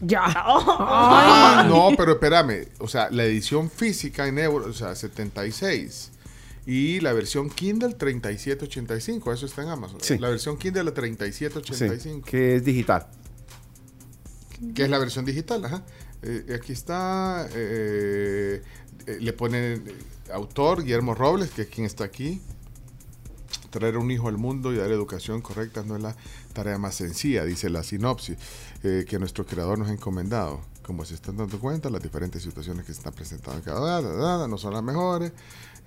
Ya. 0.01 0.21
Ah, 0.25 1.65
no, 1.67 1.89
pero 1.97 2.11
espérame. 2.13 2.67
O 2.79 2.87
sea, 2.87 3.09
la 3.09 3.23
edición 3.23 3.69
física 3.69 4.27
en 4.27 4.37
euros, 4.37 4.67
o 4.67 4.73
sea, 4.73 4.95
76. 4.95 6.11
Y 6.71 6.99
la 6.99 7.13
versión 7.13 7.49
Kindle 7.49 7.95
3785. 7.95 9.33
Eso 9.33 9.47
está 9.47 9.63
en 9.63 9.69
Amazon. 9.69 9.97
Sí. 10.01 10.19
La 10.19 10.29
versión 10.29 10.55
Kindle 10.55 10.83
la 10.83 10.91
Sí, 10.91 10.95
3785. 10.97 12.27
que 12.29 12.57
es 12.57 12.63
digital. 12.63 13.07
que 14.75 14.83
es 14.83 14.89
la 14.91 14.99
versión 14.99 15.25
digital, 15.25 15.65
ajá. 15.65 15.83
Eh, 16.21 16.55
aquí 16.55 16.73
está, 16.73 17.47
eh, 17.55 18.61
eh, 19.07 19.17
le 19.19 19.33
ponen 19.33 19.83
autor 20.31 20.83
Guillermo 20.83 21.15
Robles, 21.15 21.49
que 21.49 21.63
es 21.63 21.69
quien 21.69 21.87
está 21.87 22.03
aquí. 22.03 22.39
Traer 23.71 23.97
un 23.97 24.11
hijo 24.11 24.27
al 24.27 24.37
mundo 24.37 24.71
y 24.71 24.77
dar 24.77 24.91
educación 24.91 25.41
correcta 25.41 25.81
no 25.81 25.95
es 25.95 26.03
la 26.03 26.15
tarea 26.53 26.77
más 26.77 26.93
sencilla, 26.93 27.45
dice 27.45 27.71
la 27.71 27.81
sinopsis 27.81 28.37
que 28.81 29.17
nuestro 29.17 29.43
creador 29.43 29.79
nos 29.79 29.89
ha 29.89 29.93
encomendado. 29.93 30.61
Como 30.83 31.03
se 31.05 31.15
están 31.15 31.37
dando 31.37 31.59
cuenta, 31.59 31.89
las 31.89 32.01
diferentes 32.01 32.43
situaciones 32.43 32.85
que 32.85 32.93
se 32.93 32.99
están 32.99 33.13
presentando 33.13 33.57
en 33.57 33.63
cada 33.63 34.01
da, 34.01 34.01
da, 34.01 34.37
da, 34.37 34.47
no 34.47 34.57
son 34.59 34.73
las 34.73 34.83
mejores. 34.83 35.31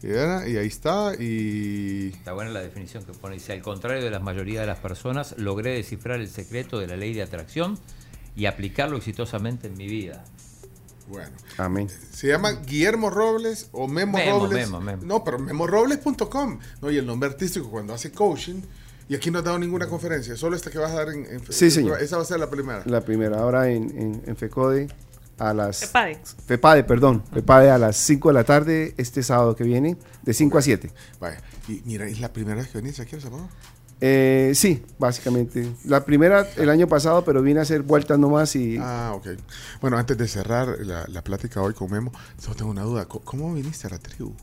Y, 0.02 0.08
y 0.08 0.56
ahí 0.56 0.66
está. 0.66 1.12
Y 1.18 2.08
Está 2.14 2.32
buena 2.32 2.50
la 2.50 2.60
definición 2.60 3.04
que 3.04 3.12
pone. 3.12 3.34
Dice, 3.34 3.52
al 3.52 3.62
contrario 3.62 4.02
de 4.02 4.10
la 4.10 4.18
mayoría 4.18 4.60
de 4.60 4.66
las 4.66 4.78
personas, 4.78 5.34
logré 5.38 5.74
descifrar 5.74 6.20
el 6.20 6.28
secreto 6.28 6.78
de 6.78 6.86
la 6.88 6.96
ley 6.96 7.14
de 7.14 7.22
atracción 7.22 7.78
y 8.34 8.46
aplicarlo 8.46 8.96
exitosamente 8.96 9.68
en 9.68 9.76
mi 9.76 9.86
vida. 9.86 10.24
Bueno. 11.08 11.30
Amén. 11.58 11.88
Se 12.12 12.28
llama 12.28 12.52
Guillermo 12.52 13.10
Robles 13.10 13.68
o 13.72 13.86
Memo, 13.88 14.16
Memo, 14.18 14.38
Robles. 14.46 14.66
Memo, 14.70 14.80
Memo. 14.80 15.02
No, 15.04 15.24
pero 15.24 15.38
memorobles.com. 15.38 16.58
No, 16.80 16.90
y 16.90 16.96
el 16.96 17.06
nombre 17.06 17.28
artístico 17.28 17.68
cuando 17.70 17.92
hace 17.94 18.10
coaching. 18.12 18.62
Y 19.08 19.14
aquí 19.16 19.30
no 19.30 19.40
has 19.40 19.44
dado 19.44 19.58
ninguna 19.58 19.88
conferencia, 19.88 20.36
solo 20.36 20.56
esta 20.56 20.70
que 20.70 20.78
vas 20.78 20.92
a 20.92 20.94
dar 20.94 21.08
en, 21.10 21.26
en- 21.26 21.52
Sí, 21.52 21.70
señor. 21.70 22.00
Esa 22.00 22.16
va 22.16 22.22
a 22.22 22.24
ser 22.24 22.38
la 22.40 22.48
primera. 22.48 22.82
La 22.86 23.00
primera, 23.02 23.40
ahora 23.40 23.68
en, 23.68 23.90
en, 23.98 24.22
en 24.26 24.36
FECODE 24.36 24.88
a 25.38 25.52
las... 25.54 25.80
FEPADE. 25.80 26.18
FEPADE, 26.46 26.84
perdón. 26.84 27.22
FEPADE 27.32 27.70
a 27.70 27.78
las 27.78 27.96
5 27.96 28.28
de 28.28 28.34
la 28.34 28.44
tarde 28.44 28.94
este 28.96 29.22
sábado 29.22 29.56
que 29.56 29.64
viene, 29.64 29.96
de 30.22 30.34
5 30.34 30.58
a 30.58 30.62
7. 30.62 30.90
Vaya. 31.20 31.40
Y 31.68 31.82
mira, 31.84 32.06
es 32.06 32.20
la 32.20 32.32
primera 32.32 32.56
vez 32.56 32.68
que 32.68 32.78
venís 32.78 33.00
aquí 33.00 33.16
a 33.16 33.20
Salvador. 33.20 33.48
Eh, 34.04 34.50
sí, 34.56 34.82
básicamente. 34.98 35.64
La 35.84 36.04
primera 36.04 36.48
el 36.56 36.70
año 36.70 36.88
pasado, 36.88 37.24
pero 37.24 37.40
vine 37.40 37.60
a 37.60 37.62
hacer 37.62 37.82
vueltas 37.82 38.18
nomás 38.18 38.56
y... 38.56 38.76
Ah, 38.80 39.12
ok. 39.14 39.28
Bueno, 39.80 39.96
antes 39.96 40.18
de 40.18 40.26
cerrar 40.26 40.76
la, 40.80 41.06
la 41.06 41.22
plática 41.22 41.62
hoy 41.62 41.72
con 41.72 41.88
Memo, 41.88 42.10
solo 42.36 42.56
tengo 42.56 42.70
una 42.72 42.82
duda. 42.82 43.04
¿Cómo, 43.04 43.24
cómo 43.24 43.54
viniste 43.54 43.86
a 43.86 43.90
la 43.90 43.98
tribu? 43.98 44.34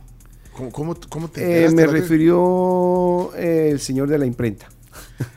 ¿Cómo, 0.54 0.72
cómo, 0.72 0.98
cómo 1.10 1.30
te 1.30 1.66
Eh, 1.66 1.72
me 1.72 1.88
refirió 1.88 3.34
eh, 3.36 3.70
el 3.72 3.82
señor 3.82 4.08
de 4.08 4.18
la 4.18 4.26
imprenta. 4.26 4.70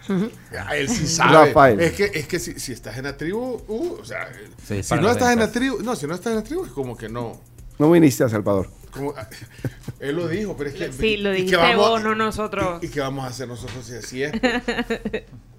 Ah, 0.58 0.76
él 0.76 0.88
sí 0.88 1.06
sabe. 1.06 1.48
Rafael. 1.48 1.80
Es 1.80 1.92
que, 1.92 2.04
es 2.04 2.26
que 2.26 2.38
si, 2.38 2.58
si 2.58 2.72
estás 2.72 2.96
en 2.98 3.04
la 3.04 3.16
tribu, 3.16 3.62
uh, 3.66 3.98
o 4.00 4.04
sea, 4.04 4.30
Se 4.64 4.82
si 4.82 4.94
no 4.94 5.10
estás 5.10 5.32
en 5.32 5.38
la 5.38 5.50
tribu, 5.50 5.82
no, 5.82 5.96
si 5.96 6.06
no 6.06 6.14
estás 6.14 6.32
en 6.32 6.36
la 6.36 6.44
tribu 6.44 6.64
es 6.64 6.72
como 6.72 6.96
que 6.96 7.08
no. 7.08 7.40
No 7.78 7.90
viniste 7.90 8.24
a 8.24 8.28
Salvador. 8.28 8.68
Como, 8.92 9.14
él 10.00 10.16
lo 10.16 10.28
dijo, 10.28 10.56
pero 10.56 10.70
es 10.70 10.76
que. 10.76 10.92
Sí, 10.92 11.16
lo 11.16 11.32
¿y 11.32 11.46
qué 11.46 11.56
dijiste 11.56 11.76
vos, 11.76 12.02
no 12.02 12.14
nosotros. 12.14 12.82
¿Y, 12.82 12.86
y 12.86 12.88
qué 12.90 13.00
vamos 13.00 13.24
a 13.24 13.28
hacer 13.28 13.48
nosotros 13.48 13.84
si 13.84 13.94
así 13.94 14.22
es? 14.22 14.32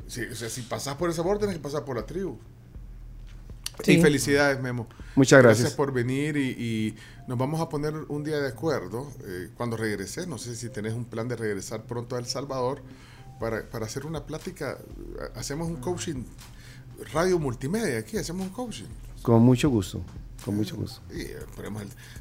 Sí, 0.05 0.21
o 0.31 0.35
sea, 0.35 0.49
si 0.49 0.61
pasas 0.61 0.95
por 0.95 1.09
ese 1.09 1.17
sabor, 1.17 1.39
tienes 1.39 1.55
que 1.55 1.61
pasar 1.63 1.85
por 1.85 1.95
la 1.95 2.05
tribu. 2.05 2.37
Sí. 3.83 3.93
Y 3.93 4.01
felicidades, 4.01 4.61
Memo. 4.61 4.87
Muchas 5.15 5.41
gracias. 5.41 5.61
Gracias 5.61 5.77
por 5.77 5.91
venir 5.91 6.37
y, 6.37 6.49
y 6.49 6.95
nos 7.27 7.37
vamos 7.37 7.59
a 7.61 7.69
poner 7.69 7.95
un 8.09 8.23
día 8.23 8.39
de 8.39 8.49
acuerdo 8.49 9.11
eh, 9.25 9.49
cuando 9.55 9.75
regrese. 9.77 10.27
No 10.27 10.37
sé 10.37 10.55
si 10.55 10.69
tenés 10.69 10.93
un 10.93 11.05
plan 11.05 11.27
de 11.27 11.35
regresar 11.35 11.83
pronto 11.85 12.15
a 12.15 12.19
El 12.19 12.25
Salvador 12.27 12.83
para, 13.43 13.69
para 13.69 13.85
hacer 13.85 14.05
una 14.05 14.25
plática. 14.25 14.77
Hacemos 15.35 15.67
un 15.67 15.75
coaching, 15.75 16.23
radio 17.11 17.37
multimedia 17.39 17.97
aquí, 17.99 18.15
hacemos 18.17 18.47
un 18.47 18.53
coaching. 18.53 18.85
Con 19.21 19.41
mucho 19.43 19.69
gusto. 19.69 20.01
Con 20.45 20.55
mucho 20.55 20.77
gusto. 20.77 21.01
Y, 21.13 21.21
eh, 21.23 21.37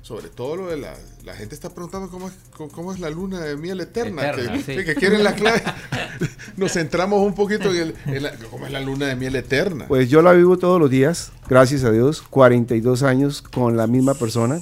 sobre 0.03 0.29
todo 0.31 0.57
lo 0.57 0.67
de 0.67 0.79
la, 0.79 0.95
la 1.25 1.35
gente 1.37 1.55
está 1.55 1.71
preguntando 1.71 2.09
cómo 2.11 2.27
es, 2.29 2.35
cómo, 2.57 2.71
cómo 2.73 2.93
es 2.93 2.99
la 2.99 3.09
luna 3.11 3.39
de 3.41 3.57
miel 3.57 3.81
eterna, 3.81 4.31
Eterna, 4.31 4.53
que, 4.53 4.59
sí. 4.59 4.75
que- 4.77 4.85
que 4.85 4.95
quieren 4.97 5.23
la 5.23 5.35
clave. 5.37 5.63
Nos 6.57 6.73
centramos 6.73 7.25
un 7.25 7.35
poquito 7.37 7.71
en, 7.73 7.77
el, 7.83 7.95
en 8.07 8.23
la- 8.25 8.37
cómo 8.51 8.67
es 8.67 8.73
la 8.73 8.81
luna 8.81 9.07
de 9.07 9.15
miel 9.15 9.37
eterna. 9.37 9.87
Pues 9.87 10.09
yo 10.11 10.23
la 10.23 10.33
vivo 10.33 10.59
todos 10.59 10.81
los 10.81 10.91
días, 10.91 11.31
gracias 11.49 11.85
a 11.85 11.93
Dios. 11.93 12.23
42 12.23 13.05
años 13.05 13.43
con 13.43 13.77
la 13.77 13.87
misma 13.87 14.15
persona. 14.15 14.61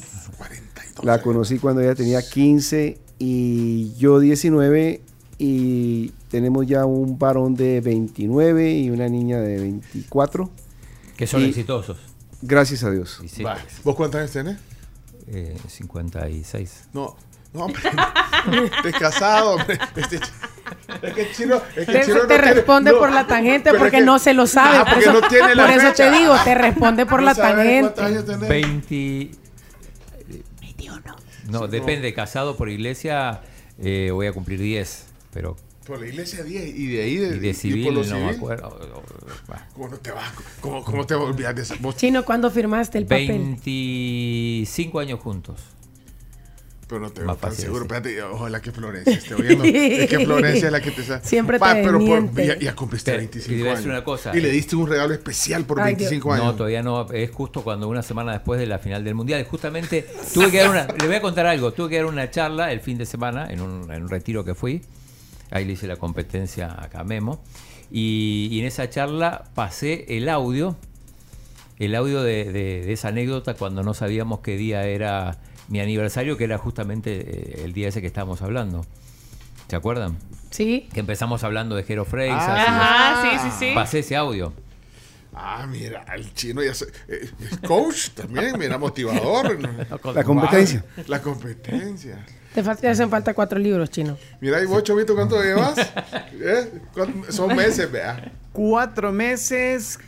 La 1.03 1.23
conocí 1.23 1.59
cuando 1.59 1.81
ella 1.81 1.95
tenía 1.95 2.21
15 2.21 2.99
y 3.19 3.95
yo 3.97 4.19
19 4.21 5.01
y 5.39 6.13
tenemos 6.31 6.67
ya 6.67 6.85
un 6.87 7.19
varón 7.19 7.55
de 7.55 7.81
29 7.81 8.71
y 8.73 8.91
una 8.91 9.09
niña 9.09 9.39
de 9.41 9.59
24. 9.61 10.51
Que 11.17 11.27
son 11.27 11.43
Y- 11.43 11.47
exitosos. 11.47 11.99
Gracias 12.43 12.83
a 12.85 12.91
Dios. 12.91 13.21
Sí, 13.29 13.43
pues, 13.43 13.59
¿Vos 13.85 13.95
cuántos 13.97 14.21
años 14.21 14.31
tenés? 14.31 14.57
eh, 15.27 15.57
56. 15.69 16.85
No, 16.95 17.17
no, 17.53 17.65
hombre. 17.67 17.83
Estás 18.87 19.01
casado, 19.01 19.51
hombre. 19.57 19.79
Este 19.95 20.17
es 21.03 21.15
que 21.15 21.21
el 21.23 21.33
chino, 21.35 21.57
es 21.57 21.73
que 21.75 21.81
el 21.81 21.87
Te, 21.87 22.01
chino 22.05 22.15
no 22.17 22.21
te 22.23 22.27
tiene- 22.39 22.55
responde 22.55 22.93
no, 22.93 22.99
por 22.99 23.13
la 23.13 23.27
tangente 23.27 23.71
porque 23.71 23.97
es 23.99 24.01
que- 24.01 24.07
no 24.07 24.19
se 24.19 24.33
lo 24.35 24.47
sabe. 24.47 24.79
Ah, 24.79 24.85
por 24.85 24.95
porque 24.95 25.05
eso, 25.11 25.21
no 25.21 25.29
tiene 25.29 25.55
la 25.55 25.67
por 25.67 25.75
eso 25.77 25.93
te 25.93 26.11
digo, 26.11 26.35
te 26.43 26.55
responde 26.55 27.07
por 27.07 27.21
¿No 27.21 27.27
la 27.27 27.35
tangente. 27.35 27.81
cuántos 27.81 28.05
años 28.05 28.25
tenés? 28.25 28.49
20. 28.49 29.31
No, 31.51 31.67
depende. 31.67 32.15
Casado 32.15 32.57
por 32.57 32.69
iglesia, 32.71 33.41
eh, 33.79 34.11
voy 34.13 34.27
a 34.27 34.33
cumplir 34.33 34.61
10. 34.61 35.07
Pero. 35.33 35.57
Por 35.87 35.99
la 36.01 36.07
iglesia 36.07 36.45
10 36.45 36.77
y 36.79 36.87
de 36.89 37.03
ahí 37.03 37.17
de, 37.17 37.37
Y 37.37 37.39
de 37.41 37.49
y 37.49 37.55
civil, 37.55 37.85
por 37.85 37.93
lo 37.95 38.01
no 38.01 38.07
civil. 38.07 38.23
me 38.25 38.31
acuerdo. 38.31 38.79
¿Cómo 39.75 39.89
no 39.89 39.97
te 39.97 40.11
vas? 40.13 40.31
¿Cómo, 40.61 40.85
cómo 40.85 41.07
te 41.07 41.15
olvidar 41.15 41.55
de 41.55 41.63
esa? 41.63 41.75
Vos- 41.81 41.97
Chino, 41.97 42.25
¿cuándo 42.25 42.51
firmaste 42.51 42.99
el 42.99 43.05
papel? 43.07 43.29
25 43.29 45.01
años 45.01 45.21
juntos. 45.21 45.61
Pero 46.87 47.01
no 47.03 47.11
te 47.13 47.23
veo 47.23 47.37
tan 47.37 47.55
seguro. 47.55 47.83
Espérate, 47.85 48.21
ojalá 48.23 48.61
que 48.61 48.73
Florencia 48.73 49.13
esté 49.15 49.35
oyendo. 49.37 49.63
es 49.65 50.09
que 50.11 50.25
Florencia 50.25 50.67
es 50.67 50.73
la 50.73 50.81
que 50.81 50.91
te 50.91 51.05
sa- 51.05 51.23
Siempre 51.23 51.57
Va, 51.59 51.73
te 51.75 51.83
pero 51.85 51.99
por- 52.01 52.35
ya, 52.43 52.59
ya 52.59 52.75
cumpliste 52.75 53.13
Te- 53.13 53.19
25 53.19 53.53
y 53.53 53.57
te 53.57 53.61
voy 53.61 53.69
a 53.69 53.71
años. 53.71 53.79
decir 53.79 53.91
una 53.93 54.03
cosa, 54.05 54.37
y 54.37 54.41
le 54.41 54.49
eh. 54.49 54.53
diste 54.53 54.75
un 54.75 54.89
regalo 54.89 55.15
especial 55.15 55.65
por 55.65 55.81
Ay, 55.81 55.95
25 55.95 56.33
años. 56.33 56.47
No, 56.47 56.55
todavía 56.57 56.83
no. 56.83 57.09
Es 57.13 57.31
justo 57.31 57.63
cuando 57.63 57.89
una 57.89 58.03
semana 58.03 58.33
después 58.33 58.59
de 58.59 58.67
la 58.67 58.81
final 58.81 59.05
del 59.05 59.15
mundial. 59.15 59.45
Justamente 59.45 60.05
tuve 60.35 60.51
que 60.51 60.59
dar 60.59 60.71
una. 60.71 60.87
Le 60.89 61.07
voy 61.07 61.15
a 61.17 61.23
contar 61.23 61.47
algo. 61.47 61.73
Tuve 61.73 61.91
que 61.91 61.97
dar 61.97 62.07
una 62.07 62.29
charla 62.29 62.73
el 62.73 62.81
fin 62.81 62.99
de 62.99 63.07
semana 63.07 63.47
en 63.51 63.61
un, 63.61 63.91
en 63.93 64.03
un 64.03 64.09
retiro 64.09 64.45
que 64.45 64.55
fui. 64.57 64.83
Ahí 65.51 65.65
le 65.65 65.73
hice 65.73 65.87
la 65.87 65.97
competencia 65.97 66.77
acá 66.81 67.01
a 67.01 67.05
Memo. 67.05 67.43
Y, 67.91 68.49
y 68.53 68.61
en 68.61 68.67
esa 68.67 68.89
charla 68.89 69.45
pasé 69.55 70.05
el 70.17 70.29
audio. 70.29 70.77
El 71.79 71.95
audio 71.95 72.23
de, 72.23 72.45
de- 72.45 72.83
de 72.85 72.93
esa 72.93 73.09
anécdota 73.09 73.55
cuando 73.55 73.83
no 73.83 73.95
sabíamos 73.95 74.41
qué 74.41 74.57
día 74.57 74.85
era 74.85 75.39
mi 75.69 75.81
aniversario, 75.81 76.37
que 76.37 76.45
era 76.45 76.59
justamente 76.59 77.61
eh, 77.61 77.65
el 77.65 77.73
día 77.73 77.89
ese 77.89 78.01
que 78.01 78.07
estábamos 78.07 78.43
hablando. 78.43 78.85
¿Se 79.69 79.77
acuerdan? 79.77 80.19
Sí. 80.51 80.89
Que 80.93 81.01
empezamos 81.01 81.43
hablando 81.45 81.77
de 81.77 81.85
Jero 81.85 82.05
Freixas. 82.05 82.43
Ah. 82.49 83.23
sí, 83.43 83.49
sí, 83.51 83.57
sí. 83.59 83.73
Pasé 83.75 84.01
ese 84.01 84.17
audio. 84.17 84.53
Ah, 85.33 85.65
mira, 85.71 86.05
el 86.15 86.35
chino 86.35 86.61
ya 86.63 86.75
se, 86.75 86.87
eh, 87.09 87.31
es 87.41 87.59
coach 87.67 88.11
también, 88.11 88.59
mira, 88.59 88.79
motivador. 88.79 89.59
La 90.15 90.25
competencia. 90.25 90.85
Wow, 90.97 91.05
la 91.07 91.23
competencia. 91.23 92.27
Te, 92.55 92.89
hacen 92.89 93.09
falta 93.11 93.33
cuatro 93.35 93.59
libros, 93.59 93.91
Chino. 93.91 94.19
Mira, 94.41 94.61
y 94.61 94.67
vos, 94.67 94.83
Chovito, 94.83 95.15
¿cuánto 95.15 95.41
llevas? 95.43 95.79
¿Eh? 96.33 96.81
¿Cuánto- 96.93 97.31
Son 97.33 97.55
meses, 97.55 97.91
vea. 97.91 98.33
Cuatro 98.53 99.13
meses, 99.13 99.99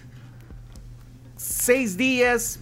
seis 1.36 1.96
días. 1.96 2.58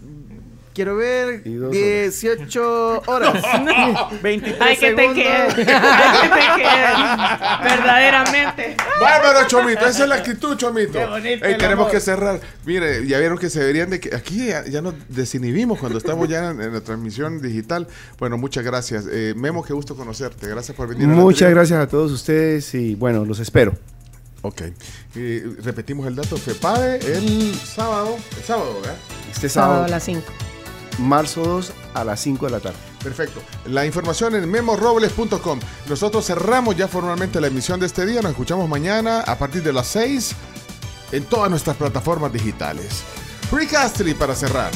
Quiero 0.72 0.96
ver, 0.96 1.42
Y 1.44 1.54
dos 1.54 1.70
horas. 1.70 1.82
18 1.82 3.02
horas. 3.06 3.42
23 4.22 4.60
Ay, 4.60 4.76
que 4.76 4.92
te 4.92 4.96
segundos. 4.96 5.14
quede. 5.16 5.32
Ay, 5.36 6.20
que 6.22 6.28
te 6.28 6.62
quede. 6.62 7.64
Verdaderamente. 7.64 8.76
Bárbaro, 9.00 9.48
Chomito, 9.48 9.86
esa 9.86 10.02
es 10.04 10.08
la 10.08 10.14
actitud, 10.16 10.56
Chomito. 10.56 10.92
Qué 10.92 11.06
bonito 11.06 11.44
Ey, 11.44 11.52
el 11.52 11.58
tenemos 11.58 11.84
amor. 11.86 11.90
que 11.90 12.00
cerrar. 12.00 12.40
Mire, 12.64 13.06
ya 13.06 13.18
vieron 13.18 13.36
que 13.38 13.50
se 13.50 13.58
deberían 13.60 13.90
de 13.90 13.98
que 14.00 14.14
aquí 14.14 14.46
ya, 14.46 14.64
ya 14.64 14.80
nos 14.80 14.94
desinhibimos 15.08 15.78
cuando 15.80 15.98
estamos 15.98 16.28
ya 16.28 16.50
en, 16.50 16.60
en 16.60 16.72
la 16.72 16.80
transmisión 16.80 17.42
digital. 17.42 17.88
Bueno, 18.18 18.38
muchas 18.38 18.64
gracias. 18.64 19.06
Eh, 19.10 19.34
Memo, 19.36 19.64
qué 19.64 19.72
gusto 19.72 19.96
conocerte. 19.96 20.46
Gracias 20.46 20.76
por 20.76 20.86
venir. 20.88 21.06
Muchas 21.08 21.50
gracias 21.50 21.80
a 21.80 21.88
todos 21.88 22.12
ustedes 22.12 22.72
y 22.74 22.94
bueno, 22.94 23.24
los 23.24 23.40
espero. 23.40 23.72
Ok. 24.42 24.62
Eh, 25.16 25.46
repetimos 25.64 26.06
el 26.06 26.14
dato. 26.16 26.36
FEPADE 26.36 26.96
el 27.16 27.54
sábado. 27.56 28.16
El 28.38 28.44
sábado, 28.44 28.74
¿verdad? 28.80 28.96
Este 29.32 29.48
Sábado 29.48 29.72
sábado, 29.72 29.84
a 29.84 29.88
las 29.88 30.04
5. 30.04 30.22
Marzo 30.98 31.42
2 31.42 31.72
a 31.94 32.04
las 32.04 32.20
5 32.20 32.46
de 32.46 32.52
la 32.52 32.60
tarde. 32.60 32.78
Perfecto. 33.02 33.42
La 33.66 33.86
información 33.86 34.34
en 34.34 34.50
memorobles.com. 34.50 35.60
Nosotros 35.88 36.26
cerramos 36.26 36.76
ya 36.76 36.88
formalmente 36.88 37.40
la 37.40 37.46
emisión 37.46 37.80
de 37.80 37.86
este 37.86 38.04
día. 38.04 38.20
Nos 38.20 38.32
escuchamos 38.32 38.68
mañana 38.68 39.20
a 39.20 39.38
partir 39.38 39.62
de 39.62 39.72
las 39.72 39.86
6 39.88 40.32
en 41.12 41.24
todas 41.24 41.50
nuestras 41.50 41.76
plataformas 41.76 42.32
digitales. 42.32 43.02
Rick 43.52 43.74
Astley 43.74 44.14
para 44.14 44.34
cerrar. 44.34 44.70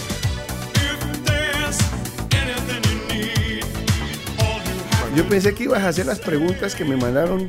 Yo 5.15 5.29
pensé 5.29 5.55
que 5.55 5.65
ibas 5.65 5.83
a 5.85 5.89
hacer 5.89 6.07
las 6.07 6.19
preguntas 6.19 6.75
que 6.75 6.85
me 6.85 6.97
mandaron. 6.97 7.49